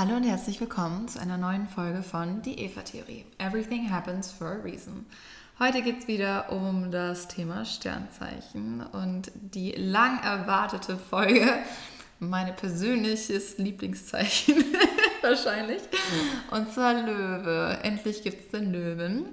[0.00, 3.26] Hallo und herzlich willkommen zu einer neuen Folge von Die Eva-Theorie.
[3.36, 5.04] Everything happens for a reason.
[5.58, 11.52] Heute geht es wieder um das Thema Sternzeichen und die lang erwartete Folge,
[12.18, 14.64] mein persönliches Lieblingszeichen
[15.22, 15.82] wahrscheinlich,
[16.50, 17.78] und zwar Löwe.
[17.82, 19.26] Endlich gibt es den Löwen.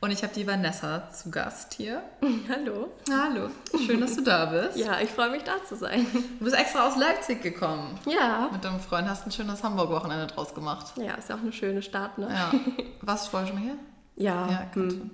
[0.00, 2.02] Und ich habe die Vanessa zu Gast hier.
[2.48, 2.88] Hallo.
[3.08, 3.50] Hallo,
[3.86, 4.76] schön, dass du da bist.
[4.76, 6.04] Ja, ich freue mich da zu sein.
[6.40, 7.96] Du bist extra aus Leipzig gekommen.
[8.06, 8.48] Ja.
[8.52, 10.92] Mit deinem Freund hast ein schönes Hamburg-Wochenende draus gemacht.
[10.96, 12.28] Ja, ist ja auch eine schöne Stadt, ne?
[12.32, 12.50] Ja.
[13.02, 13.76] Warst du vorher schon mal hier?
[14.16, 14.50] Ja.
[14.50, 14.92] Ja, gut.
[14.92, 15.10] hm.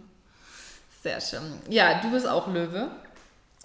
[1.02, 1.42] Sehr schön.
[1.68, 2.90] Ja, du bist auch Löwe.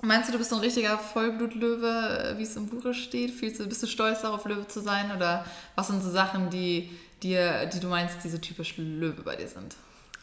[0.06, 3.32] Meinst du, du bist so ein richtiger Vollblutlöwe, wie es im Buche steht?
[3.32, 5.16] Fühlst du, bist du stolz darauf, Löwe zu sein?
[5.16, 5.46] Oder
[5.76, 9.48] was sind so Sachen, die, dir, die du meinst, die so typisch Löwe bei dir
[9.48, 9.78] sind?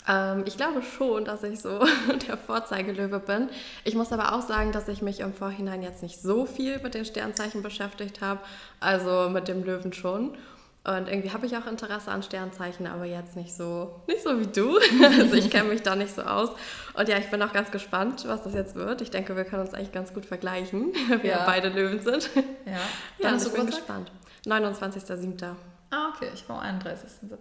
[0.07, 1.79] Ähm, ich glaube schon, dass ich so
[2.29, 3.49] der Vorzeigelöwe bin.
[3.85, 6.93] Ich muss aber auch sagen, dass ich mich im Vorhinein jetzt nicht so viel mit
[6.93, 8.41] den Sternzeichen beschäftigt habe.
[8.81, 10.37] Also mit dem Löwen schon.
[10.83, 14.47] Und irgendwie habe ich auch Interesse an Sternzeichen, aber jetzt nicht so, nicht so wie
[14.47, 14.79] du.
[15.21, 16.51] Also ich kenne mich da nicht so aus.
[16.95, 19.03] Und ja, ich bin auch ganz gespannt, was das jetzt wird.
[19.03, 21.45] Ich denke, wir können uns eigentlich ganz gut vergleichen, weil wir Ja.
[21.45, 22.31] beide Löwen sind.
[22.65, 22.73] Ja.
[23.19, 24.11] Ja, und ist ich bin gespannt.
[24.47, 25.55] 29.07.
[25.91, 26.31] Ah, okay.
[26.35, 27.37] Ich war am 31.07.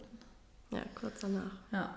[0.72, 1.52] Ja, kurz danach.
[1.72, 1.96] Ja.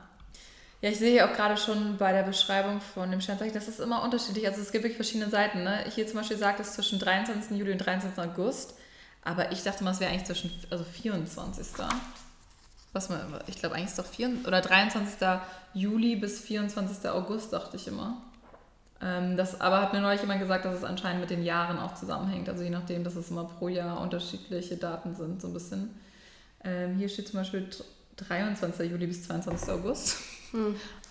[0.80, 3.78] Ja, ich sehe hier auch gerade schon bei der Beschreibung von dem Sternzeichen, das ist
[3.80, 4.46] immer unterschiedlich.
[4.48, 5.62] Also es gibt wirklich verschiedene Seiten.
[5.64, 5.84] Ne?
[5.94, 7.56] Hier zum Beispiel sagt es zwischen 23.
[7.56, 8.18] Juli und 23.
[8.24, 8.74] August.
[9.24, 11.66] Aber ich dachte mal, es wäre eigentlich zwischen, also 24.
[12.92, 15.40] Was man, ich glaube eigentlich ist doch 4, oder 23.
[15.74, 17.08] Juli bis 24.
[17.10, 18.20] August, dachte ich immer.
[19.00, 21.94] Ähm, das, aber hat mir neulich jemand gesagt, dass es anscheinend mit den Jahren auch
[21.94, 22.48] zusammenhängt.
[22.48, 25.90] Also je nachdem, dass es immer pro Jahr unterschiedliche Daten sind, so ein bisschen.
[26.64, 27.68] Ähm, hier steht zum Beispiel
[28.16, 28.90] 23.
[28.90, 29.70] Juli bis 22.
[29.70, 30.18] August.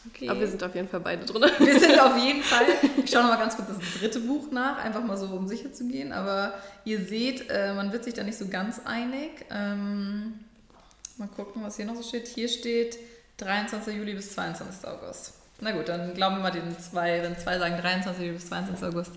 [0.07, 0.29] Okay.
[0.29, 1.43] Aber wir sind auf jeden Fall beide drin.
[1.59, 2.65] Wir sind auf jeden Fall.
[3.03, 5.87] Ich schaue nochmal ganz kurz das dritte Buch nach, einfach mal so, um sicher zu
[5.87, 6.11] gehen.
[6.11, 6.53] Aber
[6.85, 9.45] ihr seht, äh, man wird sich da nicht so ganz einig.
[9.51, 10.39] Ähm,
[11.17, 12.27] mal gucken, was hier noch so steht.
[12.27, 12.97] Hier steht
[13.37, 13.95] 23.
[13.95, 14.87] Juli bis 22.
[14.87, 15.33] August.
[15.59, 18.23] Na gut, dann glauben wir mal den zwei, wenn zwei sagen 23.
[18.23, 18.87] Juli bis 22.
[18.87, 19.11] August.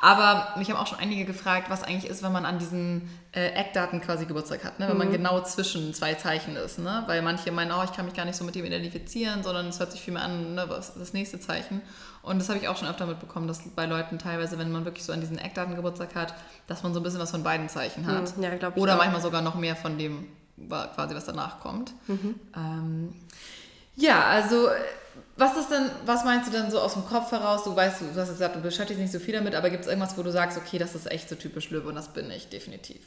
[0.00, 3.48] Aber mich haben auch schon einige gefragt, was eigentlich ist, wenn man an diesen äh,
[3.48, 4.88] Eckdaten quasi Geburtstag hat, ne?
[4.88, 6.78] wenn man genau zwischen zwei Zeichen ist.
[6.78, 7.02] Ne?
[7.06, 9.80] Weil manche meinen, oh, ich kann mich gar nicht so mit dem identifizieren, sondern es
[9.80, 10.64] hört sich viel mehr an, ne?
[10.68, 11.82] was das nächste Zeichen.
[12.22, 15.04] Und das habe ich auch schon öfter mitbekommen, dass bei Leuten teilweise, wenn man wirklich
[15.04, 16.34] so an diesen Eckdaten Geburtstag hat,
[16.68, 18.34] dass man so ein bisschen was von beiden Zeichen hat.
[18.36, 18.98] Hm, ja, Oder auch.
[18.98, 20.28] manchmal sogar noch mehr von dem,
[20.68, 21.92] quasi was danach kommt.
[22.56, 23.14] Ähm,
[23.96, 24.74] ja, also äh,
[25.38, 27.62] was ist denn, was meinst du denn so aus dem Kopf heraus?
[27.64, 29.88] Du weißt, du hast gesagt, du beschäftigst dich nicht so viel damit, aber gibt es
[29.88, 32.48] irgendwas, wo du sagst, okay, das ist echt so typisch Löwe und das bin ich
[32.48, 33.00] definitiv.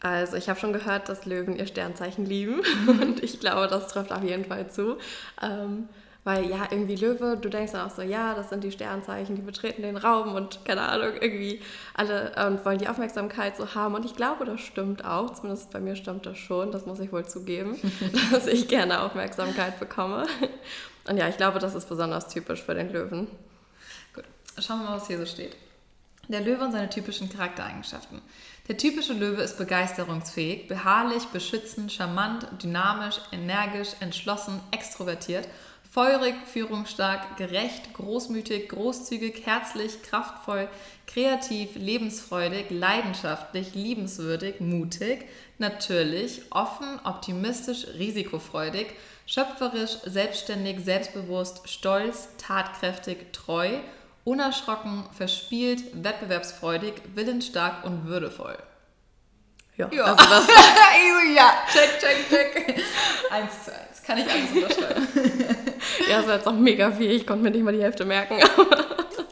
[0.00, 4.12] Also ich habe schon gehört, dass Löwen ihr Sternzeichen lieben und ich glaube, das trifft
[4.12, 4.98] auf jeden Fall zu.
[5.42, 5.88] Ähm,
[6.24, 9.42] weil ja, irgendwie Löwe, du denkst dann auch so, ja, das sind die Sternzeichen, die
[9.42, 11.60] betreten den Raum und keine Ahnung, irgendwie
[11.92, 13.94] alle und wollen die Aufmerksamkeit so haben.
[13.94, 17.12] Und ich glaube, das stimmt auch, zumindest bei mir stimmt das schon, das muss ich
[17.12, 17.76] wohl zugeben,
[18.32, 20.26] dass ich gerne Aufmerksamkeit bekomme.
[21.06, 23.28] Und ja, ich glaube, das ist besonders typisch für den Löwen.
[24.14, 24.24] Gut,
[24.58, 25.56] schauen wir mal, was hier so steht.
[26.28, 28.22] Der Löwe und seine typischen Charaktereigenschaften.
[28.68, 35.46] Der typische Löwe ist begeisterungsfähig, beharrlich, beschützend, charmant, dynamisch, energisch, entschlossen, extrovertiert,
[35.94, 40.68] feurig, führungsstark, gerecht, großmütig, großzügig, herzlich, kraftvoll,
[41.06, 45.26] kreativ, lebensfreudig, leidenschaftlich, liebenswürdig, mutig,
[45.58, 48.86] natürlich, offen, optimistisch, risikofreudig,
[49.26, 53.78] schöpferisch, selbstständig, selbstbewusst, stolz, tatkräftig, treu,
[54.24, 58.56] unerschrocken, verspielt, wettbewerbsfreudig, willensstark und würdevoll.
[59.76, 60.04] Ja, Ja.
[60.04, 60.46] also das
[61.36, 62.84] ja, check, check, check.
[63.30, 64.02] eins zu eins.
[64.06, 65.08] Kann ich alles unterschreiben.
[66.08, 68.36] ja, das war jetzt auch mega viel, ich konnte mir nicht mal die Hälfte merken.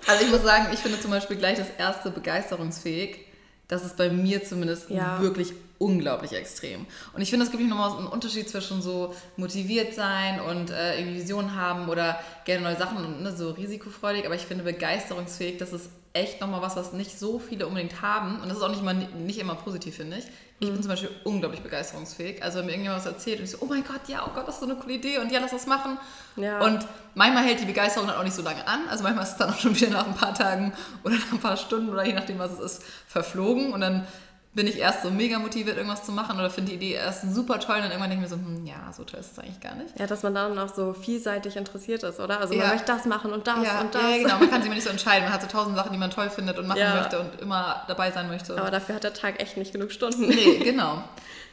[0.05, 3.21] Also ich muss sagen, ich finde zum Beispiel gleich das erste begeisterungsfähig.
[3.69, 5.23] Das ist bei mir zumindest Ja.
[5.23, 6.87] wirklich unglaublich extrem.
[7.12, 11.20] Und ich finde, es gibt nochmal einen Unterschied zwischen so motiviert sein und äh, irgendwie
[11.20, 14.25] Visionen haben oder gerne neue Sachen und ne, so risikofreudig.
[14.25, 18.40] Aber ich finde, begeisterungsfähig, das ist echt nochmal was, was nicht so viele unbedingt haben.
[18.40, 20.25] Und das ist auch nicht, mal, nicht immer positiv, finde ich.
[20.61, 22.40] Ich bin zum Beispiel unglaublich begeisterungsfähig.
[22.40, 24.46] Also wenn mir irgendjemand was erzählt und ich so, oh mein Gott, ja, oh Gott,
[24.46, 25.99] das ist so eine coole Idee und ja, lass das machen.
[26.37, 26.61] Ja.
[26.61, 26.87] Und
[27.17, 28.88] manchmal hält die Begeisterung dann auch nicht so lange an.
[28.88, 31.40] Also manchmal ist es dann auch schon wieder nach ein paar Tagen oder nach ein
[31.40, 33.73] paar Stunden oder je nachdem, was es ist, verflogen.
[33.73, 34.06] Und dann
[34.54, 37.58] bin ich erst so mega motiviert, irgendwas zu machen oder finde die Idee erst super
[37.58, 39.60] toll und dann irgendwann denke ich mir so, hm, ja, so toll ist es eigentlich
[39.60, 39.99] gar nicht.
[39.99, 42.38] Ja, dass man dann auch so vielseitig interessiert ist, oder?
[42.38, 42.60] Also Ja.
[42.64, 44.02] man möchte das machen und das ja, und das.
[44.02, 44.38] ja, genau.
[44.40, 45.25] Man kann sich immer nicht so entscheiden.
[45.25, 46.96] Man hat so tausend Sachen, die man toll findet und machen Ja.
[46.96, 48.58] möchte und immer dabei sein möchte.
[48.58, 50.28] Aber dafür hat der Tag echt nicht genug Stunden.
[50.28, 51.02] nee, genau.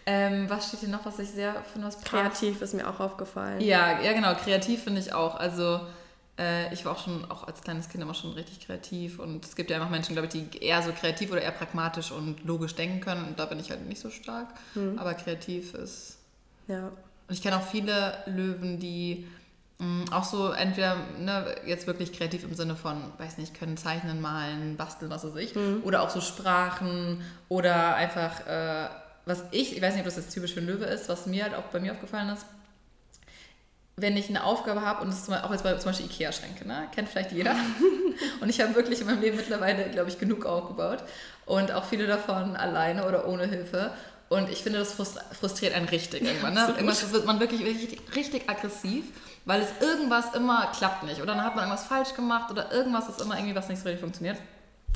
[0.06, 2.02] Ähm, was steht hier noch, was ich sehr finde, was?
[2.02, 3.62] Kreativ ist mir auch aufgefallen.
[3.62, 4.34] Ja, ja, genau.
[4.36, 5.36] Kreativ finde ich auch.
[5.36, 5.80] Also
[6.72, 9.70] ich war auch schon, auch als kleines Kind immer schon richtig kreativ und es gibt
[9.70, 13.02] ja einfach Menschen, glaube ich, die eher so kreativ oder eher pragmatisch und logisch denken
[13.02, 14.48] können und da bin ich halt nicht so stark.
[14.76, 14.98] Mhm.
[14.98, 16.18] Aber kreativ ist.
[16.68, 16.88] Ja.
[16.88, 19.28] Und ich kenne auch viele Löwen, die
[19.80, 23.76] mh, mm, auch so entweder ne, jetzt wirklich kreativ im Sinne von, weiß nicht, können
[23.76, 25.82] zeichnen, malen, basteln, was weiß ich, mhm.
[25.84, 28.88] oder auch so Sprachen oder einfach, äh,
[29.26, 31.44] was ich, ich weiß nicht, ob das jetzt typisch für einen Löwe ist, was mir
[31.44, 32.46] halt auch bei mir aufgefallen ist,
[34.02, 36.88] wenn ich eine Aufgabe habe, und das ist auch jetzt bei zum Beispiel Ikea-Schränke, ne?
[36.94, 37.56] kennt vielleicht jeder.
[38.42, 41.04] und ich habe wirklich in meinem Leben mittlerweile, glaube ich, genug aufgebaut.
[41.46, 43.92] Und auch viele davon alleine oder ohne Hilfe.
[44.30, 46.54] Und ich finde, das frustriert einen richtig irgendwann.
[46.54, 46.68] Ne?
[46.68, 49.06] Irgendwas wird man wirklich richtig, richtig aggressiv,
[49.46, 51.18] weil es irgendwas immer klappt nicht.
[51.22, 53.86] Oder dann hat man irgendwas falsch gemacht oder irgendwas ist immer irgendwie, was nicht so
[53.86, 54.38] richtig funktioniert.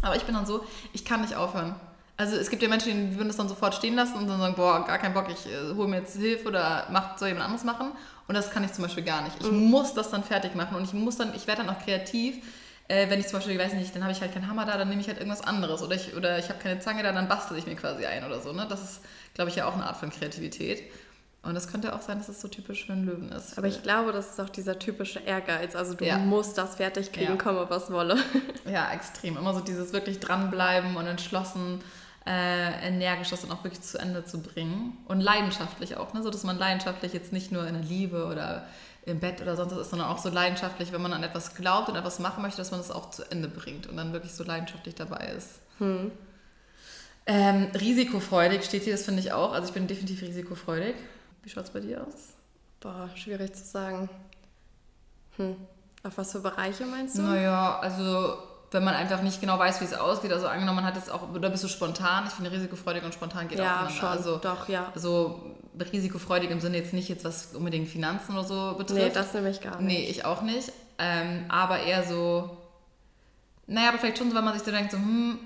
[0.04, 1.76] Aber ich bin dann so, ich kann nicht aufhören.
[2.16, 4.54] Also es gibt ja Menschen, die würden das dann sofort stehen lassen und dann sagen,
[4.56, 7.64] boah, gar keinen Bock, ich äh, hole mir jetzt Hilfe oder mach, soll jemand anderes
[7.64, 7.92] machen.
[8.28, 9.36] Und das kann ich zum Beispiel gar nicht.
[9.40, 9.70] Ich mhm.
[9.70, 12.44] muss das dann fertig machen und ich muss dann, ich werde dann auch kreativ.
[12.88, 14.78] Äh, wenn ich zum Beispiel, ich weiß nicht, dann habe ich halt keinen Hammer da,
[14.78, 15.82] dann nehme ich halt irgendwas anderes.
[15.82, 18.42] Oder ich, oder ich habe keine Zange da, dann bastel ich mir quasi ein oder
[18.42, 18.52] so.
[18.54, 18.66] Ne?
[18.70, 19.02] Das ist,
[19.34, 20.84] glaube ich, ja auch eine Art von Kreativität.
[21.44, 23.58] Und es könnte auch sein, dass es so typisch für einen Löwen ist.
[23.58, 25.76] Aber ich glaube, das ist auch dieser typische Ehrgeiz.
[25.76, 26.18] Also du ja.
[26.18, 27.38] musst das fertig kriegen, ja.
[27.38, 28.18] komme was wolle.
[28.66, 29.36] Ja, extrem.
[29.36, 31.82] Immer so dieses wirklich dranbleiben und entschlossen
[32.26, 34.98] äh, energisch das dann auch wirklich zu Ende zu bringen.
[35.08, 36.24] Und leidenschaftlich auch, ne?
[36.24, 38.66] so dass man leidenschaftlich jetzt nicht nur in der Liebe oder
[39.06, 41.90] im Bett oder sonst was ist, sondern auch so leidenschaftlich, wenn man an etwas glaubt
[41.90, 44.44] und etwas machen möchte, dass man das auch zu Ende bringt und dann wirklich so
[44.44, 45.60] leidenschaftlich dabei ist.
[45.80, 46.12] Hm.
[47.26, 49.52] Ähm, risikofreudig steht hier, das finde ich auch.
[49.54, 50.96] Also ich bin definitiv risikofreudig.
[51.42, 52.34] Wie schaut es bei dir aus?
[52.80, 54.10] Boah, schwierig zu sagen.
[55.38, 55.56] Hm.
[56.04, 57.22] Auf was für Bereiche meinst du?
[57.22, 58.38] Naja, also
[58.74, 60.32] wenn man einfach nicht genau weiß, wie es ausgeht.
[60.32, 62.26] Also angenommen, man hat es auch, oder bist du spontan?
[62.28, 64.92] Ich finde risikofreudig und spontan geht ja, auch schon, also, doch, ja.
[64.96, 69.02] Also risikofreudig im Sinne jetzt nicht jetzt, was unbedingt Finanzen oder so betrifft.
[69.02, 69.88] Nee, das nehme ich gar nicht.
[69.88, 70.72] Nee, ich auch nicht.
[70.98, 72.58] Ähm, aber eher so,
[73.68, 75.40] naja, aber vielleicht schon so, wenn man sich so denkt, so, hm,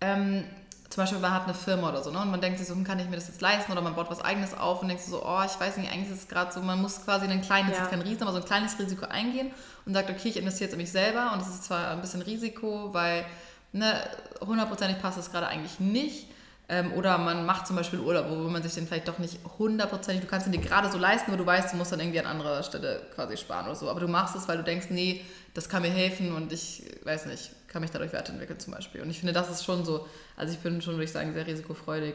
[0.00, 0.44] ähm,
[0.88, 2.20] zum Beispiel man hat eine Firma oder so, ne?
[2.20, 3.72] Und man denkt sich so, hm, kann ich mir das jetzt leisten?
[3.72, 6.22] Oder man baut was eigenes auf und denkt so, oh, ich weiß nicht, eigentlich ist
[6.22, 7.86] es gerade so, man muss quasi ein kleines, ja.
[7.86, 9.50] kein Riesen, aber so ein kleines Risiko eingehen
[9.84, 12.22] und sagt, okay, ich investiere jetzt in mich selber und das ist zwar ein bisschen
[12.22, 13.24] Risiko, weil
[13.72, 14.00] ne,
[14.40, 16.28] hundertprozentig passt es gerade eigentlich nicht.
[16.68, 20.24] Ähm, oder man macht zum Beispiel Urlaub, wo man sich den vielleicht doch nicht hundertprozentig,
[20.24, 22.26] du kannst ihn dir gerade so leisten, aber du weißt, du musst dann irgendwie an
[22.26, 23.88] anderer Stelle quasi sparen oder so.
[23.88, 25.24] Aber du machst es, weil du denkst, nee,
[25.54, 29.02] das kann mir helfen und ich weiß nicht, kann mich dadurch weiterentwickeln zum Beispiel.
[29.02, 31.46] Und ich finde, das ist schon so, also ich bin schon, würde ich sagen, sehr
[31.46, 32.14] risikofreudig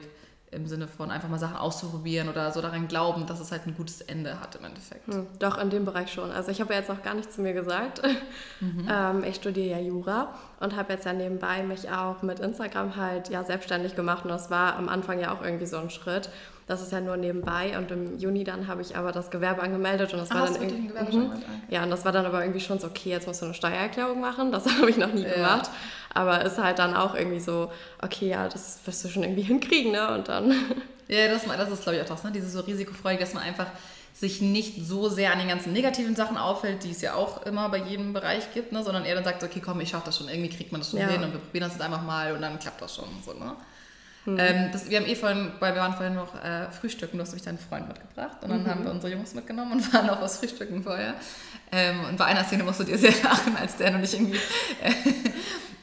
[0.49, 3.75] im Sinne von einfach mal Sachen auszuprobieren oder so daran glauben, dass es halt ein
[3.75, 5.05] gutes Ende hat im Endeffekt.
[5.05, 6.31] Hm, doch, in dem Bereich schon.
[6.31, 8.01] Also ich habe ja jetzt noch gar nichts zu mir gesagt.
[8.59, 8.87] Mhm.
[8.91, 13.29] Ähm, ich studiere ja Jura und habe jetzt ja nebenbei mich auch mit Instagram halt
[13.29, 16.29] ja selbstständig gemacht und das war am Anfang ja auch irgendwie so ein Schritt.
[16.67, 20.13] Das ist ja nur nebenbei und im Juni dann habe ich aber das Gewerbe angemeldet
[20.13, 21.17] und das ah, war dann irgendwie.
[21.17, 21.31] Mhm.
[21.69, 24.21] Ja, und das war dann aber irgendwie schon so, okay, jetzt musst du eine Steuererklärung
[24.21, 24.51] machen.
[24.51, 25.33] Das habe ich noch nie ja.
[25.33, 25.69] gemacht.
[26.13, 27.71] Aber ist halt dann auch irgendwie so,
[28.01, 30.13] okay, ja, das wirst du schon irgendwie hinkriegen, ne?
[30.13, 30.53] Und dann.
[31.07, 32.31] Ja, das, das ist, glaube ich, auch das, ne?
[32.31, 33.67] Dieses so risikofreudig, dass man einfach
[34.13, 37.69] sich nicht so sehr an den ganzen negativen Sachen auffällt, die es ja auch immer
[37.69, 38.83] bei jedem Bereich gibt, ne?
[38.83, 40.99] sondern eher dann sagt, okay, komm, ich schaffe das schon, irgendwie kriegt man das schon
[40.99, 41.07] ja.
[41.07, 43.07] hin und wir probieren das jetzt einfach mal und dann klappt das schon.
[43.25, 43.55] So, ne?
[44.25, 44.38] Mhm.
[44.39, 47.33] Ähm, das, wir haben eh vorhin, weil wir waren vorhin noch äh, frühstücken, du hast
[47.33, 48.68] mich deinen Freund mitgebracht und dann mhm.
[48.68, 51.15] haben wir unsere Jungs mitgenommen und waren auch was frühstücken vorher.
[51.71, 54.38] Ähm, und bei einer Szene musst du dir sehr lachen, als der und ich irgendwie
[54.38, 54.91] äh,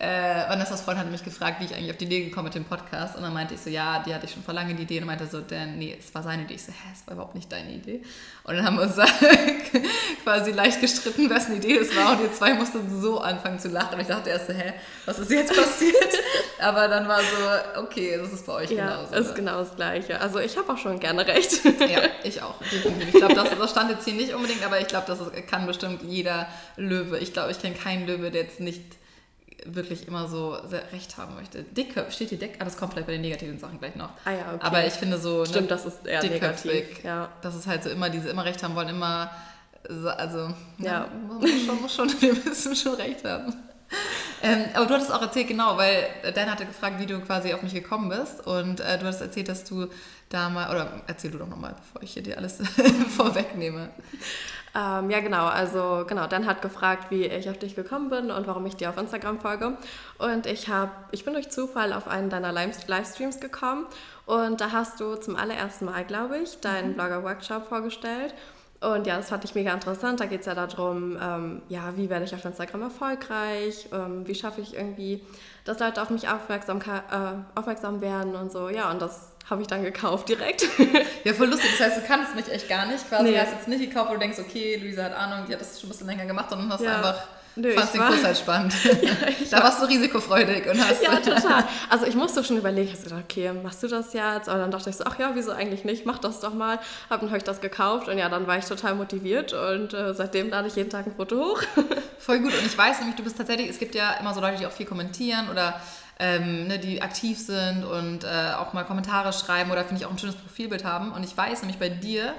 [0.01, 2.65] äh, Vanessas Freund hat mich gefragt, wie ich eigentlich auf die Idee gekommen mit dem
[2.65, 3.17] Podcast.
[3.17, 5.01] Und dann meinte ich so, ja, die hatte ich schon vor lange die Idee.
[5.01, 6.55] Und meinte so, denn, nee, es war seine Idee.
[6.55, 8.03] Ich so, hä, es war überhaupt nicht deine Idee.
[8.45, 8.95] Und dann haben wir uns
[10.25, 12.13] quasi leicht gestritten, wessen Idee es war.
[12.13, 13.95] Und ihr zwei mussten so anfangen zu lachen.
[13.95, 14.73] Und ich dachte erst so, hä,
[15.05, 15.97] was ist jetzt passiert?
[16.61, 19.15] Aber dann war so, okay, das ist bei euch ja, genauso.
[19.15, 20.21] ist genau das Gleiche.
[20.21, 21.65] Also ich habe auch schon gerne recht.
[21.65, 22.55] ja, ich auch.
[22.61, 26.03] Ich glaube, das, das stand jetzt hier nicht unbedingt, aber ich glaube, das kann bestimmt
[26.03, 27.19] jeder Löwe.
[27.19, 28.98] Ich glaube, ich kenne keinen Löwe, der jetzt nicht
[29.65, 30.57] wirklich immer so
[30.93, 31.63] recht haben möchte.
[31.63, 34.11] Dickköpfig, steht hier Dick, ah, das kommt vielleicht bei den negativen Sachen gleich noch.
[34.25, 34.61] Ah ja, okay.
[34.61, 37.05] Aber ich finde so, ne, Stimmt, ne, das ist eher negativ.
[37.05, 37.29] Ja.
[37.43, 39.31] Das ist halt so immer, diese immer recht haben wollen, immer,
[40.17, 43.55] also, ja, man muss schon, muss schon, wir müssen schon recht haben.
[44.43, 47.63] Ähm, aber du hattest auch erzählt, genau, weil Dan hatte gefragt, wie du quasi auf
[47.63, 48.47] mich gekommen bist.
[48.47, 49.89] Und äh, du hast erzählt, dass du
[50.29, 52.59] da mal, oder erzähl du doch nochmal, bevor ich hier dir alles
[53.17, 53.91] vorwegnehme.
[54.79, 55.47] Ähm, ja, genau.
[55.47, 58.91] Also, genau, Dan hat gefragt, wie ich auf dich gekommen bin und warum ich dir
[58.91, 59.77] auf Instagram folge.
[60.19, 63.87] Und ich, hab, ich bin durch Zufall auf einen deiner Livestreams gekommen.
[64.25, 66.95] Und da hast du zum allerersten Mal, glaube ich, deinen mhm.
[66.95, 68.35] Blogger-Workshop vorgestellt.
[68.81, 70.21] Und ja, das fand ich mega interessant.
[70.21, 73.89] Da geht es ja darum, ähm, ja, wie werde ich auf Instagram erfolgreich?
[73.93, 75.25] Ähm, wie schaffe ich irgendwie,
[75.65, 78.69] dass Leute auf mich aufmerksam, äh, aufmerksam werden und so.
[78.69, 80.67] Ja, und das habe ich dann gekauft direkt.
[81.25, 81.71] ja, voll lustig.
[81.79, 83.09] Das heißt, du kannst mich echt gar nicht.
[83.09, 83.39] Quasi nee.
[83.39, 85.89] hast jetzt nicht gekauft, wo du denkst, okay, Luisa hat Ahnung, die hat das schon
[85.89, 86.97] ein bisschen länger gemacht, sondern hast ja.
[86.97, 87.27] einfach
[87.61, 88.73] Nö, Fandst den Kurs halt spannend.
[89.03, 89.15] ja,
[89.51, 91.03] da warst du risikofreudig und hast.
[91.03, 91.65] Ja, total.
[91.91, 94.49] Also ich musste schon überlegen, hast du gedacht, okay, machst du das jetzt?
[94.49, 96.07] Und dann dachte ich so, ach ja, wieso eigentlich nicht?
[96.07, 96.79] Mach das doch mal.
[97.11, 100.15] Hab dann habe ich das gekauft und ja, dann war ich total motiviert und äh,
[100.15, 101.63] seitdem lade ich jeden Tag ein Foto hoch.
[102.19, 102.53] Voll gut.
[102.57, 104.73] Und ich weiß nämlich, du bist tatsächlich, es gibt ja immer so Leute, die auch
[104.73, 105.81] viel kommentieren oder
[106.19, 110.11] ähm, ne, die aktiv sind und äh, auch mal Kommentare schreiben oder finde ich auch
[110.11, 111.13] ein schönes Profilbild haben.
[111.13, 112.35] Und ich weiß nämlich bei dir,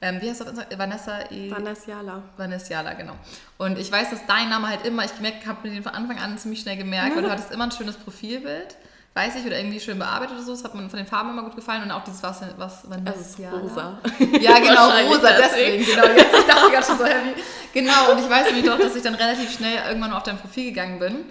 [0.00, 0.78] ähm, wie heißt Instagram?
[0.78, 2.22] Vanessa e Vanessiala.
[2.36, 3.14] Vanessiala, genau.
[3.58, 5.12] Und ich weiß, dass dein Name halt immer, ich
[5.46, 7.96] habe mir den von Anfang an ziemlich schnell gemerkt, weil du hattest immer ein schönes
[7.96, 8.76] Profilbild
[9.14, 10.52] weiß ich, oder irgendwie schön bearbeitet oder so.
[10.52, 13.20] Das hat mir von den Farben immer gut gefallen und auch dieses was, was Vanessa.
[13.20, 13.98] Es ist rosa.
[14.40, 15.84] Ja, genau, rosa, deswegen.
[15.84, 17.34] Genau, jetzt ich dachte gerade schon so heavy.
[17.74, 20.66] Genau, und ich weiß nämlich doch, dass ich dann relativ schnell irgendwann auf dein Profil
[20.66, 21.24] gegangen bin.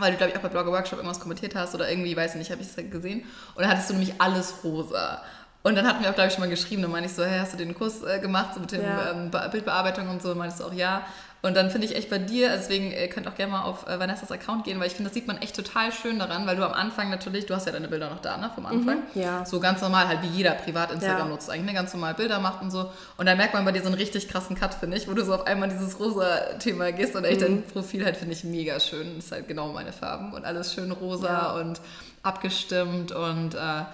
[0.00, 2.38] Weil du, glaube ich, auch bei Blogger Workshop irgendwas kommentiert hast oder irgendwie, weiß ich
[2.38, 3.24] nicht, habe ich es gesehen.
[3.54, 5.22] Und dann hattest du nämlich alles rosa.
[5.62, 7.38] Und dann hatten wir auch, glaube ich, schon mal geschrieben, dann meine ich so, hey,
[7.38, 9.10] hast du den Kurs äh, gemacht so mit dem ja.
[9.10, 10.30] ähm, Bildbearbeitung und so?
[10.30, 11.02] Und meinst du auch, ja.
[11.42, 13.86] Und dann finde ich echt bei dir, also deswegen ihr könnt auch gerne mal auf
[13.86, 16.56] äh, Vanessas Account gehen, weil ich finde, das sieht man echt total schön daran, weil
[16.56, 18.98] du am Anfang natürlich, du hast ja deine Bilder noch da, ne, vom Anfang.
[19.14, 19.46] Mhm, ja.
[19.46, 21.32] So ganz normal, halt wie jeder privat Instagram ja.
[21.32, 22.90] nutzt, eigentlich ne, ganz normal Bilder macht und so.
[23.16, 25.24] Und dann merkt man bei dir so einen richtig krassen Cut, finde ich, wo du
[25.24, 27.44] so auf einmal dieses rosa Thema gehst und echt mhm.
[27.44, 29.16] dein Profil halt, finde ich, mega schön.
[29.16, 31.52] Das ist halt genau meine Farben und alles schön rosa ja.
[31.54, 31.80] und
[32.22, 33.84] abgestimmt und äh,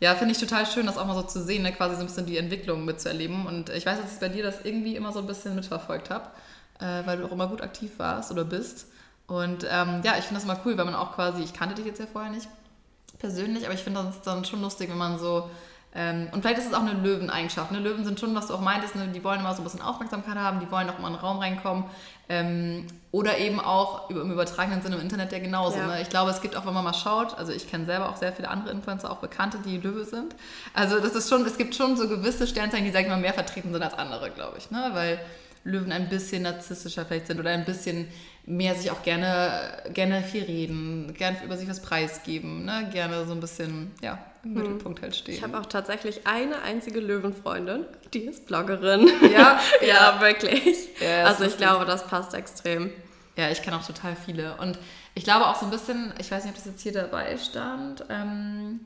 [0.00, 1.72] ja, finde ich total schön, das auch mal so zu sehen, ne?
[1.72, 3.46] quasi so ein bisschen die Entwicklung mitzuerleben.
[3.46, 6.28] Und ich weiß, dass ich bei dir das irgendwie immer so ein bisschen mitverfolgt habe,
[6.80, 8.86] äh, weil du auch immer gut aktiv warst oder bist.
[9.26, 11.86] Und ähm, ja, ich finde das immer cool, weil man auch quasi, ich kannte dich
[11.86, 12.48] jetzt ja vorher nicht
[13.18, 15.48] persönlich, aber ich finde das dann schon lustig, wenn man so
[15.96, 17.70] ähm, und vielleicht ist es auch eine Löweneigenschaft.
[17.70, 17.78] Ne?
[17.78, 19.06] Löwen sind schon, was du auch meintest, ne?
[19.14, 21.38] die wollen immer so ein bisschen Aufmerksamkeit haben, die wollen auch immer in den Raum
[21.38, 21.84] reinkommen.
[22.28, 25.78] Ähm, oder eben auch im übertragenen Sinne im Internet ja genauso.
[25.78, 25.86] Ja.
[25.86, 26.02] Ne?
[26.02, 28.32] Ich glaube, es gibt auch, wenn man mal schaut, also ich kenne selber auch sehr
[28.32, 30.34] viele andere Influencer, auch Bekannte, die Löwe sind.
[30.72, 33.34] Also das ist schon, es gibt schon so gewisse Sternzeichen, die, sag ich mal, mehr
[33.34, 34.72] vertreten sind als andere, glaube ich.
[34.72, 34.90] Ne?
[34.94, 35.20] Weil
[35.64, 38.08] Löwen ein bisschen narzisstischer vielleicht sind oder ein bisschen
[38.46, 42.90] mehr sich auch gerne, gerne viel reden, gerne über sich was preisgeben, ne?
[42.92, 44.62] gerne so ein bisschen, ja, im hm.
[44.62, 45.34] Mittelpunkt halt stehen.
[45.34, 49.10] Ich habe auch tatsächlich eine einzige Löwenfreundin, die ist Bloggerin.
[49.22, 50.88] Ja, ja, ja, wirklich.
[51.00, 52.90] Ja, also ich glaube, das passt extrem.
[53.36, 54.56] Ja, ich kenne auch total viele.
[54.56, 54.78] Und
[55.14, 58.04] ich glaube auch so ein bisschen, ich weiß nicht, ob das jetzt hier dabei stand,
[58.10, 58.80] ähm,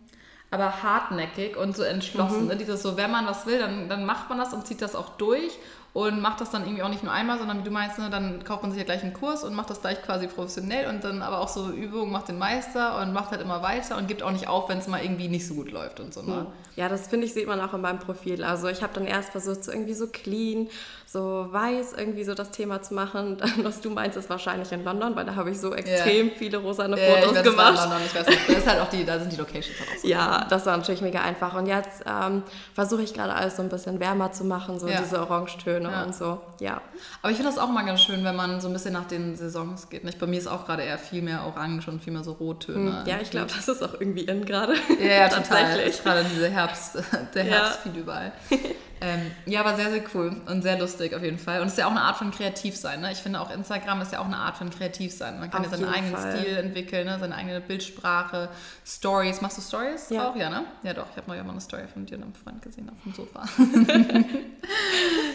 [0.51, 2.43] aber hartnäckig und so entschlossen.
[2.43, 2.49] Mhm.
[2.49, 2.57] Ne?
[2.57, 5.17] Dieses so, wenn man was will, dann, dann macht man das und zieht das auch
[5.17, 5.53] durch
[5.95, 8.45] und macht das dann irgendwie auch nicht nur einmal, sondern wie du meinst, ne, dann
[8.45, 11.23] kauft man sich ja gleich einen Kurs und macht das gleich quasi professionell und dann
[11.23, 14.31] aber auch so Übungen macht den Meister und macht halt immer weiter und gibt auch
[14.31, 16.23] nicht auf, wenn es mal irgendwie nicht so gut läuft und so.
[16.23, 16.47] Ne?
[16.77, 18.45] Ja, das finde ich, sieht man auch in meinem Profil.
[18.45, 20.69] Also ich habe dann erst versucht, so irgendwie so clean,
[21.07, 23.37] so weiß irgendwie so das Thema zu machen.
[23.39, 26.37] Dann, was du meinst, ist wahrscheinlich in London, weil da habe ich so extrem yeah.
[26.37, 27.79] viele rosane Fotos yeah, gemacht.
[27.81, 28.49] London, ich weiß nicht.
[28.49, 30.07] Das ist halt auch die, da sind die Locations auch so.
[30.07, 31.57] Ja, das war natürlich mega einfach.
[31.57, 35.01] Und jetzt ähm, versuche ich gerade alles so ein bisschen wärmer zu machen, so ja.
[35.01, 36.03] diese Orangetöne ja.
[36.03, 36.41] und so.
[36.61, 36.81] Ja.
[37.23, 39.37] Aber ich finde das auch mal ganz schön, wenn man so ein bisschen nach den
[39.37, 40.05] Saisons geht.
[40.05, 40.19] Nicht?
[40.19, 43.01] Bei mir ist auch gerade eher viel mehr Orange und viel mehr so Rottöne.
[43.01, 44.75] Hm, ja, ich glaube, das ist auch irgendwie in gerade.
[45.01, 46.03] Ja, ja tatsächlich.
[46.03, 46.99] Gerade diese Herbst,
[47.35, 47.91] der Herbst ja.
[47.91, 48.33] viel überall.
[49.01, 51.61] Ähm, ja, aber sehr, sehr cool und sehr lustig auf jeden Fall.
[51.61, 53.01] Und es ist ja auch eine Art von Kreativsein.
[53.01, 53.13] Ne?
[53.13, 55.39] Ich finde auch Instagram ist ja auch eine Art von Kreativsein.
[55.39, 56.39] Man kann auf ja seinen eigenen Fall.
[56.39, 57.19] Stil entwickeln, ne?
[57.19, 58.49] seine eigene Bildsprache,
[58.85, 59.41] Stories.
[59.41, 60.29] Machst du Stories ja.
[60.29, 60.37] auch?
[60.37, 60.65] Ja, ne?
[60.83, 61.07] Ja, doch.
[61.11, 63.45] Ich habe neulich mal eine Story von dir und einem Freund gesehen auf dem Sofa.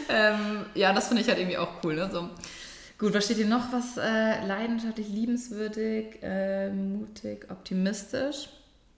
[0.09, 1.95] ähm, ja, das finde ich halt irgendwie auch cool.
[1.95, 2.09] Ne?
[2.11, 2.29] So.
[2.97, 3.71] Gut, was steht hier noch?
[3.71, 8.49] Was äh, leidenschaftlich, liebenswürdig, äh, mutig, optimistisch.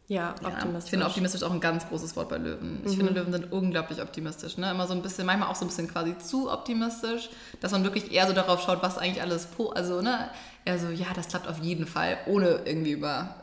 [0.08, 0.64] Ja, optimistisch.
[0.72, 2.82] Ja, ich finde optimistisch auch ein ganz großes Wort bei Löwen.
[2.86, 2.98] Ich mhm.
[2.98, 4.58] finde, Löwen sind unglaublich optimistisch.
[4.58, 4.70] Ne?
[4.70, 8.12] Immer so ein bisschen, manchmal auch so ein bisschen quasi zu optimistisch, dass man wirklich
[8.12, 10.30] eher so darauf schaut, was eigentlich alles, also, ne,
[10.64, 13.36] eher so, ja, das klappt auf jeden Fall, ohne irgendwie über,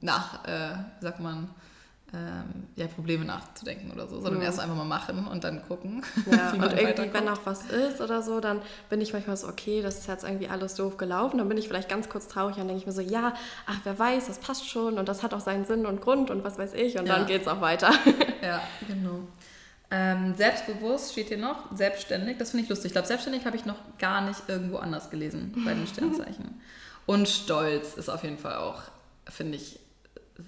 [0.00, 1.48] nach, äh, sagt man,
[2.14, 4.42] ähm, ja, Probleme nachzudenken oder so, sondern mhm.
[4.42, 6.04] erst einfach mal machen und dann gucken.
[6.30, 9.82] Ja, und irgendwie, wenn auch was ist oder so, dann bin ich manchmal so, okay,
[9.82, 11.38] das ist jetzt irgendwie alles doof gelaufen.
[11.38, 13.34] Dann bin ich vielleicht ganz kurz traurig und denke ich mir so, ja,
[13.66, 16.44] ach, wer weiß, das passt schon und das hat auch seinen Sinn und Grund und
[16.44, 16.98] was weiß ich.
[16.98, 17.16] Und ja.
[17.16, 17.90] dann geht es auch weiter.
[18.42, 19.20] Ja, genau.
[19.92, 22.86] Ähm, selbstbewusst steht hier noch, selbstständig, das finde ich lustig.
[22.86, 26.60] Ich glaube, selbstständig habe ich noch gar nicht irgendwo anders gelesen bei den Sternzeichen.
[27.06, 28.82] Und stolz ist auf jeden Fall auch,
[29.28, 29.78] finde ich,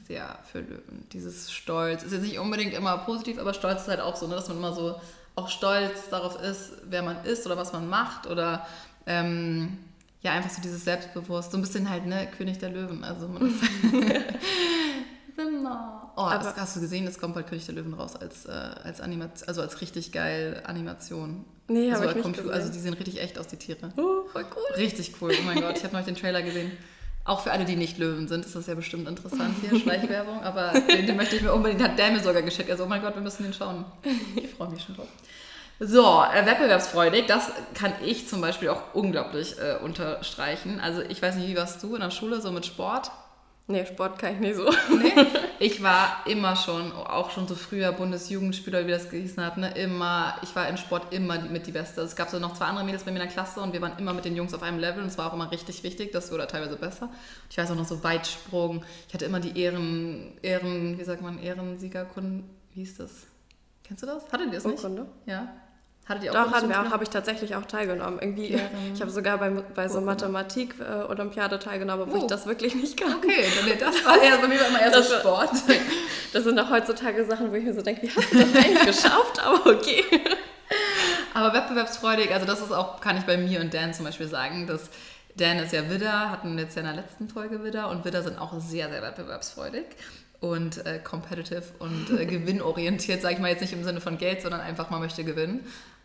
[0.06, 1.06] sehr für Löwen.
[1.12, 4.34] Dieses Stolz ist jetzt nicht unbedingt immer positiv, aber Stolz ist halt auch so, ne,
[4.34, 5.00] dass man immer so
[5.36, 8.66] auch stolz darauf ist, wer man ist oder was man macht oder
[9.06, 9.78] ähm,
[10.22, 13.04] ja, einfach so dieses Selbstbewusst, so ein bisschen halt, ne, König der Löwen.
[13.04, 13.60] Also man ist
[15.36, 16.12] genau.
[16.16, 18.50] Oh, aber das hast du gesehen, es kommt bald König der Löwen raus als, äh,
[18.50, 21.44] als Animation, also als richtig geil Animation.
[21.66, 23.90] Nee, also, ich nicht also die sehen richtig echt aus, die Tiere.
[23.96, 24.76] Oh, voll cool.
[24.76, 25.32] Richtig cool.
[25.38, 26.72] Oh mein Gott, ich habe noch den Trailer gesehen.
[27.24, 30.42] Auch für alle, die nicht Löwen sind, ist das ja bestimmt interessant hier, Schleichwerbung.
[30.42, 32.70] Aber den, den, möchte ich mir unbedingt, hat der mir sogar geschickt.
[32.70, 33.84] Also, oh mein Gott, wir müssen den schauen.
[34.36, 35.08] Ich freue mich schon drauf.
[35.80, 40.78] So, äh, wettbewerbsfreudig, das kann ich zum Beispiel auch unglaublich äh, unterstreichen.
[40.80, 43.10] Also ich weiß nicht, wie warst du in der Schule so mit Sport?
[43.66, 44.70] Nee, Sport kann ich nicht so.
[44.94, 45.26] Nee,
[45.58, 50.36] ich war immer schon, auch schon so früher Bundesjugendspieler, wie das gehießen hat, ne, immer,
[50.42, 52.02] ich war in Sport immer mit die Beste.
[52.02, 53.98] Es gab so noch zwei andere Mädels bei mir in der Klasse und wir waren
[53.98, 56.30] immer mit den Jungs auf einem Level und es war auch immer richtig wichtig, das
[56.30, 57.08] wurde teilweise besser.
[57.48, 61.42] Ich weiß auch noch so Weitsprung, ich hatte immer die Ehren, Ehren, wie sagt man,
[61.42, 62.44] Ehrensiegerkunden,
[62.74, 63.26] wie hieß das?
[63.82, 64.30] Kennst du das?
[64.30, 64.76] Hattet ihr das nicht?
[64.76, 65.06] Urkunde?
[65.24, 65.48] Ja.
[66.06, 68.18] Hattet ihr auch Doch, hatten wir auch, habe ich tatsächlich auch teilgenommen.
[68.20, 70.00] Irgendwie, Ehren- ich habe sogar bei, bei so.
[70.02, 72.22] Mathematik-Olympiade teilgenommen, obwohl Oh.
[72.24, 73.14] ich das wirklich nicht kann.
[73.14, 75.50] Okay, dann, das war eher bei mir war immer eher so Das war- Sport.
[76.34, 78.84] Das sind auch heutzutage Sachen, wo ich mir so denke, wie hast du das eigentlich
[78.86, 79.40] geschafft?
[79.44, 80.02] Aber okay.
[81.32, 84.66] Aber wettbewerbsfreudig, also das ist auch, kann ich bei mir und Dan zum Beispiel sagen,
[84.66, 84.90] dass
[85.36, 88.38] Dan ist ja Widder, hatten jetzt ja in der letzten Folge Widder und Widder sind
[88.38, 89.84] auch sehr, sehr wettbewerbsfreudig
[90.40, 94.42] und äh, competitive und äh, gewinnorientiert, sage ich mal jetzt nicht im Sinne von Geld,
[94.42, 95.64] sondern einfach, man möchte gewinnen.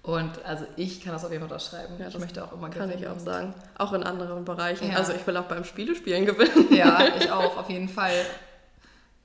[0.10, 1.96] Und also ich kann das auf jeden Fall unterschreiben.
[2.00, 3.04] Ja, ich das möchte auch immer Kann gewinnen.
[3.04, 3.54] ich auch sagen.
[3.78, 4.92] Auch in anderen Bereichen.
[4.92, 4.98] Ja.
[4.98, 6.74] Also ich will auch beim Spielespielen gewinnen.
[6.74, 8.26] Ja, ich auch, auf jeden Fall.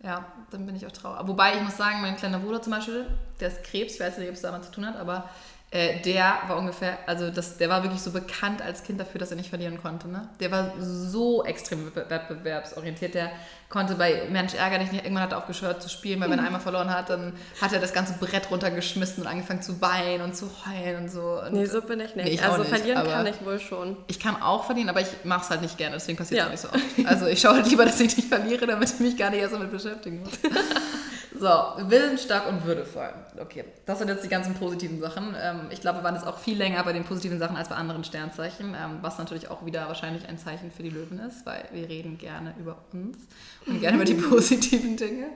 [0.03, 1.27] Ja, dann bin ich auch traurig.
[1.27, 3.07] Wobei ich muss sagen, mein kleiner Bruder zum Beispiel,
[3.41, 5.31] der ist Krebs, ich weiß nicht, ob es damit zu tun hat, aber
[5.75, 9.31] äh, der war ungefähr, also das, der war wirklich so bekannt als Kind dafür, dass
[9.33, 10.09] er nicht verlieren konnte.
[10.09, 10.29] Ne?
[10.39, 13.31] Der war so extrem wettbe- wettbewerbsorientiert, der
[13.69, 16.45] konnte bei Mensch ärger dich nicht, irgendwann hat er aufgehört zu spielen, weil wenn er
[16.47, 20.37] einmal verloren hat, dann hat er das ganze Brett runtergeschmissen und angefangen zu weinen und
[20.37, 21.41] zu heulen und so.
[21.45, 22.25] Und Nee, so bin ich nicht.
[22.25, 23.97] Nee, ich also nicht, verlieren kann ich wohl schon.
[24.07, 26.69] ich kann auch verlieren, aber ich mache es halt nicht gerne, deswegen passiert es Ja.
[26.69, 27.09] auch nicht so oft.
[27.11, 29.55] Also ich schaue halt lieber, dass ich nicht verliere, damit ich mich gar nicht erst
[29.55, 30.31] damit beschäftigen muss.
[31.37, 31.49] So,
[31.91, 33.13] willensstark und würdevoll.
[33.41, 35.35] Okay, das sind jetzt die ganzen positiven Sachen.
[35.37, 37.75] Ähm, Ich glaube, wir waren jetzt auch viel länger bei den positiven Sachen als bei
[37.75, 41.65] anderen Sternzeichen, ähm, was natürlich auch wieder wahrscheinlich ein Zeichen für die Löwen ist, weil
[41.73, 43.19] wir reden gerne über uns
[43.67, 45.27] und gerne über die positiven Dinge.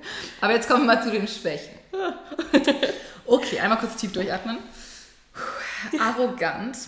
[0.40, 1.75] Aber jetzt kommen wir mal zu den Schwächen.
[3.31, 4.57] Okay, einmal kurz tief durchatmen.
[6.00, 6.78] Arrogant,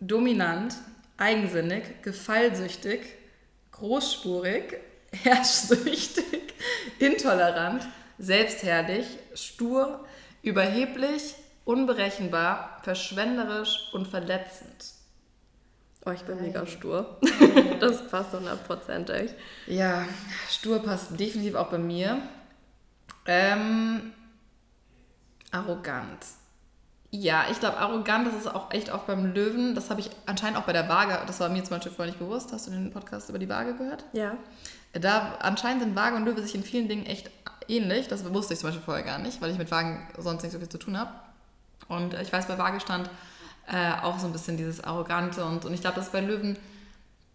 [0.00, 0.74] dominant,
[1.18, 3.00] eigensinnig, gefallsüchtig,
[3.70, 4.76] großspurig,
[5.12, 6.54] herrschsüchtig,
[6.98, 7.86] intolerant,
[8.18, 10.04] selbstherrlich, stur,
[10.42, 14.92] überheblich, unberechenbar, verschwenderisch und verletzend.
[16.06, 17.18] Oh, ich bin mega stur.
[17.80, 19.30] das passt hundertprozentig.
[19.66, 20.04] Ja,
[20.50, 22.20] stur passt definitiv auch bei mir.
[23.26, 24.12] Ähm,
[25.50, 26.18] arrogant.
[27.10, 29.74] Ja, ich glaube, arrogant, das ist auch echt auch beim Löwen.
[29.74, 32.18] Das habe ich anscheinend auch bei der Waage, das war mir zum Beispiel vorher nicht
[32.18, 32.52] bewusst.
[32.52, 34.04] Hast du den Podcast über die Waage gehört?
[34.12, 34.36] Ja.
[34.92, 37.30] Da anscheinend sind Waage und Löwe sich in vielen Dingen echt
[37.68, 38.08] ähnlich.
[38.08, 40.58] Das wusste ich zum Beispiel vorher gar nicht, weil ich mit Wagen sonst nicht so
[40.58, 41.10] viel zu tun habe.
[41.88, 43.10] Und ich weiß, bei Waage stand
[43.66, 46.58] äh, auch so ein bisschen dieses Arrogante und, und ich glaube, das ist bei Löwen,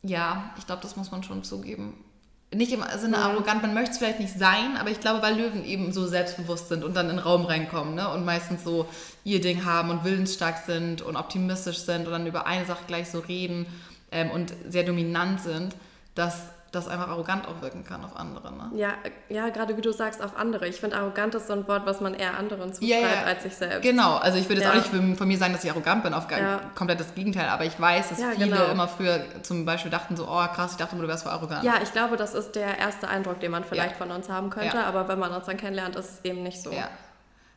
[0.03, 2.03] ja, ich glaube, das muss man schon zugeben.
[2.51, 3.23] Nicht im Sinne Mhm.
[3.23, 6.67] arrogant, man möchte es vielleicht nicht sein, aber ich glaube, weil Löwen eben so selbstbewusst
[6.69, 8.09] sind und dann in den Raum reinkommen ne?
[8.09, 8.87] und meistens so
[9.23, 13.09] ihr Ding haben und willensstark sind und optimistisch sind und dann über eine Sache gleich
[13.09, 13.67] so reden
[14.11, 15.75] ähm, und sehr dominant sind,
[16.15, 18.51] dass das einfach arrogant auch wirken kann auf andere.
[18.51, 18.69] Ne?
[18.75, 18.93] Ja,
[19.29, 20.67] ja, gerade wie du sagst, auf andere.
[20.67, 23.23] Ich finde, arrogant ist so ein Wort, was man eher anderen zuschreibt Ja, ja.
[23.23, 23.81] als sich selbst.
[23.81, 24.79] Genau, also ich würde jetzt Ja.
[24.79, 26.27] auch nicht von- mir sagen, dass ich arrogant bin, auf
[26.75, 28.65] komplett das Gegenteil, aber ich weiß, dass viele genau.
[28.71, 31.63] immer früher zum Beispiel dachten so, oh krass, ich dachte immer, du wärst voll arrogant.
[31.63, 34.79] Ja, ich glaube, das ist der erste Eindruck, den man vielleicht von uns haben könnte,
[34.83, 36.71] aber wenn man uns dann kennenlernt, ist es eben nicht so.
[36.71, 36.87] Ja.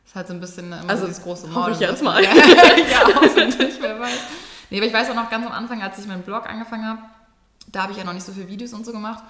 [0.05, 1.71] Ist halt so ein bisschen immer Also, so dieses große Maul.
[1.71, 2.21] ich jetzt mal.
[2.21, 4.19] Ja, ja, hoffentlich, wer weiß.
[4.69, 6.99] Nee, aber ich weiß auch noch ganz am Anfang, als ich meinen Blog angefangen habe,
[7.73, 9.23] da habe ich ja noch nicht so viele Videos und so gemacht.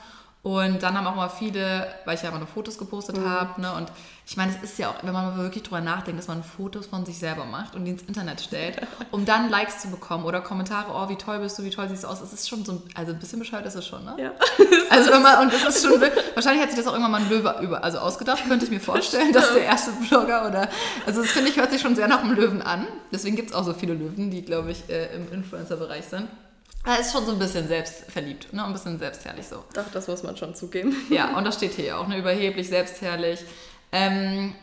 [0.46, 3.30] Und dann haben auch mal viele, weil ich ja immer nur Fotos gepostet Mhm.
[3.30, 3.72] habe, ne?
[3.76, 3.90] Und
[4.28, 6.88] ich meine, es ist ja auch, wenn man mal wirklich drüber nachdenkt, dass man Fotos
[6.88, 8.76] von sich selber macht und die ins Internet stellt,
[9.12, 12.04] um dann Likes zu bekommen oder Kommentare, oh, wie toll bist du, wie toll siehst
[12.04, 12.20] du aus.
[12.20, 14.16] Es ist schon so, ein- also ein bisschen bescheuert ist es schon, ne?
[14.20, 14.32] Ja.
[14.90, 17.22] Also wenn man, und das ist schon, wirklich- wahrscheinlich hat sich das auch irgendwann mal
[17.22, 20.68] ein Löwe über, also ausgedacht, könnte ich mir vorstellen, dass der erste Blogger oder,
[21.06, 22.86] also das finde ich, hört sich schon sehr nach einem Löwen an.
[23.14, 26.28] Deswegen gibt es auch so viele Löwen, die, glaube ich, äh, im Influencer-Bereich sind.
[26.86, 28.66] Er ist schon so ein bisschen selbstverliebt, ne?
[28.66, 29.64] ein bisschen selbstherrlich so.
[29.74, 30.96] Doch, das muss man schon zugeben.
[31.10, 32.18] Ja, und das steht hier auch, ne?
[32.18, 33.40] überheblich, selbstherrlich.
[33.94, 34.54] Ähm,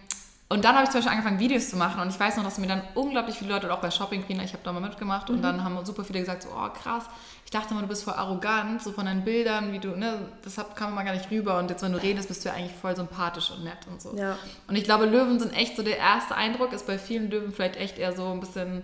[0.52, 2.58] und dann habe ich zum Beispiel angefangen, Videos zu machen und ich weiß noch, dass
[2.58, 5.42] mir dann unglaublich viele Leute, auch bei Shopping Queen, ich habe da mal mitgemacht und
[5.42, 7.04] dann haben super viele gesagt, so, oh krass,
[7.44, 10.74] ich dachte immer, du bist voll arrogant, so von deinen Bildern, wie du, ne, deshalb
[10.74, 12.96] kam immer gar nicht rüber und jetzt, wenn du redest, bist du ja eigentlich voll
[12.96, 14.16] sympathisch und nett und so.
[14.16, 14.36] Ja.
[14.66, 17.76] Und ich glaube, Löwen sind echt so, der erste Eindruck ist bei vielen Löwen vielleicht
[17.76, 18.82] echt eher so ein bisschen,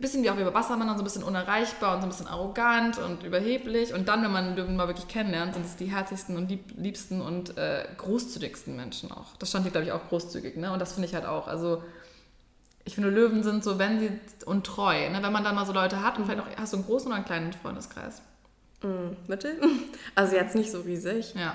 [0.00, 2.98] bisschen wie auch wie bei Wassermännern, so ein bisschen unerreichbar und so ein bisschen arrogant
[2.98, 3.92] und überheblich.
[3.94, 7.20] Und dann, wenn man Löwen mal wirklich kennenlernt, sind es die herzlichsten und lieb, liebsten
[7.20, 9.36] und äh, großzügigsten Menschen auch.
[9.38, 10.72] Das stand hier, glaube ich, auch großzügig, ne?
[10.72, 11.48] Und das finde ich halt auch.
[11.48, 11.82] Also,
[12.84, 14.10] ich finde, Löwen sind so, wenn sie
[14.46, 15.18] und treu, ne?
[15.22, 17.16] Wenn man dann mal so Leute hat und vielleicht auch, hast du einen großen oder
[17.16, 18.22] einen kleinen Freundeskreis?
[18.82, 19.60] Mm, Mittel?
[20.14, 21.34] Also jetzt nicht so riesig.
[21.34, 21.54] Ja.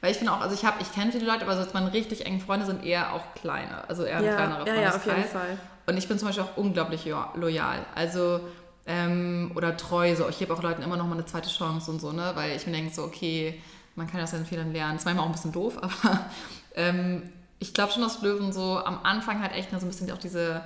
[0.00, 1.92] Weil ich finde auch, also ich habe, ich kenne viele Leute, aber so jetzt meine
[1.92, 5.04] richtig engen Freunde sind eher auch kleine, also eher ein Ja, kleinerer ja, ja, auf
[5.04, 5.30] jeden Freundeskreis.
[5.32, 5.58] Fall.
[5.88, 7.86] Und ich bin zum Beispiel auch unglaublich loyal.
[7.94, 8.40] Also,
[8.86, 10.14] ähm, oder treu.
[10.14, 10.28] So.
[10.28, 12.32] Ich gebe auch Leuten immer noch mal eine zweite Chance und so, ne?
[12.34, 13.58] Weil ich mir denke, so, okay,
[13.94, 14.94] man kann aus seinen Fehlern lernen.
[14.94, 16.26] Das ist manchmal auch ein bisschen doof, aber
[16.74, 17.22] ähm,
[17.58, 20.60] ich glaube schon, dass Löwen so am Anfang halt echt so ein bisschen auch diese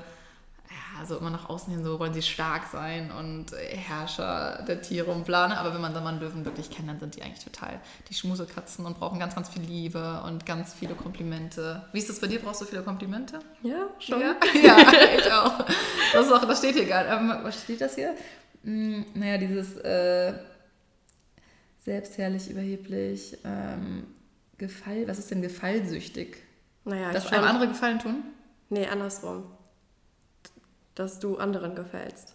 [1.02, 5.24] also immer nach außen hin so wollen sie stark sein und Herrscher der Tiere und
[5.24, 5.48] bla.
[5.48, 5.58] Ne?
[5.58, 8.14] Aber wenn man dann mal einen Löwen wirklich kennt, dann sind die eigentlich total die
[8.14, 11.82] Schmusekatzen und brauchen ganz, ganz viel Liebe und ganz viele Komplimente.
[11.92, 12.38] Wie ist das bei dir?
[12.38, 13.40] Brauchst du viele Komplimente?
[13.64, 14.20] Ja, schon.
[14.20, 14.76] Ja, ja
[15.18, 15.66] ich auch.
[16.12, 16.44] Das, ist auch.
[16.44, 17.08] das steht hier gerade.
[17.08, 18.14] Ähm, was steht das hier?
[18.62, 20.34] Hm, naja, dieses äh,
[21.80, 24.06] selbstherrlich, überheblich, ähm,
[24.56, 25.08] Gefall.
[25.08, 26.36] Was ist denn gefallsüchtig?
[26.84, 28.22] Naja, Dass einem andere Gefallen tun?
[28.70, 29.42] Nee, andersrum
[30.94, 32.34] dass du anderen gefällst.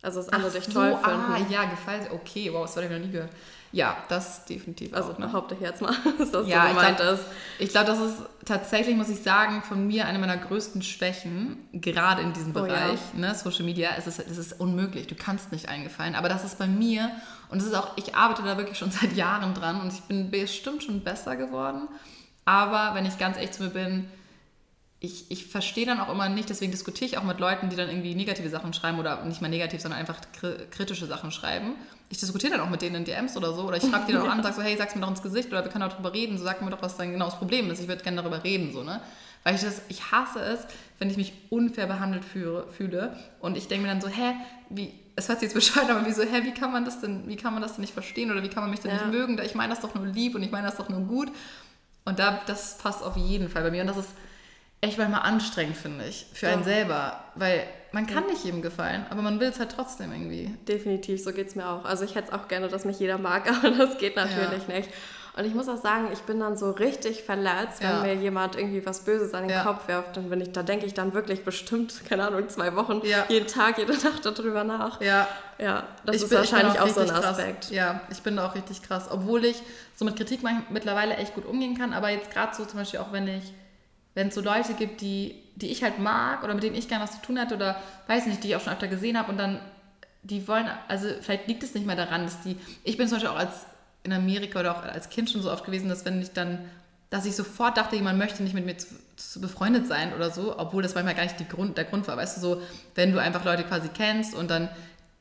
[0.00, 1.32] Also, dass andere Ach dich toll so, finden.
[1.32, 2.10] Ah, ja, gefällt.
[2.12, 3.30] Okay, wow, das habe ich noch nie gehört.
[3.72, 4.94] Ja, das definitiv.
[4.94, 5.26] Also, auch, ne?
[5.26, 7.24] behaupte ich jetzt mal, dass das ja, so gemeint ist.
[7.58, 12.22] Ich glaube, das ist tatsächlich, muss ich sagen, von mir eine meiner größten Schwächen, gerade
[12.22, 13.28] in diesem Bereich, oh, ja.
[13.28, 13.90] ne, Social Media.
[13.98, 15.08] Es ist, es ist unmöglich.
[15.08, 16.14] Du kannst nicht eingefallen.
[16.14, 17.10] Aber das ist bei mir,
[17.50, 20.30] und es ist auch, ich arbeite da wirklich schon seit Jahren dran und ich bin
[20.30, 21.88] bestimmt schon besser geworden.
[22.44, 24.08] Aber wenn ich ganz echt zu mir bin,
[25.00, 27.88] ich, ich verstehe dann auch immer nicht, deswegen diskutiere ich auch mit Leuten, die dann
[27.88, 30.20] irgendwie negative Sachen schreiben oder nicht mal negativ, sondern einfach
[30.70, 31.74] kritische Sachen schreiben.
[32.10, 34.22] Ich diskutiere dann auch mit denen in DMs oder so oder ich schreibe die dann
[34.22, 35.92] auch an und sage so, hey, sag's mir doch ins Gesicht oder wir können auch
[35.92, 37.80] drüber reden, so sag mir doch, was dein genaues Problem ist.
[37.80, 39.00] Ich würde gerne darüber reden, so, ne?
[39.44, 40.66] Weil ich das, ich hasse es,
[40.98, 44.34] wenn ich mich unfair behandelt fühle, fühle und ich denke mir dann so, hä,
[44.68, 47.36] wie, es hört sich jetzt bescheuert, aber wieso, hä, wie kann man das denn, wie
[47.36, 48.96] kann man das denn nicht verstehen oder wie kann man mich denn ja.
[48.96, 49.40] nicht mögen?
[49.44, 51.30] Ich meine das doch nur lieb und ich meine das doch nur gut.
[52.04, 54.10] Und da, das passt auf jeden Fall bei mir und das ist
[54.80, 56.52] echt manchmal anstrengend, finde ich, für ja.
[56.52, 57.24] einen selber.
[57.34, 60.54] Weil man kann nicht jedem gefallen, aber man will es halt trotzdem irgendwie.
[60.66, 61.84] Definitiv, so geht es mir auch.
[61.84, 64.74] Also ich hätte es auch gerne, dass mich jeder mag, aber das geht natürlich ja.
[64.76, 64.90] nicht.
[65.36, 68.02] Und ich muss auch sagen, ich bin dann so richtig verletzt, wenn ja.
[68.02, 69.62] mir jemand irgendwie was Böses an den ja.
[69.62, 70.18] Kopf wirft.
[70.18, 73.24] Und wenn ich, da denke ich dann wirklich bestimmt, keine Ahnung, zwei Wochen, ja.
[73.28, 75.00] jeden Tag, jede Nacht darüber nach.
[75.00, 75.28] Ja.
[75.60, 77.60] Ja, das ich ist bin, wahrscheinlich auch, auch so ein Aspekt.
[77.62, 77.70] Krass.
[77.70, 79.08] Ja, ich bin da auch richtig krass.
[79.10, 79.62] Obwohl ich
[79.94, 83.12] so mit Kritik mittlerweile echt gut umgehen kann, aber jetzt gerade so zum Beispiel auch,
[83.12, 83.54] wenn ich
[84.18, 87.04] wenn es so Leute gibt, die, die ich halt mag oder mit denen ich gerne
[87.04, 89.38] was zu tun hatte oder weiß nicht, die ich auch schon öfter gesehen habe und
[89.38, 89.60] dann,
[90.24, 93.30] die wollen, also vielleicht liegt es nicht mehr daran, dass die, ich bin zum Beispiel
[93.30, 93.66] auch als
[94.02, 96.58] in Amerika oder auch als Kind schon so oft gewesen, dass wenn ich dann,
[97.10, 100.58] dass ich sofort dachte, jemand möchte nicht mit mir zu, zu befreundet sein oder so,
[100.58, 102.62] obwohl das manchmal gar nicht Grund, der Grund war, weißt du, so,
[102.96, 104.68] wenn du einfach Leute quasi kennst und dann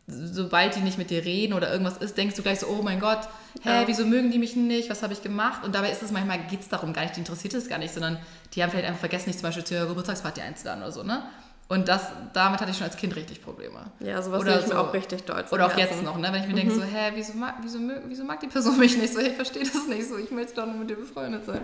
[0.07, 2.99] sobald die nicht mit dir reden oder irgendwas ist, denkst du gleich so, oh mein
[2.99, 3.27] Gott,
[3.61, 3.87] hä, ja.
[3.87, 5.65] wieso mögen die mich nicht, was habe ich gemacht?
[5.65, 7.93] Und dabei ist es manchmal, geht es darum gar nicht, die interessiert es gar nicht,
[7.93, 8.17] sondern
[8.53, 11.23] die haben vielleicht einfach vergessen, nicht zum Beispiel zu ihrer Geburtstagsparty einzuladen oder so, ne?
[11.69, 13.91] Und das, damit hatte ich schon als Kind richtig Probleme.
[13.99, 15.51] Ja, sowas oder ich so, mir auch richtig deutsch.
[15.51, 16.29] Oder auch jetzt noch, ne?
[16.31, 16.69] wenn ich mir mhm.
[16.69, 19.19] denke, so, hä, wieso mag, wieso, wieso mag die Person mich nicht so?
[19.19, 21.59] Ich verstehe das nicht so, ich möchte doch nur mit dir befreundet sein.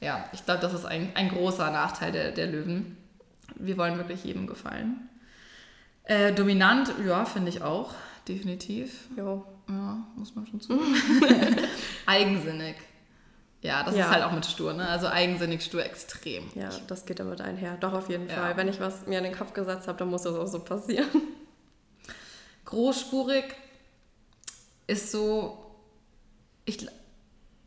[0.00, 2.96] Ja, ich glaube, das ist ein, ein großer Nachteil der, der Löwen.
[3.56, 5.08] Wir wollen wirklich jedem gefallen.
[6.04, 7.94] Äh, dominant, ja, finde ich auch,
[8.28, 9.08] definitiv.
[9.16, 9.44] Jo.
[9.68, 10.94] Ja, muss man schon zugeben.
[12.06, 12.76] Eigensinnig.
[13.62, 14.04] Ja, das ja.
[14.04, 14.86] ist halt auch mit stur, ne?
[14.86, 16.50] Also eigensinnig, stur, extrem.
[16.54, 17.78] Ja, das geht damit einher.
[17.78, 18.34] Doch, auf jeden ja.
[18.34, 18.56] Fall.
[18.58, 21.08] Wenn ich was mir in den Kopf gesetzt habe, dann muss das auch so passieren.
[22.66, 23.44] Großspurig
[24.86, 25.56] ist so,
[26.66, 26.86] ich,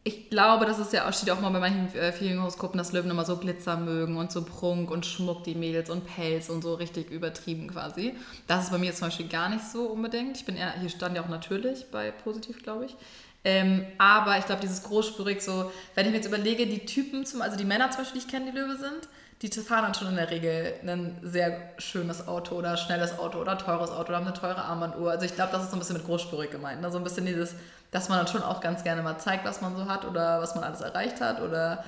[0.07, 3.11] ich glaube, das ist ja, steht auch mal bei manchen äh, vielen Horoskopen, dass Löwen
[3.11, 6.75] immer so Glitzer mögen und so Prunk und Schmuck, die Mädels und Pelz und so
[6.75, 8.15] richtig übertrieben quasi.
[8.47, 10.37] Das ist bei mir zum Beispiel gar nicht so unbedingt.
[10.37, 12.95] Ich bin eher, hier stand ja auch natürlich bei positiv, glaube ich.
[13.43, 17.41] Ähm, aber ich glaube, dieses großspurig so, wenn ich mir jetzt überlege, die Typen, zum,
[17.41, 19.09] also die Männer zum Beispiel, die ich kenne, die Löwe sind,
[19.41, 23.57] die fahren dann schon in der Regel ein sehr schönes Auto oder schnelles Auto oder
[23.57, 25.11] teures Auto oder haben eine teure Armbanduhr.
[25.11, 26.81] Also ich glaube, das ist so ein bisschen mit großspurig gemeint.
[26.81, 26.89] Ne?
[26.89, 27.53] So ein bisschen dieses
[27.91, 30.55] dass man dann schon auch ganz gerne mal zeigt, was man so hat oder was
[30.55, 31.83] man alles erreicht hat oder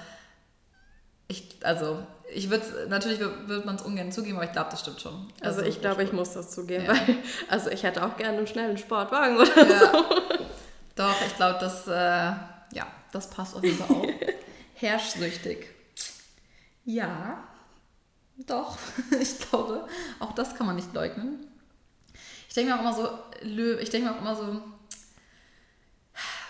[1.27, 5.01] ich, also ich würde natürlich würde man es ungern zugeben, aber ich glaube, das stimmt
[5.01, 5.31] schon.
[5.41, 6.91] Also, also ich glaube, ich muss das zugeben, ja.
[6.91, 7.17] weil
[7.49, 9.79] also ich hätte auch gerne einen schnellen Sportwagen oder ja.
[9.79, 10.05] so.
[10.95, 12.33] Doch, ich glaube, das äh,
[12.73, 14.07] ja, das passt auf jeden Fall auch.
[14.75, 15.67] Herrschsüchtig.
[16.85, 17.43] Ja,
[18.37, 18.77] doch,
[19.19, 19.87] ich glaube,
[20.19, 21.45] auch das kann man nicht leugnen.
[22.47, 23.09] Ich denke mir auch immer so,
[23.79, 24.61] ich denke mir auch immer so,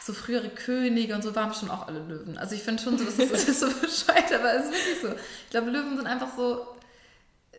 [0.09, 2.37] so frühere Könige und so waren schon auch alle Löwen.
[2.39, 5.07] Also ich finde schon so, das ist, ist so bescheuert, aber es ist wirklich so.
[5.43, 6.65] Ich glaube, Löwen sind einfach so,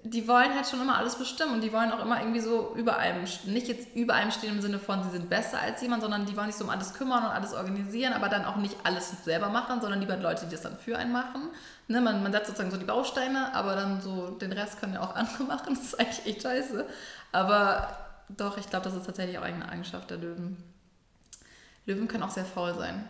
[0.02, 2.98] die wollen halt schon immer alles bestimmen und die wollen auch immer irgendwie so über
[2.98, 6.26] einem, nicht jetzt über einem stehen im Sinne von, sie sind besser als jemand, sondern
[6.26, 9.12] die wollen sich so um alles kümmern und alles organisieren, aber dann auch nicht alles
[9.24, 11.50] selber machen, sondern lieber Leute, die das dann für einen machen.
[11.86, 15.02] Ne, man, man setzt sozusagen so die Bausteine, aber dann so den Rest können ja
[15.02, 15.74] auch andere machen.
[15.74, 16.84] Das ist eigentlich echt scheiße.
[17.30, 17.96] Aber
[18.28, 20.56] doch, ich glaube, das ist tatsächlich auch eine Eigenschaft der Löwen.
[21.90, 23.08] Löwen können auch sehr faul sein.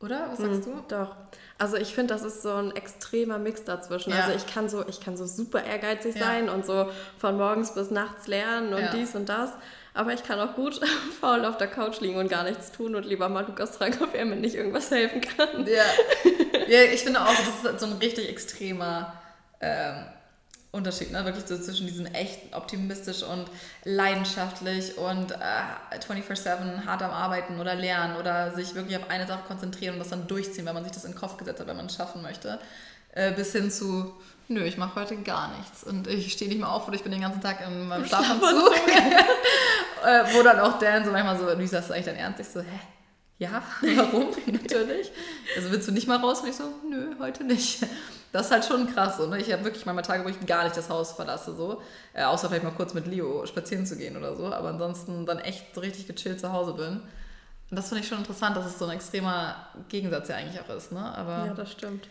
[0.00, 0.28] Oder?
[0.30, 0.84] Was sagst hm, du?
[0.88, 1.16] Doch.
[1.58, 4.10] Also ich finde, das ist so ein extremer Mix dazwischen.
[4.10, 4.24] Ja.
[4.24, 6.24] Also ich kann so, ich kann so super ehrgeizig ja.
[6.24, 8.92] sein und so von morgens bis nachts lernen und ja.
[8.92, 9.50] dies und das.
[9.94, 10.80] Aber ich kann auch gut
[11.20, 14.14] faul auf der Couch liegen und gar nichts tun und lieber mal Lukas fragen, ob
[14.14, 15.66] er mir nicht irgendwas helfen kann.
[15.66, 15.84] Ja,
[16.68, 19.14] ja ich finde auch, das ist so ein richtig extremer
[19.62, 20.04] ähm,
[20.76, 21.24] Unterschied, ne?
[21.24, 23.46] Wirklich so zwischen diesem echt optimistisch und
[23.84, 29.42] leidenschaftlich und äh, 24-7 hart am Arbeiten oder lernen oder sich wirklich auf eine Sache
[29.46, 31.76] konzentrieren und das dann durchziehen, wenn man sich das in den Kopf gesetzt hat, wenn
[31.76, 32.58] man es schaffen möchte.
[33.12, 34.12] Äh, bis hin zu,
[34.48, 37.12] nö, ich mache heute gar nichts und ich stehe nicht mehr auf oder ich bin
[37.12, 38.74] den ganzen Tag meinem Schlafanzug.
[40.04, 42.40] äh, wo dann auch Dan so manchmal so, Lisa, ist das eigentlich dein Ernst?
[42.40, 42.95] Ich so, hä?
[43.38, 43.62] Ja,
[43.96, 44.30] warum?
[44.46, 45.12] Natürlich.
[45.56, 46.40] Also willst du nicht mal raus?
[46.40, 47.84] Und ich so, nö, heute nicht.
[48.32, 49.18] Das ist halt schon krass.
[49.18, 49.40] So, ne?
[49.40, 51.54] Ich habe wirklich manchmal Tage, wo ich gar nicht das Haus verlasse.
[51.54, 51.82] So.
[52.14, 54.46] Äh, außer vielleicht mal kurz mit Leo spazieren zu gehen oder so.
[54.52, 57.02] Aber ansonsten dann echt so richtig gechillt zu Hause bin.
[57.70, 59.56] Und das finde ich schon interessant, dass es so ein extremer
[59.88, 60.92] Gegensatz ja eigentlich auch ist.
[60.92, 61.00] Ne?
[61.00, 62.08] Aber ja, das stimmt.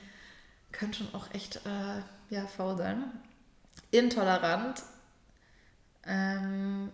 [0.72, 2.02] Könnte schon auch echt äh,
[2.34, 3.04] ja, faul sein.
[3.92, 4.84] Intolerant.
[6.06, 6.92] Ähm,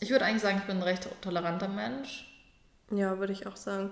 [0.00, 2.27] ich würde eigentlich sagen, ich bin ein recht toleranter Mensch.
[2.90, 3.90] Ja, würde ich auch sagen.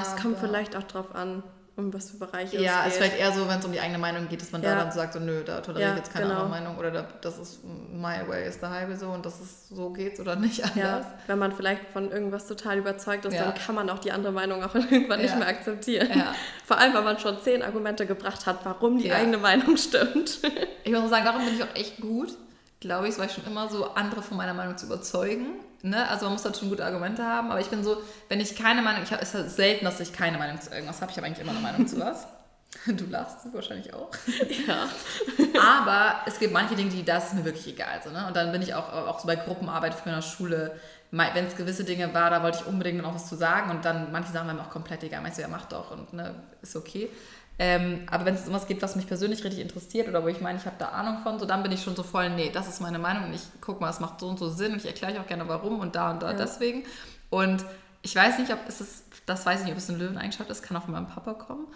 [0.00, 1.42] Es kommt vielleicht auch drauf an,
[1.76, 3.98] um was für Bereiche ja, es ist vielleicht eher so, wenn es um die eigene
[3.98, 4.74] Meinung geht, dass man ja.
[4.74, 6.40] da dann sagt, so, nö, da toleriere ich jetzt keine genau.
[6.40, 9.68] andere Meinung oder da, das ist my way is the highway so und das ist
[9.68, 10.76] so geht's oder nicht anders.
[10.76, 13.44] Ja, wenn man vielleicht von irgendwas total überzeugt ist, ja.
[13.44, 16.08] dann kann man auch die andere Meinung auch irgendwann nicht mehr akzeptieren.
[16.64, 20.40] Vor allem, wenn man schon zehn Argumente gebracht hat, warum die eigene Meinung stimmt.
[20.82, 22.30] Ich muss sagen, darum bin ich auch echt gut,
[22.86, 26.08] glaube ich, weil ich schon immer so andere von meiner Meinung zu überzeugen Ne?
[26.08, 28.82] Also man muss halt schon gute Argumente haben, aber ich bin so, wenn ich keine
[28.82, 31.12] Meinung, ich habe es ist selten, dass ich keine Meinung zu irgendwas habe.
[31.12, 32.26] Ich habe eigentlich immer eine Meinung zu was.
[32.86, 34.10] Du lachst wahrscheinlich auch.
[34.66, 34.88] Ja.
[35.78, 38.00] aber es gibt manche Dinge, die das ist mir wirklich egal.
[38.04, 38.26] So, ne?
[38.26, 40.78] Und dann bin ich auch, auch so bei Gruppenarbeit früher in der Schule,
[41.10, 44.12] wenn es gewisse Dinge war, da wollte ich unbedingt noch was zu sagen und dann
[44.12, 45.22] manche Sachen waren mir auch komplett egal.
[45.22, 47.08] Meinst du, ja, mach doch und ne, ist okay.
[47.58, 50.40] Ähm, aber wenn es um was geht, was mich persönlich richtig interessiert oder wo ich
[50.40, 52.68] meine, ich habe da Ahnung von, so dann bin ich schon so voll, nee, das
[52.68, 54.86] ist meine Meinung und ich gucke mal, es macht so und so Sinn und ich
[54.86, 56.36] erkläre auch gerne warum und da und da ja.
[56.36, 56.84] deswegen.
[57.30, 57.64] Und
[58.02, 60.62] ich weiß nicht, ob es ist, das weiß ich nicht, ob es ein Löweneigenschaft ist,
[60.62, 61.66] kann auch von meinem Papa kommen.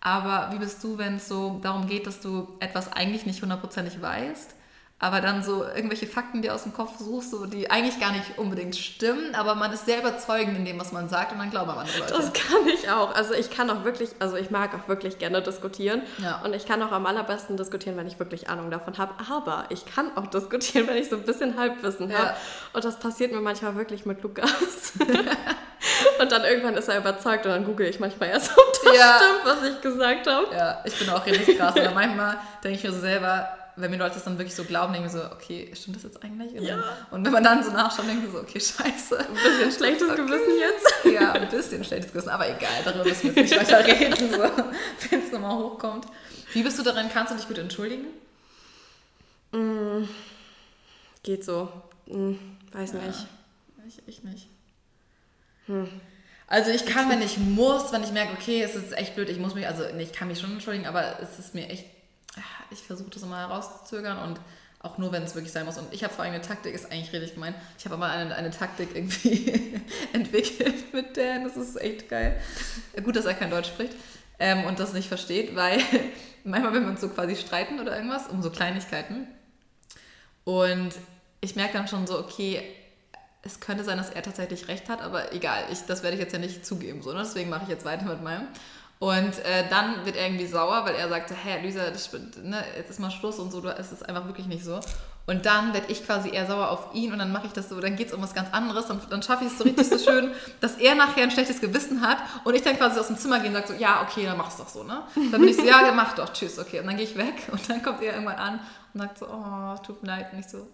[0.00, 4.00] Aber wie bist du, wenn es so darum geht, dass du etwas eigentlich nicht hundertprozentig
[4.00, 4.54] weißt
[4.98, 8.38] aber dann so irgendwelche Fakten, die aus dem Kopf suchst, so, die eigentlich gar nicht
[8.38, 11.70] unbedingt stimmen, aber man ist sehr überzeugend in dem, was man sagt und dann glauben
[11.70, 12.14] andere Leute.
[12.14, 13.14] Das kann ich auch.
[13.14, 16.40] Also ich kann auch wirklich, also ich mag auch wirklich gerne diskutieren ja.
[16.42, 19.84] und ich kann auch am allerbesten diskutieren, wenn ich wirklich Ahnung davon habe, aber ich
[19.84, 22.18] kann auch diskutieren, wenn ich so ein bisschen Halbwissen ja.
[22.18, 22.36] habe
[22.72, 24.92] und das passiert mir manchmal wirklich mit Lukas.
[26.20, 29.18] und dann irgendwann ist er überzeugt und dann google ich manchmal erst, ob das ja.
[29.18, 30.46] stimmt, was ich gesagt habe.
[30.54, 31.76] Ja, ich bin auch richtig krass.
[31.76, 34.92] Oder manchmal denke ich mir so selber, wenn mir Leute das dann wirklich so glauben,
[34.92, 36.54] denke ich so, okay, stimmt das jetzt eigentlich?
[36.54, 36.82] Und, ja.
[37.10, 39.18] und wenn man dann so nachschaut, denke ich so, okay, scheiße.
[39.18, 40.22] Ein bisschen schlechtes okay.
[40.22, 40.94] Gewissen jetzt.
[41.16, 44.38] Ja, ein bisschen schlechtes Gewissen, aber egal, darüber müssen wir jetzt nicht weiter reden, so,
[45.10, 46.06] wenn es nochmal hochkommt.
[46.52, 47.08] Wie bist du darin?
[47.12, 48.06] Kannst du dich gut entschuldigen?
[49.52, 50.08] Mm,
[51.22, 51.68] geht so.
[52.06, 52.34] Mm,
[52.72, 53.26] weiß ja, nicht.
[53.86, 54.48] Ich, ich nicht.
[55.66, 55.88] Hm.
[56.48, 59.38] Also ich kann, wenn ich muss, wenn ich merke, okay, es ist echt blöd, ich
[59.38, 61.84] muss mich, also ich kann mich schon entschuldigen, aber es ist mir echt
[62.70, 64.40] ich versuche das immer herauszuzögern und
[64.80, 65.78] auch nur, wenn es wirklich sein muss.
[65.78, 67.54] Und ich habe vor allem eine Taktik, ist eigentlich richtig gemein.
[67.78, 69.80] Ich habe aber eine, eine Taktik irgendwie
[70.12, 71.44] entwickelt mit Dan.
[71.44, 72.40] Das ist echt geil.
[73.02, 73.94] Gut, dass er kein Deutsch spricht
[74.38, 75.80] ähm, und das nicht versteht, weil
[76.44, 79.26] manchmal, wenn wir uns so quasi streiten oder irgendwas, um so Kleinigkeiten.
[80.44, 80.90] Und
[81.40, 82.62] ich merke dann schon so, okay,
[83.42, 86.32] es könnte sein, dass er tatsächlich recht hat, aber egal, ich, das werde ich jetzt
[86.32, 87.02] ja nicht zugeben.
[87.02, 87.20] So, ne?
[87.20, 88.48] Deswegen mache ich jetzt weiter mit meinem.
[88.98, 92.10] Und äh, dann wird er irgendwie sauer, weil er sagt, hä, Lisa, das,
[92.42, 94.80] ne, jetzt ist mal Schluss und so, es ist einfach wirklich nicht so.
[95.26, 97.80] Und dann werde ich quasi eher sauer auf ihn und dann mache ich das so,
[97.80, 99.98] dann geht es um was ganz anderes und dann schaffe ich es so richtig so
[99.98, 100.30] schön,
[100.60, 103.48] dass er nachher ein schlechtes Gewissen hat und ich dann quasi aus dem Zimmer gehe
[103.48, 105.02] und sage so, ja, okay, dann mach's doch so, ne?
[105.14, 106.78] Dann bin ich so, ja, ja, mach doch, tschüss, okay.
[106.78, 108.60] Und dann gehe ich weg und dann kommt er irgendwann an
[108.94, 110.32] und sagt so, oh, tut mir leid.
[110.32, 110.68] Und ich so,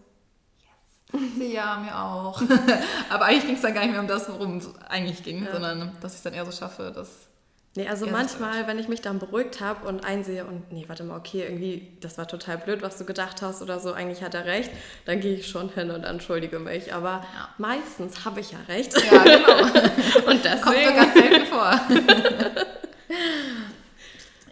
[1.11, 1.23] yes.
[1.51, 2.43] Ja, mir auch.
[3.11, 5.53] Aber eigentlich ging es dann gar nicht mehr um das, worum es eigentlich ging, ja.
[5.53, 7.32] sondern dass ich es dann eher so schaffe, dass
[7.75, 11.17] Nee, also manchmal, wenn ich mich dann beruhigt habe und einsehe und nee, warte mal,
[11.17, 14.45] okay, irgendwie, das war total blöd, was du gedacht hast oder so, eigentlich hat er
[14.45, 14.71] recht,
[15.07, 16.93] dann gehe ich schon hin und entschuldige mich.
[16.93, 17.49] Aber ja.
[17.57, 18.93] meistens habe ich ja recht.
[19.11, 19.63] Ja, genau.
[20.31, 20.61] und deswegen...
[20.61, 21.81] Kommt mir ganz selten vor.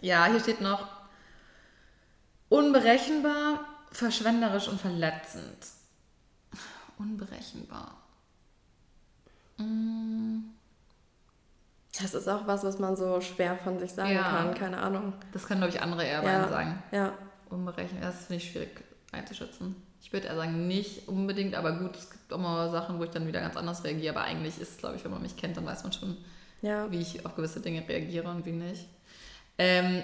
[0.01, 0.87] ja, hier steht noch
[2.49, 5.67] unberechenbar, verschwenderisch und verletzend.
[6.97, 7.97] Unberechenbar.
[9.57, 10.41] Mmh.
[11.99, 14.21] Das ist auch was, was man so schwer von sich sagen ja.
[14.21, 15.13] kann, keine Ahnung.
[15.33, 16.47] Das können, glaube ich, andere eher ja.
[16.47, 16.81] sagen.
[16.91, 17.13] Ja.
[17.49, 19.75] Unberechnet, das finde ich schwierig einzuschätzen.
[20.01, 23.09] Ich würde eher sagen, nicht unbedingt, aber gut, es gibt auch mal Sachen, wo ich
[23.09, 24.15] dann wieder ganz anders reagiere.
[24.15, 26.17] Aber eigentlich ist es, glaube ich, wenn man mich kennt, dann weiß man schon,
[26.61, 26.89] Ja.
[26.91, 28.87] wie ich auf gewisse Dinge reagiere und wie nicht.
[29.57, 30.01] Ähm,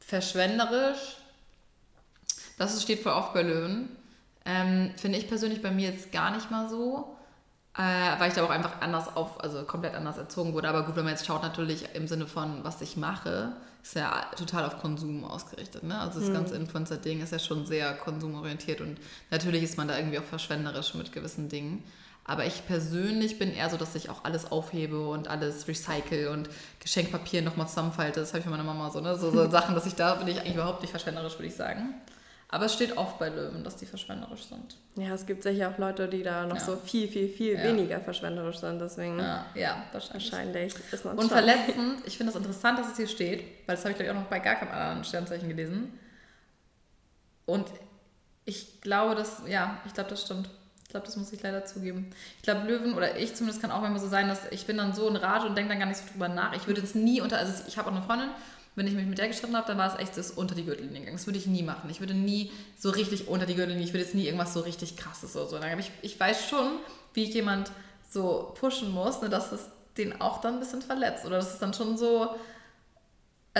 [0.00, 1.18] verschwenderisch,
[2.58, 3.90] das steht voll oft bei Löwen.
[4.44, 7.16] Ähm, Finde ich persönlich bei mir jetzt gar nicht mal so.
[7.76, 10.68] Äh, weil ich da auch einfach anders auf, also komplett anders erzogen wurde.
[10.68, 13.52] Aber gut, wenn man jetzt schaut, natürlich im Sinne von, was ich mache,
[13.82, 15.84] ist ja total auf Konsum ausgerichtet.
[15.84, 15.98] Ne?
[15.98, 18.98] Also das ganze Influencer-Ding ist ja schon sehr konsumorientiert und
[19.30, 21.84] natürlich ist man da irgendwie auch verschwenderisch mit gewissen Dingen.
[22.24, 26.50] Aber ich persönlich bin eher so, dass ich auch alles aufhebe und alles recycle und
[26.80, 28.20] Geschenkpapier nochmal zusammenfalte.
[28.20, 29.16] Das habe ich von meiner Mama so, ne?
[29.16, 31.94] So, so Sachen, dass ich da bin ich eigentlich überhaupt nicht verschwenderisch, würde ich sagen.
[32.52, 34.76] Aber es steht oft bei Löwen, dass die verschwenderisch sind.
[34.96, 36.60] Ja, es gibt sicher auch Leute, die da noch Ja.
[36.64, 37.62] so viel, viel, viel Ja.
[37.62, 38.80] weniger verschwenderisch sind.
[38.80, 40.32] Deswegen Ja, ja wahrscheinlich.
[40.32, 43.80] wahrscheinlich ist Und schon- verletzend, ich finde das interessant, dass es hier steht, weil das
[43.84, 45.96] habe ich glaube ich auch noch bei gar keinem anderen Sternzeichen gelesen.
[47.46, 47.66] Und
[48.44, 50.48] ich glaube, das, ja, ich glaube, das stimmt.
[50.82, 52.10] Ich glaube, das muss ich leider zugeben.
[52.38, 54.92] Ich glaube, Löwen oder ich zumindest kann auch manchmal so sein, dass ich bin dann
[54.92, 56.52] so in Rage und denke dann gar nicht so drüber nach.
[56.56, 58.28] Ich würde jetzt nie unter, also ich habe auch eine Freundin,
[58.76, 61.00] wenn ich mich mit der gestritten habe, dann war es echt das unter die Gürtellinie
[61.00, 61.16] gegangen.
[61.16, 61.90] Das würde ich nie machen.
[61.90, 64.96] Ich würde nie so richtig unter die Gürtellinie, ich würde jetzt nie irgendwas so richtig
[64.96, 65.56] krasses oder so.
[65.56, 65.72] sagen.
[65.72, 66.78] Aber ich, ich weiß schon,
[67.14, 67.70] wie ich jemand
[68.08, 71.26] so pushen muss, ne, dass es den auch dann ein bisschen verletzt.
[71.26, 72.30] Oder das ist dann schon so.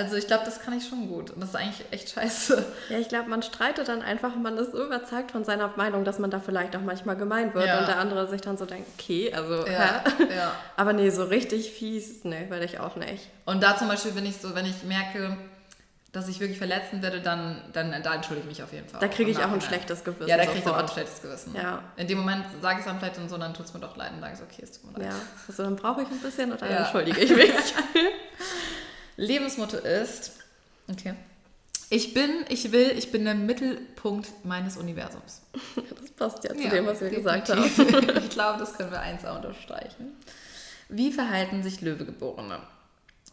[0.01, 1.29] Also ich glaube, das kann ich schon gut.
[1.29, 2.65] Und das ist eigentlich echt scheiße.
[2.89, 6.17] Ja, ich glaube, man streitet dann einfach, man ist so überzeugt von seiner Meinung, dass
[6.19, 7.79] man da vielleicht auch manchmal gemein wird Ja.
[7.79, 10.03] und der andere sich dann so denkt, okay, also, Ja,
[10.35, 10.53] ja.
[10.75, 13.27] Aber nee, so richtig fies, nee, werde ich auch nicht.
[13.45, 15.37] Und da zum Beispiel, wenn ich so, wenn ich merke,
[16.13, 18.99] dass ich wirklich verletzen werde, dann, dann da entschuldige ich mich auf jeden Fall.
[18.99, 21.55] Da kriege ich auch ein schlechtes Gewissen Ja, da kriege ich auch ein schlechtes Gewissen.
[21.55, 21.83] Ja.
[21.95, 23.95] In dem Moment sage ich es dann vielleicht und so, dann tut es mir doch
[23.95, 25.13] leid und sage ich so, okay, es tut mir leid.
[25.13, 26.77] Ja, also dann brauche ich ein bisschen und dann Ja.
[26.79, 27.49] entschuldige ich mich.
[29.21, 30.31] Lebensmotto ist,
[30.89, 31.13] okay,
[31.89, 35.41] ich bin, ich will, ich bin der Mittelpunkt meines Universums.
[35.75, 37.63] Das passt ja zu Ja, dem, was wir gesagt haben.
[37.63, 38.17] definitiv.
[38.23, 40.13] ich glaube, das können wir eins auch unterstreichen.
[40.89, 42.59] Wie verhalten sich Löwegeborene?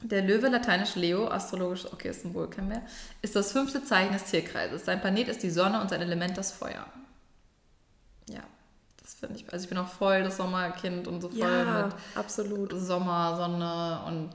[0.00, 2.82] Der Löwe, lateinisch Leo, astrologisch, okay, ist ein Symbol, kennen wir,
[3.20, 4.84] ist das fünfte Zeichen des Tierkreises.
[4.84, 6.86] Sein Planet ist die Sonne und sein Element das Feuer.
[8.30, 8.42] Ja,
[9.02, 11.94] das finde ich, also ich bin auch voll das Sommerkind und so voll Ja, mit
[12.14, 12.72] absolut.
[12.76, 14.30] Sommer, Sonne und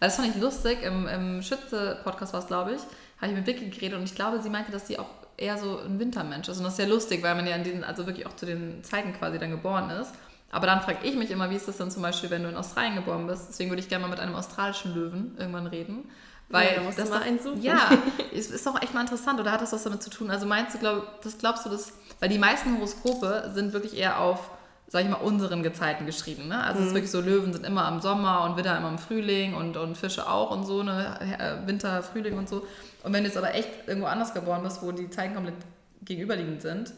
[0.00, 0.82] das fand ich lustig.
[0.82, 2.80] Im, im Schütze-Podcast war es, glaube ich,
[3.20, 5.78] habe ich mit Vicky geredet und ich glaube, sie meinte, dass sie auch eher so
[5.78, 6.58] ein Wintermensch ist.
[6.58, 8.82] Und das ist sehr lustig, weil man ja in diesen, also wirklich auch zu den
[8.82, 10.12] Zeiten quasi dann geboren ist.
[10.50, 12.56] Aber dann frage ich mich immer, wie ist das denn zum Beispiel, wenn du in
[12.56, 13.46] Australien geboren bist?
[13.48, 16.08] Deswegen würde ich gerne mal mit einem australischen Löwen irgendwann reden.
[16.48, 17.60] Weil Ja, das mal einen suchen.
[17.60, 17.90] Ja,
[18.34, 19.40] es ist doch echt mal interessant.
[19.40, 20.30] Oder hat das was damit zu tun?
[20.30, 24.20] Also meinst du, glaub, das glaubst du, das, weil die meisten Horoskope sind wirklich eher
[24.20, 24.50] auf,
[24.88, 26.48] sag ich mal, unseren Gezeiten geschrieben.
[26.48, 26.62] Ne?
[26.62, 29.54] Also es ist wirklich so, Löwen sind immer im Sommer und Widder immer im Frühling
[29.54, 31.18] und, und Fische auch und so, ne?
[31.38, 32.66] Äh, Winter, Frühling und so.
[33.02, 35.56] Und wenn du jetzt aber echt irgendwo anders geboren bist, wo die Zeiten komplett
[36.02, 36.92] gegenüberliegend sind,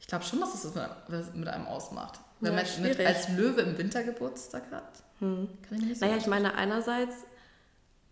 [0.00, 2.20] ich glaube schon, dass es das mit, was mit einem ausmacht.
[2.40, 6.16] Wenn Ja, man mit, als Löwe im Winter Geburtstag hat, kann ich nicht so Naja,
[6.18, 7.14] ich meine, einerseits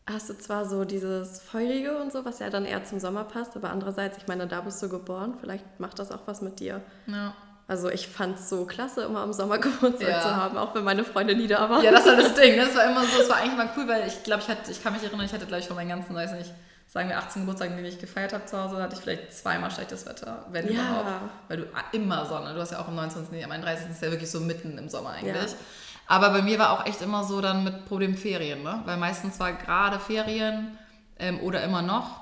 [0.08, 3.56] hast du zwar so dieses Feurige und so, was ja dann eher zum Sommer passt,
[3.56, 6.80] aber andererseits, ich meine, da bist du geboren, vielleicht macht das auch was mit dir.
[7.06, 7.34] Ja.
[7.70, 10.20] Also ich fand es so klasse, immer am Sommer Geburtstag Ja.
[10.20, 11.84] zu haben, auch wenn meine Freunde nie da waren.
[11.84, 12.56] Ja, das war das Ding.
[12.56, 14.82] Das war immer so, das war eigentlich mal cool, weil ich glaube, ich hatte, ich
[14.82, 16.50] kann mich erinnern, ich hatte gleich von meinen ganzen, weiß nicht,
[16.88, 20.04] sagen wir 18 Geburtstagen, die ich gefeiert habe zu Hause, hatte ich vielleicht zweimal schlechtes
[20.04, 20.72] Wetter, wenn Ja.
[20.80, 21.06] überhaupt.
[21.46, 23.88] Weil du immer Sonne, du hast ja auch am 29., nee, am 31.
[23.88, 25.52] ist ja wirklich so mitten im Sommer eigentlich.
[25.52, 25.56] Ja.
[26.08, 28.82] Aber bei mir war auch echt immer so dann mit Problem Ferien, ne?
[28.84, 30.76] Weil meistens war gerade Ferien
[31.20, 32.19] ähm, oder immer noch.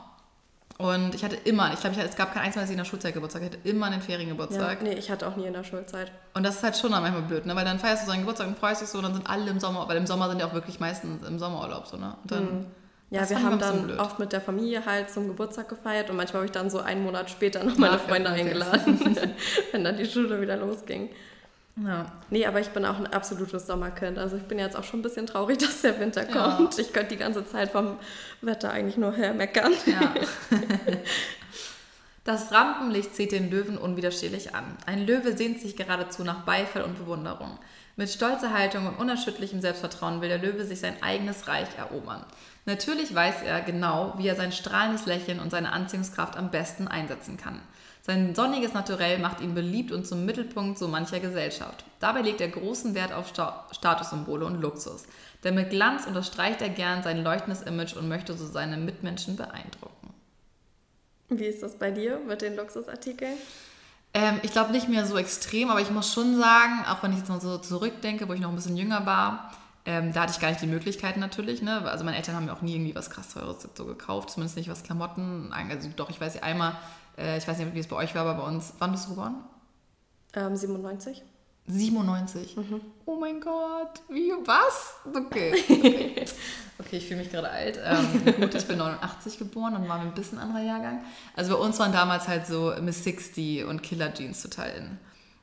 [0.79, 2.79] Und ich hatte immer, ich glaube, ich, es gab kein einziges Mal, dass ich in
[2.79, 4.81] der Schulzeit Geburtstag hatte, immer einen Ja, Feriengeburtstag.
[4.83, 6.12] nee, ich hatte auch nie in der Schulzeit.
[6.35, 7.57] Und das ist halt schon dann manchmal blöd, ne?
[7.57, 9.51] Weil dann feierst du so einen Geburtstag und freust dich so und dann sind alle
[9.51, 12.17] im Sommer, weil im Sommer sind ja auch wirklich meistens im Sommerurlaub so, ne?
[12.23, 12.67] Und dann,
[13.11, 13.99] Ja, Das wir ich haben dann blöd.
[13.99, 17.03] oft mit der Familie halt zum Geburtstag gefeiert und manchmal habe ich dann so einen
[17.03, 19.01] Monat später noch meine ja, Freunde eingeladen,
[19.73, 21.09] wenn dann die Schule wieder losging.
[21.85, 22.07] Ja.
[22.31, 24.19] Nee, aber ich bin auch ein absolutes Sommerkind.
[24.19, 26.57] Also ich bin jetzt auch schon ein bisschen traurig, dass der Winter Ja.
[26.57, 26.79] kommt.
[26.79, 27.99] Ich könnte die ganze Zeit vom
[28.41, 29.73] Wetter eigentlich nur hermeckern.
[29.87, 30.14] ja.
[32.25, 34.64] Das Rampenlicht zieht den Löwen unwiderstehlich an.
[34.85, 37.59] Ein Löwe sehnt sich geradezu nach Beifall und Bewunderung.
[37.97, 42.23] Mit stolzer Haltung und unerschütterlichem Selbstvertrauen will der Löwe sich sein eigenes Reich erobern.
[42.67, 47.38] Natürlich weiß er genau, wie er sein strahlendes Lächeln und seine Anziehungskraft am besten einsetzen
[47.38, 47.62] kann.
[48.09, 51.85] Sein sonniges Naturell macht ihn beliebt und zum Mittelpunkt so mancher Gesellschaft.
[52.01, 55.05] Dabei legt er großen Wert auf Sta Statussymbole und Luxus.
[55.45, 60.14] Denn mit Glanz unterstreicht er gern sein leuchtendes Image und möchte so seine Mitmenschen beeindrucken.
[61.28, 63.37] Wie ist das bei dir mit den Luxusartikeln?
[64.14, 67.18] Ähm, ich glaube nicht mehr so extrem, aber ich muss schon sagen, auch wenn ich
[67.18, 69.53] jetzt mal so zurückdenke, wo ich noch ein bisschen jünger war,
[69.85, 71.61] ähm, da hatte ich gar nicht die Möglichkeiten natürlich.
[71.61, 71.83] Ne?
[71.83, 74.70] Also meine Eltern haben mir auch nie irgendwie was krass Teures so gekauft, zumindest nicht
[74.70, 75.53] was Klamotten.
[75.53, 76.74] Also doch, ich weiß ja einmal,
[77.19, 79.11] äh, ich weiß nicht, wie es bei euch war, aber bei uns, wann bist du
[79.11, 79.37] geboren?
[80.35, 81.23] Ähm, 97?
[81.69, 82.57] 97.
[82.57, 82.81] Mhm.
[83.05, 84.95] Oh mein Gott, wie, was?
[85.07, 85.53] Okay.
[85.53, 86.25] Okay,
[86.79, 87.79] okay ich fühle mich gerade alt.
[87.83, 91.05] Ähm, gut, ich bin 89 geboren und war ein bisschen anderer Jahrgang.
[91.37, 94.99] Also bei uns waren damals halt so Miss 60 und Killer Jeans total in.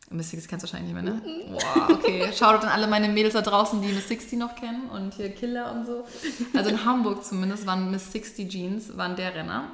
[0.10, 1.22] Miss 60 kennst du wahrscheinlich nicht mehr, ne?
[1.22, 1.52] Mhm.
[1.54, 2.32] Boah, okay.
[2.34, 5.72] Schaut an alle meine Mädels da draußen, die Miss 60 noch kennen und hier Killer
[5.72, 6.06] und so.
[6.56, 9.72] Also in Hamburg zumindest waren Miss 60 Jeans, waren der Renner.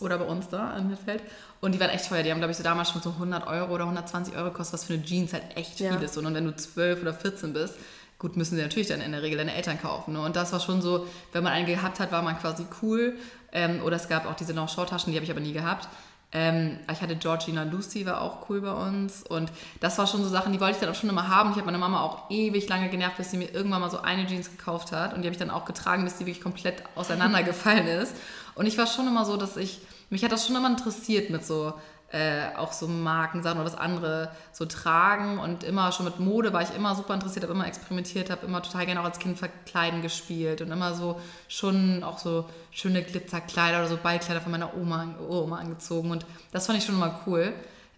[0.00, 1.22] Oder bei uns da im Mittelfeld.
[1.60, 2.22] Und die waren echt teuer.
[2.22, 4.84] Die haben, glaube ich, so damals schon so 100 Euro oder 120 Euro gekostet, was
[4.84, 5.92] für eine Jeans halt echt ja.
[5.92, 6.16] viel ist.
[6.16, 7.74] Und wenn du 12 oder 14 bist,
[8.18, 10.14] gut, müssen sie natürlich dann in der Regel deine Eltern kaufen.
[10.14, 10.20] Ne?
[10.20, 13.14] Und das war schon so, wenn man einen gehabt hat, war man quasi cool.
[13.52, 15.88] Ähm, oder es gab auch diese Longshore-Taschen, die habe ich aber nie gehabt.
[16.32, 19.22] Ähm, ich hatte Georgina Lucy, war auch cool bei uns.
[19.22, 21.50] Und das war schon so Sachen, die wollte ich dann auch schon immer haben.
[21.50, 24.26] Ich habe meine Mama auch ewig lange genervt, bis sie mir irgendwann mal so eine
[24.26, 25.14] Jeans gekauft hat.
[25.14, 28.16] Und die habe ich dann auch getragen, bis die wirklich komplett auseinandergefallen ist.
[28.54, 29.80] Und ich war schon immer so, dass ich
[30.10, 31.74] mich hat das schon immer interessiert mit so
[32.12, 36.62] äh, auch so Markensachen oder was andere so tragen und immer schon mit Mode war
[36.62, 40.00] ich immer super interessiert, habe immer experimentiert, habe immer total gerne auch als Kind verkleiden
[40.02, 45.16] gespielt und immer so schon auch so schöne Glitzerkleider oder so Ballkleider von meiner Oma,
[45.28, 47.52] Oma angezogen und das fand ich schon immer cool.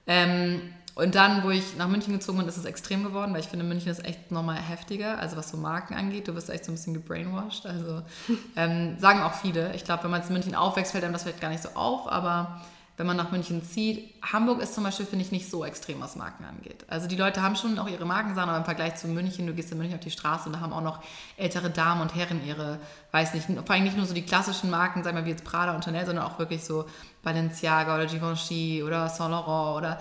[0.07, 0.63] Ähm,
[0.97, 3.67] und dann, wo ich nach München gezogen bin, ist es extrem geworden, weil ich finde,
[3.67, 6.27] München ist echt nochmal heftiger, also was so Marken angeht.
[6.27, 7.67] Du wirst echt so ein bisschen gebrainwashed.
[7.67, 8.01] Also
[8.57, 9.75] ähm, sagen auch viele.
[9.75, 12.11] Ich glaube, wenn man in München aufwächst, fällt einem das vielleicht gar nicht so auf,
[12.11, 12.63] aber
[12.97, 16.17] wenn man nach München zieht, Hamburg ist zum Beispiel, finde ich, nicht so extrem, was
[16.17, 16.87] Marken angeht.
[16.89, 19.71] Also die Leute haben schon auch ihre Markensachen, aber im Vergleich zu München, du gehst
[19.71, 21.03] in München auf die Straße und da haben auch noch
[21.37, 22.79] ältere Damen und Herren ihre,
[23.11, 25.75] weiß nicht, vor allem nicht nur so die klassischen Marken, sagen wir wie jetzt Prada
[25.75, 26.87] und Chanel, sondern auch wirklich so
[27.23, 29.99] Balenciaga oder Givenchy oder Saint Laurent oder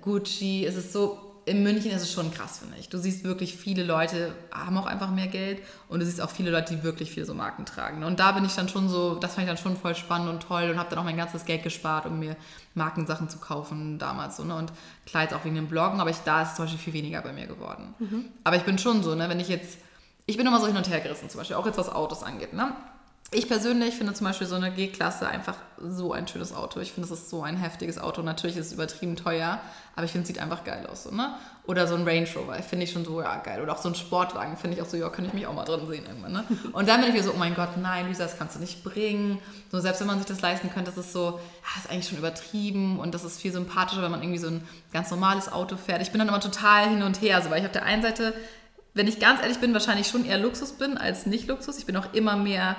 [0.00, 2.88] Gucci, es ist so, in München ist es schon krass, finde ich.
[2.88, 6.50] Du siehst wirklich viele Leute haben auch einfach mehr Geld und du siehst auch viele
[6.50, 8.02] Leute, die wirklich viele so Marken tragen.
[8.02, 10.42] Und da bin ich dann schon so, das fand ich dann schon voll spannend und
[10.42, 12.36] toll und habe dann auch mein ganzes Geld gespart, um mir
[12.74, 14.36] Markensachen zu kaufen damals.
[14.36, 14.56] So, ne?
[14.56, 14.72] Und
[15.06, 17.20] klar jetzt auch wegen dem Bloggen, aber ich, da ist es zum Beispiel viel weniger
[17.20, 17.94] bei mir geworden.
[17.98, 18.24] Mhm.
[18.42, 19.78] Aber ich bin schon so, ne, wenn ich jetzt,
[20.26, 22.54] ich bin immer so hin und her gerissen zum Beispiel, auch jetzt was Autos angeht.
[22.54, 22.72] Ne?
[23.32, 26.78] Ich persönlich finde zum Beispiel so eine G-Klasse einfach so ein schönes Auto.
[26.78, 28.22] Ich finde, es ist so ein heftiges Auto.
[28.22, 29.60] Natürlich ist es übertrieben teuer,
[29.96, 31.04] aber ich finde, es sieht einfach geil aus.
[31.04, 31.34] So, ne?
[31.66, 33.60] Oder so ein Range Rover, finde ich schon so, ja, geil.
[33.60, 35.64] Oder auch so ein Sportwagen, finde ich auch so, ja, könnte ich mich auch mal
[35.64, 36.32] drin sehen irgendwann.
[36.32, 36.44] Ne?
[36.72, 38.84] Und dann bin ich mir so, oh mein Gott, nein, Lisa, das kannst du nicht
[38.84, 39.40] bringen.
[39.72, 42.18] So, selbst wenn man sich das leisten könnte, das ist so, ja, ist eigentlich schon
[42.18, 44.62] übertrieben und das ist viel sympathischer, wenn man irgendwie so ein
[44.92, 46.02] ganz normales Auto fährt.
[46.02, 48.32] Ich bin dann immer total hin und her, so, weil ich auf der einen Seite,
[48.92, 51.78] wenn ich ganz ehrlich bin, wahrscheinlich schon eher Luxus bin als nicht Luxus.
[51.78, 52.76] Ich bin auch immer mehr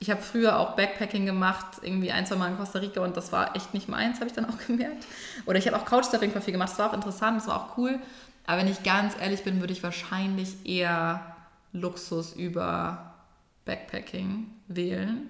[0.00, 3.32] ich habe früher auch Backpacking gemacht, irgendwie ein, zwei Mal in Costa Rica und das
[3.32, 5.06] war echt nicht meins, habe ich dann auch gemerkt.
[5.46, 7.78] Oder ich habe auch Couchsurfing voll viel gemacht, das war auch interessant, das war auch
[7.78, 7.98] cool.
[8.46, 11.36] Aber wenn ich ganz ehrlich bin, würde ich wahrscheinlich eher
[11.72, 13.14] Luxus über
[13.66, 15.28] Backpacking wählen.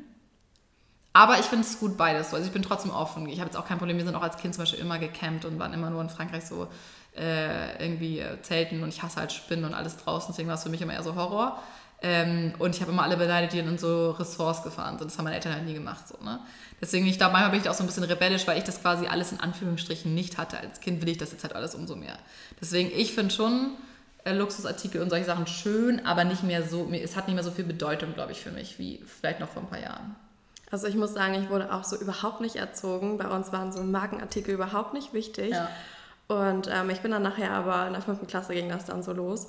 [1.12, 2.32] Aber ich finde es gut beides.
[2.32, 3.28] Also ich bin trotzdem offen.
[3.28, 3.96] Ich habe jetzt auch kein Problem.
[3.96, 6.44] Wir sind auch als Kind zum Beispiel immer gecampt und waren immer nur in Frankreich
[6.44, 6.68] so
[7.16, 10.28] äh, irgendwie äh, Zelten und ich hasse halt Spinnen und alles draußen.
[10.28, 11.60] Deswegen war es für mich immer eher so Horror.
[12.00, 15.10] Ähm, und ich habe immer alle beneidet, die in so Ressorts gefahren sind.
[15.10, 16.06] Das haben meine Eltern halt nie gemacht.
[16.06, 16.38] So, ne?
[16.80, 19.08] Deswegen, ich glaube, manchmal bin ich auch so ein bisschen rebellisch, weil ich das quasi
[19.08, 20.58] alles in Anführungsstrichen nicht hatte.
[20.58, 22.16] Als Kind will ich das jetzt halt alles umso mehr.
[22.60, 23.72] Deswegen, ich finde schon
[24.24, 27.50] äh, Luxusartikel und solche Sachen schön, aber nicht mehr so, es hat nicht mehr so
[27.50, 30.14] viel Bedeutung, glaube ich, für mich, wie vielleicht noch vor ein paar Jahren.
[30.70, 33.18] Also ich muss sagen, ich wurde auch so überhaupt nicht erzogen.
[33.18, 35.50] Bei uns waren so Markenartikel überhaupt nicht wichtig.
[35.50, 35.68] Ja.
[36.28, 39.12] Und ähm, ich bin dann nachher aber in der fünften Klasse ging das dann so
[39.12, 39.48] los.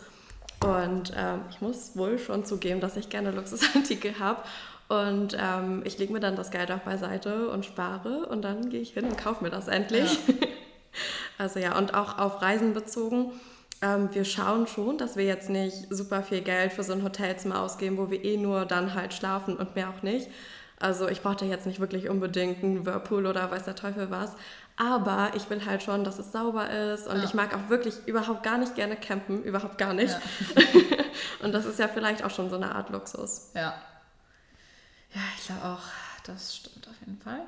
[0.63, 4.43] Und ähm, ich muss wohl schon zugeben, dass ich gerne Luxusartikel habe.
[4.89, 8.81] Und ähm, ich lege mir dann das Geld auch beiseite und spare und dann gehe
[8.81, 10.17] ich hin und kaufe mir das endlich.
[10.27, 10.33] Ja.
[11.37, 13.31] also ja, und auch auf Reisen bezogen.
[13.81, 17.61] Ähm, wir schauen schon, dass wir jetzt nicht super viel Geld für so ein Hotelzimmer
[17.61, 20.27] ausgeben, wo wir eh nur dann halt schlafen und mehr auch nicht.
[20.79, 24.31] Also ich brauchte jetzt nicht wirklich unbedingt einen Whirlpool oder weiß der Teufel was.
[24.81, 27.23] Aber ich will halt schon, dass es sauber ist und ja.
[27.25, 30.17] ich mag auch wirklich überhaupt gar nicht gerne campen, überhaupt gar nicht.
[30.55, 30.63] Ja.
[31.43, 33.51] und das ist ja vielleicht auch schon so eine Art Luxus.
[33.55, 33.75] Ja.
[35.13, 35.83] Ja, ich glaube auch,
[36.25, 37.41] das stimmt auf jeden Fall.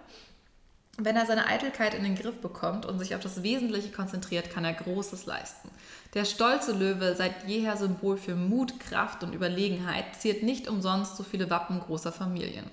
[0.98, 4.66] Wenn er seine Eitelkeit in den Griff bekommt und sich auf das Wesentliche konzentriert, kann
[4.66, 5.70] er Großes leisten.
[6.14, 11.24] Der stolze Löwe, seit jeher Symbol für Mut, Kraft und Überlegenheit, ziert nicht umsonst so
[11.24, 12.70] viele Wappen großer Familien.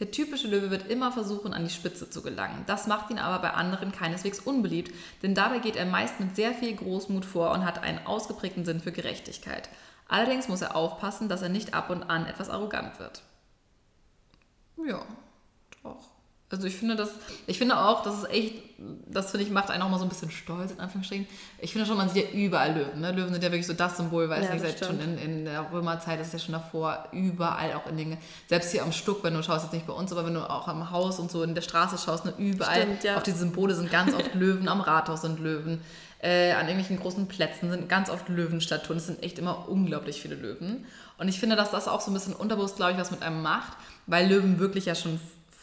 [0.00, 2.64] Der typische Löwe wird immer versuchen, an die Spitze zu gelangen.
[2.66, 4.92] Das macht ihn aber bei anderen keineswegs unbeliebt,
[5.22, 8.80] denn dabei geht er meist mit sehr viel Großmut vor und hat einen ausgeprägten Sinn
[8.80, 9.68] für Gerechtigkeit.
[10.08, 13.22] Allerdings muss er aufpassen, dass er nicht ab und an etwas arrogant wird.
[14.84, 15.04] Ja,
[15.82, 16.09] doch.
[16.52, 17.10] Also ich finde das,
[17.46, 18.54] ich finde auch, das ist echt,
[19.06, 21.28] das finde ich macht einen auch mal so ein bisschen stolz, in Anführungsstrichen.
[21.60, 23.00] Ich finde schon, man sieht ja überall Löwen.
[23.00, 23.12] Ne?
[23.12, 25.44] Löwen sind ja wirklich so das Symbol, weil es ja, nicht seit schon in, in
[25.44, 29.22] der Römerzeit, das ist ja schon davor, überall auch in den, selbst hier am Stuck,
[29.22, 31.44] wenn du schaust, jetzt nicht bei uns, aber wenn du auch am Haus und so
[31.44, 33.16] in der Straße schaust, ne, überall stimmt, ja.
[33.16, 35.80] auf diese Symbole sind ganz oft Löwen, am Rathaus sind Löwen.
[36.22, 38.98] Äh, an irgendwelchen großen Plätzen sind ganz oft Löwenstatuen.
[38.98, 40.84] Es sind echt immer unglaublich viele Löwen.
[41.16, 43.40] Und ich finde, dass das auch so ein bisschen unterbewusst, glaube ich, was mit einem
[43.40, 43.72] macht,
[44.06, 45.18] weil Löwen wirklich ja schon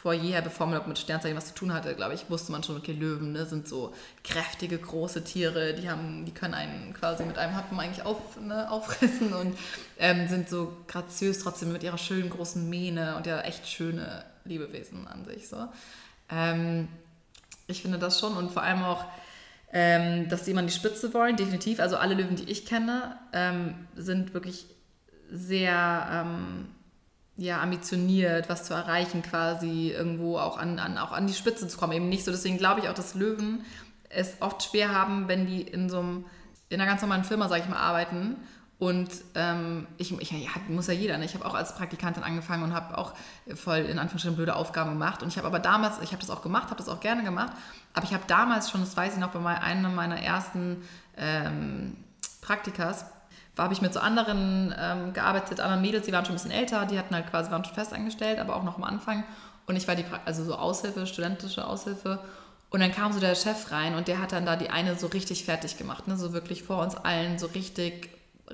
[0.07, 2.77] vor jeher, bevor man mit Sternzeichen was zu tun hatte, glaube ich, wusste man schon,
[2.77, 3.93] okay, Löwen ne, sind so
[4.23, 8.71] kräftige, große Tiere, die haben, die können einen quasi mit einem Happen eigentlich auf, ne,
[8.71, 9.57] auffressen und
[9.99, 15.09] ähm, sind so graziös trotzdem mit ihrer schönen großen Mähne und ja echt schöne Lebewesen
[15.09, 15.49] an sich.
[15.49, 15.67] So.
[16.31, 16.87] Ähm,
[17.67, 19.03] ich finde das schon und vor allem auch,
[19.73, 21.81] ähm, dass die immer an die Spitze wollen, definitiv.
[21.81, 24.67] Also alle Löwen, die ich kenne, ähm, sind wirklich
[25.29, 26.69] sehr ähm,
[27.37, 31.77] ja, ambitioniert, was zu erreichen, quasi irgendwo auch an, an, auch an die Spitze zu
[31.77, 31.93] kommen.
[31.93, 32.31] Eben nicht so.
[32.31, 33.63] Deswegen glaube ich auch, dass Löwen
[34.09, 36.25] es oft schwer haben, wenn die in so einem,
[36.69, 38.37] in einer ganz normalen Firma, sage ich mal, arbeiten.
[38.79, 41.25] Und ähm, ich, ich ja, muss ja jeder, ne?
[41.25, 43.13] ich habe auch als Praktikantin angefangen und habe auch
[43.55, 45.23] voll in Anführungsstrichen blöde Aufgaben gemacht.
[45.23, 47.53] Und ich habe aber damals, ich habe das auch gemacht, habe das auch gerne gemacht,
[47.93, 50.83] aber ich habe damals schon, das weiß ich noch, bei einem meiner ersten
[51.17, 51.97] ähm,
[52.41, 53.05] Praktikas,
[53.63, 56.85] habe ich mit so anderen ähm, gearbeitet, anderen Mädels, die waren schon ein bisschen älter,
[56.85, 59.23] die hatten halt quasi, waren schon festangestellt, aber auch noch am Anfang.
[59.65, 62.19] Und ich war die, also so Aushilfe, studentische Aushilfe.
[62.69, 65.07] Und dann kam so der Chef rein und der hat dann da die eine so
[65.07, 66.17] richtig fertig gemacht, ne?
[66.17, 68.09] so wirklich vor uns allen so richtig,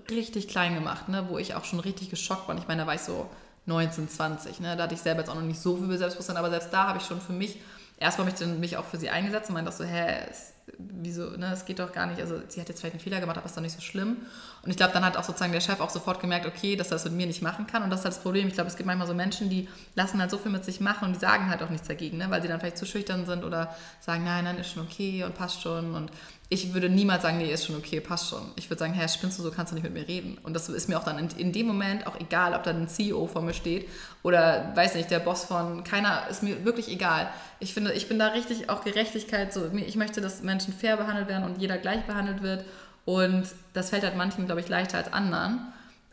[0.09, 1.25] richtig klein gemacht, ne?
[1.29, 2.55] wo ich auch schon richtig geschockt war.
[2.55, 3.29] Und ich meine, da war ich so
[3.65, 4.75] 19, 20, ne?
[4.75, 6.99] da hatte ich selber jetzt auch noch nicht so viel Selbstbewusstsein, aber selbst da habe
[6.99, 7.59] ich schon für mich
[7.97, 11.51] erstmal mich, mich auch für sie eingesetzt und meinte auch so, hä, es, wieso, ne,
[11.51, 13.57] es geht doch gar nicht, also sie hat jetzt vielleicht einen Fehler gemacht, aber ist
[13.57, 14.17] doch nicht so schlimm.
[14.61, 16.95] Und ich glaube, dann hat auch sozusagen der Chef auch sofort gemerkt, okay, dass er
[16.95, 18.47] das mit mir nicht machen kann und das ist halt das Problem.
[18.47, 21.05] Ich glaube, es gibt manchmal so Menschen, die lassen halt so viel mit sich machen
[21.05, 23.43] und die sagen halt auch nichts dagegen, ne, weil sie dann vielleicht zu schüchtern sind
[23.43, 26.11] oder sagen, nein, nein, ist schon okay und passt schon und
[26.53, 28.51] ich würde niemals sagen, nee, ist schon okay, passt schon.
[28.55, 30.37] Ich würde sagen, Herr, spinnst du so, kannst du nicht mit mir reden.
[30.43, 32.87] Und das ist mir auch dann in, in, dem Moment auch egal, ob da ein
[32.87, 33.89] CEO vor mir steht
[34.21, 37.27] oder, weiß nicht, der Boss von keiner, ist mir wirklich egal.
[37.59, 39.71] Ich finde, ich bin da richtig auch Gerechtigkeit so.
[39.73, 42.65] Ich möchte, dass Menschen fair behandelt werden und jeder gleich behandelt wird.
[43.05, 45.59] Und das fällt halt manchen, glaube ich, leichter als anderen.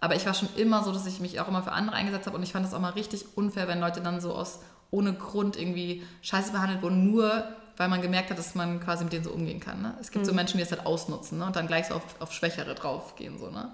[0.01, 2.39] Aber ich war schon immer so, dass ich mich auch immer für andere eingesetzt habe
[2.39, 4.61] und ich fand das auch mal richtig unfair, wenn Leute dann so aus
[4.91, 7.45] ohne Grund irgendwie scheiße behandelt wurden, nur
[7.81, 9.81] weil man gemerkt hat, dass man quasi mit denen so umgehen kann.
[9.81, 9.95] Ne?
[10.03, 10.29] Es gibt mhm.
[10.29, 11.47] so Menschen, die es halt ausnutzen ne?
[11.47, 13.39] und dann gleich so auf, auf Schwächere draufgehen.
[13.39, 13.71] So, ne?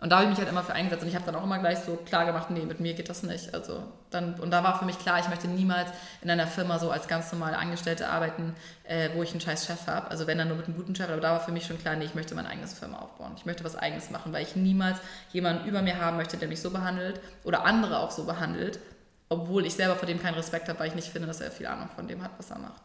[0.00, 1.60] Und da habe ich mich halt immer für eingesetzt und ich habe dann auch immer
[1.60, 3.54] gleich so klar gemacht, nee, mit mir geht das nicht.
[3.54, 5.88] Also dann, und da war für mich klar, ich möchte niemals
[6.20, 9.86] in einer Firma so als ganz normale Angestellte arbeiten, äh, wo ich einen scheiß Chef
[9.86, 10.10] habe.
[10.10, 11.94] Also wenn dann nur mit einem guten Chef, aber da war für mich schon klar,
[11.94, 13.34] nee, ich möchte mein eigenes Firma aufbauen.
[13.36, 14.98] Ich möchte was eigenes machen, weil ich niemals
[15.32, 18.80] jemanden über mir haben möchte, der mich so behandelt oder andere auch so behandelt,
[19.28, 21.66] obwohl ich selber vor dem keinen Respekt habe, weil ich nicht finde, dass er viel
[21.66, 22.82] Ahnung von dem hat, was er macht.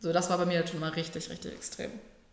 [0.00, 1.90] So, das war bei mir schon mal richtig, richtig extrem.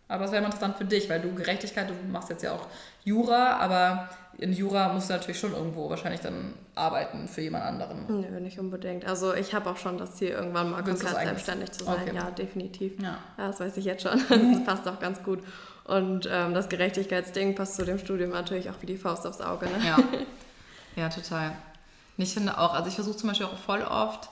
[0.07, 2.67] Aber es wäre interessant für dich, weil du Gerechtigkeit, du machst jetzt ja auch
[3.03, 8.05] Jura, aber in Jura musst du natürlich schon irgendwo wahrscheinlich dann arbeiten für jemand anderen.
[8.07, 9.05] Nö, nicht unbedingt.
[9.05, 12.01] Also ich habe auch schon das Ziel, irgendwann mal komplett selbstständig zu sein.
[12.03, 12.15] Okay.
[12.15, 13.01] Ja, definitiv.
[13.01, 13.17] Ja.
[13.37, 13.47] ja.
[13.47, 14.21] das weiß ich jetzt schon.
[14.29, 15.39] Das passt auch ganz gut.
[15.85, 19.65] Und ähm, das Gerechtigkeitsding passt zu dem Studium natürlich auch wie die Faust aufs Auge.
[19.65, 19.85] Ne?
[19.85, 19.97] Ja.
[20.95, 21.53] ja, total.
[22.17, 24.29] Ich finde auch, also ich versuche zum Beispiel auch voll oft,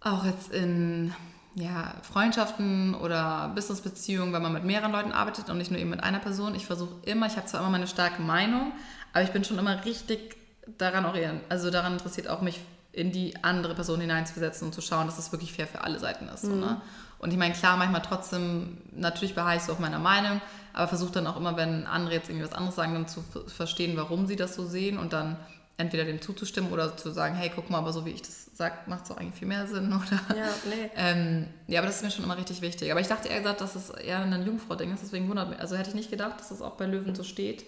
[0.00, 1.14] auch jetzt in
[1.60, 6.02] ja, Freundschaften oder Businessbeziehungen, wenn man mit mehreren Leuten arbeitet und nicht nur eben mit
[6.02, 6.54] einer Person.
[6.54, 8.72] Ich versuche immer, ich habe zwar immer meine starke Meinung,
[9.12, 10.36] aber ich bin schon immer richtig
[10.78, 12.60] daran orientiert, also daran interessiert auch mich
[12.92, 16.28] in die andere Person hineinzusetzen und zu schauen, dass das wirklich fair für alle Seiten
[16.28, 16.44] ist.
[16.44, 16.48] Mhm.
[16.48, 16.80] So, ne?
[17.18, 20.40] Und ich meine, klar, manchmal trotzdem, natürlich beharre ich so auf meiner Meinung,
[20.72, 23.96] aber versuche dann auch immer, wenn andere jetzt irgendwie was anderes sagen, dann zu verstehen,
[23.96, 25.36] warum sie das so sehen und dann
[25.78, 28.74] entweder dem zuzustimmen oder zu sagen, hey, guck mal, aber so wie ich das sage,
[28.86, 30.36] macht es auch eigentlich viel mehr Sinn, oder?
[30.36, 30.90] Ja, nee.
[30.96, 32.90] Ähm, ja, aber das ist mir schon immer richtig wichtig.
[32.90, 35.58] Aber ich dachte eher gesagt, dass es eher ein Jungfrau-Ding ist, deswegen wundert mich.
[35.58, 37.64] Also hätte ich nicht gedacht, dass es auch bei Löwen so steht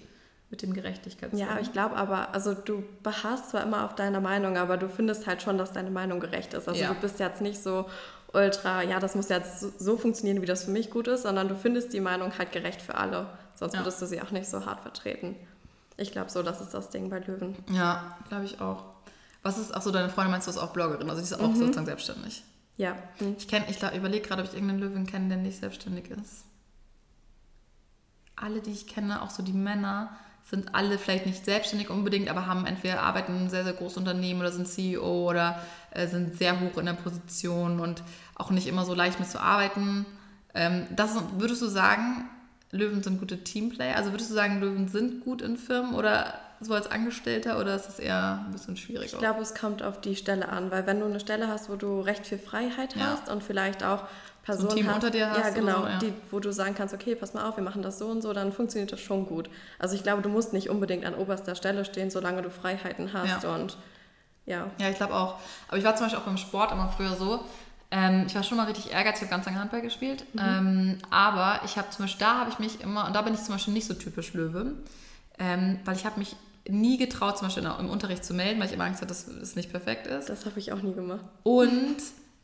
[0.51, 1.38] mit dem Gerechtigkeitssinn.
[1.38, 5.28] Ja, ich glaube aber, also du beharrst zwar immer auf deiner Meinung, aber du findest
[5.28, 6.68] halt schon, dass deine Meinung gerecht ist.
[6.68, 6.88] Also ja.
[6.88, 7.86] du bist jetzt nicht so
[8.32, 11.55] ultra, ja, das muss jetzt so funktionieren, wie das für mich gut ist, sondern du
[11.55, 13.26] findest die Meinung halt gerecht für alle.
[13.55, 13.80] Sonst ja.
[13.80, 15.36] würdest du sie auch nicht so hart vertreten.
[15.97, 17.55] Ich glaube so, das ist das Ding bei Löwen.
[17.70, 18.84] Ja, glaube ich auch.
[19.43, 21.49] Was ist auch so, deine Freundin meinst du ist auch Bloggerin, also sie ist auch
[21.49, 21.57] mhm.
[21.57, 22.43] sozusagen selbstständig.
[22.76, 22.95] Ja.
[23.20, 23.36] Mhm.
[23.38, 26.45] Ich kenne, ich überlege gerade, ob ich irgendeinen Löwen kenne, der nicht selbstständig ist.
[28.36, 30.11] Alle, die ich kenne, auch so die Männer,
[30.45, 33.99] sind alle vielleicht nicht selbstständig unbedingt, aber haben entweder arbeiten in einem sehr, sehr großen
[34.01, 38.03] Unternehmen oder sind CEO oder äh, sind sehr hoch in der Position und
[38.34, 40.07] auch nicht immer so leicht mit zu arbeiten.
[40.55, 42.24] Ähm, das würdest du sagen,
[42.72, 43.97] Löwen sind gute Teamplayer?
[43.97, 47.88] Also würdest du sagen, Löwen sind gut in Firmen oder so als Angestellter oder ist
[47.88, 49.04] es eher ein bisschen schwieriger?
[49.04, 51.76] Ich glaube, es kommt auf die Stelle an, weil wenn du eine Stelle hast, wo
[51.76, 53.06] du recht viel Freiheit ja.
[53.06, 54.04] hast und vielleicht auch
[54.42, 55.98] Personen so Team hast, unter dir hast ja genau, so, ja.
[55.98, 58.32] Die, wo du sagen kannst, okay, pass mal auf, wir machen das so und so,
[58.32, 59.48] dann funktioniert das schon gut.
[59.78, 63.44] Also ich glaube, du musst nicht unbedingt an oberster Stelle stehen, solange du Freiheiten hast
[63.44, 63.54] Ja.
[63.54, 63.76] und
[64.46, 64.70] ja.
[64.78, 65.36] Ja, ich glaube auch.
[65.68, 67.44] Aber ich war zum Beispiel auch beim Sport immer früher so.
[67.90, 70.24] Ähm, ich war schon mal richtig ehrgeizig, ich habe ganz lange Handball gespielt.
[70.38, 73.42] Ähm, aber ich habe zum Beispiel, da habe ich mich immer, und da bin ich
[73.42, 74.74] zum Beispiel nicht so typisch Löwe,
[75.38, 76.36] ähm, weil ich habe mich
[76.70, 79.56] nie getraut, zum Beispiel im Unterricht zu melden, weil ich immer Angst hatte, dass es
[79.56, 80.28] nicht perfekt ist.
[80.28, 81.24] Das habe ich auch nie gemacht.
[81.42, 81.96] Und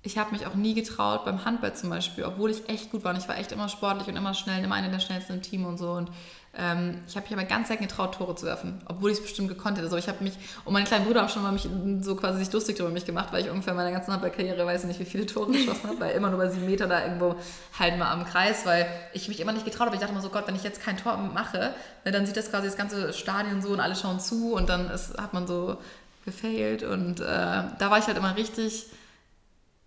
[0.03, 3.13] ich habe mich auch nie getraut beim Handball zum Beispiel, obwohl ich echt gut war.
[3.13, 5.65] Und ich war echt immer sportlich und immer schnell, immer eine der schnellsten im Team
[5.65, 5.91] und so.
[5.91, 6.11] Und
[6.59, 9.49] ähm, ich habe mich aber ganz selten getraut, Tore zu werfen, obwohl ich es bestimmt
[9.49, 9.87] gekonnt hätte.
[9.87, 10.35] Also ich habe mich,
[10.65, 11.69] und meine kleinen Brüder haben schon mal mich
[12.01, 14.83] so quasi sich lustig über mich gemacht, weil ich ungefähr in meiner ganzen Handballkarriere weiß
[14.83, 17.37] ich nicht, wie viele Tore geschossen habe, weil immer nur bei sieben Meter da irgendwo
[17.79, 19.97] halt mal am Kreis, weil ich mich immer nicht getraut habe.
[19.97, 22.51] Ich dachte immer so, Gott, wenn ich jetzt kein Tor mache, ne, dann sieht das
[22.51, 25.79] quasi das ganze Stadion so und alle schauen zu und dann ist, hat man so
[26.25, 28.87] gefailt und äh, da war ich halt immer richtig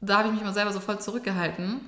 [0.02, 1.82] da habe ich mich mal selber so voll zurückgehalten.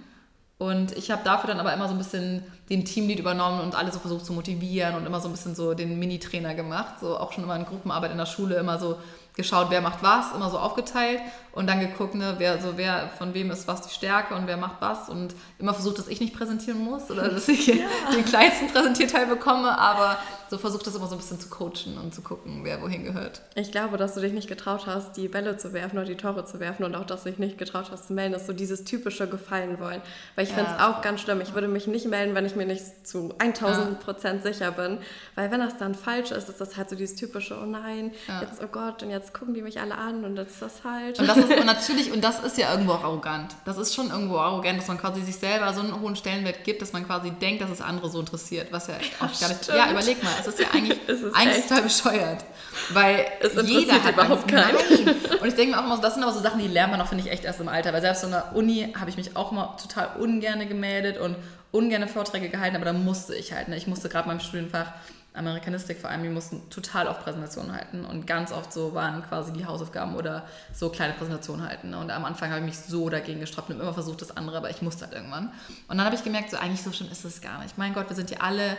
[0.61, 3.91] Und ich habe dafür dann aber immer so ein bisschen den Teamlead übernommen und alle
[3.91, 6.99] so versucht zu motivieren und immer so ein bisschen so den Mini-Trainer gemacht.
[7.01, 8.99] So auch schon immer in Gruppenarbeit in der Schule immer so
[9.35, 11.19] geschaut, wer macht was, immer so aufgeteilt
[11.53, 14.57] und dann geguckt, ne, wer, so wer von wem ist was die Stärke und wer
[14.57, 17.65] macht was und immer versucht, dass ich nicht präsentieren muss oder dass ich
[18.13, 20.19] den kleinsten Präsentierteil bekomme, aber
[20.51, 23.41] so versucht das immer so ein bisschen zu coachen und zu gucken, wer wohin gehört.
[23.55, 26.43] Ich glaube, dass du dich nicht getraut hast, die Bälle zu werfen oder die Tore
[26.43, 28.83] zu werfen und auch, dass du dich nicht getraut hast zu melden, ist so dieses
[28.83, 30.01] typische Gefallen wollen.
[30.35, 30.57] Weil ich Ja.
[30.57, 31.39] finde es auch ganz schlimm.
[31.39, 34.97] Ich würde mich nicht melden, wenn ich mir nicht zu 1000 Prozent sicher bin.
[35.35, 38.41] Weil wenn das dann falsch ist, ist das halt so dieses typische, oh nein, Ja.
[38.41, 41.17] jetzt, oh Gott, und jetzt gucken die mich alle an und jetzt ist das falsch.
[41.17, 43.55] Und das ist und natürlich, und das ist ja irgendwo auch arrogant.
[43.63, 46.81] Das ist schon irgendwo arrogant, dass man quasi sich selber so einen hohen Stellenwert gibt,
[46.81, 48.67] dass man quasi denkt, dass es andere so interessiert.
[48.73, 49.67] Was ja auch gar nicht.
[49.69, 51.69] Ja, überleg mal, es ist ja eigentlich, ist eigentlich echt.
[51.69, 52.45] total bescheuert.
[52.89, 54.75] Weil Es jeder hat überhaupt keinen.
[54.75, 55.15] Nein.
[55.41, 57.07] Und ich denke mir auch immer, das sind aber so Sachen, die lernt man auch,
[57.07, 57.93] finde ich, echt erst im Alter.
[57.93, 61.35] Weil selbst so in der Uni habe ich mich auch mal total ungerne gemeldet und
[61.71, 63.67] ungerne Vorträge gehalten, aber da musste ich halt.
[63.67, 63.77] Ne?
[63.77, 64.87] Ich musste gerade beim Studienfach
[65.33, 69.53] Amerikanistik vor allem, wir mussten total oft Präsentationen halten und ganz oft so waren quasi
[69.53, 71.93] die Hausaufgaben oder so kleine Präsentationen halten.
[71.93, 74.69] Und am Anfang habe ich mich so dagegen gestoppt und immer versucht das andere, aber
[74.69, 75.53] ich musste halt irgendwann.
[75.87, 77.77] Und dann habe ich gemerkt, so eigentlich so schlimm ist es gar nicht.
[77.77, 78.75] Mein Gott, wir sind hier alle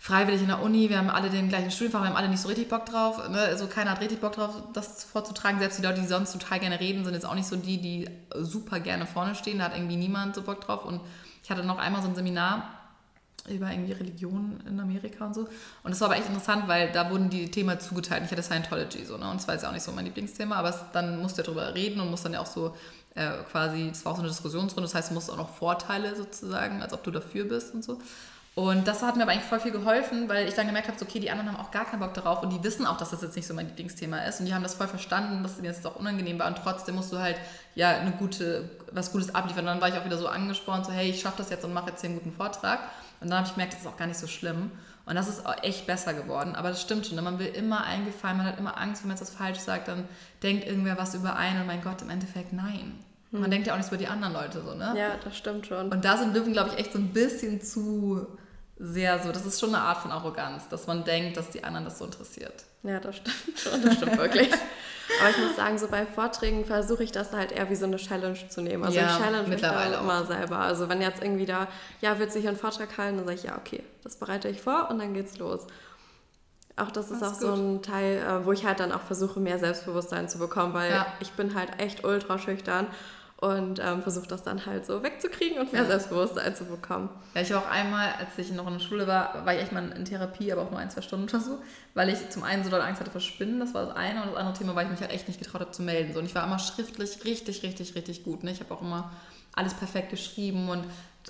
[0.00, 2.48] freiwillig in der Uni, wir haben alle den gleichen Studienfach, wir haben alle nicht so
[2.48, 3.28] richtig Bock drauf.
[3.28, 3.38] Ne?
[3.38, 5.58] Also keiner hat richtig Bock drauf, das vorzutragen.
[5.58, 8.08] Selbst die Leute, die sonst total gerne reden, sind jetzt auch nicht so die, die
[8.34, 9.58] super gerne vorne stehen.
[9.58, 10.86] Da hat irgendwie niemand so Bock drauf.
[10.86, 11.02] Und
[11.44, 12.80] ich hatte noch einmal so ein Seminar
[13.46, 15.42] über irgendwie Religion in Amerika und so.
[15.82, 18.22] Und das war aber echt interessant, weil da wurden die Themen zugeteilt.
[18.24, 19.30] Ich hatte Scientology so, ne?
[19.30, 21.46] Und das war jetzt auch nicht so mein Lieblingsthema, aber es, dann musst du ja
[21.46, 22.74] drüber reden und musst dann ja auch so
[23.14, 26.16] äh, quasi, das war auch so eine Diskussionsrunde, das heißt, du musst auch noch Vorteile
[26.16, 27.98] sozusagen, als ob du dafür bist und so.
[28.60, 31.06] Und das hat mir aber eigentlich voll viel geholfen, weil ich dann gemerkt habe, so,
[31.06, 33.22] okay, die anderen haben auch gar keinen Bock darauf und die wissen auch, dass das
[33.22, 35.86] jetzt nicht so mein Lieblingsthema ist und die haben das voll verstanden, dass mir jetzt
[35.86, 37.36] auch unangenehm war und trotzdem musst du halt
[37.74, 39.60] ja eine gute, was Gutes abliefern.
[39.60, 41.72] Und dann war ich auch wieder so angespornt, so hey, ich schaffe das jetzt und
[41.72, 42.80] mache jetzt hier einen guten Vortrag.
[43.22, 44.70] Und dann habe ich gemerkt, das ist auch gar nicht so schlimm.
[45.06, 46.54] Und das ist auch echt besser geworden.
[46.54, 47.16] Aber das stimmt schon.
[47.16, 47.22] ne?
[47.22, 50.04] Man will immer eingefallen, man hat immer Angst, wenn man jetzt was falsch sagt, dann
[50.42, 53.02] denkt irgendwer was über einen und mein Gott, im Endeffekt nein.
[53.30, 54.92] Man denkt ja auch nichts über die anderen Leute so, ne?
[54.96, 55.88] ja, das stimmt schon.
[55.88, 58.26] Und da sind Löwen, glaube ich, echt so ein bisschen zu
[58.82, 59.30] sehr so.
[59.30, 62.06] Das ist schon eine Art von Arroganz, dass man denkt, dass die anderen das so
[62.06, 62.64] interessiert.
[62.82, 64.50] Ja, das stimmt schon, das stimmt wirklich.
[65.20, 67.96] Aber ich muss sagen, so bei Vorträgen versuche ich das halt eher wie so eine
[67.96, 68.84] Challenge zu nehmen.
[68.84, 70.00] Also Ja, ich challenge mich da auch.
[70.02, 70.58] immer selber.
[70.60, 71.66] Also wenn jetzt irgendwie da,
[72.00, 74.62] ja, willst du hier einen Vortrag halten, dann sage ich, ja, okay, das bereite ich
[74.62, 75.66] vor und dann geht's los.
[76.76, 79.02] Auch das ist Das auch ist so ein Teil, äh, wo ich halt dann auch
[79.02, 81.06] versuche, mehr Selbstbewusstsein zu bekommen, weil Ja.
[81.20, 82.86] ich bin halt echt ultra schüchtern
[83.40, 85.86] und ähm, versuche das dann halt so wegzukriegen und mehr.
[85.86, 87.08] Selbstbewusstsein zu bekommen.
[87.34, 89.72] Ja, ich war auch einmal, als ich noch in der Schule war, war ich echt
[89.72, 91.58] mal in Therapie, aber auch nur ein, zwei Stunden oder so,
[91.94, 94.28] weil ich zum einen so doll Angst hatte vor Spinnen, das war das eine, und
[94.28, 96.12] das andere Thema, weil ich mich halt echt nicht getraut habe zu melden.
[96.12, 96.18] So.
[96.18, 98.44] Und ich war immer schriftlich richtig, richtig, richtig gut.
[98.44, 98.50] Ne?
[98.50, 99.10] Ich habe auch immer
[99.54, 100.84] alles perfekt geschrieben und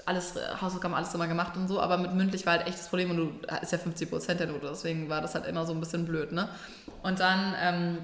[0.06, 2.88] alles, äh, Hausaufgaben, alles immer gemacht und so, aber mit mündlich war halt echt das
[2.88, 3.32] Problem und du
[3.62, 6.32] ist ja 50 Prozent der Note, deswegen war das halt immer so ein bisschen blöd,
[6.32, 6.48] ne?
[7.02, 7.98] Und dann ähm,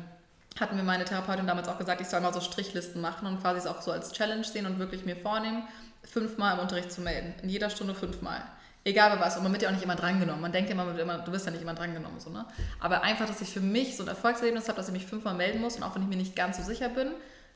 [0.60, 3.58] hat mir meine Therapeutin damals auch gesagt, ich soll mal so Strichlisten machen und quasi
[3.58, 5.62] es auch so als Challenge sehen und wirklich mir vornehmen,
[6.04, 7.34] fünfmal im Unterricht zu melden.
[7.42, 8.42] In jeder Stunde fünfmal.
[8.84, 9.36] Egal bei was.
[9.36, 10.40] Und man wird ja auch nicht immer drangenommen.
[10.40, 12.20] Man denkt ja immer, immer, du wirst ja nicht immer drangenommen.
[12.20, 12.46] So, ne?
[12.78, 15.60] Aber einfach, dass ich für mich so ein Erfolgserlebnis habe, dass ich mich fünfmal melden
[15.60, 17.10] muss und auch wenn ich mir nicht ganz so sicher bin.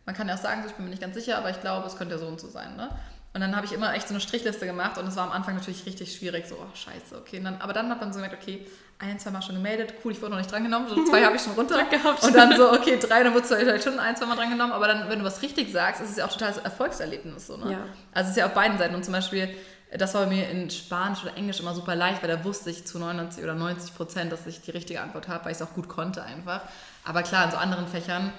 [0.07, 1.87] Man kann ja auch sagen, so, ich bin mir nicht ganz sicher, aber ich glaube,
[1.87, 2.75] es könnte ja so und so sein.
[2.77, 2.91] Ne?
[3.33, 5.55] Und dann habe ich immer echt so eine Strichliste gemacht und es war am Anfang
[5.55, 6.47] natürlich richtig schwierig.
[6.47, 7.41] So, oh, scheiße, okay.
[7.43, 8.67] Dann, aber dann hat man so gemerkt, okay,
[8.99, 11.43] ein, zwei Mal schon gemeldet, cool, ich wurde noch nicht drangenommen, so zwei habe ich
[11.43, 11.85] schon runter.
[11.85, 12.25] gehabt.
[12.25, 15.09] Und dann so, okay, drei, dann wurde vielleicht schon ein, zwei Mal drangenommen, aber dann,
[15.09, 17.47] wenn du was richtig sagst, ist es ja auch total Erfolgserlebnis.
[17.47, 17.73] So, ne?
[17.73, 17.79] Ja.
[18.13, 18.97] Also es ist ja auf beiden Seiten.
[18.97, 19.49] Und zum Beispiel,
[19.97, 22.85] das war bei mir in Spanisch oder Englisch immer super leicht, weil da wusste ich
[22.85, 25.73] zu 99 oder 90 Prozent, dass ich die richtige Antwort habe, weil ich es auch
[25.73, 26.63] gut konnte einfach.
[27.05, 28.33] Aber klar, in so anderen Fächern,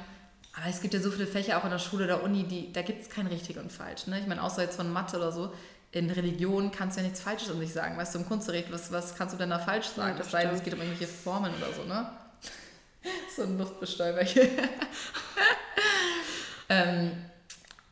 [0.53, 2.81] aber es gibt ja so viele Fächer auch in der Schule oder Uni, die, da
[2.81, 4.07] gibt es kein richtig und falsch.
[4.07, 4.19] Ne?
[4.19, 5.53] Ich meine, außer jetzt von Mathe oder so,
[5.91, 7.97] in Religion kannst du ja nichts Falsches an sich sagen.
[7.97, 10.13] Weißt du, im Kunstrecht, was, was kannst du denn da falsch sagen?
[10.13, 12.09] Ja, das sei denn, es geht um irgendwelche Formeln oder so, ne?
[13.35, 14.43] so ein Luftbestäuber hier.
[16.69, 17.11] ähm,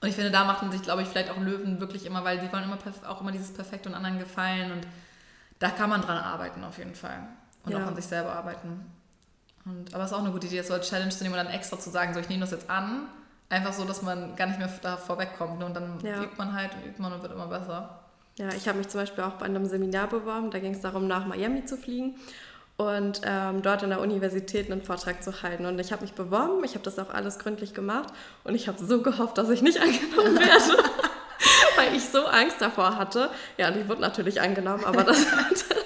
[0.02, 2.52] und ich finde, da machen sich, glaube ich, vielleicht auch Löwen wirklich immer, weil die
[2.52, 4.72] wollen immer auch immer dieses Perfekte und anderen gefallen.
[4.72, 4.88] Und
[5.60, 7.20] da kann man dran arbeiten, auf jeden Fall.
[7.66, 7.84] Und ja.
[7.84, 8.86] auch an sich selber arbeiten.
[9.70, 11.46] Und, aber es ist auch eine gute Idee, das so als Challenge zu nehmen und
[11.46, 13.08] dann extra zu sagen, so ich nehme das jetzt an.
[13.50, 15.60] Einfach so, dass man gar nicht mehr da vorwegkommt.
[15.60, 15.66] Ne?
[15.66, 16.22] Und dann ja.
[16.22, 18.00] übt man halt und übt man und wird immer besser.
[18.38, 20.52] Ja, ich habe mich zum Beispiel auch bei einem Seminar beworben.
[20.52, 22.16] Da ging es darum, nach Miami zu fliegen
[22.80, 25.66] und ähm, dort an der Universität einen Vortrag zu halten.
[25.66, 28.08] Und ich habe mich beworben, ich habe das auch alles gründlich gemacht
[28.46, 30.84] und ich habe so gehofft, dass ich nicht angenommen werde,
[31.76, 33.32] weil ich so Angst davor hatte.
[33.58, 35.79] Ja, die wurde natürlich angenommen, aber das dann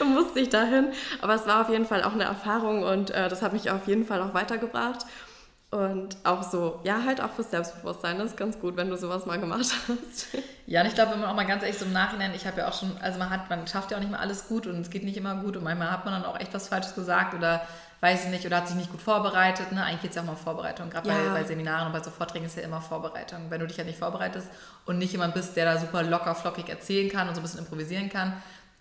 [0.04, 0.88] musste ich dahin.
[1.20, 3.86] Aber es war auf jeden Fall auch eine Erfahrung und äh, das hat mich auf
[3.86, 5.06] jeden Fall auch weitergebracht.
[5.70, 8.18] Und auch so, ja, halt auch fürs Selbstbewusstsein.
[8.18, 10.28] Das ist ganz gut, wenn du sowas mal gemacht hast.
[10.68, 12.58] Ja, und ich glaube, wenn man auch mal ganz ehrlich so im Nachhinein, ich habe
[12.58, 14.80] ja auch schon, also man hat, man schafft ja auch nicht mal alles gut und
[14.80, 17.34] es geht nicht immer gut und manchmal hat man dann auch echt was Falsches gesagt
[17.34, 17.62] oder
[18.00, 19.70] weiß ich nicht, oder hat sich nicht gut vorbereitet.
[19.70, 19.84] Ne?
[19.84, 20.90] Eigentlich geht es ja auch mal um Vorbereitung.
[20.90, 21.14] Gerade ja.
[21.14, 23.48] bei, bei, Seminaren und bei so Vorträgen ist ja immer Vorbereitung.
[23.48, 24.48] Wenn du dich ja nicht vorbereitest
[24.86, 27.60] und nicht jemand bist, der da super locker, flockig erzählen kann und so ein bisschen
[27.60, 28.32] improvisieren kann,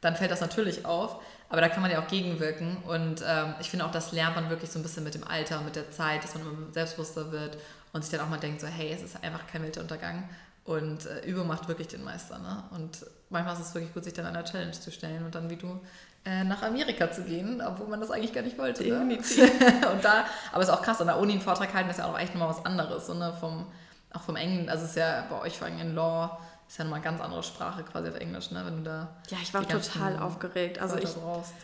[0.05, 1.19] dann fällt das natürlich auf.
[1.49, 2.77] Aber da kann man ja auch gegenwirken.
[2.87, 5.59] Und ähm, ich finde auch, das lernt man wirklich so ein bisschen mit dem Alter
[5.59, 7.57] und mit der Zeit, dass man immer selbstbewusster wird
[7.93, 10.29] und sich dann auch mal denkt, so, hey, es ist einfach kein Weltuntergang.
[10.63, 12.39] Und äh, Übung macht wirklich den Meister.
[12.39, 12.63] Ne?
[12.71, 15.55] Und manchmal ist es wirklich gut, sich dann einer Challenge zu stellen und dann wie
[15.55, 15.79] du
[16.25, 18.83] äh, nach Amerika zu gehen, obwohl man das eigentlich gar nicht wollte.
[18.83, 19.01] Ne?
[19.91, 22.05] und da, aber es ist auch krass, an der Uni einen Vortrag halten ist ja
[22.05, 23.05] auch echt nochmal was anderes.
[23.05, 23.31] So, ne?
[23.39, 23.67] vom,
[24.11, 26.83] auch vom Englischen, also es ist ja bei euch vor allem in Law ist ja
[26.83, 28.63] nochmal eine ganz andere Sprache quasi auf Englisch, ne?
[28.65, 29.07] Wenn du da.
[29.29, 30.79] Ja, ich war total aufgeregt.
[30.79, 31.15] Also ich,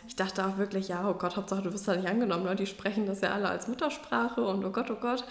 [0.08, 2.44] ich dachte auch wirklich, ja, oh Gott, Hauptsache du wirst da nicht angenommen.
[2.44, 2.56] Ne?
[2.56, 5.24] Die sprechen das ja alle als Muttersprache und oh Gott, oh Gott.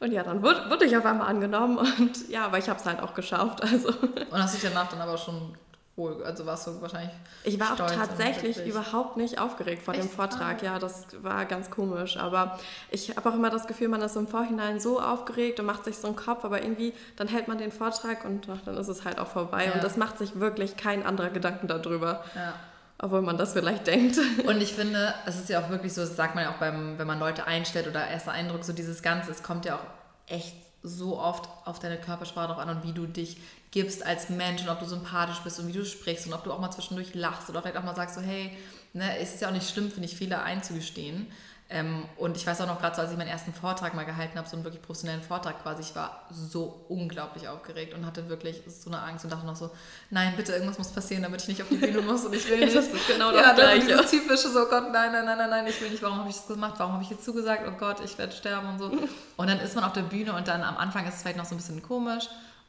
[0.00, 2.86] Und ja, dann wurde, wurde ich auf einmal angenommen und ja, aber ich habe es
[2.86, 3.62] halt auch geschafft.
[3.62, 3.88] Also.
[3.88, 5.56] Und hast dich danach dann aber schon
[5.98, 7.10] wohl, also warst du wahrscheinlich.
[7.44, 10.04] Ich war auch tatsächlich überhaupt nicht aufgeregt vor Echt?
[10.04, 10.62] dem Vortrag.
[10.62, 10.64] Ah.
[10.64, 12.16] Ja, das war ganz komisch.
[12.16, 12.58] Aber
[12.90, 15.98] ich habe auch immer das Gefühl, man ist im Vorhinein so aufgeregt und macht sich
[15.98, 19.04] so einen Kopf, aber irgendwie dann hält man den Vortrag und ach, dann ist es
[19.04, 19.66] halt auch vorbei.
[19.66, 19.72] Ja.
[19.72, 22.24] Und das macht sich wirklich kein anderer Gedanken darüber.
[22.34, 22.54] Ja.
[23.00, 24.18] Obwohl man das vielleicht denkt.
[24.46, 26.98] Und ich finde, es ist ja auch wirklich so, das sagt man ja auch beim,
[26.98, 29.84] wenn man Leute einstellt oder erster Eindruck, so dieses Ganze, es kommt ja auch
[30.26, 33.36] echt so oft auf deine Körpersprache drauf an und wie du dich
[33.70, 36.52] gibst als Mensch und ob du sympathisch bist und wie du sprichst und ob du
[36.52, 38.56] auch mal zwischendurch lachst oder vielleicht auch mal sagst so, hey,
[38.92, 41.26] ne, es ist ja auch nicht schlimm, finde ich, Fehler einzugestehen.
[41.70, 44.38] Ähm, und ich weiß auch noch gerade so, als ich meinen ersten Vortrag mal gehalten
[44.38, 48.62] habe, so einen wirklich professionellen Vortrag quasi, ich war so unglaublich aufgeregt und hatte wirklich
[48.66, 49.70] so eine Angst und dachte noch so,
[50.08, 52.58] nein, bitte, irgendwas muss passieren, damit ich nicht auf die Bühne muss und ich will
[52.64, 52.74] nicht.
[52.74, 53.86] das ist genau das ja, Gleiche.
[53.88, 56.36] Das typische so, Gott, nein, nein, nein, nein, nein, ich will nicht, warum habe ich
[56.36, 58.90] das gemacht, warum habe ich jetzt zugesagt, oh Gott, ich werde sterben und so.
[59.36, 61.44] Und dann ist man auf der Bühne und dann am Anfang ist es vielleicht noch
[61.44, 62.28] so ein bisschen komisch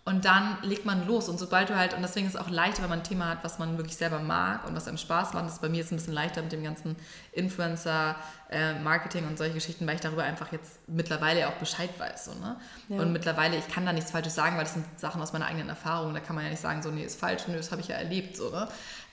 [0.10, 1.30] und dann legt man los.
[1.30, 3.43] Und sobald du halt, und deswegen ist es auch leichter, wenn man ein Thema hat,
[3.43, 5.45] was man wirklich selber mag und was einem Spaß macht.
[5.45, 6.95] Das ist bei mir jetzt ein bisschen leichter mit dem ganzen
[7.32, 12.26] Influencer-Marketing äh, und solche Geschichten, weil ich darüber einfach jetzt mittlerweile auch Bescheid weiß.
[12.26, 12.55] So, ne?
[12.88, 12.97] Ja.
[12.97, 15.70] Und mittlerweile, ich kann da nichts Falsches sagen, weil das sind Sachen aus meiner eigenen
[15.70, 16.16] Erfahrung.
[16.16, 17.95] Da kann man ja nicht sagen, so, nee, ist falsch, nö, das habe ich ja
[17.97, 18.36] erlebt.
[18.36, 18.68] So, ne?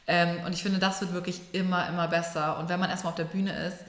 [0.07, 2.59] Ähm, und ich finde, das wird wirklich immer, immer besser.
[2.59, 3.81] Und wenn man erstmal auf der Bühne ist,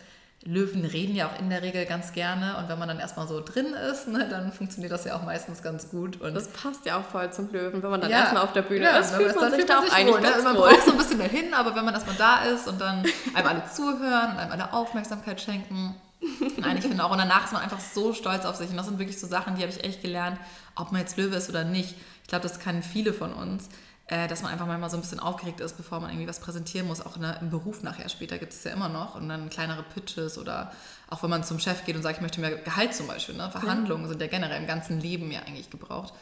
[0.48, 3.42] Löwen reden ja auch in der Regel ganz gerne und wenn man dann erstmal so
[3.44, 6.22] drin ist, ne, dann funktioniert das ja auch meistens ganz gut.
[6.22, 8.62] Und das passt ja auch voll zum Löwen, wenn man dann ja, erstmal auf der
[8.62, 10.30] Bühne ja, ist, fühlt man sich da auch eigentlich wohl, ne?
[10.30, 12.80] ganz Man braucht so ein bisschen mehr hin, aber wenn man erstmal da ist und
[12.80, 15.96] dann einem alle zuhören und einem alle Aufmerksamkeit schenken,
[16.58, 18.72] Nein, ich finde auch, und danach ist man einfach so stolz auf sich.
[18.72, 20.40] Und das sind wirklich so Sachen, die habe ich echt gelernt,
[20.76, 21.96] ob man jetzt Löwe ist oder nicht.
[22.24, 23.70] Ich glaube, das können viele von uns
[24.08, 26.88] äh, dass man einfach manchmal so ein bisschen aufgeregt ist, bevor man irgendwie was präsentieren
[26.88, 27.06] muss.
[27.06, 29.16] Auch ne, im Beruf nachher später gibt es ja immer noch.
[29.16, 30.72] Und dann kleinere Pitches oder
[31.10, 33.36] auch wenn man zum Chef geht und sagt, ich möchte mehr Gehalt zum Beispiel.
[33.36, 33.52] Ne?
[33.52, 34.10] Verhandlungen ja.
[34.10, 36.14] sind ja generell im ganzen Leben ja eigentlich gebraucht.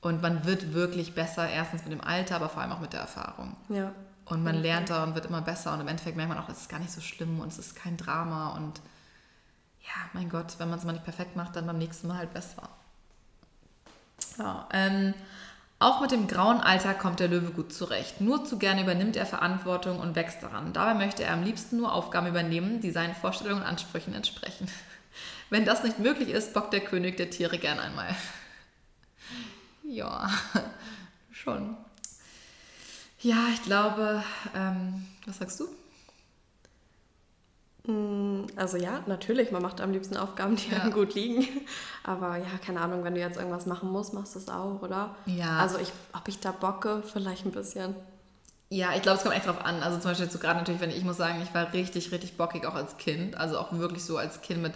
[0.00, 3.00] Und man wird wirklich besser, erstens mit dem Alter, aber vor allem auch mit der
[3.00, 3.56] Erfahrung.
[3.68, 3.92] Ja.
[4.24, 5.72] Und man lernt da und wird immer besser.
[5.74, 7.76] Und im Endeffekt merkt man auch, es ist gar nicht so schlimm und es ist
[7.76, 8.50] kein Drama.
[8.56, 8.80] Und
[9.82, 12.34] ja, mein Gott, wenn man es mal nicht perfekt macht, dann beim nächsten Mal halt
[12.34, 12.68] besser.
[14.38, 15.14] Ja, ähm,
[15.80, 18.20] auch mit dem grauen Alter kommt der Löwe gut zurecht.
[18.20, 20.72] Nur zu gerne übernimmt er Verantwortung und wächst daran.
[20.72, 24.68] Dabei möchte er am liebsten nur Aufgaben übernehmen, die seinen Vorstellungen und Ansprüchen entsprechen.
[25.50, 28.14] Wenn das nicht möglich ist, bockt der König der Tiere gern einmal.
[29.90, 30.28] Ja,
[31.32, 31.74] schon.
[33.20, 34.22] Ja, ich glaube,
[34.54, 35.77] ähm, was sagst du?
[37.88, 40.82] Mm, also ja, natürlich, man macht am liebsten Aufgaben, die ja.
[40.82, 41.48] einem gut liegen.
[42.04, 45.16] Aber ja, keine Ahnung, wenn du jetzt irgendwas machen musst, machst du es auch, oder?
[45.24, 45.58] Ja.
[45.58, 47.94] Also ich, ob ich da bocke, vielleicht ein bisschen.
[48.70, 49.82] Ja, ich glaube, es kommt echt drauf an.
[49.82, 52.36] Also zum Beispiel so gerade natürlich, wenn ich, ich muss sagen, ich war richtig, richtig
[52.36, 53.34] bockig auch als Kind.
[53.34, 54.74] Also auch wirklich so als Kind mit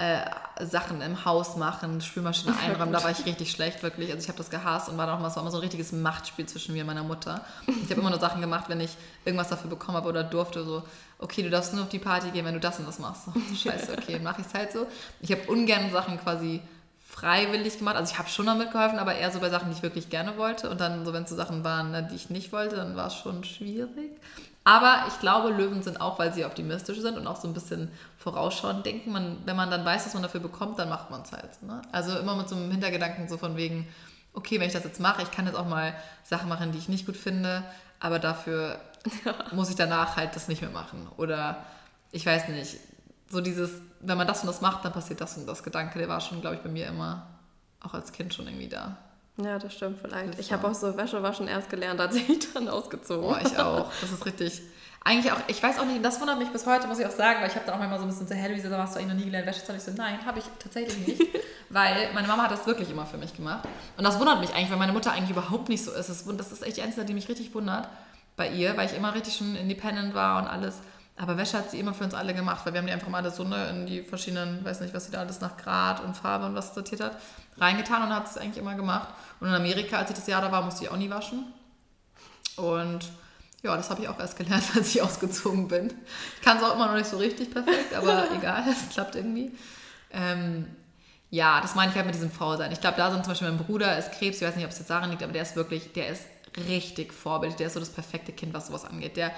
[0.00, 4.10] äh, Sachen im Haus machen, Spülmaschine einräumen, da war ich richtig schlecht, wirklich.
[4.10, 5.60] Also ich habe das gehasst und war dann auch mal, es war immer so ein
[5.60, 7.44] richtiges Machtspiel zwischen mir und meiner Mutter.
[7.66, 8.96] Ich habe immer nur Sachen gemacht, wenn ich
[9.26, 10.84] irgendwas dafür bekommen habe oder durfte, so,
[11.18, 13.26] okay, du darfst nur auf die Party gehen, wenn du das und das machst.
[13.26, 14.86] So, scheiße, okay, mache ich es halt so.
[15.20, 16.62] Ich habe ungern Sachen quasi
[17.06, 17.96] freiwillig gemacht.
[17.96, 20.38] Also ich habe schon damit geholfen, aber eher so bei Sachen, die ich wirklich gerne
[20.38, 20.70] wollte.
[20.70, 23.08] Und dann so, wenn es so Sachen waren, ne, die ich nicht wollte, dann war
[23.08, 24.12] es schon schwierig.
[24.64, 27.90] Aber ich glaube, Löwen sind auch, weil sie optimistisch sind und auch so ein bisschen
[28.18, 29.10] vorausschauend denken.
[29.10, 31.62] Man, wenn man dann weiß, was man dafür bekommt, dann macht man es halt.
[31.62, 31.80] Ne?
[31.92, 33.88] Also immer mit so einem Hintergedanken so von wegen,
[34.34, 35.94] okay, wenn ich das jetzt mache, ich kann jetzt auch mal
[36.24, 37.64] Sachen machen, die ich nicht gut finde,
[38.00, 38.78] aber dafür
[39.52, 41.08] muss ich danach halt das nicht mehr machen.
[41.16, 41.64] Oder
[42.12, 42.76] ich weiß nicht,
[43.28, 46.08] so dieses, wenn man das und das macht, dann passiert das und das Gedanke, der
[46.08, 47.26] war schon, glaube ich, bei mir immer,
[47.80, 48.98] auch als Kind schon irgendwie da.
[49.42, 50.38] Ja, das stimmt vielleicht.
[50.38, 53.90] Ich habe auch so Wäsche waschen erst gelernt, als ich dann ausgezogen Oh, ich auch.
[54.00, 54.62] Das ist richtig.
[55.02, 57.40] Eigentlich auch, ich weiß auch nicht, das wundert mich bis heute, muss ich auch sagen,
[57.40, 59.12] weil ich habe dann auch manchmal so ein bisschen so, hey Luisa, hast du eigentlich
[59.12, 61.22] noch nie gelernt, Wäsche zu Ich so, nein, habe ich tatsächlich nicht.
[61.70, 63.66] weil meine Mama hat das wirklich immer für mich gemacht.
[63.96, 66.08] Und das wundert mich eigentlich, weil meine Mutter eigentlich überhaupt nicht so ist.
[66.08, 67.88] Das ist echt die Einzige, die mich richtig wundert
[68.36, 70.80] bei ihr, weil ich immer richtig schon independent war und alles.
[71.16, 73.18] Aber Wäsche hat sie immer für uns alle gemacht, weil wir haben die einfach mal
[73.18, 76.16] alle so ne, in die verschiedenen, weiß nicht, was sie da alles nach Grad und
[76.16, 77.18] Farbe und was sortiert hat,
[77.58, 79.08] reingetan und hat es eigentlich immer gemacht.
[79.40, 81.52] Und in Amerika, als ich das Jahr da war, musste ich auch nie waschen.
[82.56, 83.10] Und
[83.62, 85.92] ja, das habe ich auch erst gelernt, als ich ausgezogen bin.
[86.36, 89.52] Ich kann es auch immer noch nicht so richtig perfekt, aber egal, es klappt irgendwie.
[90.12, 90.66] Ähm,
[91.30, 92.72] ja, das meine ich halt mit diesem Faulsein.
[92.72, 94.78] Ich glaube, da sind zum Beispiel mein Bruder ist Krebs, ich weiß nicht, ob es
[94.78, 96.24] jetzt daran liegt, aber der ist wirklich, der ist
[96.56, 97.58] richtig vorbildlich.
[97.58, 99.16] Der ist so das perfekte Kind, was sowas angeht.
[99.16, 99.30] Der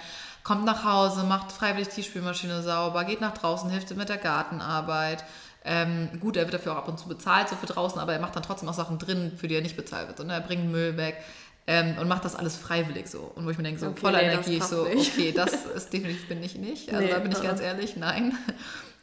[0.43, 5.25] kommt nach Hause, macht freiwillig die Spülmaschine sauber, geht nach draußen, hilft mit der Gartenarbeit.
[5.65, 8.21] Ähm, gut, er wird dafür auch ab und zu bezahlt, so für draußen, aber er
[8.21, 10.21] macht dann trotzdem auch Sachen drin, für die er nicht bezahlt wird.
[10.21, 11.17] Und er bringt Müll weg
[11.67, 13.21] ähm, und macht das alles freiwillig so.
[13.35, 15.13] Und wo ich mir denke, so okay, voller nee, Energie, ich so, nicht.
[15.13, 16.93] okay, das ist definitiv bin ich nicht.
[16.93, 18.37] Also nee, da bin ich ganz ehrlich, nein.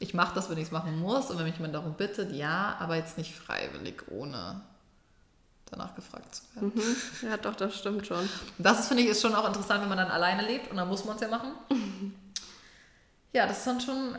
[0.02, 1.30] Ich mache das, wenn ich es machen muss.
[1.30, 4.62] Und wenn mich jemand darum bittet, ja, aber jetzt nicht freiwillig, ohne
[5.70, 6.72] danach gefragt zu werden.
[6.74, 7.28] Mhm.
[7.30, 8.30] Ja, doch, das stimmt schon.
[8.58, 11.04] Das finde ich, ist schon auch interessant, wenn man dann alleine lebt und dann muss
[11.04, 11.52] man es ja machen.
[13.32, 14.18] Ja, das ist dann schon,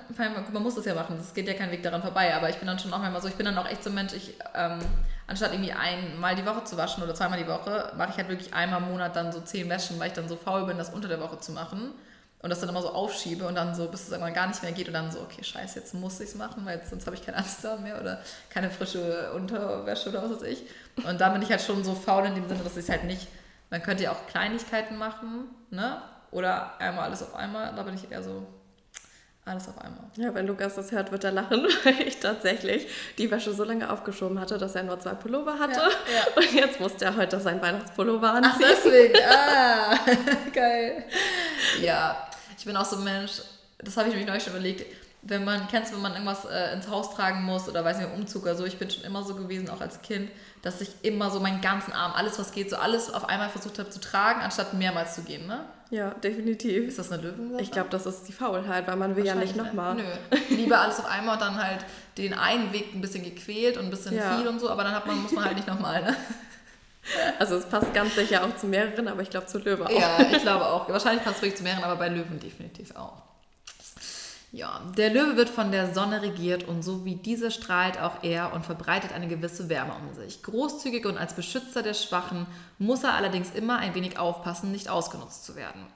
[0.53, 2.69] man muss es ja machen, es geht ja kein Weg daran vorbei, aber ich bin
[2.69, 4.79] dann schon auch manchmal so, ich bin dann auch echt so ein Mensch, ich, ähm,
[5.27, 8.55] anstatt irgendwie einmal die Woche zu waschen oder zweimal die Woche, mache ich halt wirklich
[8.55, 11.09] einmal im Monat dann so zehn Wäschen, weil ich dann so faul bin, das unter
[11.09, 11.93] der Woche zu machen
[12.41, 14.71] und das dann immer so aufschiebe und dann so, bis es irgendwann gar nicht mehr
[14.71, 17.17] geht und dann so, okay, scheiße, jetzt muss ich es machen, weil jetzt, sonst habe
[17.17, 20.63] ich keinen Anstand mehr oder keine frische Unterwäsche oder was weiß ich.
[21.05, 23.03] Und da bin ich halt schon so faul in dem Sinne, dass ich es halt
[23.03, 23.27] nicht,
[23.71, 26.01] man könnte ja auch Kleinigkeiten machen, ne?
[26.31, 28.47] Oder einmal alles auf einmal, da bin ich eher so,
[29.51, 30.05] alles auf einmal.
[30.17, 32.87] Ja, wenn Lukas das hört, wird er lachen, weil ich tatsächlich
[33.19, 35.81] die Wäsche so lange aufgeschoben hatte, dass er nur zwei Pullover hatte.
[35.81, 36.37] Ja, ja.
[36.37, 38.53] Und jetzt musste er heute seinen Weihnachtspullover anziehen.
[38.55, 39.15] Ach, deswegen.
[39.31, 39.97] Ah,
[40.53, 41.05] geil.
[41.81, 43.43] Ja, ich bin auch so ein Mensch,
[43.79, 44.85] das habe ich mir neulich schon überlegt,
[45.23, 48.13] wenn man, kennst du, wenn man irgendwas äh, ins Haus tragen muss oder weiß nicht,
[48.15, 50.31] Umzug oder so, ich bin schon immer so gewesen, auch als Kind,
[50.63, 53.79] dass ich immer so meinen ganzen Arm, alles was geht, so alles auf einmal versucht
[53.79, 55.65] habe zu tragen, anstatt mehrmals zu gehen, ne?
[55.91, 56.87] Ja, definitiv.
[56.87, 57.63] Ist das eine Löwensache?
[57.63, 59.97] Ich glaube, das ist die Faulheit, weil man will ja nicht nochmal.
[59.97, 60.03] Nö.
[60.51, 61.85] Lieber alles auf einmal und dann halt
[62.17, 64.37] den einen Weg ein bisschen gequält und ein bisschen ja.
[64.37, 66.17] viel und so, aber dann hat man, muss man halt nicht nochmal, ne?
[67.39, 69.91] Also es passt ganz sicher auch zu mehreren, aber ich glaube zu Löwe auch.
[69.91, 70.89] Ja, ich glaube auch.
[70.91, 73.23] Wahrscheinlich passt es wirklich zu mehreren, aber bei Löwen definitiv auch.
[74.53, 78.53] Ja, der Löwe wird von der Sonne regiert und so wie diese strahlt auch er
[78.53, 80.43] und verbreitet eine gewisse Wärme um sich.
[80.43, 82.47] Großzügig und als Beschützer der Schwachen
[82.79, 85.87] muss er allerdings immer ein wenig aufpassen, nicht ausgenutzt zu werden.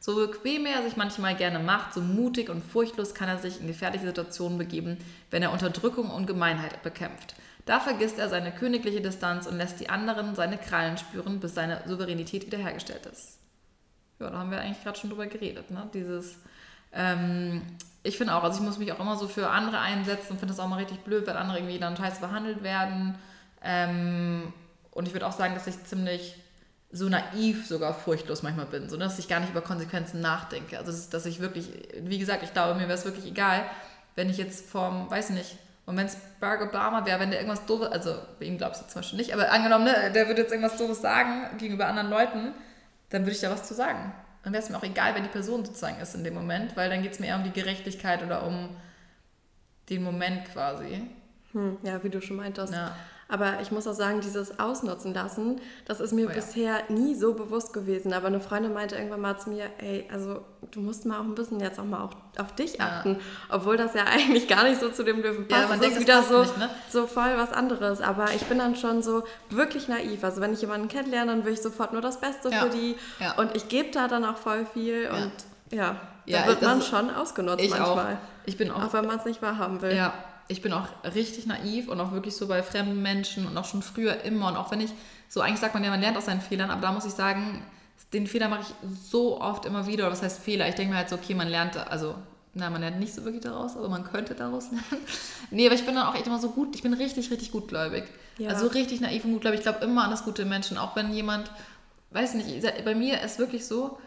[0.00, 3.68] So bequem er sich manchmal gerne macht, so mutig und furchtlos kann er sich in
[3.68, 4.96] gefährliche Situationen begeben,
[5.30, 7.34] wenn er Unterdrückung und Gemeinheit bekämpft.
[7.66, 11.82] Da vergisst er seine königliche Distanz und lässt die anderen seine Krallen spüren, bis seine
[11.86, 13.38] Souveränität wiederhergestellt ist.
[14.18, 15.88] Ja, da haben wir eigentlich gerade schon drüber geredet, ne?
[15.94, 16.38] Dieses
[16.92, 17.62] ähm,
[18.02, 20.54] ich finde auch, also ich muss mich auch immer so für andere einsetzen und finde
[20.54, 23.18] das auch mal richtig blöd, wenn andere irgendwie dann scheiße behandelt werden.
[23.62, 24.52] Ähm,
[24.90, 26.36] und ich würde auch sagen, dass ich ziemlich
[26.92, 30.78] so naiv sogar furchtlos manchmal bin, so dass ich gar nicht über Konsequenzen nachdenke.
[30.78, 31.70] Also dass ich wirklich,
[32.00, 33.64] wie gesagt, ich glaube, mir wäre es wirklich egal,
[34.16, 37.66] wenn ich jetzt vom, weiß nicht, und wenn es Barack Obama wäre, wenn der irgendwas
[37.66, 40.52] doofes, also bei ihm glaubst du zum Beispiel nicht, aber angenommen, ne, der würde jetzt
[40.52, 42.54] irgendwas doofes sagen gegenüber anderen Leuten,
[43.10, 45.28] dann würde ich da was zu sagen dann wäre es mir auch egal, wer die
[45.28, 48.22] Person sozusagen ist in dem Moment, weil dann geht es mir eher um die Gerechtigkeit
[48.22, 48.70] oder um
[49.90, 51.02] den Moment quasi.
[51.52, 52.72] Hm, ja, wie du schon meintest.
[52.72, 52.96] Ja.
[53.30, 56.34] Aber ich muss auch sagen, dieses Ausnutzen lassen, das ist mir oh ja.
[56.34, 58.12] bisher nie so bewusst gewesen.
[58.12, 60.40] Aber eine Freundin meinte irgendwann mal zu mir, ey, also
[60.72, 63.14] du musst mal auch ein bisschen jetzt auch mal auch auf dich achten.
[63.14, 63.56] Ja.
[63.56, 65.62] Obwohl das ja eigentlich gar nicht so zu dem Löwen passt.
[65.62, 66.68] Ja, man das denkt, ist wieder so, nicht, ne?
[66.88, 68.00] so voll was anderes.
[68.00, 70.24] Aber ich bin dann schon so wirklich naiv.
[70.24, 72.96] Also wenn ich jemanden kennenlerne, dann will ich sofort nur das Beste für die.
[73.36, 75.08] Und ich gebe da dann auch voll viel.
[75.08, 75.32] Und
[75.70, 78.14] ja, da wird man schon ausgenutzt ich manchmal.
[78.14, 78.18] Auch.
[78.46, 79.94] Ich bin auch, auch wenn man es nicht wahrhaben will.
[79.94, 80.12] Ja,
[80.50, 83.82] ich bin auch richtig naiv und auch wirklich so bei fremden Menschen und auch schon
[83.82, 84.48] früher immer.
[84.48, 84.90] Und auch wenn ich,
[85.28, 87.62] so eigentlich sagt man ja, man lernt aus seinen Fehlern, aber da muss ich sagen,
[88.12, 90.04] den Fehler mache ich so oft immer wieder.
[90.04, 90.68] Oder was heißt Fehler?
[90.68, 92.16] Ich denke mir halt so, okay, man lernt, also,
[92.54, 95.04] na, man lernt nicht so wirklich daraus, aber man könnte daraus lernen.
[95.50, 98.04] nee, aber ich bin dann auch echt immer so gut, ich bin richtig, richtig gutgläubig.
[98.38, 98.50] Ja.
[98.50, 99.60] Also richtig naiv und gutgläubig.
[99.60, 101.50] Ich glaube immer an das gute Menschen, auch wenn jemand,
[102.10, 103.98] weiß nicht, bei mir ist wirklich so,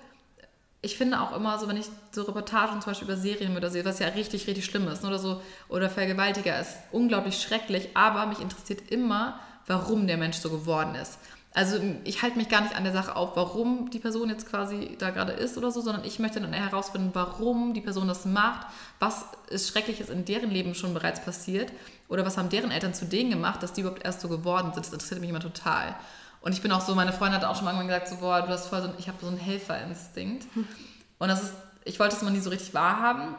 [0.84, 3.86] ich finde auch immer so, wenn ich so Reportagen zum Beispiel über Serien oder sehe,
[3.86, 8.26] was ja richtig, richtig schlimm ist, ne, oder so, oder Vergewaltiger ist unglaublich schrecklich, aber
[8.26, 11.18] mich interessiert immer, warum der Mensch so geworden ist.
[11.54, 14.96] Also ich halte mich gar nicht an der Sache auf, warum die Person jetzt quasi
[15.00, 18.68] da gerade ist oder so, sondern ich möchte dann herausfinden, warum die Person das macht,
[19.00, 21.72] was ist Schreckliches in deren Leben schon bereits passiert
[22.10, 24.86] oder was haben deren Eltern zu denen gemacht, dass die überhaupt erst so geworden sind.
[24.86, 25.96] Das interessiert mich immer total.
[26.44, 28.42] Und ich bin auch so, meine Freundin hat auch schon mal irgendwann gesagt, so, boah,
[28.42, 30.46] du hast voll so, ich habe so einen Helferinstinkt.
[31.18, 31.54] Und das ist,
[31.86, 33.36] ich wollte es mal nie so richtig wahrhaben.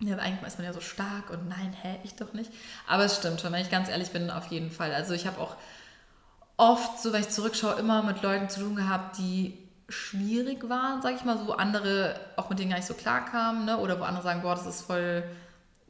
[0.00, 2.50] Ja, eigentlich ist man ja so stark und nein, hä, ich doch nicht.
[2.88, 4.92] Aber es stimmt schon, wenn ich ganz ehrlich bin, auf jeden Fall.
[4.92, 5.54] Also ich habe auch
[6.56, 9.56] oft, so wenn ich zurückschaue, immer mit Leuten zu tun gehabt, die
[9.88, 13.64] schwierig waren, sag ich mal, so andere auch mit denen gar nicht so klar kamen,
[13.64, 13.78] ne?
[13.78, 15.22] oder wo andere sagen, boah, das ist voll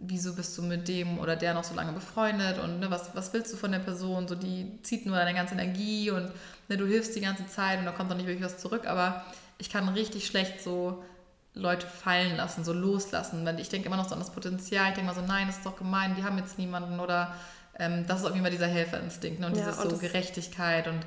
[0.07, 3.33] wieso bist du mit dem oder der noch so lange befreundet und ne, was, was
[3.33, 4.29] willst du von der Person?
[4.29, 6.31] So, die zieht nur deine ganze Energie und
[6.69, 8.87] ne, du hilfst die ganze Zeit und da kommt dann nicht wirklich was zurück.
[8.87, 9.25] Aber
[9.59, 11.03] ich kann richtig schlecht so
[11.55, 13.45] Leute fallen lassen, so loslassen.
[13.45, 14.89] Weil ich denke immer noch so an das Potenzial.
[14.89, 17.35] Ich denke mal so, nein, das ist doch gemein, die haben jetzt niemanden oder
[17.79, 19.47] ähm, das ist auf jeden Fall dieser Helferinstinkt ne?
[19.47, 21.01] und ja, dieses und so Gerechtigkeit und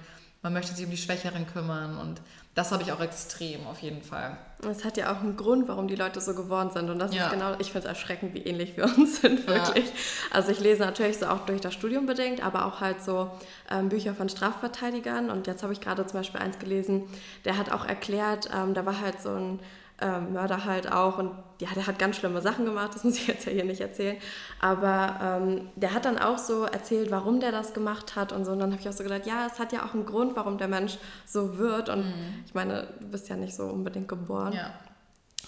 [0.45, 2.21] man möchte sich um die Schwächeren kümmern und
[2.53, 4.37] das habe ich auch extrem auf jeden Fall.
[4.69, 6.91] Es hat ja auch einen Grund, warum die Leute so geworden sind.
[6.91, 7.25] Und das ja.
[7.25, 9.85] ist genau, ich finde es erschreckend, wie ähnlich wir uns sind, wirklich.
[9.85, 9.91] Ja.
[10.29, 13.31] Also ich lese natürlich so auch durch das Studium bedingt, aber auch halt so
[13.71, 15.31] ähm, Bücher von Strafverteidigern.
[15.31, 17.09] Und jetzt habe ich gerade zum Beispiel eins gelesen,
[17.43, 19.59] der hat auch erklärt, ähm, da war halt so ein
[20.01, 21.17] ähm, Mörder halt auch.
[21.17, 23.81] Und ja, der hat ganz schlimme Sachen gemacht, das muss ich jetzt ja hier nicht
[23.81, 24.17] erzählen.
[24.59, 28.51] Aber ähm, der hat dann auch so erzählt, warum der das gemacht hat und so.
[28.51, 30.57] Und dann habe ich auch so gedacht, ja, es hat ja auch einen Grund, warum
[30.57, 31.89] der Mensch so wird.
[31.89, 32.43] Und mhm.
[32.45, 34.53] ich meine, du bist ja nicht so unbedingt geboren.
[34.53, 34.73] Ja.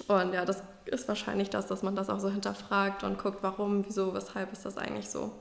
[0.07, 3.85] Und ja, das ist wahrscheinlich das, dass man das auch so hinterfragt und guckt, warum,
[3.85, 5.31] wieso, weshalb ist das eigentlich so.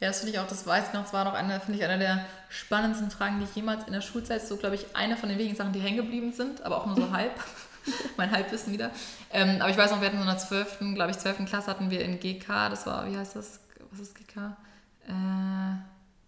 [0.00, 1.84] Ja, das finde ich auch, das weiß ich noch, das war noch eine, finde ich,
[1.84, 5.28] eine der spannendsten Fragen, die ich jemals in der Schulzeit, so glaube ich, eine von
[5.28, 7.32] den wenigen Sachen, die hängen geblieben sind, aber auch nur so halb.
[8.16, 8.90] mein Halbwissen wieder.
[9.32, 11.46] Ähm, aber ich weiß noch, wir hatten so in der 12., glaube ich, 12.
[11.46, 13.60] Klasse hatten wir in GK, das war, wie heißt das?
[13.90, 14.56] Was ist GK?
[15.08, 15.10] Äh,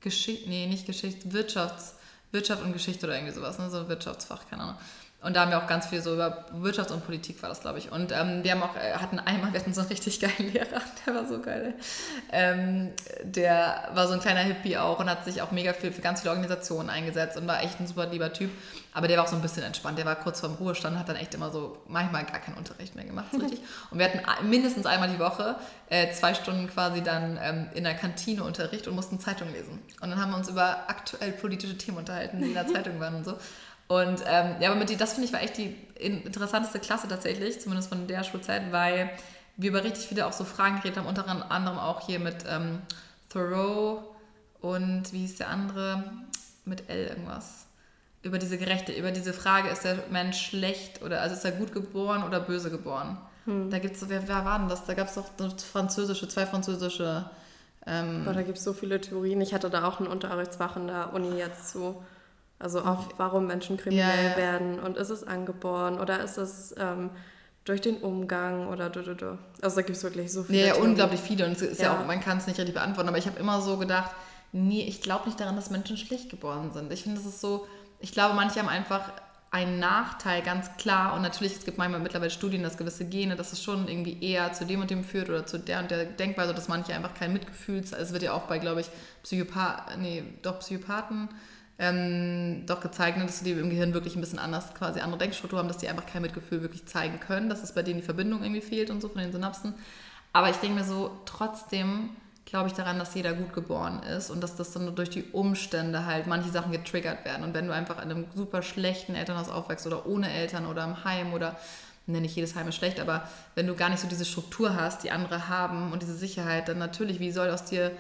[0.01, 1.95] Geschichte, nee, nicht Geschichte, Wirtschafts,
[2.33, 3.71] Wirtschaft und Geschichte oder irgendwie sowas, ne?
[3.71, 4.77] so Wirtschaftsfach, keine Ahnung.
[5.23, 7.79] Und da haben wir auch ganz viel so über Wirtschaft und Politik war das, glaube
[7.79, 7.93] ich.
[7.93, 10.83] Und ähm, wir haben auch, äh, hatten einmal, wir hatten so einen richtig geilen Lehrer,
[11.07, 11.75] der war so geil.
[12.33, 12.91] Ähm,
[13.23, 16.23] der war so ein kleiner Hippie auch und hat sich auch mega viel für ganz
[16.23, 18.51] viele Organisationen eingesetzt und war echt ein super lieber Typ.
[18.95, 19.97] Aber der war auch so ein bisschen entspannt.
[19.97, 23.05] Der war kurz vorm Ruhestand, hat dann echt immer so manchmal gar keinen Unterricht mehr
[23.05, 23.61] gemacht, so richtig.
[23.91, 25.55] Und wir hatten mindestens einmal die Woche
[25.89, 29.79] äh, zwei Stunden quasi dann ähm, in der Kantine Unterricht und mussten Zeitung lesen.
[30.01, 33.15] Und dann haben wir uns über aktuell politische Themen unterhalten, die in der Zeitung waren
[33.15, 33.37] und so.
[33.89, 37.61] Und ähm, ja, aber mit die, das finde ich war echt die interessanteste Klasse tatsächlich,
[37.61, 39.11] zumindest von der Schulzeit, weil
[39.57, 42.81] wir über richtig viele auch so Fragen geredet haben, unter anderem auch hier mit ähm,
[43.29, 44.15] Thoreau
[44.61, 46.05] und wie hieß der andere?
[46.65, 47.67] Mit L irgendwas.
[48.23, 51.73] Über diese gerechte, über diese Frage, ist der Mensch schlecht oder also ist er gut
[51.73, 53.19] geboren oder böse geboren?
[53.47, 53.69] Hm.
[53.71, 54.85] Da gibt es, wer, wer war denn das?
[54.85, 55.27] Da gab es doch
[55.59, 57.29] französische, zwei französische.
[57.85, 59.41] Ähm, Boah, da gibt es so viele Theorien.
[59.41, 62.05] Ich hatte da auch einen Unterrichtsfach in der Uni jetzt zu.
[62.63, 64.37] Also auch, warum Menschen kriminell ja, ja.
[64.37, 67.11] werden und ist es angeboren oder ist es ähm,
[67.65, 69.39] durch den Umgang oder du, du, du.
[69.61, 70.61] Also da gibt es wirklich so viele.
[70.61, 73.09] Ja, ja unglaublich viele und es ist ja, auch, man kann es nicht richtig beantworten,
[73.09, 74.13] aber ich habe immer so gedacht,
[74.53, 76.93] nee, ich glaube nicht daran, dass Menschen schlecht geboren sind.
[76.93, 77.67] Ich finde, das ist so,
[78.01, 79.13] ich glaube, manche haben einfach
[79.51, 81.15] einen Nachteil, ganz klar.
[81.15, 84.53] Und natürlich, es gibt manchmal mittlerweile Studien, dass gewisse Gene, dass es schon irgendwie eher
[84.55, 87.33] zu dem und dem führt oder zu der und der Denkweise, dass manche einfach kein
[87.33, 88.89] Mitgefühl, es wird ja auch bei, glaube ich,
[89.23, 91.29] Psychopathen, nee, doch Psychopathen
[91.79, 95.59] ähm, doch gezeigt, ne, dass die im Gehirn wirklich ein bisschen anders, quasi andere Denkstruktur
[95.59, 98.43] haben, dass die einfach kein Mitgefühl wirklich zeigen können, dass es bei denen die Verbindung
[98.43, 99.75] irgendwie fehlt und so von den Synapsen.
[100.33, 102.11] Aber ich denke mir so, trotzdem
[102.45, 106.07] glaube ich daran, dass jeder gut geboren ist und dass das dann durch die Umstände
[106.07, 107.45] halt manche Sachen getriggert werden.
[107.45, 111.05] Und wenn du einfach in einem super schlechten Elternhaus aufwächst oder ohne Eltern oder im
[111.05, 111.57] Heim oder
[112.07, 115.05] nenne ich jedes Heim ist schlecht, aber wenn du gar nicht so diese Struktur hast,
[115.05, 117.93] die andere haben und diese Sicherheit, dann natürlich, wie soll aus dir,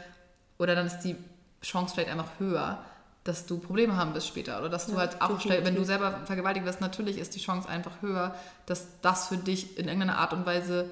[0.59, 1.17] oder dann ist die
[1.63, 2.85] Chance vielleicht einfach höher,
[3.25, 5.65] dass du Probleme haben wirst später oder dass du Ja, halt auch, definitiv.
[5.65, 8.35] wenn du selber vergewaltigt wirst, natürlich ist die Chance einfach höher,
[8.67, 10.91] dass das für dich in irgendeiner Art und Weise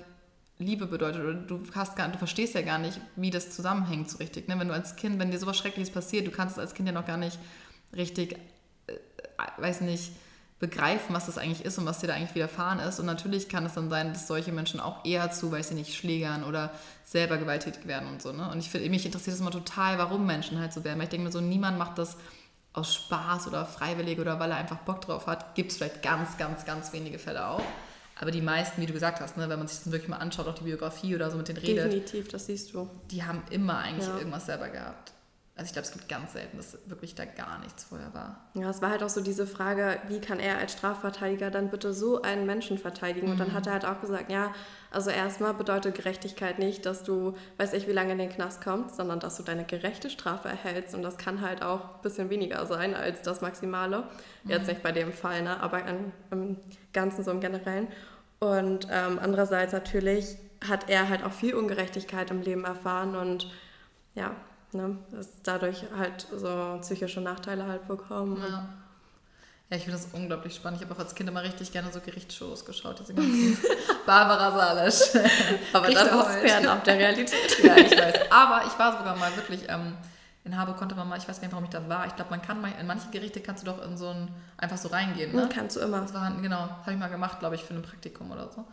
[0.58, 4.18] Liebe bedeutet oder du hast gar, du verstehst ja gar nicht, wie das zusammenhängt so
[4.18, 4.46] richtig.
[4.46, 4.58] Ne?
[4.58, 6.92] Wenn du als Kind, wenn dir sowas Schreckliches passiert, du kannst es als Kind ja
[6.94, 7.38] noch gar nicht
[7.96, 8.34] richtig,
[8.86, 8.92] äh,
[9.56, 10.12] weiß nicht,
[10.60, 13.00] begreifen, was das eigentlich ist und was dir da eigentlich widerfahren ist.
[13.00, 15.94] Und natürlich kann es dann sein, dass solche Menschen auch eher zu, weiß ich nicht,
[15.96, 16.70] Schlägern oder
[17.04, 18.30] selber gewalttätig werden und so.
[18.32, 18.48] Ne?
[18.50, 20.98] Und ich finde, mich interessiert es immer total, warum Menschen halt so werden.
[20.98, 22.16] Weil ich denke mir so, niemand macht das
[22.74, 25.54] aus Spaß oder freiwillig oder weil er einfach Bock drauf hat.
[25.54, 27.62] Gibt es vielleicht ganz, ganz, ganz wenige Fälle auch.
[28.20, 30.46] Aber die meisten, wie du gesagt hast, ne, wenn man sich das wirklich mal anschaut,
[30.46, 32.88] auch die Biografie oder so mit den redet, Definitiv, das siehst du.
[33.10, 34.18] die haben immer eigentlich Ja.
[34.18, 35.12] irgendwas selber gehabt.
[35.60, 38.40] Also ich glaube, es gibt ganz selten, dass wirklich da gar nichts vorher war.
[38.54, 41.92] Ja, es war halt auch so diese Frage, wie kann er als Strafverteidiger dann bitte
[41.92, 43.26] so einen Menschen verteidigen?
[43.28, 43.38] Und Mhm.
[43.40, 44.54] dann hat er halt auch gesagt, ja,
[44.90, 48.96] also erstmal bedeutet Gerechtigkeit nicht, dass du, weiß ich, wie lange in den Knast kommst,
[48.96, 50.94] sondern dass du deine gerechte Strafe erhältst.
[50.94, 54.04] Und das kann halt auch ein bisschen weniger sein als das Maximale.
[54.44, 55.62] Jetzt nicht bei dem Fall, ne?
[55.62, 56.56] aber im, im
[56.94, 57.88] Ganzen so im Generellen.
[58.38, 63.50] Und ähm, andererseits natürlich hat er halt auch viel Ungerechtigkeit im Leben erfahren und
[64.14, 64.34] ja,
[64.72, 68.40] ne, ist dadurch halt so psychische Nachteile halt bekommen.
[68.40, 68.68] Ja.
[69.70, 70.80] Ja, ich finde das unglaublich spannend.
[70.80, 73.56] Ich habe auch als Kind immer richtig gerne so Gerichtsshows geschaut, diese ganzen
[74.06, 75.24] Barbara Salisch.
[75.72, 77.58] Aber das ist fernab der Realität.
[77.62, 78.32] ja, ich weiß.
[78.32, 79.96] Aber ich war sogar mal wirklich, ähm,
[80.44, 82.04] in Harburg konnte man mal, ich weiß gar nicht, warum ich da war.
[82.08, 84.76] Ich glaube, man kann mal, in manche Gerichte kannst du doch in so ein, einfach
[84.76, 85.48] so reingehen, ne?
[85.54, 86.00] Kannst du immer.
[86.00, 88.64] Das war, genau, habe ich mal gemacht, glaube ich, für ein Praktikum oder so.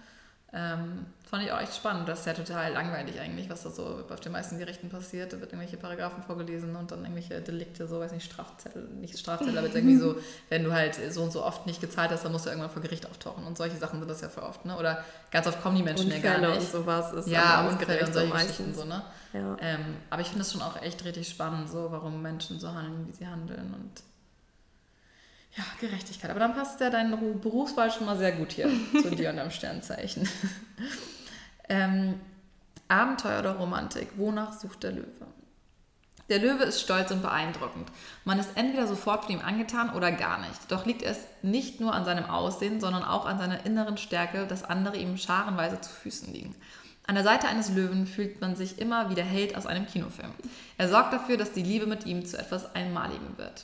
[0.53, 2.07] Ähm, fand ich auch echt spannend.
[2.07, 5.33] Das ist ja total langweilig eigentlich, was da so auf den meisten Gerichten passiert.
[5.33, 9.57] Da wird irgendwelche Paragraphen vorgelesen und dann irgendwelche Delikte, so weiß nicht, Strafzettel, nicht Strafzettel,
[9.57, 10.15] aber jetzt irgendwie so,
[10.49, 12.81] wenn du halt so und so oft nicht gezahlt hast, dann musst du irgendwann vor
[12.81, 13.45] Gericht auftauchen.
[13.45, 14.77] Und solche Sachen sind das ja für oft, ne?
[14.77, 16.71] Oder ganz oft kommen die Menschen ja Unfälle gar und nicht.
[16.71, 19.01] sowas ist ja, Unfälle und solche so Geschichten so, ne?
[19.33, 19.57] Ja.
[19.59, 23.05] Ähm, aber ich finde es schon auch echt richtig spannend, so warum Menschen so handeln,
[23.07, 23.91] wie sie handeln und
[25.57, 26.29] ja, Gerechtigkeit.
[26.31, 28.69] Aber dann passt ja deine Ru- Berufswahl schon mal sehr gut hier
[29.01, 30.27] zu dir und deinem Sternzeichen.
[31.69, 32.19] ähm,
[32.87, 34.09] Abenteuer oder Romantik?
[34.17, 35.07] Wonach sucht der Löwe?
[36.29, 37.89] Der Löwe ist stolz und beeindruckend.
[38.25, 40.59] Man ist entweder sofort von ihm angetan oder gar nicht.
[40.69, 44.63] Doch liegt es nicht nur an seinem Aussehen, sondern auch an seiner inneren Stärke, dass
[44.65, 46.53] andere ihm scharenweise zu Füßen liegen.
[47.07, 50.31] An der Seite eines Löwen fühlt man sich immer wie der Held aus einem Kinofilm.
[50.77, 53.63] Er sorgt dafür, dass die Liebe mit ihm zu etwas Einmaligem wird.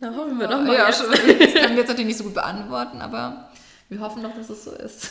[0.00, 1.02] Na, hoffen wir doch mal ja, jetzt.
[1.02, 3.50] Das können wir jetzt natürlich nicht so gut beantworten, aber
[3.90, 5.10] wir hoffen doch, dass es so ist.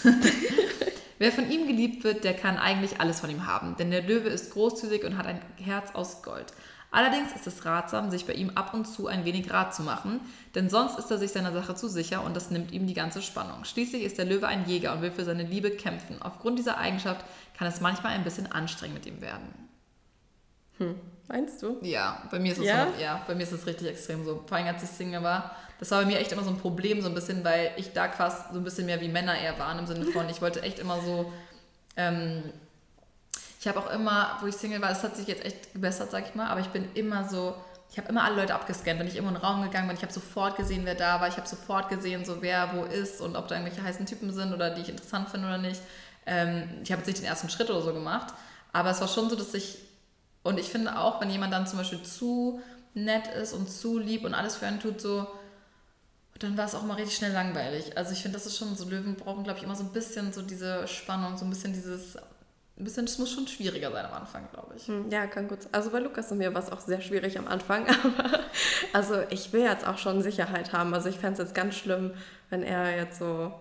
[1.20, 4.30] Wer von ihm geliebt wird, der kann eigentlich alles von ihm haben, denn der Löwe
[4.30, 6.54] ist großzügig und hat ein Herz aus Gold.
[6.92, 10.22] Allerdings ist es ratsam, sich bei ihm ab und zu ein wenig Rat zu machen,
[10.56, 13.22] denn sonst ist er sich seiner Sache zu sicher und das nimmt ihm die ganze
[13.22, 13.64] Spannung.
[13.64, 16.20] Schließlich ist der Löwe ein Jäger und will für seine Liebe kämpfen.
[16.20, 17.24] Aufgrund dieser Eigenschaft
[17.56, 19.70] kann es manchmal ein bisschen anstrengend mit ihm werden.
[21.30, 21.78] Meinst du?
[21.82, 22.88] Ja, bei mir ist es Ja?
[22.88, 24.44] so, ja, bei mir ist es richtig extrem so.
[24.48, 27.02] Vor allem als ich Single war, das war bei mir echt immer so ein Problem,
[27.02, 29.78] so ein bisschen, weil ich da quasi so ein bisschen mehr wie Männer eher waren,
[29.78, 31.32] im Sinne von, ich wollte echt immer so,
[31.96, 32.44] ähm,
[33.60, 36.28] ich habe auch immer, wo ich Single war, das hat sich jetzt echt gebessert, sag
[36.28, 37.56] ich mal, aber ich bin immer so,
[37.92, 40.04] ich habe immer alle Leute abgescannt, wenn ich irgendwo in den Raum gegangen bin, ich
[40.04, 43.36] habe sofort gesehen, wer da war, ich habe sofort gesehen, so wer wo ist und
[43.36, 45.82] ob da irgendwelche heißen Typen sind oder die ich interessant finde oder nicht.
[46.26, 48.34] Ähm, ich habe jetzt nicht den ersten Schritt oder so gemacht,
[48.74, 49.78] aber es war schon so, dass ich
[50.50, 52.62] und ich finde auch, wenn jemand dann zum Beispiel zu
[52.93, 55.28] nett ist und zu lieb und alles für einen tut, so,
[56.39, 57.97] dann war es auch mal richtig schnell langweilig.
[57.97, 60.32] Also ich finde, das ist schon so, Löwen brauchen, glaube ich, immer so ein bisschen
[60.34, 64.14] so diese Spannung, so ein bisschen dieses, ein bisschen, das muss schon schwieriger sein am
[64.14, 64.88] Anfang, glaube ich.
[64.88, 65.60] Hm, Ja, kann gut.
[65.74, 68.39] Also bei Lukas und mir war es auch sehr schwierig am Anfang, aber
[68.93, 70.93] also ich will jetzt auch schon Sicherheit haben.
[70.93, 72.12] Also ich fände es jetzt ganz schlimm,
[72.50, 73.54] wenn er jetzt so,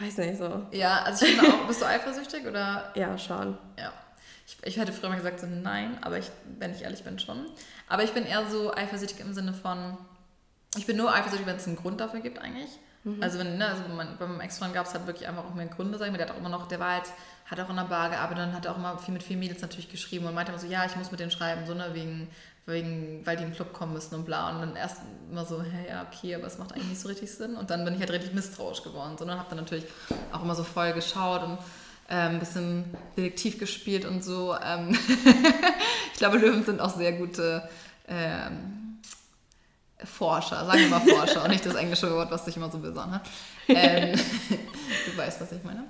[0.00, 2.90] weiß nicht, so, Ja, also ich finde auch, bist du eifersüchtig oder?
[2.96, 3.56] ja, schon.
[3.78, 3.92] Ja.
[4.46, 7.46] Ich, ich hätte früher mal gesagt so nein, aber ich, wenn ich ehrlich bin, schon.
[7.88, 9.96] Aber ich bin eher so eifersüchtig im Sinne von,
[10.76, 12.70] ich bin nur eifersüchtig, wenn es einen Grund dafür gibt eigentlich.
[13.20, 15.66] Also wenn, ne, also mein, bei meinem Ex-Freund gab es halt wirklich einfach auch mehr
[15.66, 16.16] Gründe, sag ich mal.
[16.16, 17.04] Der hat auch immer noch, der war halt,
[17.44, 19.90] hat auch in der Bar gearbeitet und hat auch immer viel mit vielen Mädels natürlich
[19.90, 22.28] geschrieben und meinte immer so, ja, ich muss mit denen schreiben, so ne, wegen,
[22.64, 24.50] wegen, weil die in den Club kommen müssen und bla.
[24.50, 27.30] Und dann erst immer so, hey, ja, okay, aber es macht eigentlich nicht so richtig
[27.30, 27.56] Sinn.
[27.56, 29.18] Und dann bin ich halt richtig misstrauisch geworden.
[29.18, 29.84] So, und habe dann natürlich
[30.32, 31.58] auch immer so voll geschaut und
[32.08, 32.84] ähm, ein bisschen
[33.16, 34.54] Detektiv gespielt und so.
[34.62, 34.90] Ähm
[36.12, 37.68] ich glaube, Löwen sind auch sehr gute
[38.08, 38.98] ähm,
[40.04, 43.22] Forscher, sagen wir mal Forscher und nicht das englische Wort, was sich immer so besonders.
[43.68, 44.12] Ähm,
[45.06, 45.84] du weißt, was ich meine.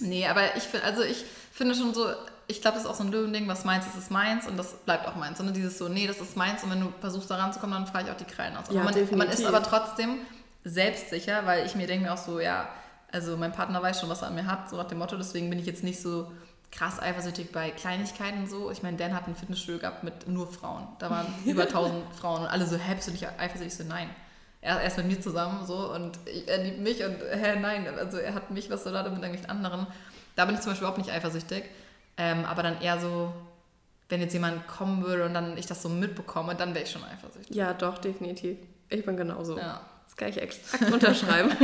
[0.00, 2.08] Nee, aber ich finde, also ich finde schon so,
[2.48, 4.74] ich glaube, das ist auch so ein Löwending, was meins ist, ist meins und das
[4.84, 5.38] bleibt auch meins.
[5.38, 8.04] Sondern dieses so, nee, das ist meins und wenn du versuchst da ranzukommen, dann fahre
[8.04, 8.66] ich auch die Krallen aus.
[8.70, 10.18] Ja, man, man ist aber trotzdem
[10.64, 12.68] selbstsicher, weil ich mir denke mir auch so, ja,
[13.12, 15.48] also mein Partner weiß schon, was er an mir hat, so nach dem Motto, deswegen
[15.50, 16.30] bin ich jetzt nicht so
[16.70, 18.70] krass eifersüchtig bei Kleinigkeiten so.
[18.70, 20.86] Ich meine, Dan hat ein Fitnessstudio gehabt mit nur Frauen.
[20.98, 23.76] Da waren über 1000 Frauen und alle so, hä, bist du nicht eifersüchtig?
[23.76, 24.10] So, nein.
[24.60, 27.86] Er, er ist mit mir zusammen so und ich, er liebt mich und hä, nein.
[27.98, 29.86] Also er hat mich, was soll er mit eigentlich anderen?
[30.34, 31.64] Da bin ich zum Beispiel überhaupt nicht eifersüchtig.
[32.18, 33.32] Ähm, aber dann eher so,
[34.08, 37.04] wenn jetzt jemand kommen würde und dann ich das so mitbekomme, dann wäre ich schon
[37.04, 37.54] eifersüchtig.
[37.54, 38.58] Ja, doch, definitiv.
[38.88, 39.56] Ich bin genauso.
[39.58, 39.80] Ja.
[40.06, 41.50] Das kann ich exakt unterschreiben.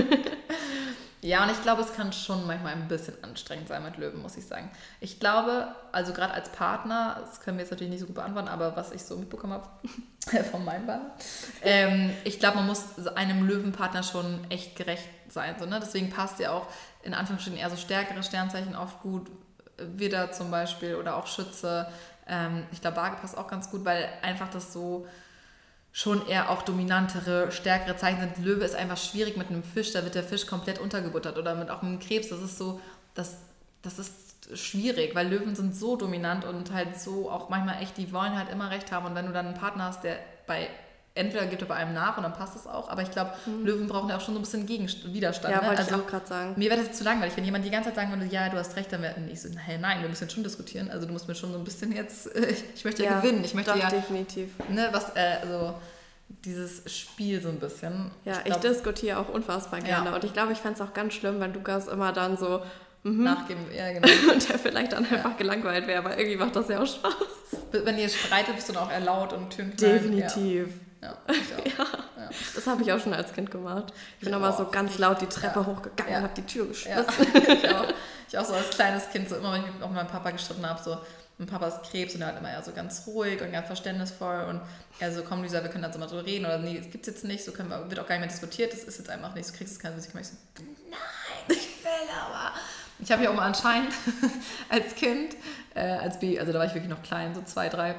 [1.23, 4.37] ja, und ich glaube, es kann schon manchmal ein bisschen anstrengend sein mit Löwen, muss
[4.37, 4.71] ich sagen.
[5.01, 8.49] Ich glaube, also gerade als Partner, das können wir jetzt natürlich nicht so gut beantworten,
[8.49, 9.69] aber was ich so mitbekommen habe
[10.51, 11.13] von meinem Partner,
[11.63, 15.55] ähm, ich glaube, man muss einem Löwenpartner schon echt gerecht sein.
[15.61, 15.79] So, ne?
[15.81, 16.67] Deswegen passt ja auch
[17.05, 19.31] in Anführungsstrichen eher so stärkere Sternzeichen oft gut.
[19.79, 21.89] Widder zum Beispiel oder auch Schütze.
[22.27, 25.07] Ähm, ich glaube, Waage passt auch ganz gut, weil einfach das so
[25.93, 28.45] schon eher auch dominantere, stärkere Zeichen sind.
[28.45, 31.71] Löwe ist einfach schwierig mit einem Fisch, da wird der Fisch komplett untergebuttert oder mit
[31.71, 32.81] auch einem Krebs, das ist so,
[33.15, 33.37] das,
[33.83, 34.15] das ist
[34.55, 38.51] schwierig, weil Löwen sind so dominant und halt so auch manchmal echt, die wollen halt
[38.51, 40.69] immer recht haben und wenn du dann einen Partner hast, der bei
[41.15, 43.65] entweder gibt er bei einem nach und dann passt es auch, aber ich glaube, mhm.
[43.65, 45.55] Löwen brauchen ja auch schon so ein bisschen Gegen Widerstand.
[45.55, 45.69] Ja, ne?
[45.69, 46.55] wollte also, ich auch gerade sagen.
[46.57, 48.57] Mir wäre das jetzt zu langweilig, wenn jemand die ganze Zeit sagen würde, ja, du
[48.57, 50.91] hast recht, dann wäre ich so, hey, nein, wir müssen schon diskutieren.
[50.91, 52.31] Also du musst mir schon so ein bisschen jetzt,
[52.75, 53.45] ich möchte ja, ja gewinnen.
[53.45, 54.51] Ich möchte doch, ja, definitiv.
[54.69, 55.75] Ne, was, äh, also
[56.29, 58.11] dieses Spiel so ein bisschen.
[58.25, 60.15] Ja, ich, glaub, ich diskutiere auch unfassbar gerne ja.
[60.15, 62.63] und ich glaube, ich fände es auch ganz schlimm, wenn Lukas immer dann so
[63.05, 63.25] Mhm.
[63.25, 63.65] nachgeben.
[63.77, 64.33] Ja, genau.
[64.33, 67.15] und der vielleicht dann einfach gelangweilt wäre, aber irgendwie macht das ja auch Spaß.
[67.73, 70.69] Wenn ihr streitet, bist du dann auch erlaut und Türen Definitiv.
[70.69, 70.73] Ja.
[71.03, 71.93] Ja, ich auch.
[72.17, 72.31] ja.
[72.55, 73.93] Das habe ich auch schon als Kind gemacht.
[74.19, 75.67] Ich bin immer so ganz laut die Treppe ja.
[75.67, 77.27] hochgegangen und habe die Tür geschlossen.
[77.35, 77.89] ich, auch.
[78.29, 80.81] ich auch so als kleines Kind, so immer, wenn ich mit meinem Papa gestritten habe,
[80.81, 80.97] so,
[81.39, 84.45] mein Papa ist Krebs und er hat immer eher so ganz ruhig und ganz verständnisvoll
[84.49, 84.61] und
[85.01, 87.09] er so, komm Lisa, wir können da so mal drüber reden oder nee, das gibt
[87.09, 89.11] es jetzt nicht, so können wir, wird auch gar nicht mehr diskutiert, das ist jetzt
[89.11, 90.13] einfach nicht, du kriegst es keine Musik.
[90.21, 90.35] Ich so,
[90.89, 91.01] nein,
[91.49, 91.91] ich will
[92.25, 92.53] aber.
[93.01, 93.93] Ich habe ja auch mal anscheinend
[94.69, 95.35] als Kind,
[95.75, 97.97] äh, als Baby, also da war ich wirklich noch klein, so zwei, drei,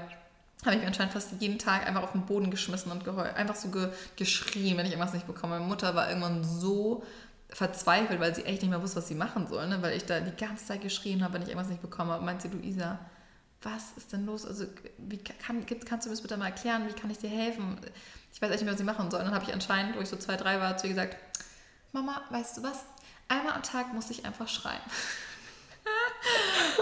[0.66, 3.36] habe ich mir anscheinend fast jeden Tag einfach auf den Boden geschmissen und geheult.
[3.36, 5.56] Einfach so ge geschrien, wenn ich irgendwas nicht bekomme.
[5.56, 7.04] Meine Mutter war irgendwann so
[7.50, 9.82] verzweifelt, weil sie echt nicht mehr wusste, was sie machen soll, ne?
[9.82, 12.18] weil ich da die ganze Zeit geschrien habe, wenn ich irgendwas nicht bekomme.
[12.18, 13.00] Und meint sie, Luisa,
[13.62, 14.46] was ist denn los?
[14.46, 14.66] Also,
[14.98, 16.88] wie kann, kannst du mir das bitte mal erklären?
[16.88, 17.78] Wie kann ich dir helfen?
[18.34, 19.20] Ich weiß echt nicht mehr, was ich machen soll.
[19.20, 21.18] Und dann habe ich anscheinend, wo ich so zwei, drei war, zu ihr gesagt,
[21.92, 22.86] Mama, weißt du was?
[23.28, 24.82] Einmal am Tag muss ich einfach schreien.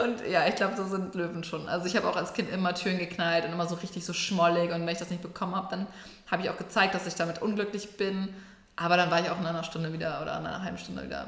[0.03, 1.67] Und ja, ich glaube, so sind Löwen schon.
[1.67, 4.71] Also ich habe auch als Kind immer Türen geknallt und immer so richtig so schmollig.
[4.71, 5.87] Und wenn ich das nicht bekommen habe, dann
[6.29, 8.33] habe ich auch gezeigt, dass ich damit unglücklich bin.
[8.75, 11.27] Aber dann war ich auch in einer Stunde wieder oder in einer halben Stunde wieder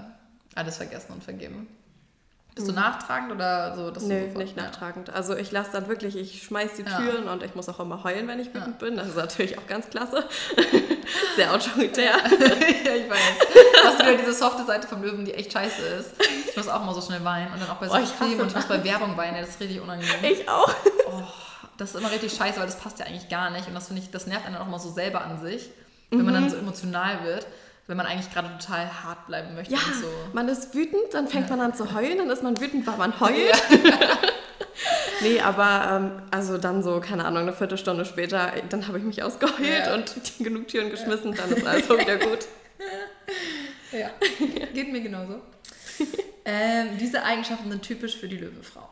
[0.55, 1.67] alles vergessen und vergeben.
[2.55, 2.79] Bist du mhm.
[2.79, 3.89] nachtragend oder so?
[3.89, 5.09] Dass Nö, nicht nachtragend.
[5.09, 7.33] Also ich lasse dann wirklich, ich schmeiß die Türen ja.
[7.33, 8.87] und ich muss auch immer heulen, wenn ich wütend ja.
[8.87, 8.95] bin.
[8.95, 10.23] Das ist natürlich auch ganz klasse.
[11.35, 12.11] Sehr autoritär.
[12.85, 13.19] ja, ich weiß.
[13.83, 16.11] Hast du wieder diese softe Seite vom Löwen, die echt scheiße ist.
[16.47, 18.47] Ich muss auch mal so schnell weinen und dann auch bei so oh, Filmen und
[18.49, 19.41] ich muss bei Werbung weinen.
[19.41, 20.13] Das ist richtig unangenehm.
[20.21, 20.69] Ich auch.
[21.07, 21.23] Oh,
[21.77, 23.67] das ist immer richtig scheiße, weil das passt ja eigentlich gar nicht.
[23.67, 25.71] Und das finde ich, das nervt einen auch mal so selber an sich,
[26.11, 26.25] wenn mhm.
[26.25, 27.47] man dann so emotional wird
[27.87, 29.73] wenn man eigentlich gerade total hart bleiben möchte.
[29.73, 30.07] Ja, so.
[30.33, 33.19] man ist wütend, dann fängt man an zu heulen, dann ist man wütend, weil man
[33.19, 33.35] heult.
[33.35, 33.79] Ja.
[35.21, 39.21] nee, aber ähm, also dann so, keine Ahnung, eine Viertelstunde später, dann habe ich mich
[39.21, 39.93] ausgeheult ja.
[39.95, 42.39] und die genug Türen geschmissen, dann ist alles wieder gut.
[43.91, 44.09] Ja,
[44.73, 45.39] geht mir genauso.
[46.45, 48.89] Ähm, diese Eigenschaften sind typisch für die Löwefrau.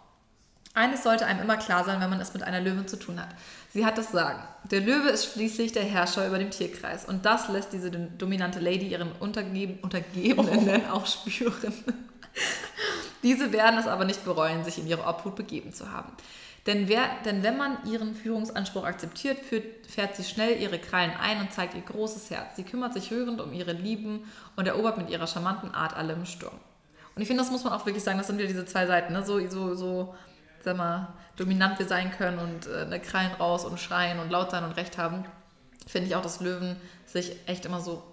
[0.74, 3.30] Eines sollte einem immer klar sein, wenn man es mit einer Löwin zu tun hat.
[3.74, 4.44] Sie hat das Sagen.
[4.70, 7.06] Der Löwe ist schließlich der Herrscher über dem Tierkreis.
[7.06, 10.92] Und das lässt diese dominante Lady ihren Untergeben, Untergebenen oh.
[10.92, 11.74] auch spüren.
[13.24, 16.12] Diese werden es aber nicht bereuen, sich in ihre Obhut begeben zu haben.
[16.68, 21.40] Denn, wer, denn wenn man ihren Führungsanspruch akzeptiert, führt, fährt sie schnell ihre Krallen ein
[21.40, 22.56] und zeigt ihr großes Herz.
[22.56, 26.26] Sie kümmert sich hörend um ihre Lieben und erobert mit ihrer charmanten Art alle im
[26.26, 26.54] Sturm.
[27.16, 29.14] Und ich finde, das muss man auch wirklich sagen, das sind wieder diese zwei Seiten,
[29.14, 29.26] ne?
[29.26, 30.16] so, so, so
[30.64, 31.08] sag mal,
[31.38, 34.74] dominant wir sein können und äh, eine Krallen raus und schreien und laut sein und
[34.74, 35.26] Recht haben,
[35.88, 36.76] finde ich auch, dass Löwen
[37.06, 38.04] sich echt immer so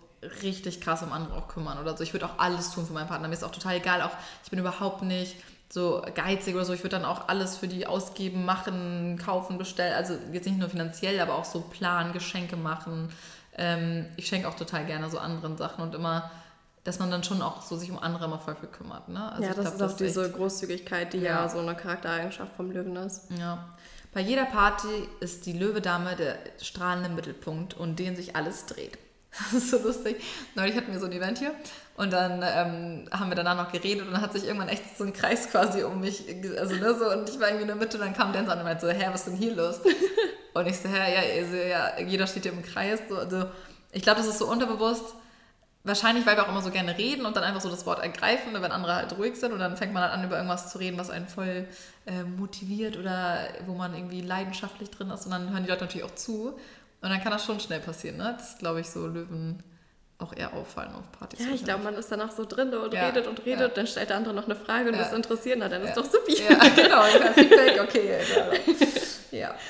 [0.42, 2.02] richtig krass um andere auch kümmern oder so.
[2.02, 3.28] Ich würde auch alles tun für meinen Partner.
[3.28, 4.10] Mir ist auch total egal, auch
[4.44, 5.36] ich bin überhaupt nicht
[5.68, 6.72] so geizig oder so.
[6.72, 9.94] Ich würde dann auch alles für die ausgeben, machen, kaufen, bestellen.
[9.94, 13.10] Also jetzt nicht nur finanziell, aber auch so planen, Geschenke machen.
[13.56, 16.30] Ähm, ich schenke auch total gerne so anderen Sachen und immer
[16.84, 19.08] dass man dann schon auch so sich um andere immer voll viel kümmert.
[19.08, 19.32] Ne?
[19.32, 21.42] Also ja, das glaub, ist auch das diese echt, Großzügigkeit, die ja.
[21.42, 21.48] ja.
[21.48, 23.28] so eine Charaktereigenschaft vom Löwen ist.
[23.38, 23.68] Ja.
[24.12, 28.98] Bei jeder Party ist die Löwedame der strahlende Mittelpunkt und den sich alles dreht.
[29.52, 30.22] Das ist so lustig.
[30.54, 31.52] Neulich hatten wir so ein Event hier
[31.96, 35.04] und dann ähm, haben wir danach noch geredet und dann hat sich irgendwann echt so
[35.04, 36.24] ein Kreis quasi um mich,
[36.58, 38.64] also ne, so und ich war irgendwie in der Mitte und dann kam an und
[38.64, 39.80] meinte so, hä, was ist denn hier los?
[40.54, 42.98] Und ich so, hä, ja, also, ja jeder steht hier im Kreis.
[43.08, 43.44] So, also
[43.92, 45.14] ich glaube, das ist so unterbewusst,
[45.84, 48.52] wahrscheinlich, weil wir auch immer so gerne reden und dann einfach so das Wort ergreifen,
[48.52, 50.98] wenn andere halt ruhig sind und dann fängt man halt an, über irgendwas zu reden,
[50.98, 51.66] was einen voll
[52.06, 56.04] äh, motiviert oder wo man irgendwie leidenschaftlich drin ist und dann hören die Leute natürlich
[56.04, 56.58] auch zu
[57.00, 58.34] und dann kann das schon schnell passieren, ne?
[58.38, 59.62] Das ist, glaube ich, so Löwen
[60.18, 61.38] auch eher auffallen auf Partys.
[61.46, 63.68] Ja, ich glaube, man ist danach so drin und Ja, redet und redet, ja.
[63.68, 65.02] dann stellt der andere noch eine Frage und Ja.
[65.04, 66.32] das interessiert, na dann ist doch super.
[66.32, 67.02] Ja, genau.
[67.06, 68.18] Ja, Feedback, okay.
[69.30, 69.38] Ja.
[69.38, 69.54] ja.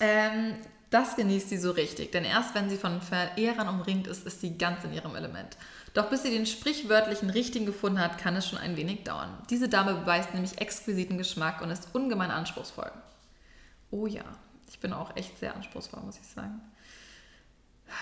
[0.00, 0.56] Ähm,
[0.94, 4.56] das genießt sie so richtig, denn erst wenn sie von Verehrern umringt ist, ist sie
[4.56, 5.56] ganz in ihrem Element.
[5.92, 9.36] Doch bis sie den sprichwörtlichen Richtigen gefunden hat, kann es schon ein wenig dauern.
[9.50, 12.92] Diese Dame beweist nämlich exquisiten Geschmack und ist ungemein anspruchsvoll.
[13.90, 14.22] Oh ja,
[14.70, 16.60] ich bin auch echt sehr anspruchsvoll, muss ich sagen.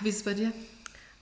[0.01, 0.53] Wie ist es bei dir?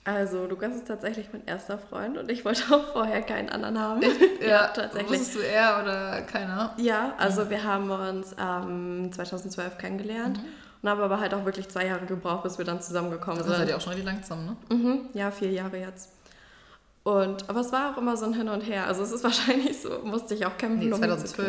[0.04, 4.02] Also, Lukas ist tatsächlich mein erster Freund und ich wollte auch vorher keinen anderen haben.
[4.74, 5.20] tatsächlich.
[5.20, 6.74] Wusstest du er oder keiner?
[6.76, 10.38] Ja, also wir haben uns ähm, 2012 kennengelernt
[10.82, 13.60] und haben aber halt auch wirklich zwei Jahre gebraucht, bis wir dann zusammengekommen Also seid
[13.60, 13.68] sind.
[13.68, 14.76] ihr auch schon richtig lang zusammen, ne?
[14.76, 16.10] Mhm, ja, vier Jahre jetzt.
[17.04, 18.86] Und, aber es war auch immer so ein Hin und Her.
[18.86, 20.78] Also es ist wahrscheinlich so, musste ich auch kämpfen.
[20.88, 21.48] Nee, um ihn zu 2012.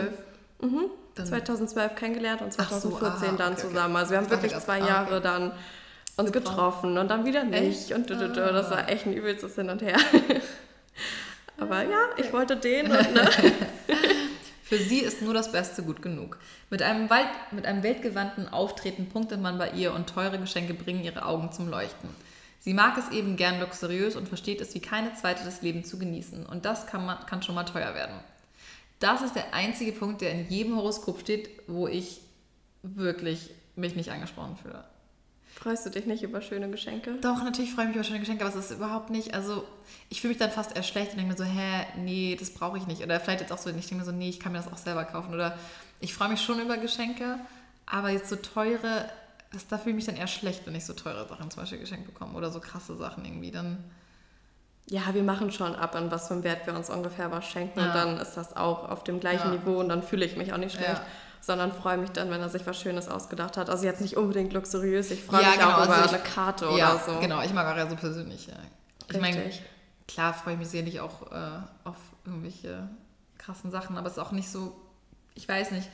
[0.59, 0.75] kriegen.
[0.75, 0.85] Mhm.
[1.15, 3.95] Dann- 2012 kennengelernt und Ach so, 2014 ah, dann okay, zusammen.
[3.95, 5.23] Also wir haben wirklich zwei ah, Jahre okay.
[5.23, 5.51] dann
[6.17, 7.91] uns getroffen und dann wieder nicht Echt?
[7.91, 8.35] und du, du, du.
[8.53, 9.97] das war echt ein übelstes Hin und Her.
[11.59, 13.29] Aber Ah, ja, ich wollte den und ne?
[14.73, 16.39] Für sie ist nur das Beste gut genug.
[16.71, 21.03] Mit einem, Wald, mit einem weltgewandten Auftreten punktet man bei ihr und teure Geschenke bringen
[21.03, 22.09] ihre Augen zum Leuchten.
[22.59, 25.99] Sie mag es eben gern luxuriös und versteht es wie keine zweite das Leben zu
[25.99, 26.47] genießen.
[26.47, 28.15] Und das kann, man, kann schon mal teuer werden.
[28.97, 32.21] Das ist der einzige Punkt, der in jedem Horoskop steht, wo ich
[32.81, 34.83] wirklich mich nicht angesprochen fühle.
[35.63, 37.13] Freust du dich nicht über schöne Geschenke?
[37.21, 39.63] Doch, natürlich freue ich mich über schöne Geschenke, aber es ist überhaupt nicht, also
[40.09, 42.77] ich fühle mich dann fast eher schlecht und denke mir so, hä, nee, das brauche
[42.77, 43.01] ich nicht.
[43.01, 44.77] Oder vielleicht jetzt auch so, ich denke mir so, nee, ich kann mir das auch
[44.77, 45.33] selber kaufen.
[45.33, 45.57] Oder
[46.01, 47.39] ich freue mich schon über Geschenke,
[47.85, 49.09] aber jetzt so teure,
[49.53, 51.79] das, da fühle ich mich dann eher schlecht, wenn ich so teure Sachen zum Beispiel
[51.79, 53.51] geschenkt bekomme oder so krasse Sachen irgendwie.
[53.51, 53.81] Dann,
[54.89, 57.79] Ja, wir machen schon ab, an was für einem Wert wir uns ungefähr was schenken.
[57.79, 57.85] Ja.
[57.85, 59.57] Und dann ist das auch auf dem gleichen Ja.
[59.59, 60.89] Niveau und dann fühle ich mich auch nicht schlecht.
[60.97, 61.05] Ja.
[61.45, 63.69] Sondern freue mich dann, wenn er sich was Schönes ausgedacht hat.
[63.69, 66.23] Also jetzt nicht unbedingt luxuriös, ich freue Ja, mich genau, auch über also ich- eine
[66.23, 67.19] Karte ja, oder so.
[67.19, 68.47] genau, ich mag auch eher so persönlich.
[68.47, 68.53] Ja.
[69.11, 69.51] Ich meine,
[70.07, 71.35] klar freue ich mich sicherlich auch äh,
[71.83, 72.87] auf irgendwelche
[73.37, 74.73] krassen Sachen, aber es ist auch nicht so,
[75.35, 75.89] ich weiß nicht.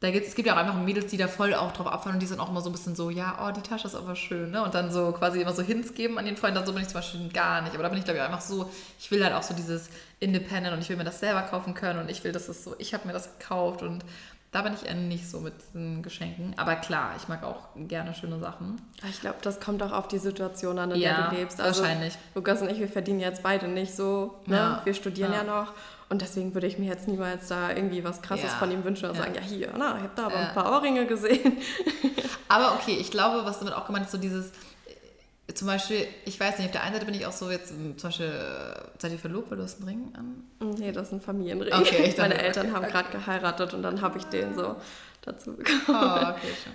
[0.00, 2.20] Da gibt, es gibt ja auch einfach Mädels, die da voll auch drauf abfahren und
[2.20, 4.50] die sind auch immer so ein bisschen so, ja, oh, die Tasche ist aber schön,
[4.50, 4.64] ne?
[4.64, 6.88] Und dann so quasi immer so Hints geben an den Freund, dann so bin ich
[6.88, 7.74] zum Beispiel gar nicht.
[7.74, 8.68] Aber da bin ich, glaube ich, einfach so,
[8.98, 9.90] ich will halt auch so dieses
[10.22, 12.74] Independent und ich will mir das selber kaufen können und ich will, dass es so,
[12.78, 14.04] ich habe mir das gekauft und
[14.52, 16.52] da bin ich eher nicht so mit diesen Geschenken.
[16.58, 18.82] Aber klar, ich mag auch gerne schöne Sachen.
[19.08, 21.58] Ich glaube, das kommt auch auf die Situation an, in Ja, der du lebst.
[21.58, 22.18] Also, wahrscheinlich.
[22.34, 24.38] Lukas und ich, wir verdienen jetzt beide nicht so.
[24.44, 24.56] Ne?
[24.56, 25.38] Ja, Wir studieren ja.
[25.38, 25.44] ja.
[25.44, 25.72] noch.
[26.10, 29.16] Und deswegen würde ich mir jetzt niemals da irgendwie was Krasses von ihm wünschen und
[29.16, 29.22] ja.
[29.22, 31.56] sagen, ja hier, na, ich habe da aber ein paar Ohrringe gesehen.
[32.48, 34.52] Aber okay, ich glaube, was damit auch gemeint ist, so dieses,
[35.54, 37.96] zum Beispiel, ich weiß nicht, auf der einen Seite bin ich auch so jetzt, ähm,
[37.98, 40.76] zum Beispiel, äh, seid ihr verlobt, weil du hast einen Ring an?
[40.78, 41.72] nee, das ist ein Familienring.
[41.72, 42.92] Okay, ich Meine Eltern okay, haben okay.
[42.92, 44.76] gerade geheiratet und dann habe ich den so
[45.22, 45.80] dazu bekommen.
[45.88, 46.72] Oh, okay, schön.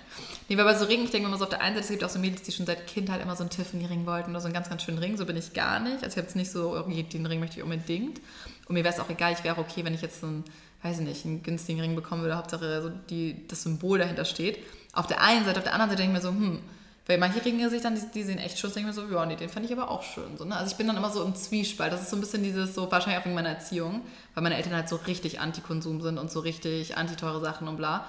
[0.48, 2.04] Nee, weil bei so Ringen, ich denke immer so, auf der einen Seite, es gibt
[2.04, 4.54] auch so Mädels, die schon seit Kindheit immer so einen Tiffany-Ring wollten oder so einen
[4.54, 6.02] ganz, ganz schönen Ring, so bin ich gar nicht.
[6.02, 8.20] Also ich habe jetzt nicht so, irgendwie, den Ring möchte ich unbedingt.
[8.66, 10.44] Und mir wäre es auch egal, ich wäre okay, wenn ich jetzt so einen,
[10.82, 14.58] weiß ich nicht, einen günstigen Ring bekommen würde, Hauptsache so die, das Symbol dahinter steht.
[14.94, 16.60] Auf der einen Seite, auf der anderen Seite denke ich mir so, hm,
[17.08, 19.24] weil manche Ringe sich dann, die, die sehen echt schön, denke ich mir so, ja,
[19.24, 20.36] nee, den fand ich aber auch schön.
[20.36, 20.54] So, ne?
[20.54, 21.90] Also ich bin dann immer so im Zwiespalt.
[21.90, 24.02] Das ist so ein bisschen dieses, so wahrscheinlich auch wegen meiner Erziehung,
[24.34, 28.04] weil meine Eltern halt so richtig Anti-Konsum sind und so richtig anti-teure Sachen und bla.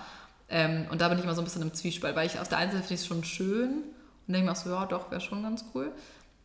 [0.50, 2.58] Ähm, und da bin ich immer so ein bisschen im Zwiespalt, weil ich auf der
[2.58, 3.70] einen Seite finde ich es schon schön
[4.28, 5.94] und denke mir auch so, ja, doch, wäre schon ganz cool.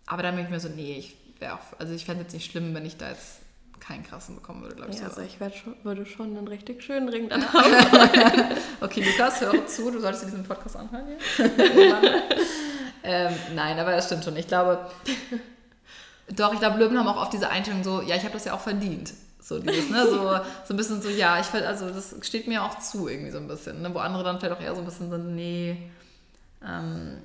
[0.07, 2.35] Aber dann bin ich mir so, nee, ich wäre auch, also ich fände es jetzt
[2.35, 3.41] nicht schlimm, wenn ich da jetzt
[3.87, 4.99] keinen krassen bekommen würde, glaube ich.
[4.99, 5.21] Ja, so.
[5.21, 7.65] also ich schon, würde schon einen richtig schönen Ring dann haben.
[8.81, 11.47] Okay, Lukas, hör zu, du solltest dir diesen Podcast anhören hier.
[13.03, 14.37] ähm, nein, aber das stimmt schon.
[14.37, 14.87] Ich glaube,
[16.35, 18.55] doch, ich glaube, Löwen haben auch oft diese Einstellung so, ja, ich habe das ja
[18.55, 19.13] auch verdient.
[19.41, 22.79] So dieses, ne, so, so ein bisschen so, ja, ich also das steht mir auch
[22.79, 25.11] zu irgendwie so ein bisschen, ne, wo andere dann vielleicht auch eher so ein bisschen
[25.11, 25.91] so, nee.
[26.67, 27.19] Ähm,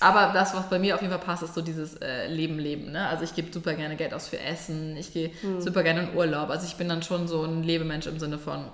[0.00, 2.92] aber das, was bei mir auf jeden Fall passt, ist so dieses äh, Leben, Leben.
[2.92, 3.08] Ne?
[3.08, 6.50] Also ich gebe super gerne Geld aus für Essen, ich gehe super gerne in Urlaub.
[6.50, 8.66] Also ich bin dann schon so ein Lebemensch im Sinne von,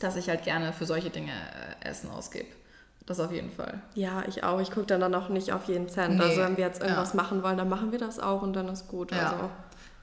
[0.00, 2.48] dass ich halt gerne für solche Dinge äh, Essen ausgebe.
[3.06, 3.80] Das auf jeden Fall.
[3.94, 4.60] Ja, ich auch.
[4.60, 6.16] Ich gucke dann, dann auch nicht auf jeden Cent.
[6.16, 7.16] Nee, Also wenn wir jetzt irgendwas ja.
[7.16, 9.10] machen wollen, dann machen wir das auch und dann ist gut.
[9.10, 9.30] Ja.
[9.30, 9.50] Also.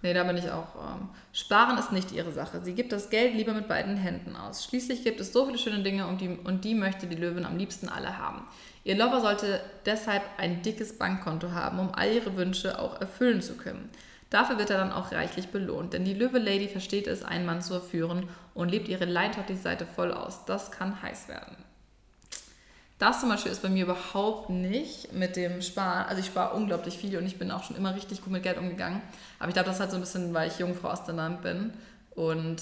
[0.01, 0.75] Nee, da bin ich auch.
[0.75, 2.61] Ähm, Sparen ist nicht ihre Sache.
[2.63, 4.63] Sie gibt das Geld lieber mit beiden Händen aus.
[4.63, 7.57] Schließlich gibt es so viele schöne Dinge und die, und die möchte die Löwin am
[7.57, 8.47] liebsten alle haben.
[8.83, 13.55] Ihr Lover sollte deshalb ein dickes Bankkonto haben, um all ihre Wünsche auch erfüllen zu
[13.55, 13.89] können.
[14.29, 17.73] Dafür wird er dann auch reichlich belohnt, denn die Löwe-Lady versteht es, einen Mann zu
[17.73, 20.45] verführen und lebt ihre leidenschaftliche Seite voll aus.
[20.45, 21.57] Das kann heiß werden.
[22.99, 26.05] Das zum Beispiel ist bei mir überhaupt nicht mit dem Sparen.
[26.07, 28.57] Also ich spare unglaublich viel und ich bin auch schon immer richtig gut mit Geld
[28.57, 29.01] umgegangen.
[29.39, 31.41] Aber ich glaube, das ist halt so ein bisschen, weil ich Jungfrau aus dem Land
[31.41, 31.73] bin.
[32.11, 32.61] Und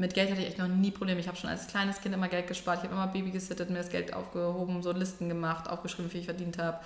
[0.00, 1.20] mit Geld hatte ich echt noch nie Probleme.
[1.20, 2.78] Ich habe schon als kleines Kind immer Geld gespart.
[2.78, 6.20] Ich habe immer Baby gesittet, mir das Geld aufgehoben, so Listen gemacht, aufgeschrieben, wie viel
[6.20, 6.78] ich verdient habe.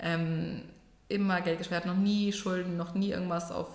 [0.00, 0.62] Ähm,
[1.08, 3.68] immer Geld gespart, noch nie Schulden, noch nie irgendwas auf,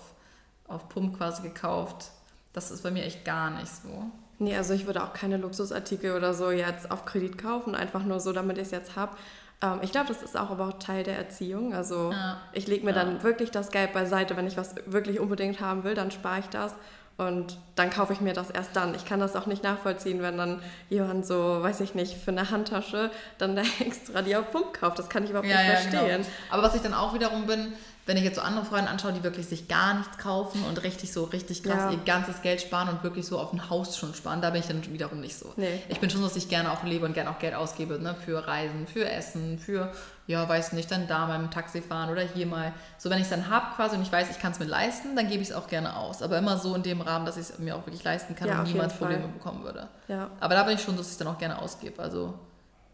[0.66, 2.10] auf Pump quasi gekauft.
[2.52, 4.10] Das ist bei mir echt gar nicht so.
[4.40, 8.18] Nee, also ich würde auch keine Luxusartikel oder so jetzt auf Kredit kaufen, einfach nur
[8.18, 9.16] so, damit ich es jetzt habe.
[9.62, 11.72] Ähm, ich glaube, das ist auch aber auch Teil der Erziehung.
[11.72, 12.40] Also ja.
[12.52, 13.04] ich lege mir ja.
[13.04, 16.46] dann wirklich das Geld beiseite, wenn ich was wirklich unbedingt haben will, dann spare ich
[16.46, 16.74] das.
[17.18, 18.94] Und dann kaufe ich mir das erst dann.
[18.94, 22.50] Ich kann das auch nicht nachvollziehen, wenn dann jemand so, weiß ich nicht, für eine
[22.50, 25.00] Handtasche dann da extra die auf Pump kauft.
[25.00, 26.22] Das kann ich überhaupt ja, nicht verstehen.
[26.22, 26.28] Genau.
[26.50, 27.72] Aber was ich dann auch wiederum bin,
[28.06, 31.12] wenn ich jetzt so andere Freunde anschaue, die wirklich sich gar nichts kaufen und richtig
[31.12, 31.90] so richtig krass ja.
[31.90, 34.68] ihr ganzes Geld sparen und wirklich so auf ein Haus schon sparen, da bin ich
[34.68, 35.52] dann wiederum nicht so.
[35.56, 35.82] Nee.
[35.88, 38.14] Ich bin schon so, dass ich gerne auch lebe und gerne auch Geld ausgebe, ne,
[38.14, 39.92] für Reisen, für Essen, für,
[40.28, 42.74] ja, weiß nicht, dann da mal im Taxi fahren oder hier mal.
[42.98, 45.16] So, wenn ich es dann habe quasi und ich weiß, ich kann es mir leisten,
[45.16, 46.20] dann gebe ich es auch gerne aus.
[46.20, 48.60] Aber immer so in dem Rahmen, dass ich es mir auch wirklich leisten kann ja,
[48.60, 49.88] und niemals Probleme bekommen würde.
[50.06, 50.30] Ja.
[50.38, 52.02] Aber da bin ich schon, dass ich es dann auch gerne ausgebe.
[52.02, 52.38] Also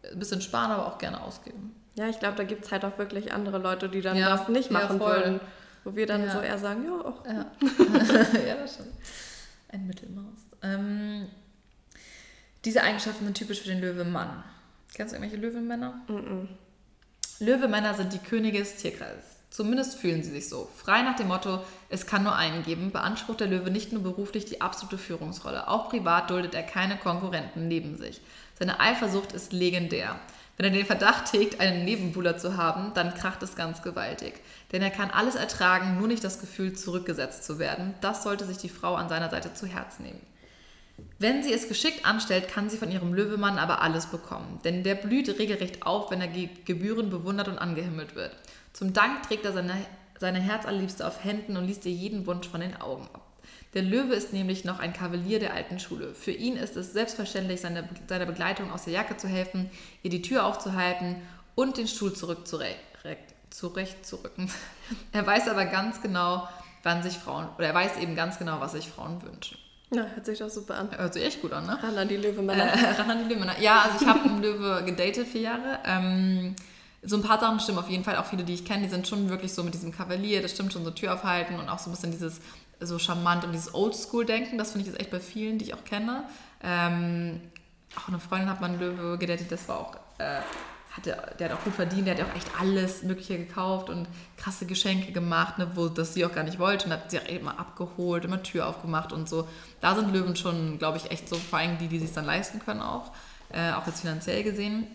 [0.09, 1.75] ein bisschen sparen, aber auch gerne ausgeben.
[1.95, 4.47] Ja, ich glaube, da gibt es halt auch wirklich andere Leute, die dann ja, das
[4.47, 5.41] nicht machen ja, würden.
[5.83, 7.25] Wo wir dann so eher sagen, ja, auch.
[7.25, 7.45] Ja,
[8.47, 8.93] ja das stimmt.
[9.73, 10.23] Ein Mittelmaß.
[10.61, 11.27] Ähm,
[12.63, 14.41] diese Eigenschaften sind typisch für den Löwe-Mann.
[14.93, 16.01] Kennst du irgendwelche Löwenmänner?
[16.07, 16.47] Mm, -mm.
[17.39, 19.35] Löwemänner sind die Könige des Tierkreises.
[19.49, 20.69] Zumindest fühlen sie sich so.
[20.75, 21.59] Frei nach dem Motto,
[21.89, 25.67] es kann nur einen geben, beansprucht der Löwe nicht nur beruflich die absolute Führungsrolle.
[25.67, 28.21] Auch privat duldet er keine Konkurrenten neben sich.
[28.57, 30.17] Seine Eifersucht ist legendär.
[30.55, 34.35] Wenn er den Verdacht hegt, einen Nebenbuhler zu haben, dann kracht es ganz gewaltig.
[34.71, 37.93] Denn er kann alles ertragen, nur nicht das Gefühl, zurückgesetzt zu werden.
[37.99, 40.21] Das sollte sich die Frau an seiner Seite zu Herz nehmen.
[41.19, 44.59] Wenn sie es geschickt anstellt, kann sie von ihrem Löwemann aber alles bekommen.
[44.63, 48.35] Denn der blüht regelrecht auf, wenn er Gebühren bewundert und angehimmelt wird.
[48.73, 49.73] Zum Dank trägt er seine,
[50.19, 53.21] seine Herzallerliebste auf Händen und liest ihr jeden Wunsch von den Augen ab.
[53.73, 56.13] Der Löwe ist nämlich noch ein Kavalier der alten Schule.
[56.13, 59.69] Für ihn ist es selbstverständlich, seiner seine Begleitung aus der Jacke zu helfen,
[60.01, 61.17] ihr die Tür aufzuhalten
[61.55, 64.49] und den Stuhl zurechtzurücken.
[65.11, 66.47] Er weiß aber ganz genau,
[66.83, 69.57] wann sich Frauen, oder er weiß eben ganz genau, was sich Frauen wünschen.
[69.91, 70.89] Ja, hört sich doch super an.
[70.97, 71.77] Hört sich echt gut an, ne?
[71.81, 72.73] Ran an die Löwemänner.
[72.73, 73.59] Äh, ran an die Löwemänner.
[73.59, 75.79] Ja, also ich habe einen Löwe gedatet vier Jahre.
[75.85, 76.55] Ähm,
[77.03, 78.17] so ein paar Sachen stimmen auf jeden Fall.
[78.17, 80.73] Auch viele, die ich kenne, die sind schon wirklich so mit diesem Kavalier, das stimmt
[80.73, 82.41] schon, so Tür aufhalten und auch so ein bisschen dieses
[82.79, 85.83] so charmant und dieses Oldschool-Denken, das finde ich jetzt echt bei vielen, die ich auch
[85.83, 86.23] kenne.
[86.61, 87.41] Ähm,
[87.95, 90.41] auch eine Freundin hat man Löwe gedatet, das war auch, äh,
[90.91, 94.07] hatte, der hat auch gut verdient, der hat auch echt alles Mögliche gekauft und
[94.37, 97.27] krasse Geschenke gemacht, ne, wo das sie auch gar nicht wollte und hat sie auch
[97.27, 99.47] immer abgeholt, immer Tür aufgemacht und so.
[99.85, 102.57] Da sind Löwen schon, glaube ich, echt so, vor allem die, die sich dann leisten
[102.57, 103.11] können auch,
[103.49, 104.87] äh, auch jetzt finanziell gesehen.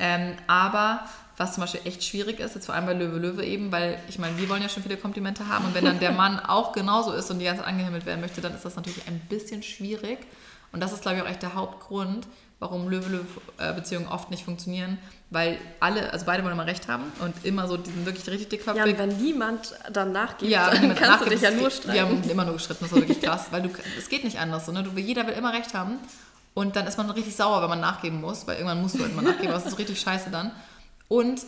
[0.00, 1.04] Ähm, aber
[1.36, 4.18] was zum Beispiel echt schwierig ist, jetzt vor allem bei Löwe Löwe eben, weil ich
[4.18, 7.12] meine, wir wollen ja schon viele Komplimente haben und wenn dann der Mann auch genauso
[7.12, 10.18] ist und die ganze Zeit angehimmelt werden möchte, dann ist das natürlich ein bisschen schwierig.
[10.72, 12.26] Und das ist, glaube ich, auch echt der Hauptgrund,
[12.58, 14.98] warum Löwe-Löwe-Beziehungen oft nicht funktionieren,
[15.30, 18.84] weil alle, also beide wollen immer recht haben und immer so diesen wirklich richtig dickköpfig.
[18.84, 21.92] Ja, und wenn niemand dann nachgibt, ja, dann kannst nachgibt, du dich ja nur streiten.
[21.92, 24.66] Wir haben immer nur gestritten, das war wirklich krass, weil du, es geht nicht anders.
[24.66, 24.82] So, ne?
[24.82, 25.98] du, jeder will immer recht haben
[26.54, 29.12] und dann ist man richtig sauer, wenn man nachgeben muss, weil irgendwann musst du halt
[29.12, 30.50] immer nachgeben, das ist so richtig scheiße dann.
[31.08, 31.42] Und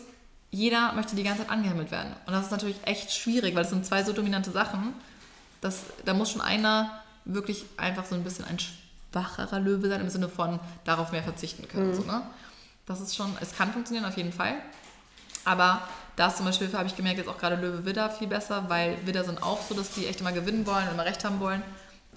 [0.50, 2.14] jeder möchte die ganze Zeit angehimmelt werden.
[2.26, 4.94] Und das ist natürlich echt schwierig, weil es sind zwei so dominante Sachen.
[5.60, 10.08] Dass, da muss schon einer wirklich einfach so ein bisschen ein schwacherer Löwe sein, im
[10.08, 11.90] Sinne von darauf mehr verzichten können.
[11.90, 11.94] Mhm.
[11.94, 12.22] So, ne?
[12.90, 14.54] Das ist schon, es kann funktionieren auf jeden Fall.
[15.44, 15.80] Aber
[16.16, 18.98] da ist zum Beispiel, habe ich gemerkt, jetzt auch gerade Löwe Widder viel besser, weil
[19.06, 21.62] Widder sind auch so, dass die echt immer gewinnen wollen und immer recht haben wollen.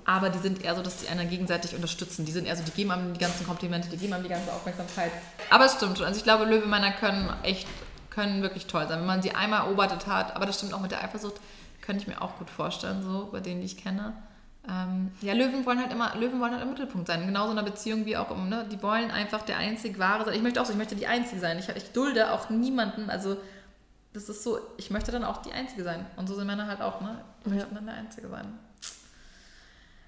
[0.04, 2.26] Aber die sind eher so, dass die einen gegenseitig unterstützen.
[2.26, 4.52] Die sind eher so, die geben einem die ganzen Komplimente, die geben einem die ganze
[4.52, 5.12] Aufmerksamkeit.
[5.52, 6.08] Aber es stimmt schon.
[6.08, 7.68] Also ich glaube, Löwemänner können echt
[8.10, 10.36] können wirklich toll sein, wenn man sie einmal erobert hat.
[10.36, 11.36] Aber das stimmt auch mit der Eifersucht,
[11.82, 14.14] könnte ich mir auch gut vorstellen, so bei denen, die ich kenne.
[14.70, 17.26] Ähm, ja, Löwen wollen halt immer, Löwen wollen halt im Mittelpunkt sein.
[17.26, 18.46] Genauso in einer Beziehung wie auch immer.
[18.46, 18.66] Ne?
[18.72, 20.36] Die wollen einfach der einzig wahre sein.
[20.36, 21.60] Ich möchte auch so, ich möchte die Einzige sein.
[21.60, 23.10] Ich, ich dulde auch niemanden.
[23.10, 23.38] Also,
[24.14, 26.06] das ist so, ich möchte dann auch die Einzige sein.
[26.16, 27.22] Und so sind Männer halt auch, ne?
[27.42, 27.76] Ich möchte ja.
[27.76, 28.58] dann der Einzige sein.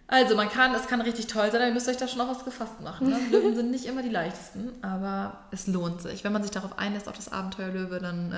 [0.07, 2.29] Also man kann, es kann richtig toll sein, aber ihr müsst euch da schon auch
[2.29, 3.09] was gefasst machen.
[3.09, 3.17] Ne?
[3.31, 6.23] Löwen sind nicht immer die leichtesten, aber es lohnt sich.
[6.23, 8.31] Wenn man sich darauf einlässt, auf das Abenteuer Löwe, dann...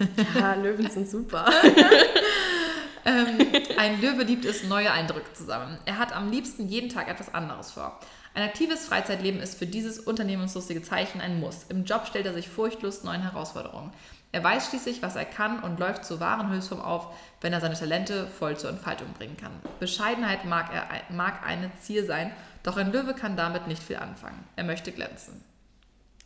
[0.00, 1.46] Ähm ja, Löwen sind super.
[3.06, 3.38] ähm,
[3.78, 5.78] ein Löwe liebt es, neue Eindrücke zu sammeln.
[5.86, 7.98] Er hat am liebsten jeden Tag etwas anderes vor.
[8.34, 11.64] Ein aktives Freizeitleben ist für dieses unternehmenslustige Zeichen ein Muss.
[11.70, 13.92] Im Job stellt er sich furchtlos neuen Herausforderungen.
[14.32, 17.78] Er weiß schließlich, was er kann und läuft zur wahren Höchstform auf, wenn er seine
[17.78, 19.52] Talente voll zur Entfaltung bringen kann.
[19.80, 22.30] Bescheidenheit mag, er, mag eine Ziel sein,
[22.62, 24.44] doch ein Löwe kann damit nicht viel anfangen.
[24.56, 25.42] Er möchte glänzen.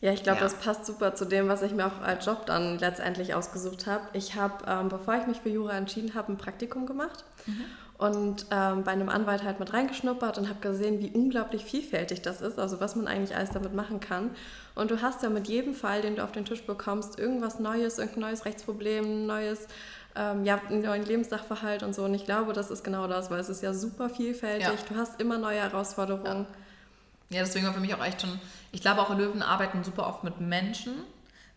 [0.01, 0.45] Ja, ich glaube, ja.
[0.45, 4.03] das passt super zu dem, was ich mir auch als Job dann letztendlich ausgesucht habe.
[4.15, 7.65] Ich habe, ähm, bevor ich mich für Jura entschieden habe, ein Praktikum gemacht mhm.
[7.99, 12.41] und ähm, bei einem Anwalt halt mit reingeschnuppert und habe gesehen, wie unglaublich vielfältig das
[12.41, 14.31] ist, also was man eigentlich alles damit machen kann.
[14.75, 17.99] Und du hast ja mit jedem Fall, den du auf den Tisch bekommst, irgendwas Neues,
[17.99, 19.67] irgendein neues Rechtsproblem, neues
[20.17, 22.05] ähm, ja, einen neuen Lebenssachverhalt und so.
[22.05, 24.67] Und ich glaube, das ist genau das, weil es ist ja super vielfältig.
[24.67, 24.75] Ja.
[24.89, 26.47] Du hast immer neue Herausforderungen.
[26.51, 26.57] Ja.
[27.31, 28.41] Ja, deswegen war für mich auch echt schon,
[28.73, 30.95] ich glaube auch Löwen arbeiten super oft mit Menschen,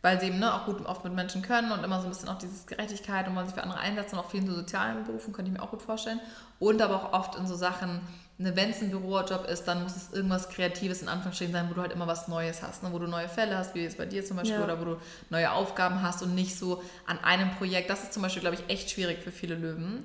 [0.04, 2.30] weil sie eben ne, auch gut oft mit Menschen können und immer so ein bisschen
[2.30, 5.04] auch diese Gerechtigkeit und wollen sich für andere einsetzen und auch viel in so sozialen
[5.06, 6.20] Berufen, könnte ich mir auch gut vorstellen.
[6.60, 8.02] Und aber auch oft in so Sachen,
[8.38, 11.74] ne, wenn es ein Bürojob ist, dann muss es irgendwas Kreatives in Anführungsstrichen sein, wo
[11.74, 12.90] du halt immer was Neues hast, ne?
[12.92, 14.64] wo du neue Fälle hast, wie jetzt bei dir zum Beispiel, ja.
[14.64, 14.98] oder wo du
[15.30, 17.90] neue Aufgaben hast und nicht so an einem Projekt.
[17.90, 20.04] Das ist zum Beispiel, glaube ich, echt schwierig für viele Löwen.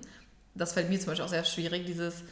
[0.55, 2.23] Das fällt mir zum Beispiel auch sehr schwierig, dieses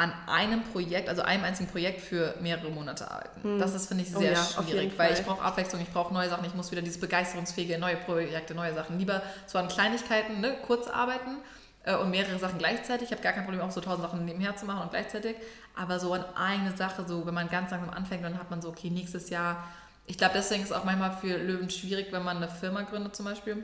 [0.00, 3.42] an einem Projekt, also einem einzigen Projekt für mehrere Monate arbeiten.
[3.42, 3.58] Hm.
[3.58, 6.30] Das ist, finde ich, sehr oh ja, schwierig, weil ich brauche Abwechslung, ich brauche neue
[6.30, 8.98] Sachen, ich muss wieder dieses begeisterungsfähige, neue Projekte, neue Sachen.
[8.98, 11.36] Lieber so an Kleinigkeiten, ne, kurz arbeiten
[11.84, 13.08] äh, und mehrere Sachen gleichzeitig.
[13.08, 15.36] Ich habe gar kein Problem, auch so tausend Sachen nebenher zu machen und gleichzeitig.
[15.76, 18.70] Aber so an eine Sache, so wenn man ganz langsam anfängt, dann hat man so,
[18.70, 19.68] okay, nächstes Jahr.
[20.06, 23.14] Ich glaube, deswegen ist es auch manchmal für Löwen schwierig, wenn man eine Firma gründet
[23.14, 23.62] zum Beispiel.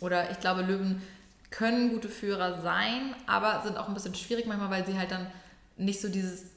[0.00, 1.02] Oder ich glaube, Löwen
[1.50, 5.26] können gute Führer sein, aber sind auch ein bisschen schwierig manchmal, weil sie halt dann
[5.76, 6.54] nicht so dieses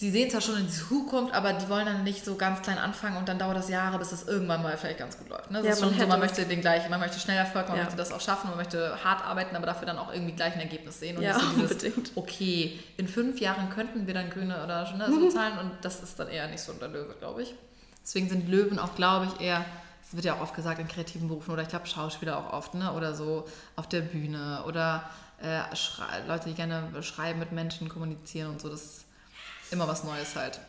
[0.00, 2.78] sie sehen zwar schon in die Zukunft, aber die wollen dann nicht so ganz klein
[2.78, 5.50] anfangen und dann dauert das Jahre, bis es irgendwann mal vielleicht ganz gut läuft.
[5.50, 5.58] Ne?
[5.58, 7.84] Das ja, ist schon so, man möchte den gleichen, man möchte schnell Erfolg, man ja.
[7.84, 10.60] möchte das auch schaffen, man möchte hart arbeiten, aber dafür dann auch irgendwie gleich ein
[10.60, 11.18] Ergebnis sehen.
[11.18, 12.12] Und ja, so dieses, unbedingt.
[12.14, 16.18] okay, in fünf Jahren könnten wir dann grüne oder ne, so zahlen und das ist
[16.18, 17.54] dann eher nicht so unter Löwe, glaube ich.
[18.02, 19.66] Deswegen sind Löwen auch, glaube ich, eher,
[20.00, 22.72] das wird ja auch oft gesagt in kreativen Berufen oder ich glaube Schauspieler auch oft,
[22.72, 22.90] ne?
[22.94, 23.46] oder so
[23.76, 25.04] auf der Bühne oder
[25.42, 25.62] äh,
[26.26, 29.04] Leute, die gerne schreiben, mit Menschen kommunizieren und so, das
[29.70, 30.60] immer was Neues halt.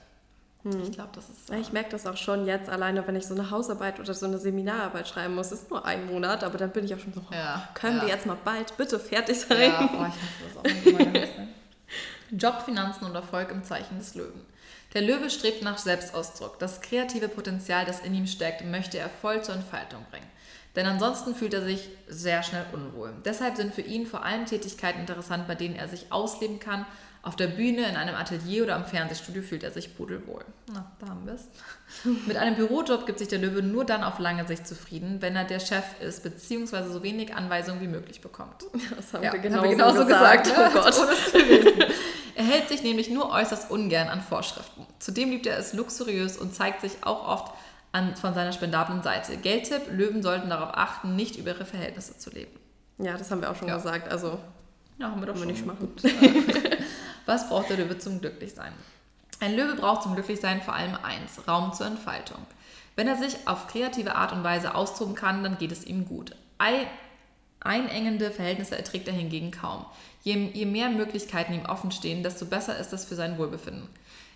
[0.63, 0.83] Hm.
[0.83, 1.49] Ich glaube, das ist.
[1.49, 4.27] Äh ich merke das auch schon jetzt alleine, wenn ich so eine Hausarbeit oder so
[4.27, 5.51] eine Seminararbeit schreiben muss.
[5.51, 8.03] Ist nur ein Monat, aber dann bin ich auch schon so, ja, können ja.
[8.03, 9.71] wir jetzt mal bald bitte fertig sein?
[9.71, 11.27] Ja, oh, ich das auch immer
[12.31, 14.45] Job, Finanzen und Erfolg im Zeichen des Löwen.
[14.93, 16.59] Der Löwe strebt nach Selbstausdruck.
[16.59, 20.27] Das kreative Potenzial, das in ihm steckt, möchte er voll zur Entfaltung bringen.
[20.75, 23.13] Denn ansonsten fühlt er sich sehr schnell unwohl.
[23.25, 26.85] Deshalb sind für ihn vor allem Tätigkeiten interessant, bei denen er sich ausleben kann
[27.23, 30.43] auf der Bühne, in einem Atelier oder am Fernsehstudio fühlt er sich pudelwohl.
[30.73, 31.47] Na, da haben wir es.
[32.25, 35.43] Mit einem Bürojob gibt sich der Löwe nur dann auf lange Sicht zufrieden, wenn er
[35.43, 38.65] der Chef ist, beziehungsweise so wenig Anweisungen wie möglich bekommt.
[38.95, 40.43] Das haben ja, wir genauso, haben wir genauso gesagt.
[40.45, 40.75] gesagt.
[40.75, 41.93] Oh Gott.
[42.35, 44.85] er hält sich nämlich nur äußerst ungern an Vorschriften.
[44.99, 47.53] Zudem liebt er es luxuriös und zeigt sich auch oft
[47.91, 49.37] an, von seiner spendablen Seite.
[49.37, 52.51] Geldtipp, Löwen sollten darauf achten, nicht über ihre Verhältnisse zu leben.
[52.97, 53.75] Ja, das haben wir auch schon ja.
[53.75, 54.09] gesagt.
[54.11, 54.39] Also
[54.97, 55.89] ja, haben wir doch schon nicht machen.
[57.25, 58.73] Was braucht der Löwe zum Glücklichsein?
[59.39, 62.45] Ein Löwe braucht zum Glücklichsein vor allem eins, Raum zur Entfaltung.
[62.95, 66.35] Wenn er sich auf kreative Art und Weise austoben kann, dann geht es ihm gut.
[67.59, 69.85] Einengende Verhältnisse erträgt er hingegen kaum.
[70.23, 73.87] Je, je mehr Möglichkeiten ihm offen stehen, desto besser ist das für sein Wohlbefinden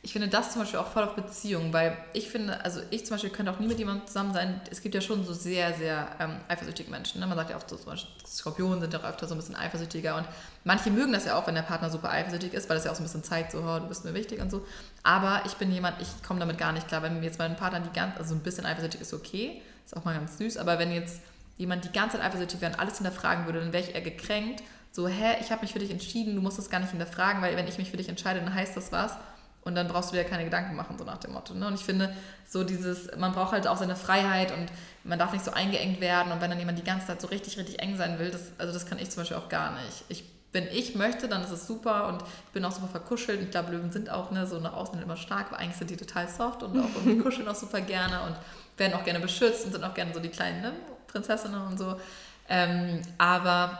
[0.05, 3.15] ich finde das zum Beispiel auch voll auf Beziehungen, weil ich finde, also ich zum
[3.15, 4.61] Beispiel könnte auch nie mit jemandem zusammen sein.
[4.69, 7.19] Es gibt ja schon so sehr, sehr ähm, eifersüchtige Menschen.
[7.19, 7.25] Ne?
[7.25, 10.15] Man sagt ja oft so, zum Beispiel Skorpionen sind auch öfter so ein bisschen eifersüchtiger
[10.15, 10.27] und
[10.63, 12.95] manche mögen das ja auch, wenn der Partner super eifersüchtig ist, weil das ja auch
[12.95, 14.63] so ein bisschen zeigt, so, oh, du bist mir wichtig und so.
[15.01, 17.01] Aber ich bin jemand, ich komme damit gar nicht klar.
[17.01, 20.13] Wenn jetzt mein Partner die ganz, also ein bisschen eifersüchtig ist, okay, ist auch mal
[20.13, 21.19] ganz süß, aber wenn jetzt
[21.57, 24.61] jemand die ganze Zeit eifersüchtig wäre und alles hinterfragen würde, dann wäre ich eher gekränkt.
[24.91, 27.57] So, hä, ich habe mich für dich entschieden, du musst das gar nicht hinterfragen, weil
[27.57, 29.17] wenn ich mich für dich entscheide, dann heißt das was
[29.65, 31.55] und dann brauchst du dir keine Gedanken machen, so nach dem Motto.
[31.55, 31.65] Ne?
[31.65, 32.15] Und ich finde,
[32.47, 34.67] so dieses, man braucht halt auch seine Freiheit und
[35.03, 36.31] man darf nicht so eingeengt werden.
[36.31, 38.71] Und wenn dann jemand die ganze Zeit so richtig, richtig eng sein will, das, also
[38.71, 40.05] das kann ich zum Beispiel auch gar nicht.
[40.07, 43.41] Ich, wenn ich möchte, dann ist es super und ich bin auch super verkuschelt.
[43.41, 45.97] Ich glaube, Löwen sind auch ne, so nach außen immer stark, aber eigentlich sind die
[45.97, 48.35] total soft und auch irgendwie kuscheln auch super gerne und
[48.77, 50.73] werden auch gerne beschützt und sind auch gerne so die kleinen ne,
[51.07, 51.99] Prinzessinnen und so.
[52.47, 53.79] Ähm, aber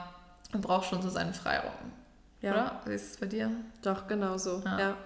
[0.51, 1.71] man braucht schon so seinen Freiraum.
[2.41, 2.51] Ja.
[2.51, 2.81] Oder?
[2.85, 3.51] Wie ist es bei dir?
[3.83, 4.63] Doch, genau so.
[4.65, 4.79] ja.
[4.79, 4.97] ja.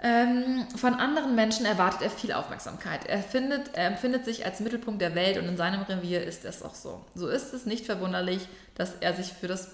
[0.00, 3.06] Ähm, von anderen Menschen erwartet er viel Aufmerksamkeit.
[3.06, 6.62] Er, findet, er empfindet sich als Mittelpunkt der Welt und in seinem Revier ist es
[6.62, 7.04] auch so.
[7.16, 8.46] So ist es nicht verwunderlich,
[8.76, 9.72] dass er, sich für das,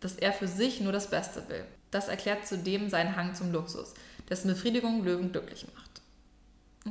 [0.00, 1.64] dass er für sich nur das Beste will.
[1.90, 3.94] Das erklärt zudem seinen Hang zum Luxus,
[4.28, 6.02] dessen Befriedigung Löwen glücklich macht.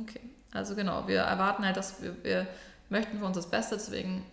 [0.00, 0.20] Okay,
[0.52, 2.48] also genau, wir erwarten halt, dass wir, wir
[2.88, 4.24] möchten für uns das Beste, deswegen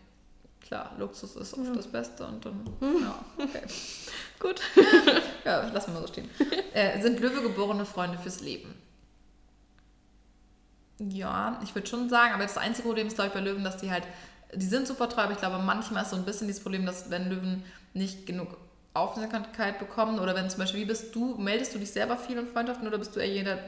[0.70, 1.74] klar, Luxus ist oft ja.
[1.74, 3.64] das Beste und dann, ja, okay.
[4.40, 4.62] Gut.
[5.46, 6.30] ja, lassen wir mal so stehen.
[6.74, 8.74] Äh, sind Löwe Freunde fürs Leben?
[11.00, 13.78] Ja, ich würde schon sagen, aber das einzige Problem ist, glaube ich, bei Löwen, dass
[13.78, 14.04] die halt,
[14.54, 17.10] die sind super treu, aber ich glaube, manchmal ist so ein bisschen dieses Problem, dass
[17.10, 17.64] wenn Löwen
[17.94, 18.56] nicht genug
[18.94, 22.48] Aufmerksamkeit bekommen oder wenn zum Beispiel, wie bist du, meldest du dich selber viel in
[22.48, 23.60] Freundschaften oder bist du eher jeder,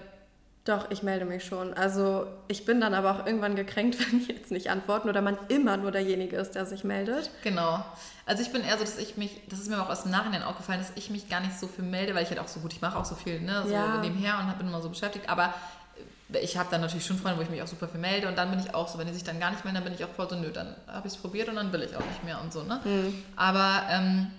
[0.64, 1.74] Doch, ich melde mich schon.
[1.74, 5.38] Also ich bin dann aber auch irgendwann gekränkt, wenn die jetzt nicht antworten oder man
[5.50, 7.32] immer nur derjenige ist, der sich meldet.
[7.44, 7.84] Genau.
[8.28, 10.44] Also ich bin eher so, dass ich mich, das ist mir auch aus dem Nachhinein
[10.44, 12.74] aufgefallen, dass ich mich gar nicht so viel melde, weil ich halt auch so gut,
[12.74, 13.98] ich mache auch so viel, ne, so Ja.
[14.02, 15.28] nebenher und bin immer so beschäftigt.
[15.30, 15.54] Aber
[16.42, 18.52] ich habe dann natürlich schon Freunde, wo ich mich auch super viel melde und dann
[18.52, 20.10] bin ich auch so, wenn die sich dann gar nicht melden, dann bin ich auch
[20.16, 22.40] voll so, nö, dann habe ich es probiert und dann will ich auch nicht mehr
[22.40, 22.80] und so, ne.
[23.36, 24.32] Aber ähm,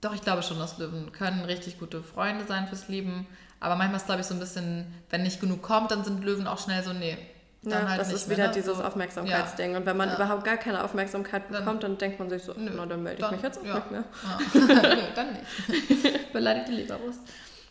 [0.00, 3.26] doch, ich glaube schon, dass Löwen können richtig gute Freunde sein fürs Leben.
[3.62, 6.46] Aber manchmal ist, glaube ich, so ein bisschen, wenn nicht genug kommt, dann sind Löwen
[6.46, 7.16] auch schnell so, nee.
[7.62, 8.54] Dann Ja, halt das nicht ist mehr, wieder ne?
[8.54, 9.76] dieses So, Aufmerksamkeitsding.
[9.76, 10.16] Und wenn man Ja.
[10.16, 13.20] überhaupt gar keine Aufmerksamkeit Dann- bekommt, dann denkt man sich so, Nö, na, dann melde
[13.20, 13.74] ich dann- mich jetzt auch ja.
[13.76, 14.04] nicht mehr.
[14.54, 14.94] Ja.
[14.96, 16.32] Nö, dann nicht.
[16.32, 17.20] Beleidigt die Leberwurst.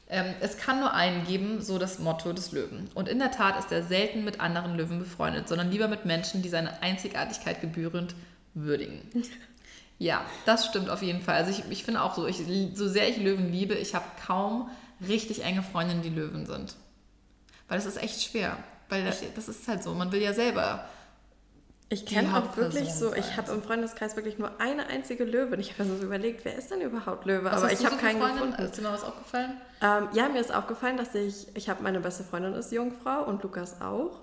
[0.10, 2.90] Ähm, es kann nur einen geben, so das Motto des Löwen.
[2.96, 6.42] Und in der Tat ist er selten mit anderen Löwen befreundet, sondern lieber mit Menschen,
[6.42, 8.16] die seine Einzigartigkeit gebührend
[8.54, 9.02] würdigen.
[10.00, 11.36] Ja, das stimmt auf jeden Fall.
[11.36, 12.42] Also ich, ich finde auch so, ich,
[12.76, 14.70] so sehr ich Löwen liebe, ich habe kaum
[15.08, 16.76] richtig enge Freundinnen, die Löwen sind.
[17.68, 18.58] Weil das ist echt schwer.
[18.90, 20.86] Weil das, das ist halt so, man will ja selber.
[21.88, 25.60] Ich kenne auch wirklich so, ich habe im Freundeskreis wirklich nur eine einzige Löwin.
[25.60, 27.46] Ich habe mir so überlegt, wer ist denn überhaupt Löwe?
[27.46, 28.52] Was Aber ich habe so für keinen Freundinnen?
[28.52, 28.64] gefunden.
[28.64, 29.58] Ist dir mal was aufgefallen?
[29.82, 33.44] Ähm, ja, mir ist aufgefallen, dass ich, ich habe meine beste Freundin ist Jungfrau und
[33.44, 34.22] Lukas auch.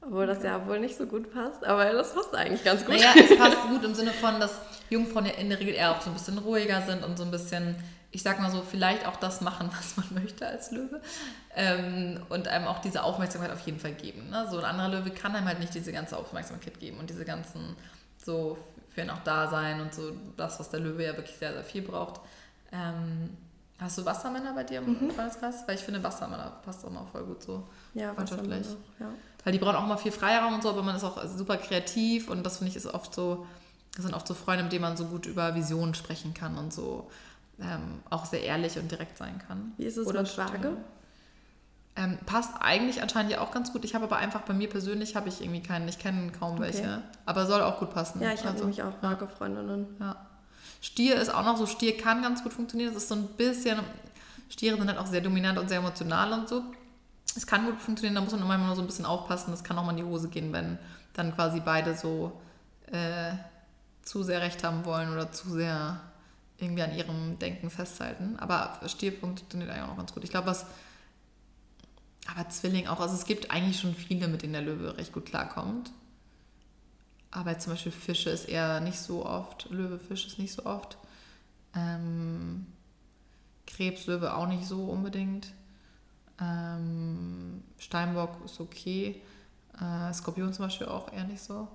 [0.00, 2.94] Obwohl das ja wohl nicht so gut passt, aber das passt eigentlich ganz gut.
[2.94, 4.60] Naja, es passt gut im Sinne von, dass
[4.90, 7.32] Jungfrauen ja in der Regel eher auch so ein bisschen ruhiger sind und so ein
[7.32, 7.74] bisschen,
[8.10, 11.00] ich sag mal so, vielleicht auch das machen, was man möchte als Löwe.
[11.54, 14.30] Ähm, und einem auch diese Aufmerksamkeit auf jeden Fall geben.
[14.30, 14.46] Ne?
[14.50, 17.76] So ein anderer Löwe kann einem halt nicht diese ganze Aufmerksamkeit geben und diese ganzen,
[18.24, 18.56] so
[18.94, 21.64] für ihn auch da sein und so das, was der Löwe ja wirklich sehr, sehr
[21.64, 22.20] viel braucht.
[22.72, 23.36] Ähm,
[23.78, 25.10] hast du Wassermänner bei dir im Mhm.
[25.10, 25.66] Freundeskreis?
[25.66, 27.64] Weil ich finde, Wassermänner passt auch mal voll gut so.
[27.94, 28.66] Ja, Freundschaftlich.
[28.98, 29.06] Ja.
[29.44, 32.28] Weil die brauchen auch immer viel Freiraum und so, aber man ist auch super kreativ
[32.28, 33.46] und das finde ich ist oft so,
[33.94, 36.72] das sind oft so Freunde, mit denen man so gut über Visionen sprechen kann und
[36.72, 37.08] so
[37.60, 39.72] ähm, auch sehr ehrlich und direkt sein kann.
[39.76, 40.76] Wie ist es Oder mit Waage?
[41.96, 43.84] Ähm, passt eigentlich anscheinend ja auch ganz gut.
[43.84, 46.60] Ich habe aber einfach bei mir persönlich habe ich irgendwie keinen, ich kenne kaum Okay.
[46.62, 48.22] welche, aber soll auch gut passen.
[48.22, 49.96] Ja, ich habe Also, nämlich auch Waage-Freundinnen.
[49.98, 50.14] ja.
[50.80, 52.94] Stier ist auch noch so, Stier kann ganz gut funktionieren.
[52.94, 53.80] Das ist so ein bisschen,
[54.48, 56.62] Stiere sind halt auch sehr dominant und sehr emotional und so.
[57.36, 59.50] Es kann gut funktionieren, da muss man immer nur so ein bisschen aufpassen.
[59.50, 60.78] Das kann auch mal in die Hose gehen, wenn
[61.14, 62.40] dann quasi beide so
[62.92, 63.32] äh,
[64.02, 65.98] zu sehr recht haben wollen oder zu sehr
[66.58, 68.36] irgendwie an ihrem Denken festhalten.
[68.38, 70.24] Aber Stier funktioniert eigentlich auch ganz gut.
[70.24, 70.66] Ich glaube, was.
[72.26, 73.00] Aber Zwilling auch.
[73.00, 75.92] Also es gibt eigentlich schon viele, mit denen der Löwe recht gut klarkommt.
[77.30, 79.70] Aber zum Beispiel Fische ist eher nicht so oft.
[79.70, 80.98] Löwe, Fisch ist nicht so oft.
[81.74, 82.66] Ähm,
[83.66, 85.52] Krebs, Löwe auch nicht so unbedingt.
[86.40, 89.20] Ähm, Steinbock ist okay.
[89.80, 91.68] Äh, Skorpion zum Beispiel auch eher nicht so.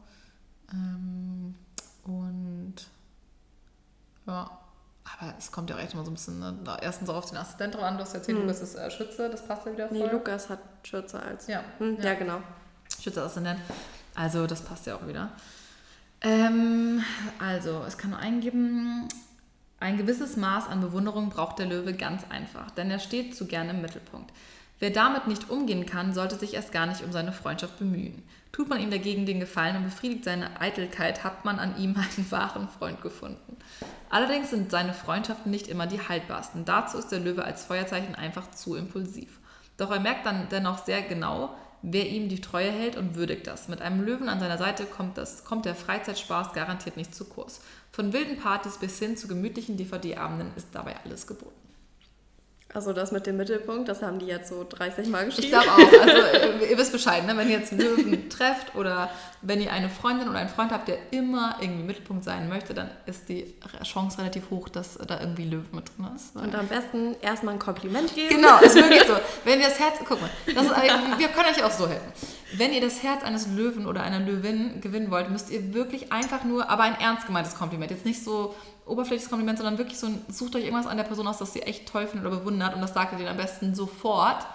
[0.71, 1.55] Ähm,
[2.03, 2.75] und
[4.25, 4.62] ja,
[5.05, 6.55] aber es kommt ja auch echt immer so ein bisschen, ne?
[6.81, 7.97] erstens auch auf den Assistent drauf an.
[7.97, 8.43] Du hast erzählt, Hm.
[8.45, 9.97] Lukas ist äh, Schütze, das passt ja wieder voll.
[9.97, 11.47] Nee, Lukas hat Schürze als.
[11.47, 12.13] Ja, Hm, ja.
[12.13, 12.39] genau.
[13.01, 13.59] Schütze-Aszendent.
[14.15, 15.29] Also, das passt ja auch wieder.
[16.21, 17.03] Ähm,
[17.39, 19.07] also, es kann nur eingeben,
[19.79, 23.71] ein gewisses Maß an Bewunderung braucht der Löwe ganz einfach, denn er steht zu gerne
[23.71, 24.31] im Mittelpunkt.
[24.79, 28.23] Wer damit nicht umgehen kann, sollte sich erst gar nicht um seine Freundschaft bemühen.
[28.53, 32.31] Tut man ihm dagegen den Gefallen und befriedigt seine Eitelkeit, hat man an ihm einen
[32.31, 33.57] wahren Freund gefunden.
[34.11, 36.63] Allerdings sind seine Freundschaften nicht immer die haltbarsten.
[36.63, 39.39] Dazu ist der Löwe als Feuerzeichen einfach zu impulsiv.
[39.77, 43.69] Doch er merkt dann dennoch sehr genau, wer ihm die Treue hält und würdigt das.
[43.69, 47.59] Mit einem Löwen an seiner Seite kommt, das, kommt der Freizeitspaß garantiert nicht zu kurz.
[47.91, 51.62] Von wilden Partys bis hin zu gemütlichen DVD-Abenden ist dabei alles geboten.
[52.73, 55.45] Also das mit dem Mittelpunkt, das haben die jetzt so 30 Mal geschrieben.
[55.45, 55.77] Ich glaube auch.
[56.03, 57.37] Also äh, ihr wisst Bescheid, ne?
[57.37, 59.09] wenn ihr jetzt einen Löwen trefft oder
[59.41, 62.73] wenn ihr eine Freundin oder einen Freund habt, der immer irgendwie im Mittelpunkt sein möchte,
[62.73, 66.35] dann ist die Chance relativ hoch, dass da irgendwie Löwen mit drin ist.
[66.35, 68.37] Und am besten erstmal ein Kompliment geben.
[68.37, 69.13] Genau, ist wirklich so.
[69.43, 72.11] Wenn ihr das Herz, guck mal, das ist, wir können euch auch so helfen.
[72.55, 76.43] Wenn ihr das Herz eines Löwen oder einer Löwin gewinnen wollt, müsst ihr wirklich einfach
[76.43, 80.25] nur, aber ein ernst gemeintes Kompliment, jetzt nicht so oberflächliches Kompliment, sondern wirklich so ein,
[80.29, 82.81] sucht euch irgendwas an der Person aus, das ihr echt toll findet oder bewundert und
[82.81, 84.45] das sagt ihr denen am besten sofort,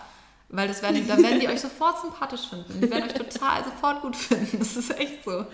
[0.50, 2.80] weil das werden, dann werden die euch sofort sympathisch finden.
[2.80, 4.58] Die werden euch total sofort gut finden.
[4.58, 5.44] Das ist echt so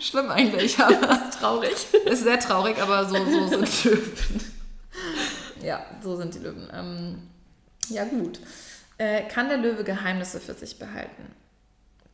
[0.00, 1.72] schlimm eigentlich, aber Das ist traurig.
[2.04, 4.54] ist sehr traurig, aber so, so sind Löwen.
[5.62, 6.68] Ja, so sind die Löwen.
[6.74, 7.22] Ähm,
[7.88, 8.38] ja, gut.
[8.98, 11.34] Äh, kann der Löwe Geheimnisse für sich behalten?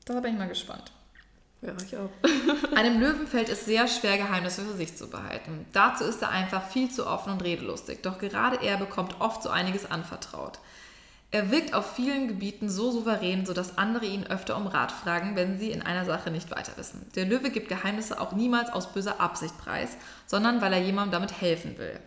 [0.05, 0.93] Da bin ich mal gespannt.
[1.63, 2.11] Ja, ich auch.
[2.77, 5.67] Einem Löwen fällt es sehr schwer, Geheimnisse für sich zu behalten.
[5.73, 8.03] Dazu ist er einfach viel zu offen und redelustig.
[8.03, 10.59] Doch gerade er bekommt oft so einiges anvertraut.
[11.33, 15.61] Er wirkt auf vielen Gebieten so souverän, sodass andere ihn öfter um Rat fragen, wenn
[15.61, 17.07] sie in einer Sache nicht weiter wissen.
[17.15, 19.97] Der Löwe gibt Geheimnisse auch niemals aus böser Absicht preis,
[20.27, 22.01] sondern weil er jemandem damit helfen will.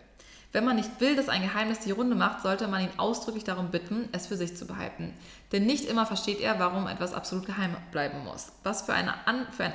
[0.54, 3.72] Wenn man nicht will, dass ein Geheimnis die Runde macht, sollte man ihn ausdrücklich darum
[3.72, 5.12] bitten, es für sich zu behalten.
[5.50, 8.52] Denn nicht immer versteht er, warum etwas absolut geheim bleiben muss.
[8.62, 9.72] Was für, eine an, für, ein,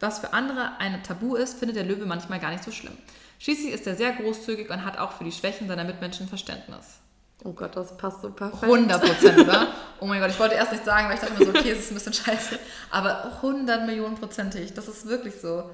[0.00, 2.96] was für andere ein Tabu ist, findet der Löwe manchmal gar nicht so schlimm.
[3.40, 7.00] Schließlich ist er sehr großzügig und hat auch für die Schwächen seiner Mitmenschen Verständnis.
[7.44, 8.62] Oh Gott, das passt so perfekt.
[8.62, 9.68] 100 Prozent, oder?
[10.00, 11.80] Oh mein Gott, ich wollte erst nicht sagen, weil ich dachte mir so, okay, es
[11.80, 12.58] ist ein bisschen scheiße.
[12.90, 15.70] Aber 100 Millionen prozentig, das ist wirklich so.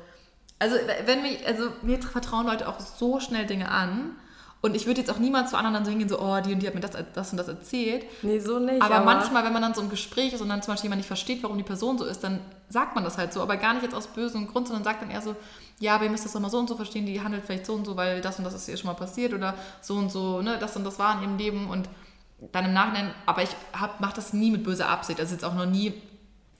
[0.58, 0.74] Also,
[1.06, 4.16] wenn mich, also mir vertrauen Leute auch so schnell Dinge an.
[4.60, 6.60] Und ich würde jetzt auch niemals zu anderen dann so hingehen, so, oh, die und
[6.60, 8.04] die hat mir das, das und das erzählt.
[8.22, 8.82] Nee, so nicht.
[8.82, 10.98] Aber, aber, manchmal, wenn man dann so im Gespräch ist und dann zum Beispiel jemand
[10.98, 13.40] nicht versteht, warum die Person so ist, dann sagt man das halt so.
[13.40, 15.36] Aber gar nicht jetzt aus bösem Grund, sondern sagt dann eher so,
[15.80, 17.74] ja, aber ihr müsst das doch mal so und so verstehen, die handelt vielleicht so
[17.74, 20.42] und so, weil das und das ist ihr schon mal passiert oder so und so,
[20.42, 21.88] ne, das und das war in ihrem Leben und
[22.52, 23.50] dann im Nachhinein, aber ich
[23.98, 25.94] mache das nie mit böser Absicht, also jetzt auch noch nie,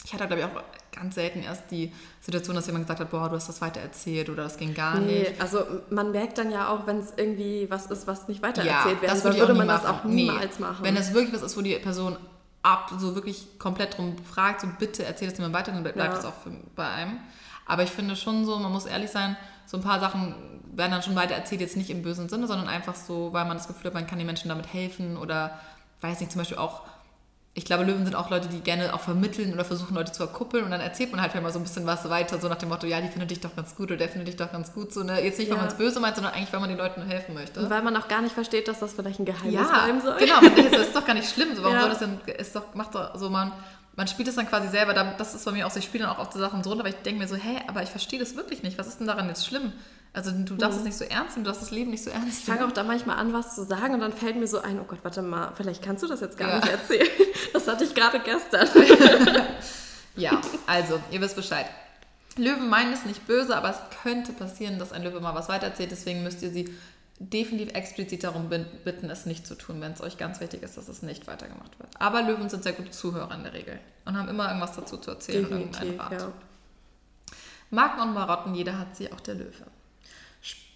[0.05, 0.63] ich hatte glaube ich auch
[0.99, 4.29] ganz selten erst die Situation, dass jemand gesagt hat, boah, du hast das weiter erzählt
[4.29, 5.41] oder das ging gar nee, nicht.
[5.41, 8.79] also man merkt dann ja auch, wenn es irgendwie was ist, was nicht weiter ja,
[8.79, 9.81] erzählt werden soll, würde man machen.
[9.83, 10.67] das auch niemals nee.
[10.67, 10.85] machen.
[10.85, 12.17] Wenn es wirklich was ist, wo die Person
[12.63, 16.09] ab, so wirklich komplett drum fragt, so bitte erzähl das mir weiter, dann bleibt ja.
[16.09, 17.19] das auch für, bei einem.
[17.67, 20.35] Aber ich finde schon so, man muss ehrlich sein, so ein paar Sachen
[20.73, 23.57] werden dann schon weiter erzählt, jetzt nicht im bösen Sinne, sondern einfach so, weil man
[23.57, 25.59] das Gefühl hat, man kann den Menschen damit helfen oder
[26.01, 26.83] weiß nicht, zum Beispiel auch,
[27.55, 30.65] ich glaube, Löwen sind auch Leute, die gerne auch vermitteln oder versuchen, Leute zu verkuppeln
[30.65, 32.87] und dann erzählt man halt mal so ein bisschen was weiter, so nach dem Motto,
[32.87, 34.93] ja, die findet dich doch ganz gut oder der findet dich doch ganz gut.
[34.93, 35.21] So, ne?
[35.25, 35.63] Jetzt nicht, weil ja.
[35.63, 37.61] man es böse meint, sondern eigentlich, weil man den Leuten helfen möchte.
[37.61, 40.17] Und weil man auch gar nicht versteht, dass das vielleicht ein Geheimnis ja, bleiben soll.
[40.19, 41.57] Genau, man denkt, das ist doch gar nicht schlimm.
[41.57, 41.81] So, warum ja.
[41.81, 43.51] soll das denn, ist doch, macht doch so, man,
[43.97, 46.15] man spielt es dann quasi selber, das ist bei mir auch so, ich spiele dann
[46.15, 48.21] auch auf die Sachen so runter, weil ich denke mir so, hä, aber ich verstehe
[48.21, 48.79] das wirklich nicht.
[48.79, 49.73] Was ist denn daran jetzt schlimm?
[50.13, 50.87] Also du darfst mhm.
[50.87, 52.39] es nicht so ernst nehmen, du darfst das Leben nicht so ernst nehmen.
[52.39, 54.81] Ich fange auch da manchmal an, was zu sagen und dann fällt mir so ein,
[54.81, 56.57] oh Gott, warte mal, vielleicht kannst du das jetzt gar ja.
[56.57, 57.09] nicht erzählen.
[57.53, 58.69] Das hatte ich gerade gestern.
[60.17, 61.67] ja, also, ihr wisst Bescheid.
[62.37, 65.91] Löwen meinen es nicht böse, aber es könnte passieren, dass ein Löwe mal was weitererzählt.
[65.91, 66.69] Deswegen müsst ihr sie
[67.19, 70.89] definitiv explizit darum bitten, es nicht zu tun, wenn es euch ganz wichtig ist, dass
[70.89, 71.91] es nicht weitergemacht wird.
[71.99, 75.11] Aber Löwen sind sehr gute Zuhörer in der Regel und haben immer irgendwas dazu zu
[75.11, 76.23] erzählen definitiv, und irgendeinen Rat.
[76.23, 76.33] Ja.
[77.71, 79.67] Marken und Marotten, jeder hat sie, auch der Löwe.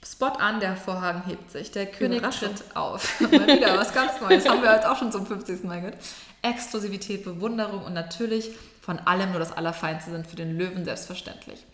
[0.04, 1.70] Spot an, der Vorhang hebt sich.
[1.70, 3.20] Der König tritt auf.
[3.20, 4.48] Mal wieder was ganz Neues.
[4.48, 5.62] Haben wir jetzt auch schon zum 50.
[5.64, 5.98] Mal gehört.
[6.42, 8.50] Exklusivität, Bewunderung und natürlich
[8.80, 11.64] von allem nur das Allerfeinste sind für den Löwen selbstverständlich.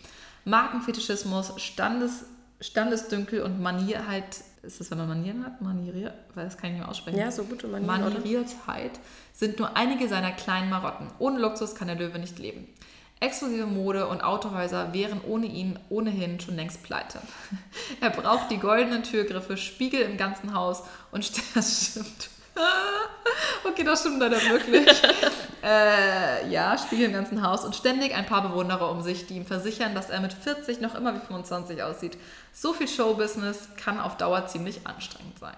[0.44, 2.26] Markenfetischismus, Standes,
[2.60, 5.62] Standesdünkel und Manierheit, ist das, wenn man Manieren hat?
[5.62, 7.18] Manieriert, weil das kann ich nicht mehr aussprechen.
[7.18, 7.86] Ja, so gute Manieren.
[7.86, 9.00] Manieriertheit
[9.32, 11.08] sind nur einige seiner kleinen Marotten.
[11.18, 12.66] Ohne Luxus kann der Löwe nicht leben.
[13.20, 17.20] Exklusive Mode und Autohäuser wären ohne ihn ohnehin schon längst pleite.
[18.00, 22.30] Er braucht die goldenen Türgriffe, Spiegel im ganzen Haus und das stimmt.
[23.64, 24.88] Okay, das stimmt leider wirklich.
[25.62, 29.46] äh, ja, Spiegel im ganzen Haus und ständig ein paar Bewunderer um sich, die ihm
[29.46, 32.16] versichern, dass er mit 40 noch immer wie 25 aussieht.
[32.52, 35.56] So viel Showbusiness kann auf Dauer ziemlich anstrengend sein.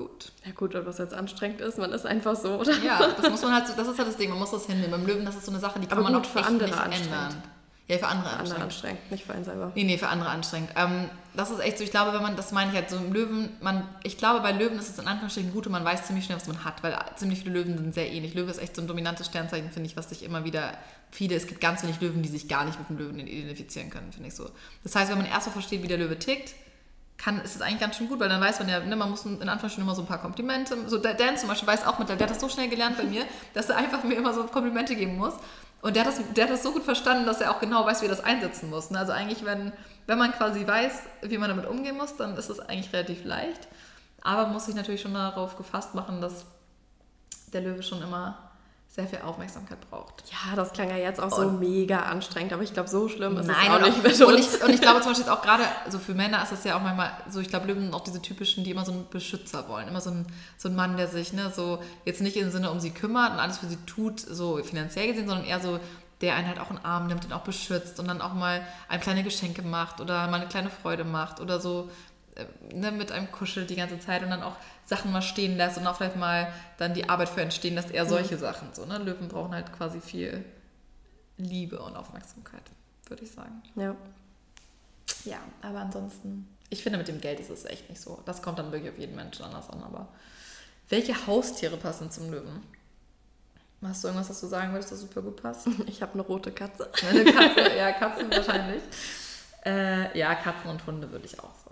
[0.00, 0.29] gut.
[0.44, 2.72] Ja gut, ob das jetzt anstrengend ist, man ist einfach so, oder?
[2.82, 4.90] Ja, das muss man halt, das ist halt das Ding, man muss das hinnehmen.
[4.90, 6.88] Beim Löwen, das ist so eine Sache, die kann Aber man gut, auch für andere
[6.88, 7.42] nicht ändern.
[7.88, 9.10] Ja, für andere, für andere anstrengend.
[9.10, 9.72] nicht für einen selber.
[9.74, 10.70] Nee, nee, für andere anstrengend.
[10.76, 13.12] Ähm, das ist echt so, ich glaube, wenn man, das meine ich halt so im
[13.12, 16.24] Löwen, man, ich glaube, bei Löwen ist es in Anführungsstrichen gut und man weiß ziemlich
[16.24, 18.34] schnell, was man hat, weil ziemlich viele Löwen sind sehr ähnlich.
[18.34, 20.78] Löwe ist echt so ein dominantes Sternzeichen, finde ich, was sich immer wieder,
[21.10, 24.12] viele, es gibt ganz wenig Löwen, die sich gar nicht mit dem Löwen identifizieren können,
[24.12, 24.48] finde ich so.
[24.84, 26.54] Das heißt, wenn man erst mal versteht, wie der Löwe tickt,
[27.20, 29.26] kann, ist es eigentlich ganz schön gut, weil dann weiß man ja, ne, man muss
[29.26, 30.76] in Anführungsstrichen immer so ein paar Komplimente.
[30.88, 33.24] So Dan zum Beispiel weiß auch mit, der hat das so schnell gelernt bei mir,
[33.54, 35.34] dass er einfach mir immer so Komplimente geben muss.
[35.82, 38.00] Und der hat, das, der hat das so gut verstanden, dass er auch genau weiß,
[38.00, 38.90] wie er das einsetzen muss.
[38.90, 38.98] Ne?
[38.98, 39.72] Also eigentlich, wenn,
[40.06, 43.68] wenn man quasi weiß, wie man damit umgehen muss, dann ist das eigentlich relativ leicht.
[44.22, 46.44] Aber man muss sich natürlich schon darauf gefasst machen, dass
[47.52, 48.49] der Löwe schon immer
[48.92, 50.24] sehr viel Aufmerksamkeit braucht.
[50.32, 53.36] Ja, das klang ja jetzt auch so und mega anstrengend, aber ich glaube, so schlimm
[53.36, 55.62] ist nein, es auch nicht mit und ich, und ich glaube zum Beispiel auch gerade,
[55.84, 58.20] also für Männer ist das ja auch manchmal so, ich glaube, Löwen sind auch diese
[58.20, 59.86] typischen, die immer so einen Beschützer wollen.
[59.86, 60.26] Immer so ein,
[60.58, 63.38] so ein Mann, der sich ne, so jetzt nicht im Sinne um sie kümmert und
[63.38, 65.78] alles für sie tut, so finanziell gesehen, sondern eher so,
[66.20, 68.60] der einen halt auch in den Arm nimmt und auch beschützt und dann auch mal
[68.88, 71.88] ein kleine Geschenke macht oder mal eine kleine Freude macht oder so
[72.72, 75.86] ne, mit einem kuschelt die ganze Zeit und dann auch Sachen mal stehen lässt und
[75.86, 78.40] auch vielleicht mal dann die Arbeit für entstehen lässt, eher solche mhm.
[78.40, 78.68] Sachen.
[78.72, 78.98] So, ne?
[78.98, 80.44] Löwen brauchen halt quasi viel
[81.36, 82.62] Liebe und Aufmerksamkeit,
[83.06, 83.62] würde ich sagen.
[83.76, 83.96] Ja.
[85.24, 88.22] Ja, aber ansonsten, ich finde, mit dem Geld ist es echt nicht so.
[88.24, 89.82] Das kommt dann wirklich auf jeden Menschen anders an.
[89.82, 90.08] Aber
[90.88, 92.62] welche Haustiere passen zum Löwen?
[93.82, 95.66] Hast du irgendwas, was du sagen würdest, das super gut passt?
[95.86, 96.90] Ich habe eine rote Katze.
[97.08, 98.82] Eine Katze, ja, Katzen wahrscheinlich.
[99.62, 101.69] Äh, ja, Katzen und Hunde würde ich auch sagen.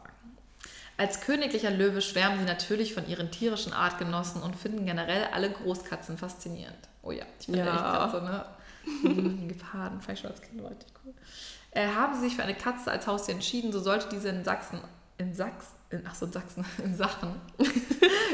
[0.98, 6.18] Als königlicher Löwe schwärmen sie natürlich von ihren tierischen Artgenossen und finden generell alle Großkatzen
[6.18, 6.76] faszinierend.
[7.02, 7.72] Oh ja, ich finde ja.
[7.72, 8.44] echt Katze, ne?
[9.48, 11.14] Geparden, ich schon als Kind war richtig cool.
[11.70, 14.80] Äh, haben sie sich für eine Katze als Haustier entschieden, so sollte diese in Sachsen
[15.18, 17.34] in Sachsen, in, ach so, in Sachsen, in Sachen,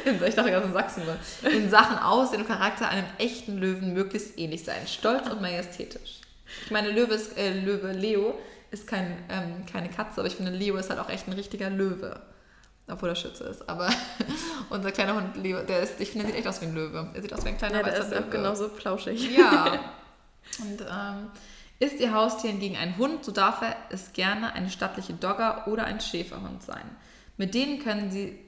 [0.05, 1.03] in, ich dachte gerade in Sachsen,
[1.51, 4.87] in Sachen Aussehen und Charakter einem echten Löwen möglichst ähnlich sein.
[4.87, 6.21] Stolz und majestätisch.
[6.65, 8.39] Ich meine, Löwe, ist, äh, Löwe Leo
[8.71, 11.71] ist kein, ähm, keine Katze, aber ich finde, Leo ist halt auch echt ein richtiger
[11.71, 12.21] Löwe.
[12.87, 13.69] Obwohl er Schütze ist.
[13.69, 13.89] Aber
[14.71, 17.11] unser kleiner Hund Leo, der ist, ich finde, er sieht echt aus wie ein Löwe.
[17.15, 18.25] Er sieht aus wie ein kleiner ja, weißer ist Löwe.
[18.25, 19.37] auch genauso plauschig.
[19.37, 19.73] Ja.
[20.61, 21.31] Und ähm,
[21.79, 25.85] ist Ihr Haustier hingegen ein Hund, so darf er es gerne eine stattliche Dogger oder
[25.85, 26.85] ein Schäferhund sein.
[27.37, 28.39] Mit denen können Sie,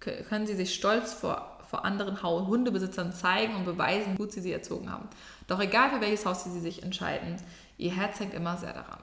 [0.00, 4.52] können Sie sich stolz vor, vor anderen Hundebesitzern zeigen und beweisen, wie gut Sie sie
[4.52, 5.08] erzogen haben.
[5.46, 7.36] Doch egal für welches Haustier Sie sich entscheiden,
[7.78, 9.00] Ihr Herz hängt immer sehr daran.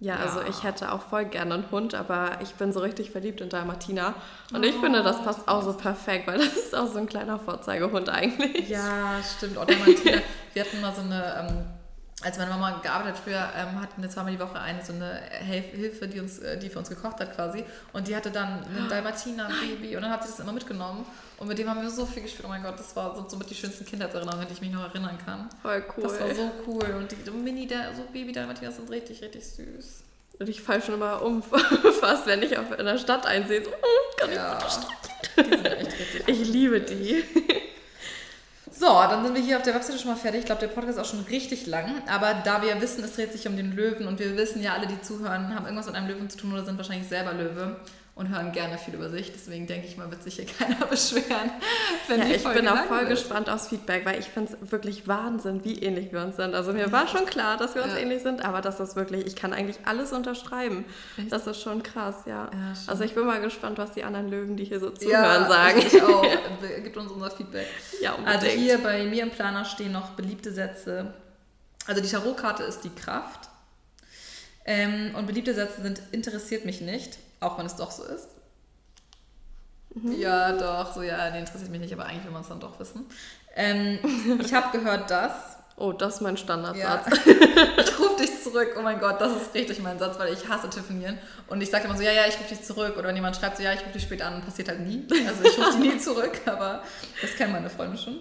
[0.00, 0.20] Ja, Ja.
[0.20, 3.48] also ich hätte auch voll gerne einen Hund, aber ich bin so richtig verliebt in
[3.48, 4.14] Dalmatina.
[4.52, 7.38] Und ich finde, das passt auch so perfekt, weil das ist auch so ein kleiner
[7.38, 8.68] Vorzeigehund eigentlich.
[8.68, 9.56] Ja, stimmt.
[9.58, 10.18] Oder Martina,
[10.54, 11.64] wir hatten mal so eine, ähm,
[12.22, 15.20] als meine Mama gearbeitet hat früher, ähm, hatten wir zweimal die Woche eine so eine
[15.30, 17.64] Hilfe, die, uns, äh, die für uns gekocht hat quasi.
[17.92, 21.06] Und die hatte dann ein Dalmatiner-Baby und dann hat sie das immer mitgenommen.
[21.36, 22.44] Und mit dem haben wir so viel gespielt.
[22.44, 24.82] Oh mein Gott, das war so, somit die schönsten Kindheitserinnerungen, an die ich mich noch
[24.82, 25.48] erinnern kann.
[25.62, 26.02] Voll cool.
[26.02, 26.94] Das war so cool.
[26.96, 30.02] Und die Mini, der, so Baby-Dalmatiner sind richtig, richtig süß.
[30.40, 31.42] Und ich fall schon immer um,
[32.00, 33.64] fast wenn ich auf, in der Stadt einsehe.
[33.64, 34.58] So, oh, kann Ja,
[35.36, 37.24] die sind echt richtig ich, ich liebe die.
[38.78, 40.40] So, dann sind wir hier auf der Webseite schon mal fertig.
[40.40, 42.00] Ich glaube, der Podcast ist auch schon richtig lang.
[42.06, 44.86] Aber da wir wissen, es dreht sich um den Löwen und wir wissen ja, alle,
[44.86, 47.76] die zuhören, haben irgendwas mit einem Löwen zu tun oder sind wahrscheinlich selber Löwe
[48.18, 49.32] und hören gerne viel über sich.
[49.32, 51.50] Deswegen denke ich mal, wird sich hier keiner beschweren,
[52.08, 53.10] wenn Ja, die ich Folge bin auch voll wird.
[53.10, 56.54] gespannt aufs Feedback, weil ich finde es wirklich Wahnsinn, wie ähnlich wir uns sind.
[56.54, 58.00] Also mir war schon klar, dass wir uns Ja.
[58.00, 60.84] ähnlich sind, aber das ist wirklich, ich kann eigentlich alles unterschreiben.
[61.16, 61.32] Echt?
[61.32, 62.50] Das ist schon krass, ja.
[62.52, 62.88] Ja, schon.
[62.88, 65.12] also ich bin mal gespannt, was die anderen Löwen, die hier so zuhören,
[65.42, 65.78] Ja, sagen.
[65.78, 66.26] Ich auch.
[66.82, 67.66] Gibt uns unser Feedback.
[68.02, 68.42] Ja, unbedingt.
[68.44, 71.14] Also hier bei mir im Planer stehen noch beliebte Sätze.
[71.86, 73.48] Also die Tarotkarte ist die Kraft.
[74.66, 78.28] Ähm, und beliebte Sätze sind interessiert mich nicht, auch wenn es doch so ist.
[80.04, 82.78] Ja, doch, so ja, nee, interessiert mich nicht, aber eigentlich will man es dann doch
[82.78, 83.06] wissen.
[83.56, 83.98] Ähm,
[84.40, 85.56] ich habe gehört, dass.
[85.76, 87.06] Oh, das ist mein Ja, Standardsatz.
[87.26, 88.74] ich rufe dich zurück.
[88.76, 91.18] Oh mein Gott, das ist richtig mein Satz, weil ich hasse telefonieren.
[91.46, 92.96] Und ich sage immer so, ja, ja, ich rufe dich zurück.
[92.96, 95.06] Oder wenn jemand schreibt so, ja, ich rufe dich später an, passiert halt nie.
[95.26, 96.82] Also ich rufe die nie zurück, aber
[97.22, 98.18] das kennen meine Freunde schon.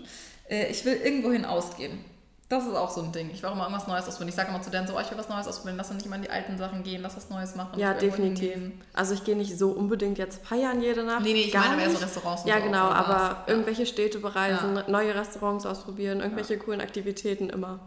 [0.49, 2.05] Äh, ich will irgendwohin ausgehen.
[2.49, 3.29] Das ist auch so ein Ding.
[3.33, 4.29] Ich will auch immer irgendwas Neues ausprobieren.
[4.29, 5.75] Ich sage immer zu denen so, oh, ich will was Neues ausprobieren.
[5.75, 7.77] Lass uns nicht mal in die alten Sachen gehen, lass was Neues machen.
[7.77, 8.71] Ja, definitiv.
[8.93, 11.23] Also ich gehe nicht so unbedingt jetzt feiern jede Nacht.
[11.23, 11.97] Nee, nee, ich gar meine eher so.
[11.97, 13.13] Restaurants und Ja, genau, aber.
[13.13, 13.43] Ja.
[13.47, 17.79] irgendwelche Städte bereisen, neue Restaurants ausprobieren, irgendwelche coolen Aktivitäten immer.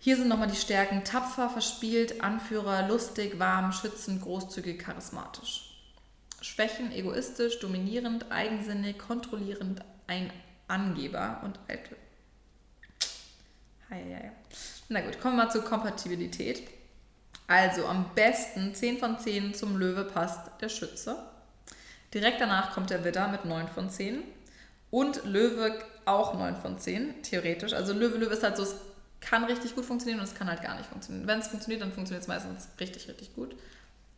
[0.00, 1.04] Hier sind nochmal die Stärken.
[1.04, 5.70] Tapfer, verspielt, Anführer, lustig, warm, schützend, großzügig, charismatisch.
[6.40, 10.32] Schwächen, egoistisch, dominierend, eigensinnig, kontrollierend, ein
[10.66, 11.96] Angeber und eitel.
[13.90, 14.32] Hei.
[14.90, 16.68] Na gut, kommen wir mal zur Kompatibilität.
[17.46, 21.16] Also am besten 10 von 10 zum Löwe passt der Schütze.
[22.12, 24.22] Direkt danach kommt der Widder mit 9 von 10.
[24.90, 25.74] Und Löwe
[26.04, 27.72] auch 9 von 10, theoretisch.
[27.72, 28.74] Also Löwe, Löwe ist halt so, es
[29.20, 31.26] kann richtig gut funktionieren und es kann halt gar nicht funktionieren.
[31.26, 33.56] Wenn es funktioniert, dann funktioniert es meistens richtig, richtig gut.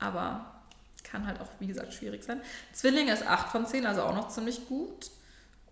[0.01, 0.63] Aber
[1.05, 2.41] kann halt auch, wie gesagt, schwierig sein.
[2.73, 5.11] Zwillinge ist 8 von 10, also auch noch ziemlich gut.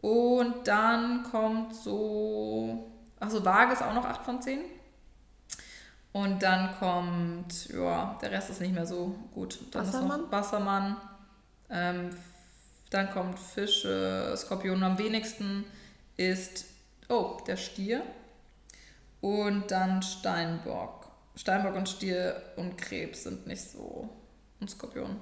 [0.01, 4.61] Und dann kommt so, achso, Waage ist auch noch 8 von 10.
[6.13, 9.59] Und dann kommt, ja, der Rest ist nicht mehr so gut.
[9.71, 10.21] Dann ist Wassermann?
[10.23, 10.97] noch Wassermann.
[11.71, 12.11] Ähm,
[12.91, 14.83] dann kommt Fische, Skorpion.
[14.83, 15.65] Am wenigsten
[16.17, 16.65] ist,
[17.09, 18.03] oh, der Stier.
[19.21, 21.09] Und dann Steinbock.
[21.37, 24.09] Steinbock und Stier und Krebs sind nicht so.
[24.61, 25.17] Und Skorpion.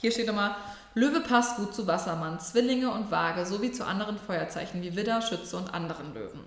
[0.00, 0.56] Hier steht nochmal,
[0.94, 5.56] Löwe passt gut zu Wassermann, Zwillinge und Waage sowie zu anderen Feuerzeichen wie Widder, Schütze
[5.56, 6.40] und anderen Löwen.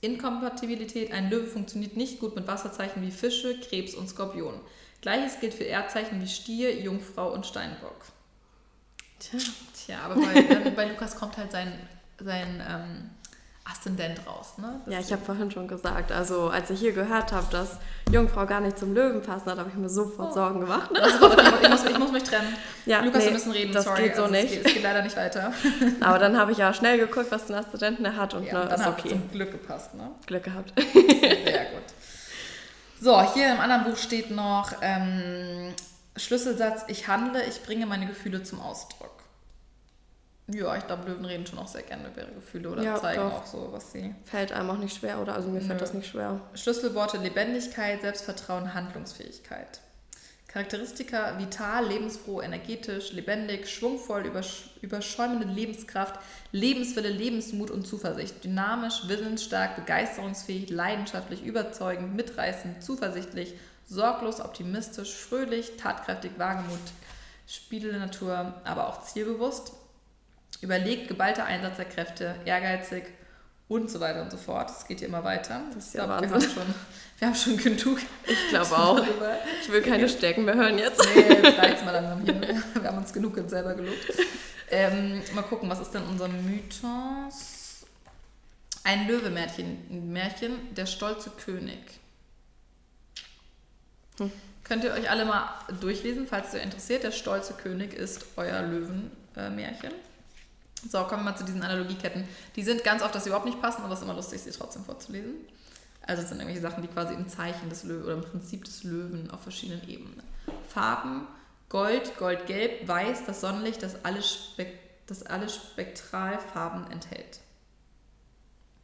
[0.00, 4.60] Inkompatibilität, ein Löwe funktioniert nicht gut mit Wasserzeichen wie Fische, Krebs und Skorpion.
[5.00, 8.04] Gleiches gilt für Erdzeichen wie Stier, Jungfrau und Steinbock.
[9.18, 9.38] Tja.
[9.74, 11.72] Tja, aber bei, bei Lukas kommt halt sein,
[12.18, 13.10] sein ähm,
[13.68, 14.80] Aszendent raus, ne?
[14.84, 17.78] Das Ja, ich habe vorhin schon gesagt, also als ich hier gehört habe, dass
[18.12, 20.34] Jungfrau gar nicht zum Löwen passen hat, habe ich mir sofort Oh.
[20.34, 20.90] Sorgen gemacht.
[20.92, 22.54] Okay, ich, muss, ich muss mich trennen.
[22.86, 24.02] Ja, Lukas, nee, wir müssen reden, das sorry.
[24.04, 24.44] geht so also nicht.
[24.44, 25.52] Es geht, es geht leider nicht weiter.
[26.00, 28.66] Aber dann habe ich ja schnell geguckt, was den Aszendenten er hat und Ja, ne,
[28.70, 29.08] dann ist okay.
[29.08, 30.10] zum Glück gepasst, ne?
[30.26, 30.72] Glück gehabt.
[30.76, 31.82] Sehr gut.
[33.00, 35.74] So, hier im anderen Buch steht noch ähm,
[36.16, 39.10] Schlüsselsatz, ich handle, ich bringe meine Gefühle zum Ausdruck.
[40.48, 43.20] Ja, ich glaube, Löwen reden schon auch sehr gerne über ihre Gefühle oder Ja, zeigen
[43.20, 43.42] doch.
[43.42, 44.14] auch so, was sie.
[44.24, 45.34] Fällt einem auch nicht schwer, oder?
[45.34, 45.80] Also mir fällt Nö.
[45.80, 46.40] das nicht schwer.
[46.54, 49.80] Schlüsselworte Lebendigkeit, Selbstvertrauen, Handlungsfähigkeit.
[50.46, 56.18] Charakteristika vital, lebensfroh, energetisch, lebendig, schwungvoll, übersch überschäumende Lebenskraft,
[56.52, 58.44] Lebenswille, Lebensmut und Zuversicht.
[58.44, 63.54] Dynamisch, willensstark, begeisterungsfähig, leidenschaftlich, überzeugend, mitreißend, zuversichtlich,
[63.86, 66.78] sorglos, optimistisch, fröhlich, tatkräftig, wagemut,
[67.48, 69.72] spielende Natur, aber auch zielbewusst.
[70.60, 73.04] Überlegt, geballter Einsatz der Kräfte, ehrgeizig
[73.68, 74.70] und so weiter und so fort.
[74.70, 75.60] Es geht hier immer weiter.
[75.74, 76.50] Das ist ja glaub, wir Wahnsinn.
[76.50, 76.74] haben, schon,
[77.18, 77.98] wir haben schon genug.
[78.26, 79.00] Ich glaube auch.
[79.62, 81.02] Ich will keine Stärken mehr hören jetzt.
[81.14, 82.40] Nee, jetzt reicht's mal langsam hier.
[82.40, 84.12] Wir haben uns genug selber gelobt.
[84.70, 87.84] Ähm, mal gucken, was ist denn unser Mythos?
[88.84, 91.78] Ein Löwemärchen, ein Märchen, der stolze König.
[94.18, 94.30] Hm.
[94.62, 95.48] Könnt ihr euch alle mal
[95.80, 97.02] durchlesen, falls euch interessiert.
[97.02, 99.92] Der stolze König ist euer Löwenmärchen.
[100.90, 102.28] So, kommen wir mal zu diesen Analogieketten.
[102.54, 104.50] Die sind ganz oft, dass sie überhaupt nicht passen, aber es ist immer lustig, sie
[104.50, 105.34] trotzdem vorzulesen.
[106.06, 108.84] Also es sind irgendwelche Sachen, die quasi im Zeichen des Löwen oder im Prinzip des
[108.84, 110.22] Löwen auf verschiedenen Ebenen.
[110.68, 111.26] Farben,
[111.68, 117.40] Gold, Goldgelb, Weiß, das Sonnenlicht, das alle, Spek das alle Spektralfarben enthält.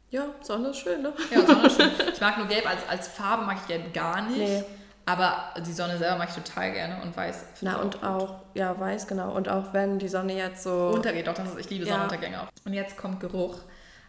[0.09, 1.13] Ja, Sonne ist schön, ne?
[1.31, 1.91] Ja, Sonne ist schön.
[2.13, 4.37] Ich mag nur Gelb als, als Farbe, mag ich Gelb gar nicht.
[4.37, 4.63] Nee.
[5.05, 8.03] Aber die Sonne selber mag ich total gerne und Weiß Na und gut.
[8.03, 9.35] auch, ja, weiß, genau.
[9.35, 10.91] Und auch wenn die Sonne jetzt so.
[10.93, 11.91] Untergeht doch, das ist, ich liebe Ja.
[11.93, 12.47] Sonnenuntergänge auch.
[12.65, 13.57] Und jetzt kommt Geruch.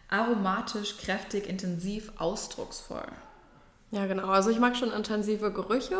[0.09, 3.05] Aromatisch, kräftig, intensiv, ausdrucksvoll.
[3.91, 4.27] Ja, genau.
[4.29, 5.97] Also ich mag schon intensive Gerüche.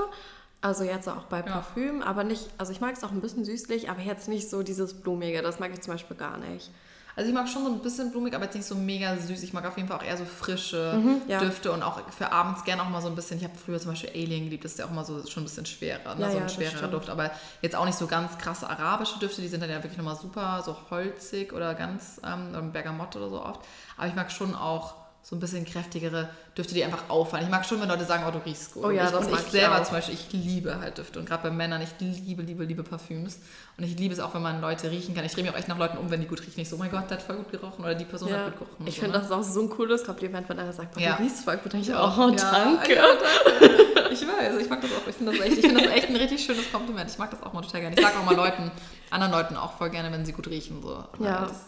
[0.62, 1.44] Also jetzt auch bei Ja.
[1.44, 4.64] Parfüm, aber nicht, also ich mag es auch ein bisschen süßlich, aber jetzt nicht so
[4.64, 5.42] dieses Blumige.
[5.42, 6.72] Das mag ich zum Beispiel gar nicht.
[7.16, 9.42] Also ich mag schon so ein bisschen blumig, aber jetzt nicht so mega süß.
[9.44, 11.40] Ich mag auf jeden Fall auch eher so frische Mhm, ja.
[11.40, 13.38] Düfte und auch für abends gerne auch mal so ein bisschen.
[13.38, 15.46] Ich habe früher zum Beispiel Alien geliebt, das ist ja auch mal so schon ein
[15.46, 16.22] bisschen schwerer, ne?
[16.26, 16.94] Ja, so ein stimmt.
[16.94, 17.10] Duft.
[17.10, 17.32] Aber
[17.62, 20.62] jetzt auch nicht so ganz krasse arabische Düfte, die sind dann ja wirklich nochmal super,
[20.66, 23.62] so holzig oder ganz ähm, oder Bergamotte oder so oft.
[23.98, 24.96] Aber ich mag schon auch
[25.28, 27.46] so ein bisschen kräftigere Düfte, die einfach auffallen.
[27.46, 28.84] Ich mag schon, wenn Leute sagen, oh, du riechst gut.
[28.86, 29.84] Oh ja, und ich, das und mag ich ich selber auch.
[29.84, 31.18] zum Beispiel, ich liebe halt Düfte.
[31.18, 33.40] Und gerade bei Männern, ich liebe, liebe, liebe Parfüms.
[33.76, 35.26] Und ich liebe es auch, wenn man Leute riechen kann.
[35.26, 36.60] Ich drehe mich auch echt nach Leuten um, wenn die gut riechen.
[36.62, 37.84] Ich so, oh mein Gott, der hat voll gut gerochen.
[37.84, 38.38] Oder die Person Ja.
[38.46, 38.86] hat gut gerochen.
[38.88, 39.24] Ich so, finde, ne?
[39.24, 41.16] das ist auch so ein cooles Kompliment, wenn einer sagt, boah, Ja.
[41.16, 41.74] du riechst voll gut.
[41.74, 42.02] Ich Ja.
[42.02, 42.94] auch, oh, danke.
[42.96, 44.14] Ja, danke.
[44.14, 45.08] Ich weiß, ich mag das auch.
[45.10, 47.10] Ich finde das, echt- ich finde das echt ein richtig schönes Kompliment.
[47.10, 47.96] Ich mag das auch mal total gerne.
[47.96, 48.72] Ich sage auch mal Leuten,
[49.10, 50.84] anderen Leuten auch voll gerne, wenn sie gut riechen.
[50.84, 51.04] So.
[51.20, 51.48] Ja.
[51.48, 51.62] Das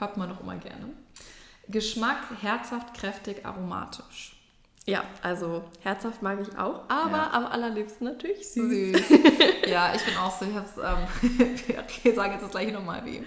[0.00, 0.86] hört man auch immer gerne.
[1.68, 4.32] Geschmack, herzhaft, kräftig, aromatisch.
[4.86, 7.30] Ja, also herzhaft mag ich auch, aber Ja.
[7.32, 8.92] am allerliebsten natürlich süß.
[9.08, 9.08] Süß.
[9.66, 10.44] ja, ich bin auch so.
[10.44, 13.24] Ich habe es, ähm, wir sagen jetzt das gleiche nochmal wie ihm.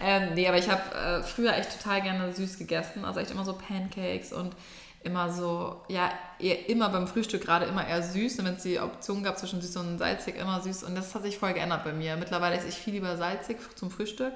[0.00, 3.04] Ähm, nee, aber ich habe äh, früher echt total gerne süß gegessen.
[3.04, 4.54] Also echt immer so Pancakes und
[5.02, 8.38] immer so, ja, eher, immer beim Frühstück gerade immer eher süß.
[8.38, 10.84] Und wenn es die Option gab zwischen süß und salzig, immer süß.
[10.84, 12.16] Und das hat sich voll geändert bei mir.
[12.16, 14.32] Mittlerweile esse ich viel lieber salzig zum Frühstück.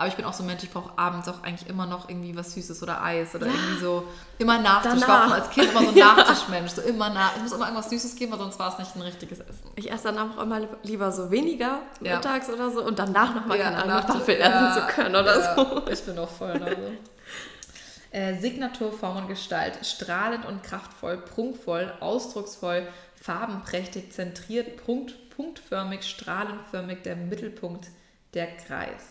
[0.00, 2.34] Aber ich bin auch so ein Mensch, ich brauche abends auch eigentlich immer noch irgendwie
[2.34, 3.52] was Süßes oder Eis oder Ja.
[3.52, 4.04] irgendwie so.
[4.38, 4.94] Immer Nachtisch.
[4.96, 5.26] Ich war Danach.
[5.30, 6.70] auch als Kind immer so ein Nachtischmensch.
[6.70, 9.02] So immer nach, es muss immer irgendwas Süßes geben, weil sonst war es nicht ein
[9.02, 9.70] richtiges Essen.
[9.76, 12.16] Ich esse danach auch immer lieber so weniger Ja.
[12.16, 15.14] mittags oder so und danach nochmal Ja, keine Ahnung, danach- Waffel ja, essen zu können
[15.14, 15.82] oder so.
[15.92, 16.58] Ich bin auch voll.
[18.12, 19.84] Äh, Signatur, Form und Gestalt.
[19.86, 22.88] Strahlend und kraftvoll, prunkvoll, ausdrucksvoll,
[23.20, 27.88] farbenprächtig, zentriert, punkt, punktförmig, strahlenförmig, der Mittelpunkt,
[28.34, 29.04] der Kreis.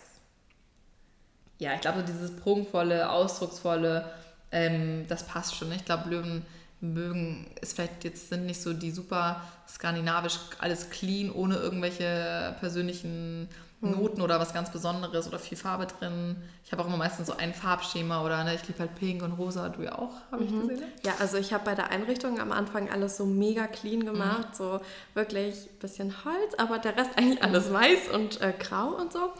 [1.59, 4.09] Ja, ich glaube, so dieses prunkvolle, ausdrucksvolle,
[4.51, 5.71] ähm, das passt schon.
[5.71, 6.45] Ich glaube, Löwen
[6.81, 13.49] mögen, ist vielleicht jetzt sind nicht so die super skandinavisch, alles clean, ohne irgendwelche persönlichen
[13.81, 16.35] Noten oder was ganz Besonderes oder viel Farbe drin.
[16.65, 19.31] Ich habe auch immer meistens so ein Farbschema oder ne, ich liebe halt pink und
[19.33, 20.79] rosa, du ja auch, habe ich gesehen.
[20.81, 20.87] ne?
[21.03, 24.05] Ja, also ich habe bei der Einrichtung am Anfang alles so mega clean Mhm.
[24.05, 24.81] gemacht, so
[25.13, 29.31] wirklich ein bisschen Holz, aber der Rest eigentlich alles weiß und äh, grau und so.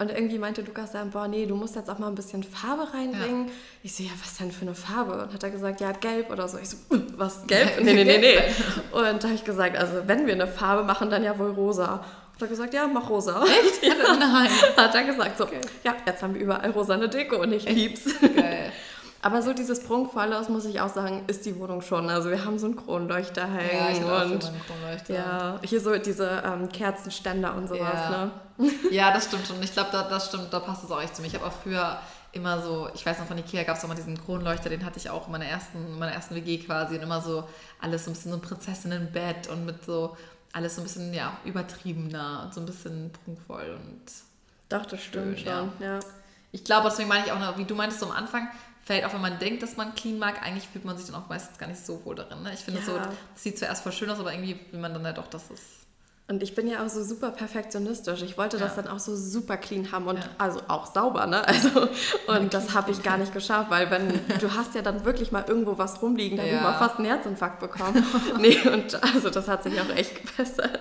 [0.00, 2.92] Und irgendwie meinte Lukas dann, boah, nee, du musst jetzt auch mal ein bisschen Farbe
[2.94, 3.50] reinbringen.
[3.82, 5.12] Ich so, ja, was denn für eine Farbe?
[5.22, 6.56] Und hat er gesagt, ja, gelb oder so.
[6.56, 7.82] Ich so, "Uh, was, gelb?
[7.82, 8.38] Nee, nee, nee, nee.
[8.92, 12.02] Und da habe ich gesagt, also wenn wir eine Farbe machen, dann ja wohl rosa.
[12.32, 13.44] Hat er gesagt, ja, mach rosa.
[13.44, 13.82] Echt?
[14.18, 14.48] Nein.
[14.74, 15.46] Hat er gesagt, so,
[15.84, 18.04] ja, jetzt haben wir überall rosane Deko und ich lieb's.
[18.20, 18.72] Geil.
[19.22, 22.08] Aber so dieses Prunkvolle, das muss ich auch sagen, ist die Wohnung schon.
[22.08, 25.14] Also wir haben so einen Kronleuchter hängen Ja, ich auch und schon meinen Kronleuchter.
[25.14, 28.30] ja, hier so diese ähm, Kerzenständer und sowas, Ja.
[28.56, 28.70] ne?
[28.90, 29.62] Ja, das stimmt schon.
[29.62, 31.28] Ich glaube, da, das stimmt, da passt es auch echt zu mir.
[31.28, 31.98] Ich habe auch früher
[32.32, 34.98] immer so, ich weiß noch von Ikea gab es auch mal diesen Kronleuchter, den hatte
[34.98, 37.44] ich auch in meiner ersten, in meiner ersten WG quasi und immer so
[37.80, 40.16] alles so ein bisschen so ein Prinzessinnenbett und mit so
[40.52, 44.00] alles so ein bisschen, ja, übertriebener und so ein bisschen prunkvoll und
[44.68, 45.98] Doch, das stimmt Schön, schon, ja.
[46.52, 48.48] ich glaube, deswegen meine ich auch, noch, wie du meintest so am Anfang,
[48.90, 51.28] vielleicht auch wenn man denkt, dass man clean mag, eigentlich fühlt man sich dann auch
[51.28, 52.42] meistens gar nicht so wohl darin.
[52.42, 52.52] Ne?
[52.52, 52.86] Ich finde Ja.
[52.86, 55.50] so, das sieht zuerst voll schön aus, aber irgendwie will man dann ja doch, dass
[55.50, 55.60] es
[56.28, 58.22] Und ich bin ja auch so super perfektionistisch.
[58.22, 58.82] Ich wollte das Ja.
[58.82, 60.24] dann auch so super clean haben und Ja.
[60.38, 61.46] also auch sauber, ne?
[61.46, 61.88] Also
[62.28, 64.08] und das habe ich gar nicht geschafft, weil wenn
[64.40, 66.62] du hast ja dann wirklich mal irgendwo was rumliegen, da habe ich Ja.
[66.62, 68.04] mal fast einen Herzinfarkt bekommen.
[68.38, 70.80] nee, und also das hat sich auch echt gebessert.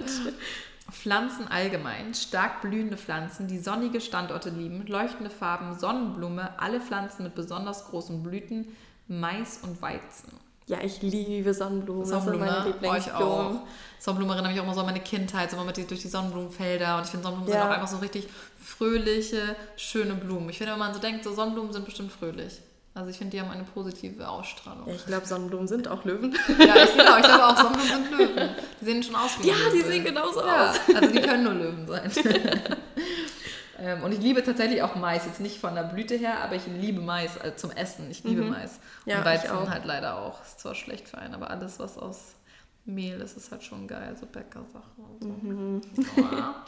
[0.92, 7.36] Pflanzen allgemein, stark blühende Pflanzen, die sonnige Standorte lieben, leuchtende Farben, Sonnenblume, alle Pflanzen mit
[7.36, 8.76] besonders großen Blüten,
[9.08, 10.32] Mais und Weizen.
[10.68, 12.06] Ja, ich liebe Sonnenblumen.
[12.06, 13.00] Sonnenblumen, das sind meine ne?
[13.00, 13.56] Euch auch.
[13.98, 16.08] Sonnenblumen erinnern mich auch immer so an meine Kindheit, so immer mit die, durch die
[16.08, 16.98] Sonnenblumenfelder.
[16.98, 17.62] Und ich finde, Sonnenblumen Ja.
[17.64, 18.28] sind auch einfach so richtig
[18.60, 20.50] fröhliche, schöne Blumen.
[20.50, 22.62] Ich finde, wenn man so denkt, so Sonnenblumen sind bestimmt fröhlich.
[23.00, 24.86] Also ich finde, die haben eine positive Ausstrahlung.
[24.88, 26.36] Ja, ich glaube, Sonnenblumen sind auch Löwen.
[26.60, 28.50] Ja, ich, genau, ich glaube auch, Sonnenblumen sind Löwen.
[28.82, 30.80] Die sehen schon aus wie Ja, eine die sehen genauso ja, aus.
[30.94, 32.12] Also die können nur Löwen sein.
[33.80, 35.26] ähm, und ich liebe tatsächlich auch Mais.
[35.26, 38.12] Jetzt nicht von der Blüte her, aber ich liebe Mais also zum Essen.
[38.12, 38.74] Ich liebe Mais.
[39.06, 39.12] Mhm.
[39.12, 39.70] Ja, und Weizen ich auch.
[39.70, 40.42] halt leider auch.
[40.44, 42.36] Ist zwar schlecht für einen, aber alles, was aus
[42.84, 44.14] Mehl ist, ist halt schon geil.
[44.20, 45.30] So Bäckersachen und so.
[45.30, 45.82] Mhm.
[46.18, 46.66] Ja.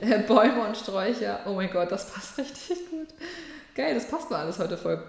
[0.00, 1.40] Äh, Bäume und Sträucher.
[1.46, 3.08] Oh mein Gott, das passt richtig gut.
[3.74, 5.02] Geil, das passt doch alles heute voll.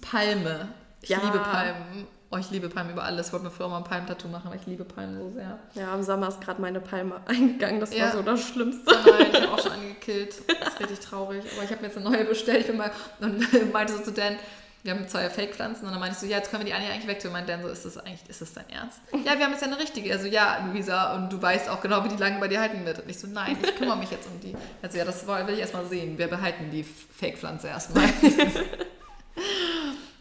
[0.00, 0.68] Palme.
[1.02, 1.18] Ich Ja.
[1.22, 2.06] liebe Palmen.
[2.30, 3.28] Oh, ich liebe Palmen über alles.
[3.28, 5.58] Ich wollte mir früher mal ein Palmentattoo machen, aber ich liebe Palmen so sehr.
[5.74, 7.80] Ja, im Sommer ist gerade meine Palme eingegangen.
[7.80, 8.06] Das Ja.
[8.06, 8.84] war so das Schlimmste.
[8.94, 10.34] Oh nein, ich habe auch schon eine gekillt.
[10.60, 11.42] Das ist richtig traurig.
[11.54, 12.60] Aber ich habe mir jetzt eine neue bestellt.
[12.60, 12.90] Ich bin mal
[13.20, 14.36] und meinte so zu Dan,
[14.82, 16.92] wir haben zwei Fake-Pflanzen und dann meinte ich so, ja, jetzt können wir die eine
[16.92, 17.28] eigentlich wegtun.
[17.30, 19.00] Und meinte Dan so, ist das eigentlich, ist das dein Ernst?
[19.24, 20.12] Ja, wir haben jetzt ja eine richtige.
[20.12, 22.98] Also ja, Luisa, und du weißt auch genau, wie die lange bei dir halten wird.
[23.02, 24.54] Und ich so, nein, ich kümmere mich jetzt um die.
[24.82, 26.18] Also ja, das will ich erstmal sehen.
[26.18, 28.04] Wir behalten die Fake-Pflanze erstmal.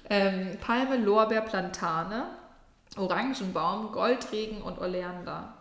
[0.09, 2.27] ähm, Palme, Lorbeer, Plantane,
[2.95, 5.53] Orangenbaum, Goldregen und Oleander.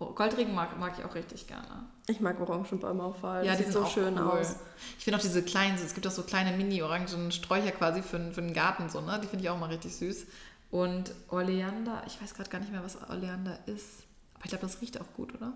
[0.00, 1.86] Oh, Goldregen mag, mag ich auch richtig gerne.
[2.06, 3.44] Ich mag Orangenbäume auch voll.
[3.44, 4.40] Ja, die sieht sind so schön cool.
[4.40, 4.56] aus.
[4.96, 8.40] Ich finde auch diese kleinen, es gibt auch so kleine Mini-orangen Sträucher quasi für, für
[8.40, 9.18] den Garten, so, ne?
[9.22, 10.26] Die finde ich auch mal richtig süß.
[10.70, 14.04] Und Oleander, ich weiß gerade gar nicht mehr, was Oleander ist.
[14.34, 15.52] Aber ich glaube, das riecht auch gut, oder?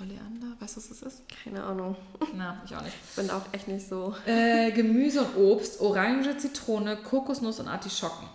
[0.00, 1.22] Oleander, weißt du, was das ist?
[1.44, 1.96] Keine Ahnung.
[2.36, 2.94] Na, ich auch nicht.
[3.10, 4.14] Ich bin auch echt nicht so.
[4.26, 8.28] Äh, Gemüse und Obst, Orange, Zitrone, Kokosnuss und Artischocken.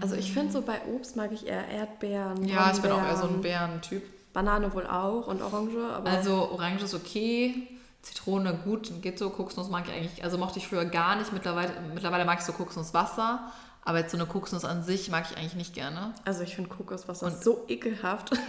[0.00, 2.46] Also ich finde so bei Obst mag ich eher Erdbeeren.
[2.46, 4.02] Ja, ich bin auch eher so ein Brombeeren, Bärentyp.
[4.32, 7.66] Banane wohl auch und Orange, aber Also Orange ist okay,
[8.02, 11.72] Zitrone gut, geht so, Kokosnuss mag ich eigentlich, also mochte ich früher gar nicht, mittlerweile,
[11.92, 13.50] mittlerweile mag ich so Kokosnusswasser,
[13.84, 16.14] aber jetzt so eine Kokosnuss an sich mag ich eigentlich nicht gerne.
[16.24, 18.30] also ich finde Kokoswasser Und- so ekelhaft.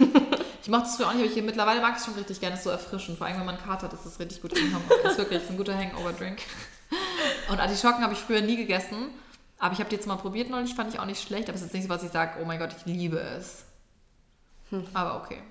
[0.62, 2.54] Ich mochte es früher auch nicht, aber ich, mittlerweile mag ich es schon richtig gerne,
[2.54, 4.52] es ist so erfrischend, vor allem wenn man einen Kater hat, ist das richtig gut.
[4.52, 6.38] Das ist wirklich ein guter Hangover-Drink.
[7.48, 9.08] Und Artischocken habe ich früher nie gegessen,
[9.58, 11.62] aber ich habe die jetzt mal probiert neulich, fand ich auch nicht schlecht, aber es
[11.62, 13.64] ist jetzt nicht so, was ich sage, oh mein Gott, ich liebe es.
[14.94, 15.42] Aber okay.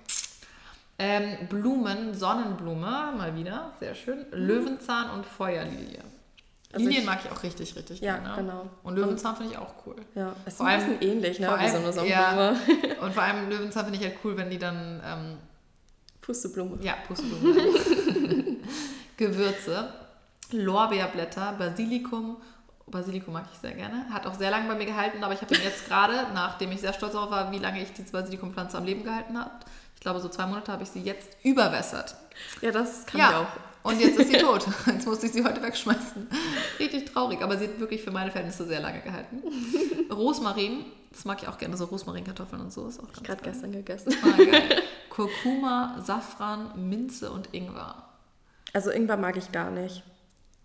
[0.97, 4.25] Ähm, Blumen, Sonnenblume, mal wieder, sehr schön.
[4.31, 6.03] Löwenzahn und Feuerlilie.
[6.73, 8.35] Also Lilien ich- mag ich auch richtig, richtig Ja, gerne.
[8.41, 8.69] genau.
[8.84, 9.95] Und Löwenzahn finde ich auch cool.
[10.15, 11.48] Ja, es ist Vor ein allem- bisschen ähnlich, ne?
[11.48, 12.56] vor Wie so allem- eine ja.
[13.02, 15.38] Und vor allem Löwenzahn finde ich halt cool, wenn die dann ähm,
[16.22, 16.77] Pusteblume.
[16.81, 18.57] Ja, Pusteblumen.
[19.18, 19.93] Gewürze,
[20.52, 22.38] Lorbeerblätter, Basilikum.
[22.88, 24.06] Basilikum mag ich sehr gerne.
[24.11, 26.81] Hat auch sehr lange bei mir gehalten, aber ich habe ihn jetzt gerade, nachdem ich
[26.81, 29.52] sehr stolz darauf war, wie lange ich diese Basilikumpflanze am Leben gehalten habe.
[29.95, 32.15] Ich glaube, so zwei Monate habe ich sie jetzt überwässert.
[32.61, 33.70] Ja, das kann ich Ja, auch.
[33.83, 34.65] Und jetzt ist sie tot.
[34.87, 36.27] Jetzt musste ich sie heute wegschmeißen.
[36.79, 39.41] Richtig traurig, aber sie hat wirklich für meine Verhältnisse sehr lange gehalten.
[40.11, 43.51] Rosmarin, das mag ich auch gerne, so Rosmarinkartoffeln und so ist auch ganz Gerade geil.
[43.53, 44.13] gestern gegessen.
[44.23, 44.81] Ah, geil.
[45.09, 48.03] Kurkuma, Safran, Minze und Ingwer.
[48.73, 50.03] Also Ingwer mag ich gar nicht.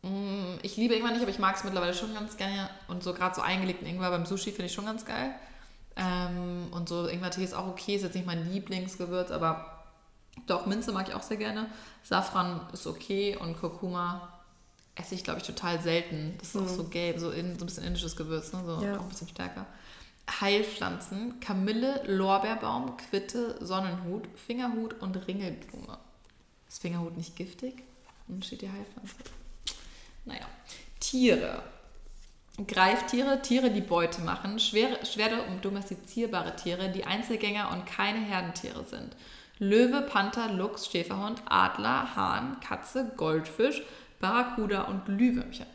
[0.03, 2.69] Mm, Ich liebe Ingwer nicht, aber ich mag es mittlerweile schon ganz gerne.
[2.89, 5.35] Und so gerade so eingelegten Ingwer beim Sushi finde ich schon ganz geil.
[5.97, 9.76] Ähm, und so Ingwertee ist auch okay, ist jetzt nicht mein Lieblingsgewürz, aber
[10.47, 11.69] doch, Minze mag ich auch sehr gerne.
[12.03, 14.33] Safran ist okay und Kurkuma
[14.95, 16.35] esse ich, glaube ich, total selten.
[16.39, 18.63] Das ist auch so gelb, so, in, so ein bisschen indisches Gewürz, ne?
[18.65, 18.97] so Ja.
[18.97, 19.67] auch ein bisschen stärker.
[20.41, 25.99] Heilpflanzen, Kamille, Lorbeerbaum, Quitte, Sonnenhut, Fingerhut und Ringelblume.
[26.69, 27.83] Ist Fingerhut nicht giftig?
[28.27, 29.15] Und steht die Heilpflanze.
[30.25, 30.47] Naja.
[30.99, 31.63] Tiere.
[32.67, 38.85] Greiftiere, Tiere, die Beute machen, schwere, schwere und domestizierbare Tiere, die Einzelgänger und keine Herdentiere
[38.87, 39.15] sind.
[39.59, 43.83] Löwe, Panther, Luchs, Schäferhund, Adler, Hahn, Katze, Goldfisch,
[44.21, 45.67] Barracuda und Glühwürmchen.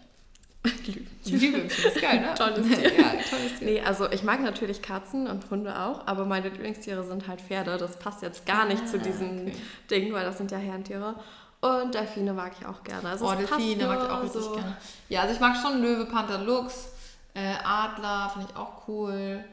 [1.23, 2.33] Glühwürmchen ist geil, ne?
[2.37, 2.93] Tolles Tier.
[2.93, 3.67] Ja, tolles Tier.
[3.67, 7.77] Nee, also ich mag natürlich Katzen und Hunde auch, aber meine Lieblingstiere sind halt Pferde.
[7.77, 9.55] Das passt jetzt gar nicht zu diesem okay.
[9.89, 11.15] Ding, weil das sind ja Herrentiere.
[11.61, 13.09] Und Delfine mag ich auch gerne.
[13.09, 14.53] Also Oh, Delfine mag ich auch richtig so.
[14.53, 14.77] gerne.
[15.09, 16.89] Ja, also ich mag schon Löwe, Panther, Luchs,
[17.33, 19.43] äh, Adler finde ich auch cool,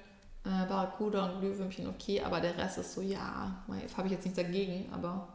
[0.48, 3.54] äh, Barracuda und Glühwürmchen okay, aber der Rest ist so, ja,
[3.96, 5.28] habe ich jetzt nichts dagegen, aber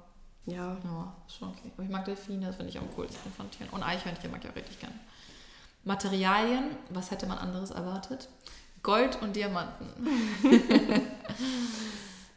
[0.46, 1.72] Ja, ja, ist schon okay.
[1.74, 3.70] Aber ich mag Delfine, das finde ich am coolsten von Tieren.
[3.72, 4.96] Und Eichhörnchen mag ich auch richtig gerne.
[5.86, 8.28] Materialien, was hätte man anderes erwartet?
[8.82, 9.88] Gold und Diamanten.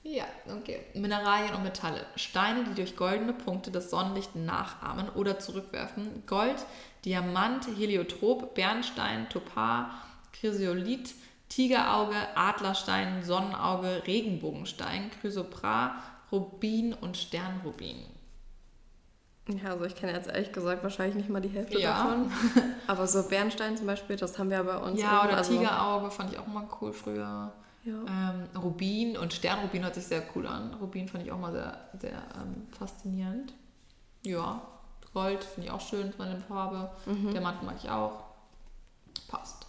[0.05, 0.25] ja,
[0.57, 0.85] okay.
[0.95, 2.07] Mineralien und Metalle.
[2.15, 6.23] Steine, die durch goldene Punkte das Sonnenlicht nachahmen oder zurückwerfen.
[6.27, 6.65] Gold,
[7.05, 9.91] Diamant, Heliotrop, Bernstein, Topar,
[10.33, 11.15] Chrysolit,
[11.49, 15.93] Tigerauge, Adlerstein, Sonnenauge, Regenbogenstein, Chrysopras,
[16.33, 17.97] Rubin und Sternrubin.
[19.49, 22.03] Ja, also ich kenne jetzt ehrlich gesagt wahrscheinlich nicht mal die Hälfte Ja.
[22.03, 22.33] davon.
[22.89, 25.01] Aber so Bernstein zum Beispiel, das haben wir bei uns.
[25.01, 27.53] Ja, oder also, Tigerauge fand ich auch mal cool früher.
[27.85, 27.93] Ja.
[28.09, 30.75] Ähm, Rubin und Sternrubin hört sich sehr cool an.
[30.75, 33.55] Rubin fand ich auch mal sehr, sehr ähm, faszinierend.
[34.25, 34.61] Ja,
[35.15, 36.91] Gold finde ich auch schön, meine Farbe.
[37.07, 38.25] Diamanten mag ich auch.
[39.29, 39.66] Passt.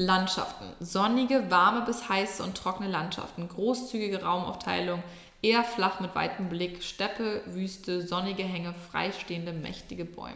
[0.00, 0.64] Landschaften.
[0.80, 3.46] Sonnige, warme bis heiße und trockene Landschaften.
[3.48, 5.02] Großzügige Raumaufteilung.
[5.42, 6.82] Eher flach mit weitem Blick.
[6.82, 10.34] Steppe, Wüste, sonnige Hänge, freistehende, mächtige Bäume.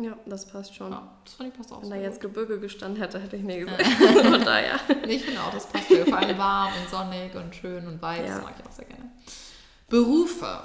[0.00, 0.90] ja, das passt schon.
[0.90, 2.34] Ja, das fand ich passt auch Wenn da sehr jetzt gut.
[2.34, 3.84] Gebirge gestanden hätte, hätte ich nie gesagt.
[4.24, 4.80] Von daher.
[5.06, 5.86] Ich finde auch, das passt.
[5.86, 8.26] Vor allem warm und sonnig und schön und weit.
[8.26, 8.34] Ja.
[8.34, 9.04] Das mag ich auch sehr gerne.
[9.88, 10.62] Berufe.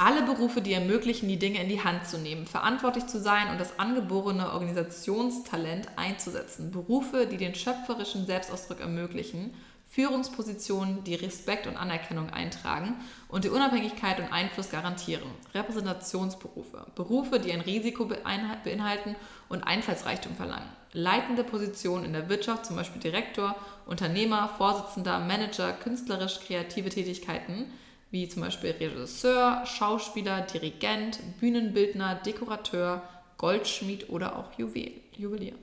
[0.00, 3.60] Alle Berufe, die ermöglichen, die Dinge in die Hand zu nehmen, verantwortlich zu sein und
[3.60, 6.70] das angeborene Organisationstalent einzusetzen.
[6.70, 9.54] Berufe, die den schöpferischen Selbstausdruck ermöglichen.
[9.90, 12.94] Führungspositionen, die Respekt und Anerkennung eintragen
[13.26, 15.28] und die Unabhängigkeit und Einfluss garantieren.
[15.52, 16.86] Repräsentationsberufe.
[16.94, 19.16] Berufe, die ein Risiko beinhalten
[19.48, 20.68] und Einfallsreichtum verlangen.
[20.92, 27.72] Leitende Positionen in der Wirtschaft, zum Beispiel Direktor, Unternehmer, Vorsitzender, Manager, künstlerisch kreative Tätigkeiten,
[28.10, 33.02] wie zum Beispiel Regisseur, Schauspieler, Dirigent, Bühnenbildner, Dekorateur,
[33.36, 35.54] Goldschmied oder auch Juwel, Juwelier.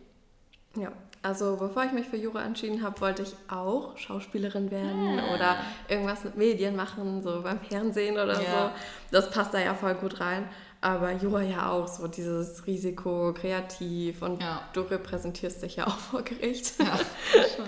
[0.77, 0.91] Ja,
[1.21, 5.33] also bevor ich mich für Jura entschieden habe, wollte ich auch Schauspielerin werden Ah.
[5.33, 5.57] oder
[5.87, 8.69] irgendwas mit Medien machen, so beim Fernsehen oder Ja.
[8.69, 8.75] so.
[9.11, 10.47] Das passt da ja voll gut rein.
[10.81, 14.61] Aber Jura ja auch, so dieses Risiko, kreativ und Ja.
[14.73, 16.73] du repräsentierst dich ja auch vor Gericht.
[16.79, 16.97] Ja,
[17.55, 17.65] schon.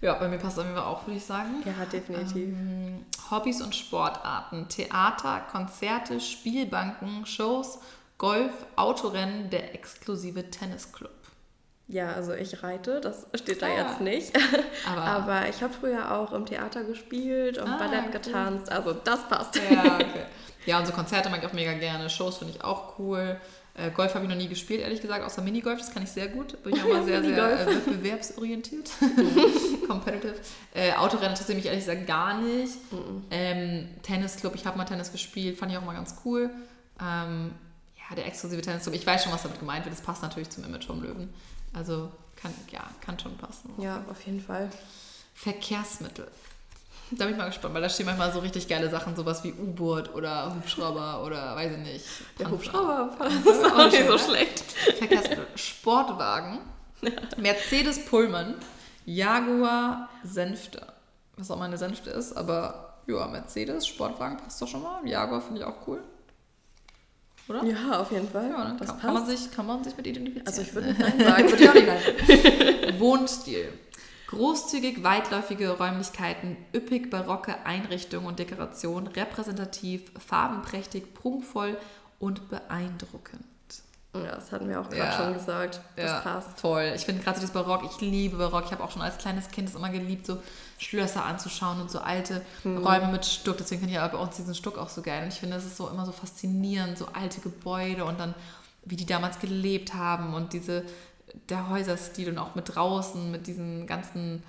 [0.00, 1.62] Ja, bei mir passt auf auch, würde ich sagen.
[1.64, 2.36] Ja, definitiv.
[2.36, 7.78] Ähm, Hobbys und Sportarten, Theater, Konzerte, Spielbanken, Shows,
[8.18, 11.10] Golf, Autorennen, der exklusive Tennisclub.
[11.86, 13.76] Ja, also ich reite, das steht da Ah.
[13.88, 14.32] jetzt nicht.
[14.90, 18.10] Aber, Aber ich habe früher auch im Theater gespielt und Ah, Ballett cool.
[18.12, 19.56] getanzt, also das passt.
[19.56, 20.24] ja, okay.
[20.66, 22.08] Ja, und so Konzerte mag ich auch mega gerne.
[22.08, 23.38] Shows finde ich auch cool.
[23.76, 25.78] Äh, Golf habe ich noch nie gespielt, ehrlich gesagt, außer Minigolf.
[25.80, 26.62] Das kann ich sehr gut.
[26.62, 27.86] Bin ich auch mal sehr, sehr äh, Minigolf.
[27.86, 28.90] wettbewerbsorientiert.
[29.88, 30.36] Competitive.
[30.72, 32.74] Äh, Autorennen interessiert mich ehrlich gesagt gar nicht.
[33.30, 36.50] Ähm, Tennisclub, ich habe mal Tennis gespielt, fand ich auch mal ganz cool.
[37.00, 37.50] Ähm,
[37.96, 39.94] ja, der exklusive Tennisclub, ich weiß schon, was damit gemeint wird.
[39.94, 41.32] Das passt natürlich zum Image vom Löwen.
[41.72, 43.70] Also kann, ja, kann schon passen.
[43.78, 44.70] Ja, auf jeden Fall.
[45.34, 46.28] Verkehrsmittel.
[47.16, 49.52] Da bin ich mal gespannt, weil da stehen manchmal so richtig geile Sachen, sowas wie
[49.52, 52.04] U-Boot oder Hubschrauber oder weiß ich nicht.
[52.38, 52.50] Der.
[52.50, 54.64] Hubschrauber das ist auch nicht so schlecht.
[55.54, 56.60] Sportwagen.
[57.36, 58.54] Mercedes Pullman.
[59.04, 60.86] Jaguar Senfte.
[61.36, 65.06] Was auch meine Senfte ist, aber ja, Mercedes, Sportwagen passt doch schon mal.
[65.06, 66.00] Jaguar finde ich auch cool.
[67.48, 67.62] Oder?
[67.64, 68.48] Ja, auf jeden Fall.
[68.48, 69.00] Ja, das kann, passt.
[69.00, 70.46] kann, man sich, kann man sich mit identifizieren.
[70.46, 71.50] also ich würde nicht nein sagen.
[71.50, 73.00] Würde ich auch nicht.
[73.00, 73.68] Wohnstil.
[74.34, 81.76] Großzügig weitläufige Räumlichkeiten, üppig barocke Einrichtungen und Dekoration, repräsentativ, farbenprächtig, prunkvoll
[82.18, 83.44] und beeindruckend.
[84.14, 85.12] Ja, das hatten wir auch gerade Ja.
[85.12, 85.80] schon gesagt.
[85.96, 86.60] Das ja, passt.
[86.60, 86.92] voll.
[86.94, 88.64] Ich finde gerade so das Barock, ich liebe Barock.
[88.66, 90.40] Ich habe auch schon als kleines Kind es immer geliebt, so
[90.78, 92.78] Schlösser anzuschauen und so alte Mhm.
[92.86, 93.56] Räume mit Stuck.
[93.58, 95.22] Deswegen finde ich aber bei uns diesen Stuck auch so geil.
[95.24, 98.34] Und ich finde, es ist so immer so faszinierend, so alte Gebäude und dann,
[98.84, 100.84] wie die damals gelebt haben und diese,
[101.48, 104.42] der Häuserstil und auch mit draußen, mit diesen ganzen,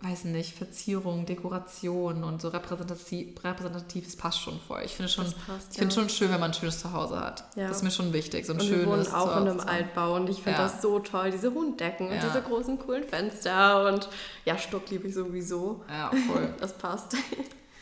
[0.00, 4.82] weiß nicht, Verzierungen, Dekorationen und so repräsentativ, es passt schon voll.
[4.84, 6.00] Ich finde schon, passt, ich finde ja.
[6.00, 7.44] schon schön, wenn man ein schönes Zuhause hat.
[7.56, 7.68] Ja.
[7.68, 9.60] Das ist mir schon wichtig, so ein Und schönes wir wohnen auch in einem.
[9.60, 10.64] Altbau und ich finde Ja.
[10.68, 14.08] das so toll, diese Runddecken und diese großen coolen Fenster und
[14.44, 15.82] ja, Stuck liebe ich sowieso.
[15.88, 16.54] Ja, voll.
[16.60, 17.14] Das passt.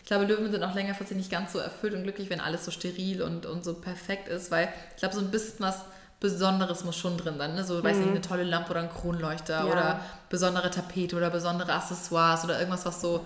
[0.02, 2.70] Ich glaube, Löwen sind auch längerfristig nicht ganz so erfüllt und glücklich, wenn alles so
[2.70, 5.80] steril und, und so perfekt ist, weil ich glaube, so ein bisschen was
[6.20, 7.54] Besonderes muss schon drin sein.
[7.54, 7.64] Ne?
[7.64, 9.66] So, weiß nicht, eine tolle Lampe oder ein Kronleuchter Mhm.
[9.68, 9.72] Ja.
[9.72, 13.24] oder besondere Tapete oder besondere Accessoires oder irgendwas, was so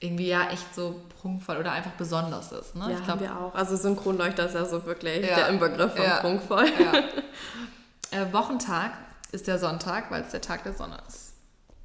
[0.00, 2.76] irgendwie ja echt so prunkvoll oder einfach besonders ist.
[2.76, 2.82] Ne?
[2.84, 3.54] Ja, ich haben glaube, wir auch.
[3.54, 5.36] Also Synchronleuchter ist ja so wirklich Ja.
[5.36, 6.16] der Inbegriff von Ja.
[6.18, 6.66] prunkvoll.
[8.10, 8.92] äh, Wochentag
[9.32, 11.32] ist der Sonntag, weil es der Tag der Sonne ist.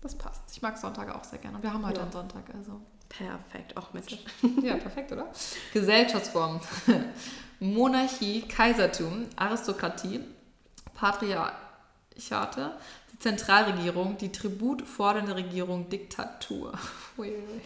[0.02, 0.41] Das passt.
[0.52, 1.57] Ich mag Sonntage auch sehr gerne.
[1.57, 2.82] Und wir haben heute einen Sonntag, also.
[3.07, 4.06] Perfekt, auch mit.
[4.64, 5.28] Ja, perfekt, oder?
[5.73, 6.60] Gesellschaftsform.
[7.60, 10.22] Monarchie, Kaisertum, Aristokratie,
[11.02, 12.72] Patriarchate,
[13.11, 16.73] die Zentralregierung, die Tribut fordernde Regierung, Diktatur.
[17.18, 17.61] Uiuiui.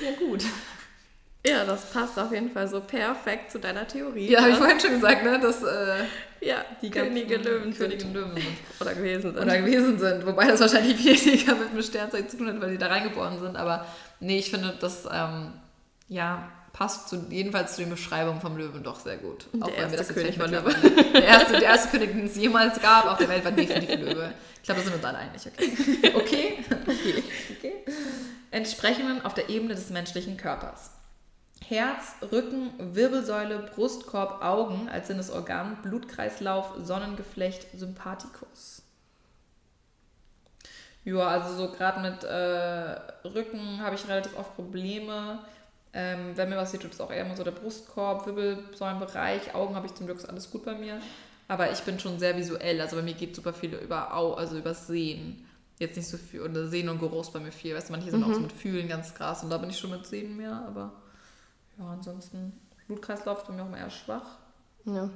[0.00, 0.42] Ja, gut.
[1.46, 4.30] Ja, das passt auf jeden Fall so perfekt zu deiner Theorie.
[4.30, 6.04] Ja, habe ich dass- vorhin schon gesagt, ne, dass äh,
[6.40, 7.90] Ja, die Könige Löwen sind.
[7.90, 8.46] Königin Löwen sind.
[8.80, 9.38] Oder gewesen sind.
[9.42, 10.26] Oder gewesen sind.
[10.26, 13.56] Wobei das wahrscheinlich weniger mit dem Sternzeichen zu tun hat, weil die da reingeboren sind.
[13.56, 13.86] Aber
[14.20, 15.52] nee, ich finde, das ähm,
[16.08, 19.46] ja, passt zu, jedenfalls zu den Beschreibungen vom Löwen doch sehr gut.
[19.54, 22.78] Der wenn wir das König war mittlerweile- Der erste, der erste König, den es jemals
[22.82, 24.34] gab auf der Welt, war definitiv Löwe.
[24.56, 25.42] Ich glaube, da sind wir uns alle einig.
[25.46, 26.14] Okay.
[26.14, 26.64] Okay.
[26.82, 27.24] okay.
[27.58, 27.72] okay.
[28.50, 30.90] Entsprechenden auf der Ebene des menschlichen Körpers.
[31.66, 38.82] Herz, Rücken, Wirbelsäule, Brustkorb, Augen als Sinnesorgan, Blutkreislauf, Sonnengeflecht, Sympathikus.
[41.04, 45.38] Ja, also so gerade mit äh, Rücken habe ich relativ oft Probleme.
[45.96, 49.54] Ähm, wenn mir was sieht, tut es auch eher immer so der Brustkorb, Wirbelsäulenbereich.
[49.54, 51.00] Augen habe ich zum Glück ist alles gut bei mir.
[51.46, 52.80] Aber ich bin schon sehr visuell.
[52.80, 55.46] Also bei mir geht super viel über Au, also übers Sehen.
[55.78, 56.40] Jetzt nicht so viel.
[56.40, 57.76] Und Sehen und Geruch bei mir viel.
[57.76, 58.30] Weißt du, manche sind mhm.
[58.30, 59.44] auch so mit Fühlen ganz krass.
[59.44, 60.64] Und da bin ich schon mit Sehen mehr.
[60.66, 60.92] Aber
[61.78, 62.58] ja, ansonsten
[62.88, 64.38] Blutkreislauf ist bei mir auch eher schwach.
[64.84, 65.10] Ja.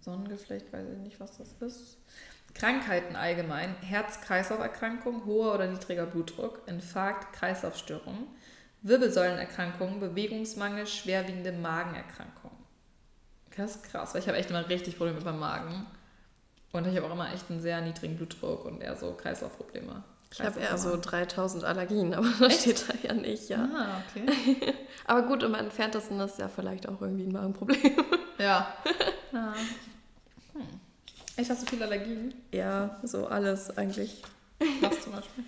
[0.00, 1.98] Sonnengeflecht, weiß ich nicht, was das ist.
[2.54, 8.26] Krankheiten allgemein, Herz-Kreislauf-Erkrankung, hoher oder niedriger Blutdruck, Infarkt, Kreislaufstörung,
[8.82, 12.56] Wirbelsäulenerkrankungen, Bewegungsmangel, schwerwiegende Magenerkrankungen.
[13.56, 15.86] Das ist krass, weil ich habe echt immer richtig Probleme mit meinem Magen.
[16.72, 20.02] Und ich habe auch immer echt einen sehr niedrigen Blutdruck und eher so Kreislaufprobleme.
[20.32, 23.68] Ich habe eher so 3000 Allergien, aber das steht da ja nicht, ja.
[23.74, 24.74] Ah, okay.
[25.04, 27.78] aber gut, im entferntesten ist ja vielleicht auch irgendwie ein Magenproblem.
[28.38, 28.74] Ja.
[29.32, 29.54] ja.
[30.52, 30.66] Hm.
[31.36, 32.34] Echt, hast du viele Allergien?
[32.50, 34.20] Ja, so alles eigentlich.
[34.80, 35.44] Was zum Beispiel?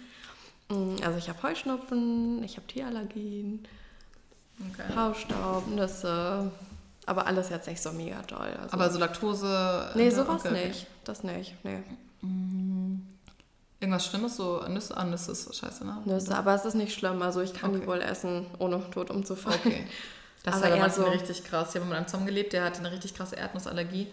[0.69, 3.67] Mm, also ich habe Heuschnupfen, ich habe Tierallergien,
[4.61, 4.97] okay.
[4.97, 6.51] Hausstaub, Nüsse,
[7.07, 8.49] aber alles jetzt nicht so mega toll.
[8.61, 9.91] Also aber so Laktose?
[9.95, 10.87] Nee, sowas okay, nicht.
[11.05, 11.83] Das nicht, nee.
[12.23, 13.03] Mm.
[13.81, 16.01] Irgendwas Schlimmes, so Nüsse, ah, Nüsse ist scheiße, ne?
[16.07, 17.21] Nüsse, aber es ist nicht schlimm.
[17.21, 17.81] Also ich kann okay.
[17.81, 19.61] die wohl essen, ohne tot umzufallen.
[19.63, 19.87] Okay.
[20.43, 21.71] Das aber ist aber so richtig krass.
[21.71, 24.07] Ich habe mit einem zusammen gelebt, der hatte eine richtig krasse Erdnussallergie.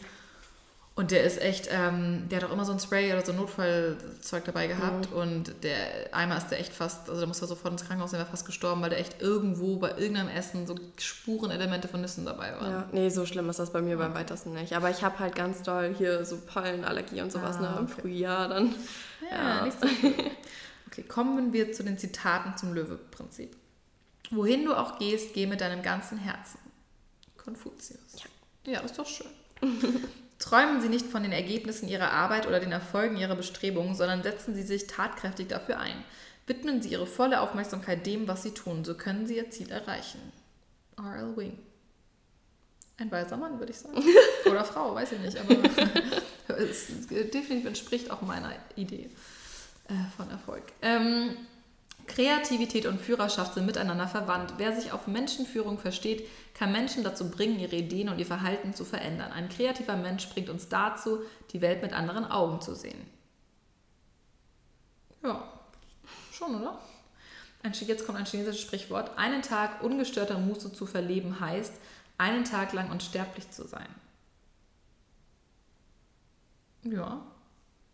[1.01, 3.39] Und der ist echt, ähm, der hat auch immer so ein Spray oder so ein
[3.39, 5.09] Notfallzeug dabei gehabt.
[5.09, 5.17] Mhm.
[5.17, 8.19] Und der einmal ist der echt fast, also da muss er sofort ins Krankenhaus, der
[8.19, 12.53] war fast gestorben, weil der echt irgendwo bei irgendeinem Essen so Spurenelemente von Nüssen dabei
[12.53, 12.71] waren.
[12.71, 14.03] Ja, nee, so schlimm ist das bei mir okay.
[14.03, 14.73] beim weitesten nicht.
[14.73, 17.75] Aber ich habe halt ganz doll hier so Pollenallergie und sowas, ah, ne?
[17.79, 18.01] Im okay.
[18.01, 18.75] Frühjahr dann.
[19.31, 19.65] Ja, ja.
[19.65, 20.13] nicht so cool.
[20.85, 23.57] Okay, kommen wir zu den Zitaten zum Löwe-Prinzip.
[24.29, 26.59] Wohin du auch gehst, geh mit deinem ganzen Herzen.
[27.37, 28.17] Konfuzius.
[28.67, 29.31] Ja, ja das ist doch schön.
[30.41, 34.55] Träumen Sie nicht von den Ergebnissen Ihrer Arbeit oder den Erfolgen Ihrer Bestrebungen, sondern setzen
[34.55, 36.03] Sie sich tatkräftig dafür ein.
[36.47, 40.19] Widmen Sie Ihre volle Aufmerksamkeit dem, was Sie tun, so können Sie Ihr Ziel erreichen.
[40.97, 41.37] R.L.
[41.37, 41.59] Wing.
[42.97, 44.03] Ein weiser Mann, würde ich sagen.
[44.49, 45.55] Oder Frau, weiß ich nicht, aber
[46.57, 49.09] es definitiv entspricht auch meiner Idee
[49.89, 50.63] äh, von Erfolg.
[50.81, 51.37] Ähm,
[52.11, 54.55] Kreativität und Führerschaft sind miteinander verwandt.
[54.57, 58.83] Wer sich auf Menschenführung versteht, kann Menschen dazu bringen, ihre Ideen und ihr Verhalten zu
[58.83, 59.31] verändern.
[59.31, 61.19] Ein kreativer Mensch bringt uns dazu,
[61.53, 62.99] die Welt mit anderen Augen zu sehen.
[65.23, 65.41] Ja,
[66.31, 66.79] schon, oder?
[67.63, 69.17] jetzt kommt ein chinesisches Sprichwort.
[69.17, 71.73] Einen Tag ungestörter Muße zu verleben heißt,
[72.17, 73.87] einen Tag lang unsterblich zu sein.
[76.83, 77.21] Ja,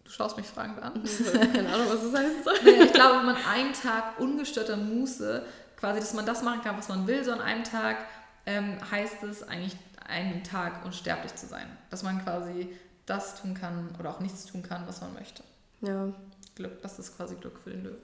[0.07, 1.03] Du schaust mich fragend an.
[1.33, 2.63] Keine Ahnung, was das heißt.
[2.63, 5.43] Nee, ich glaube, wenn man einen Tag ungestörter Muße,
[5.75, 7.97] quasi, dass man das machen kann, was man will, so an einem Tag,
[8.45, 9.75] ähm, heißt es eigentlich,
[10.07, 11.67] einen Tag unsterblich zu sein.
[11.89, 12.69] Dass man quasi
[13.05, 15.43] das tun kann oder auch nichts tun kann, was man möchte.
[15.81, 16.07] Ja.
[16.55, 17.97] Glück, das ist quasi Glück für den Löwen.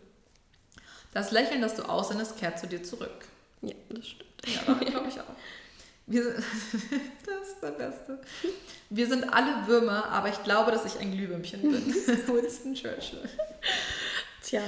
[1.14, 3.26] Das Lächeln, das du aussendest, kehrt zu dir zurück.
[3.62, 4.30] Ja, das stimmt.
[4.46, 5.26] Ja, glaube ich auch.
[6.06, 6.36] Wir sind,
[7.26, 8.20] das ist der Beste.
[8.90, 11.96] Wir sind alle Würmer, aber ich glaube, dass ich ein Glühwürmchen bin.
[12.28, 13.28] Winston Churchill.
[14.42, 14.62] Tja.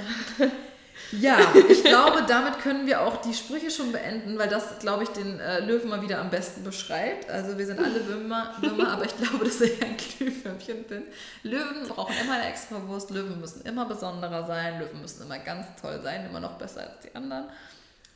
[1.12, 1.38] Ja,
[1.68, 5.38] ich glaube, damit können wir auch die Sprüche schon beenden, weil das, glaube ich, den
[5.38, 7.30] äh, Löwen mal wieder am besten beschreibt.
[7.30, 11.04] Also wir sind alle Würmer, Würmer aber ich glaube, dass ich ein Glühwürmchen bin.
[11.44, 15.66] Löwen brauchen immer eine extra Wurst, Löwen müssen immer besonderer sein, Löwen müssen immer ganz
[15.80, 17.44] toll sein, immer noch besser als die anderen.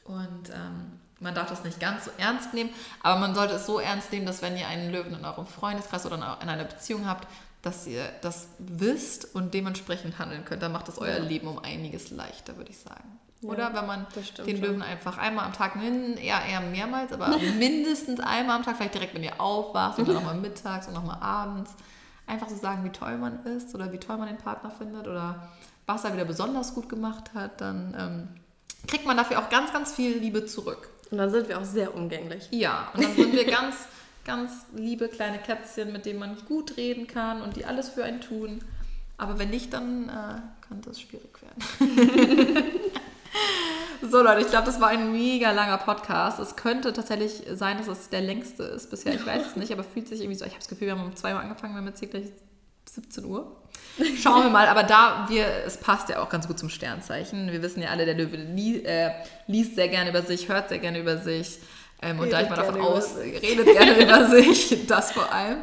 [0.05, 2.71] Und ähm, man darf das nicht ganz so ernst nehmen,
[3.03, 6.07] aber man sollte es so ernst nehmen, dass wenn ihr einen Löwen in eurem Freundeskreis
[6.07, 7.29] oder in einer Beziehung habt,
[7.63, 10.63] dass ihr das wisst und dementsprechend handeln könnt.
[10.63, 11.23] Dann macht das euer ja.
[11.23, 13.19] Leben um einiges leichter, würde ich sagen.
[13.43, 14.07] Ja, oder wenn man
[14.47, 14.83] den Löwen schon.
[14.83, 19.23] einfach einmal am Tag, eher, eher mehrmals, aber mindestens einmal am Tag, vielleicht direkt, wenn
[19.23, 21.75] ihr aufwacht dann nochmal mittags und nochmal abends,
[22.27, 25.49] einfach so sagen, wie toll man ist oder wie toll man den Partner findet oder
[25.87, 28.29] was er wieder besonders gut gemacht hat, dann ähm,
[28.87, 30.89] kriegt man dafür auch ganz, ganz viel Liebe zurück.
[31.11, 32.49] Und dann sind wir auch sehr umgänglich.
[32.51, 33.77] Ja, und dann sind wir ganz,
[34.24, 38.20] ganz liebe kleine Kätzchen, mit denen man gut reden kann und die alles für einen
[38.20, 38.61] tun.
[39.19, 42.62] Aber wenn nicht, dann äh, könnte es schwierig werden.
[44.11, 46.39] so Leute, ich glaube, das war ein mega langer Podcast.
[46.39, 49.15] Es könnte tatsächlich sein, dass es der längste ist bisher.
[49.15, 50.45] Ich weiß es nicht, aber fühlt sich irgendwie so.
[50.45, 52.27] Ich habe das Gefühl, wir haben um zwei Uhr angefangen, wir haben jetzt hier gleich
[52.95, 53.57] 17 Uhr.
[54.23, 57.51] Schauen wir mal, aber da wir, es passt ja auch ganz gut zum Sternzeichen.
[57.53, 59.11] Wir wissen ja alle, der Löwe li, äh,
[59.47, 61.59] liest sehr gerne über sich, hört sehr gerne über sich.
[62.03, 65.59] Ähm, und da ich mal davon aus, redet gerne über sich, das vor allem.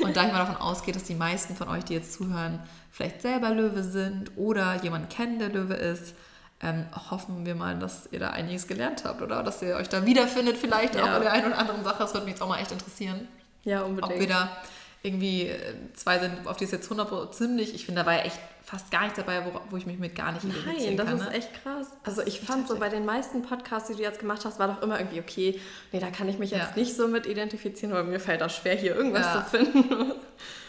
[0.00, 2.60] Und da ich mal davon ausgehe, dass die meisten von euch, die jetzt zuhören,
[2.92, 6.14] vielleicht selber Löwe sind oder jemanden kennen, der Löwe ist,
[6.62, 9.42] ähm, hoffen wir mal, dass ihr da einiges gelernt habt, oder?
[9.42, 11.04] Dass ihr euch da wiederfindet, vielleicht Ja.
[11.04, 11.96] auch bei der einen oder anderen Sache.
[12.00, 13.26] Das würde mich jetzt auch mal echt interessieren.
[13.64, 14.20] Ja, Ob unbedingt.
[14.20, 14.56] wir da
[15.02, 18.20] irgendwie äh, zwei sind, auf die es jetzt 100% ziemlich, ich finde, da war ja
[18.24, 21.06] echt fast gar nichts dabei, wo, wo ich mich mit gar nicht Nein, identifizieren das
[21.06, 21.18] kann.
[21.18, 21.32] ist ne?
[21.32, 21.86] echt krass.
[22.04, 24.82] Also ich fand so bei den meisten Podcasts, die du jetzt gemacht hast, war doch
[24.82, 25.58] immer irgendwie okay,
[25.92, 26.76] nee, da kann ich mich jetzt Ja.
[26.76, 29.44] nicht so mit identifizieren, weil mir fällt das schwer, hier irgendwas Ja.
[29.44, 30.12] zu finden.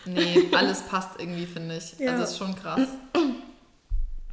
[0.06, 2.00] Nee, alles passt irgendwie, finde ich.
[2.00, 2.12] Ja.
[2.12, 2.88] Also das ist schon krass.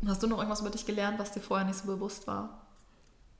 [0.06, 2.67] Hast du noch irgendwas über dich gelernt, was dir vorher nicht so bewusst war?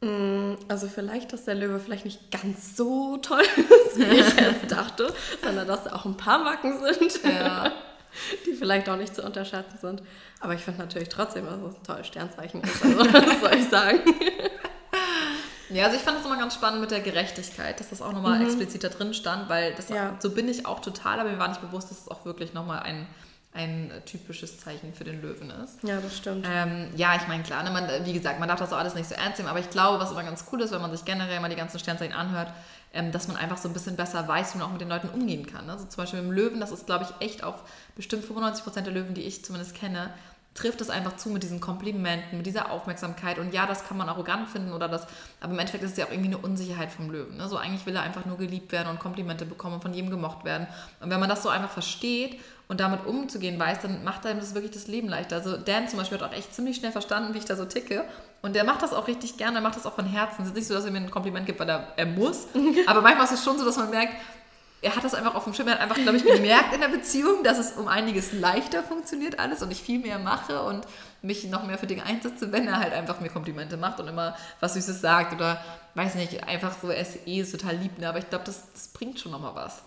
[0.01, 3.43] Mm, Also vielleicht, dass der Löwe vielleicht nicht ganz so toll
[3.87, 5.13] ist, wie ich jetzt dachte,
[5.43, 7.73] sondern dass da auch ein paar Macken sind, Ja.
[8.47, 10.03] die vielleicht auch nicht zu unterschätzen sind.
[10.41, 12.83] Aber ich finde natürlich trotzdem, dass es ein tolles Sternzeichen ist.
[12.85, 14.01] Also, was soll ich sagen?
[15.71, 18.41] Ja, also ich fand es immer ganz spannend mit der Gerechtigkeit, dass das auch nochmal
[18.41, 20.17] explizit da drin stand, weil das, Ja.
[20.21, 22.81] so bin ich auch total, aber mir war nicht bewusst, dass es auch wirklich nochmal
[22.81, 23.07] ein,
[23.59, 25.83] ein typisches Zeichen für den Löwen ist.
[25.83, 26.47] Ja, das stimmt.
[26.49, 29.09] Ähm, ja, ich meine, klar, ne, man, wie gesagt, man darf das auch alles nicht
[29.09, 31.41] so ernst nehmen, aber ich glaube, was immer ganz cool ist, wenn man sich generell
[31.41, 32.53] mal die ganzen Sternzeichen anhört,
[32.95, 35.09] ähm, dass man einfach so ein bisschen besser weiß, wie man auch mit den Leuten
[35.09, 35.69] umgehen kann.
[35.69, 37.57] Also zum Beispiel mit dem Löwen, das ist, glaube ich, echt auf
[37.97, 40.11] bestimmt 95% der Löwen, die ich zumindest kenne,
[40.55, 43.39] trifft es einfach zu mit diesen Komplimenten, mit dieser Aufmerksamkeit.
[43.39, 45.07] Und ja, das kann man arrogant finden oder das,
[45.41, 47.37] aber im Endeffekt ist es ja auch irgendwie eine Unsicherheit vom Löwen.
[47.37, 47.49] Ne?
[47.49, 50.45] So eigentlich will er einfach nur geliebt werden und Komplimente bekommen und von jedem gemocht
[50.45, 50.67] werden.
[51.01, 54.55] Und wenn man das so einfach versteht und damit umzugehen weiß, dann macht einem das
[54.55, 55.37] wirklich das Leben leichter.
[55.37, 58.05] Also Dan zum Beispiel hat auch echt ziemlich schnell verstanden, wie ich da so ticke.
[58.43, 60.43] Und der macht das auch richtig gerne, er macht das auch von Herzen.
[60.43, 62.47] Es ist nicht so, dass er mir ein Kompliment gibt, weil er, er muss.
[62.87, 64.15] Aber manchmal ist es schon so, dass man merkt,
[64.81, 65.69] er hat das einfach auf dem Schirm.
[65.69, 69.39] Er hat einfach, glaube ich, gemerkt in der Beziehung, dass es um einiges leichter funktioniert
[69.39, 70.87] alles und ich viel mehr mache und
[71.21, 74.37] mich noch mehr für Dinge einsetze, wenn er halt einfach mir Komplimente macht und immer
[74.61, 75.61] was Süßes sagt oder
[75.95, 77.99] weiß nicht, einfach so, er ist eh total lieb.
[77.99, 78.09] Ne?
[78.09, 79.83] Aber ich glaube, das, das bringt schon nochmal was.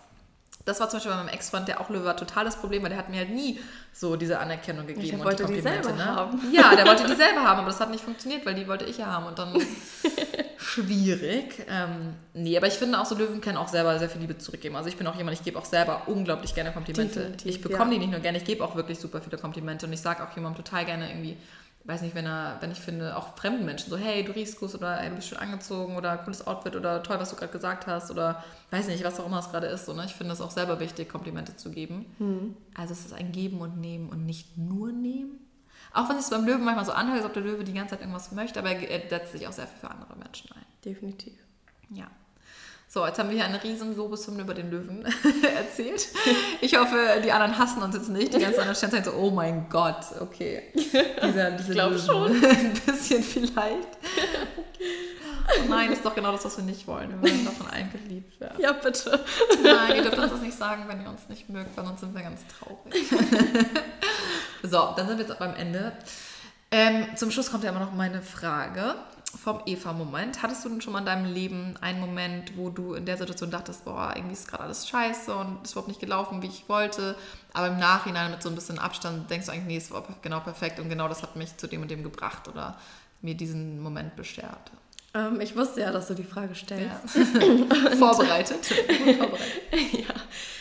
[0.64, 2.98] Das war zum Beispiel bei meinem Ex-Freund, der auch Löwe war, totales Problem, weil der
[2.98, 3.58] hat mir halt nie
[3.92, 5.08] so diese Anerkennung gegeben.
[5.08, 6.04] der und wollte die Komplimente, selber ne?
[6.04, 6.40] haben.
[6.52, 8.98] Ja, der wollte die selber haben, aber das hat nicht funktioniert, weil die wollte ich
[8.98, 9.54] ja haben und dann
[10.72, 11.66] schwierig.
[11.68, 14.76] Ähm, nee, aber ich finde auch so Löwen können auch selber sehr viel Liebe zurückgeben.
[14.76, 17.20] Also ich bin auch jemand, ich gebe auch selber unglaublich gerne Komplimente.
[17.20, 17.98] Definitiv, ich bekomme ja.
[17.98, 20.34] die nicht nur gerne, ich gebe auch wirklich super viele Komplimente und ich sage auch
[20.34, 21.36] jemandem total gerne irgendwie,
[21.84, 24.74] weiß nicht, wenn er, wenn ich finde, auch fremden Menschen so, hey, du riechst gut
[24.74, 28.10] oder du bist schön angezogen oder cooles Outfit oder toll, was du gerade gesagt hast
[28.10, 29.86] oder weiß nicht, was auch immer es gerade ist.
[29.86, 30.04] So, ne?
[30.06, 32.06] Ich finde es auch selber wichtig, Komplimente zu geben.
[32.18, 32.56] Hm.
[32.74, 35.40] Also es ist ein Geben und Nehmen und nicht nur Nehmen.
[35.94, 38.00] Auch wenn es beim Löwen manchmal so anhört, als ob der Löwe die ganze Zeit
[38.00, 40.64] irgendwas möchte, aber er setzt sich auch sehr viel für andere Menschen ein.
[40.84, 41.34] Definitiv.
[41.90, 42.06] Ja.
[42.88, 45.02] So, jetzt haben wir hier eine riesen Lobeshymne über den Löwen
[45.56, 46.08] erzählt.
[46.60, 48.34] Ich hoffe, die anderen hassen uns jetzt nicht.
[48.34, 50.64] Die ganzen anderen Sternzeichen so, oh mein Gott, okay.
[50.74, 52.04] Dieser, diese glaub Löwen.
[52.04, 52.44] schon.
[52.44, 53.88] Ein bisschen vielleicht.
[54.58, 55.31] Oh
[55.68, 57.10] nein, ist doch genau das, was wir nicht wollen.
[57.10, 58.60] Wir wollen davon allen geliebt werden.
[58.60, 59.24] Ja, bitte.
[59.62, 62.14] Nein, ihr dürft uns das nicht sagen, wenn ihr uns nicht mögt, weil sonst sind
[62.14, 63.08] wir ganz traurig.
[64.62, 65.92] so, dann sind wir jetzt beim Ende.
[66.70, 68.94] Ähm, zum Schluss kommt ja immer noch meine Frage
[69.36, 70.42] vom Eva-Moment.
[70.42, 73.50] Hattest du denn schon mal in deinem Leben einen Moment, wo du in der Situation
[73.50, 77.16] dachtest, boah, irgendwie ist gerade alles scheiße und ist überhaupt nicht gelaufen, wie ich wollte,
[77.52, 80.40] aber im Nachhinein mit so ein bisschen Abstand denkst du eigentlich, nee, es war genau
[80.40, 82.76] perfekt und genau das hat mich zu dem und dem gebracht oder
[83.20, 84.70] mir diesen Moment beschert.
[85.14, 87.08] Ähm, ich wusste ja, dass du die Frage stellst.
[87.98, 88.68] Vorbereitet.
[88.68, 89.46] Gut vorbereitet.
[89.92, 90.14] ja.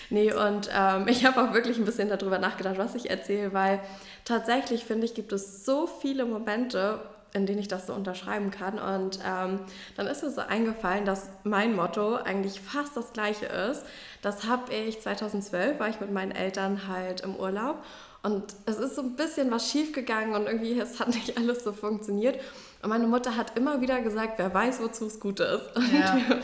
[0.09, 3.79] Nee, und ähm, ich habe auch wirklich ein bisschen darüber nachgedacht, was ich erzähle, weil
[4.25, 6.99] tatsächlich finde ich, gibt es so viele Momente,
[7.33, 8.77] in denen ich das so unterschreiben kann.
[8.77, 9.61] Und ähm,
[9.95, 13.85] dann ist mir so eingefallen, dass mein Motto eigentlich fast das gleiche ist.
[14.21, 17.81] Das habe ich 2012, war ich mit meinen Eltern halt im Urlaub.
[18.23, 21.71] Und es ist so ein bisschen was schiefgegangen und irgendwie es hat nicht alles so
[21.71, 22.37] funktioniert.
[22.81, 25.61] Und meine Mutter hat immer wieder gesagt, wer weiß, wozu es gut ist.
[25.93, 26.41] Ja, ja.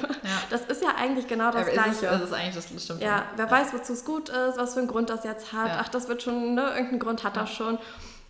[0.51, 2.05] Das ist ja eigentlich genau das Aber Gleiche.
[2.05, 3.01] Es, das ist eigentlich das, das stimmt.
[3.01, 5.67] Ja, wer weiß, wozu es gut ist, was für einen Grund das jetzt hat.
[5.67, 5.77] Ja.
[5.81, 7.79] Ach, das wird schon, ne, irgendeinen Grund hat das schon.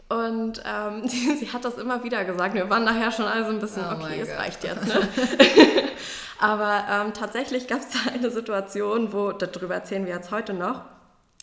[0.10, 2.54] Und ähm, sie, sie hat das immer wieder gesagt.
[2.54, 4.40] Wir waren nachher schon alle so ein bisschen, Oh okay, es Gott.
[4.40, 4.88] reicht jetzt.
[4.88, 5.02] Ne?
[6.40, 10.82] Aber ähm, tatsächlich gab es da eine Situation, wo, darüber erzählen wir jetzt heute noch,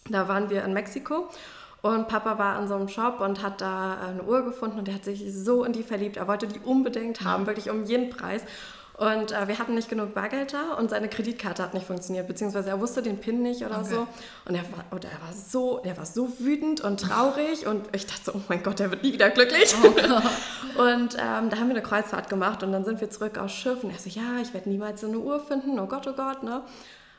[0.08, 1.28] da waren wir in Mexiko
[1.84, 4.94] und Papa war in so einem Shop und hat da eine Uhr gefunden und er
[4.94, 6.16] hat sich so in die verliebt.
[6.16, 8.42] Er wollte die unbedingt haben, wirklich um jeden Preis.
[8.96, 12.70] Und äh, wir hatten nicht genug Bargeld da und seine Kreditkarte hat nicht funktioniert, beziehungsweise
[12.70, 13.88] er wusste den PIN nicht oder Okay.
[13.96, 14.06] so.
[14.46, 18.06] Und er war, und er war so, er war so wütend und traurig und ich
[18.06, 19.74] dachte so, oh mein Gott, der wird nie wieder glücklich.
[20.76, 23.84] Und ähm, da haben wir eine Kreuzfahrt gemacht und dann sind wir zurück aufs Schiff
[23.84, 26.42] und er so, ja, ich werde niemals so eine Uhr finden, oh Gott, oh Gott,
[26.42, 26.62] ne?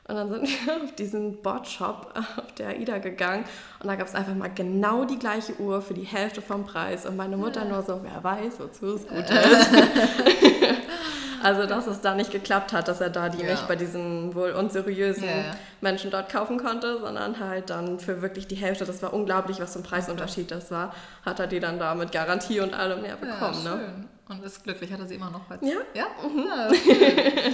[0.07, 3.43] Und dann sind wir auf diesen Bot-Shop auf der AIDA gegangen
[3.79, 7.05] und da gab es einfach mal genau die gleiche Uhr für die Hälfte vom Preis.
[7.07, 9.69] Und meine Mutter nur so, wer weiß, wozu es gut ist.
[11.43, 13.51] also, dass es da nicht geklappt hat, dass er da die Ja.
[13.51, 15.55] nicht bei diesen wohl unseriösen Ja.
[15.81, 19.73] Menschen dort kaufen konnte, sondern halt dann für wirklich die Hälfte, das war unglaublich, was
[19.73, 20.93] für ein Preisunterschied das war,
[21.25, 23.59] hat er die dann da mit Garantie und allem mehr bekommen.
[23.65, 23.79] ja, ne?
[23.79, 24.05] schön.
[24.37, 25.41] Und ist glücklich, hat er sie immer noch?
[25.61, 25.73] Ja.
[25.93, 26.05] Ja?
[26.27, 26.45] Mhm.
[26.47, 26.69] Ja,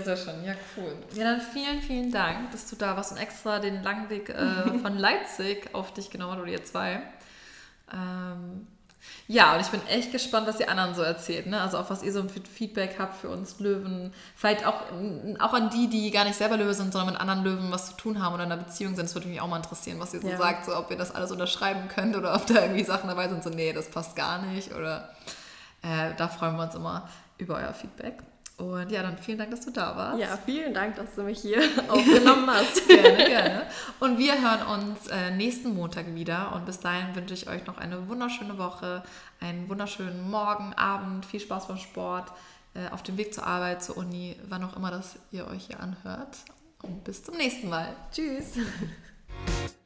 [0.00, 0.44] sehr schön.
[0.44, 0.94] Ja, cool.
[1.14, 4.78] Ja, dann vielen, vielen Dank, dass du da warst und extra den langen Weg äh,
[4.82, 7.02] von Leipzig auf dich genommen hast, oder ihr zwei.
[7.92, 8.66] Ähm,
[9.26, 11.46] ja, und ich bin echt gespannt, was die anderen so erzählt.
[11.46, 11.60] Ne?
[11.60, 14.12] Also auch was ihr so für Feedback habt für uns Löwen.
[14.36, 14.82] Vielleicht auch,
[15.38, 17.96] auch an die, die gar nicht selber Löwe sind, sondern mit anderen Löwen was zu
[17.96, 19.06] tun haben oder in einer Beziehung sind.
[19.06, 20.36] Das würde mich auch mal interessieren, was ihr so Ja.
[20.36, 23.42] sagt, so ob ihr das alles unterschreiben könnt oder ob da irgendwie Sachen dabei sind,
[23.42, 24.74] so nee, das passt gar nicht.
[24.74, 25.10] Oder
[25.82, 27.08] äh, da freuen wir uns immer
[27.38, 28.14] über euer Feedback.
[28.58, 30.20] Und ja, dann vielen Dank, dass du da warst.
[30.20, 32.88] Ja, vielen Dank, dass du mich hier aufgenommen hast.
[32.88, 33.66] Gerne, gerne.
[34.00, 36.52] Und wir hören uns äh, nächsten Montag wieder.
[36.54, 39.04] Und bis dahin wünsche ich euch noch eine wunderschöne Woche,
[39.40, 42.32] einen wunderschönen Morgen, Abend, viel Spaß beim Sport,
[42.74, 45.78] äh, auf dem Weg zur Arbeit, zur Uni, wann auch immer das ihr euch hier
[45.78, 46.38] anhört.
[46.82, 47.94] Und bis zum nächsten Mal.
[48.10, 48.54] Tschüss.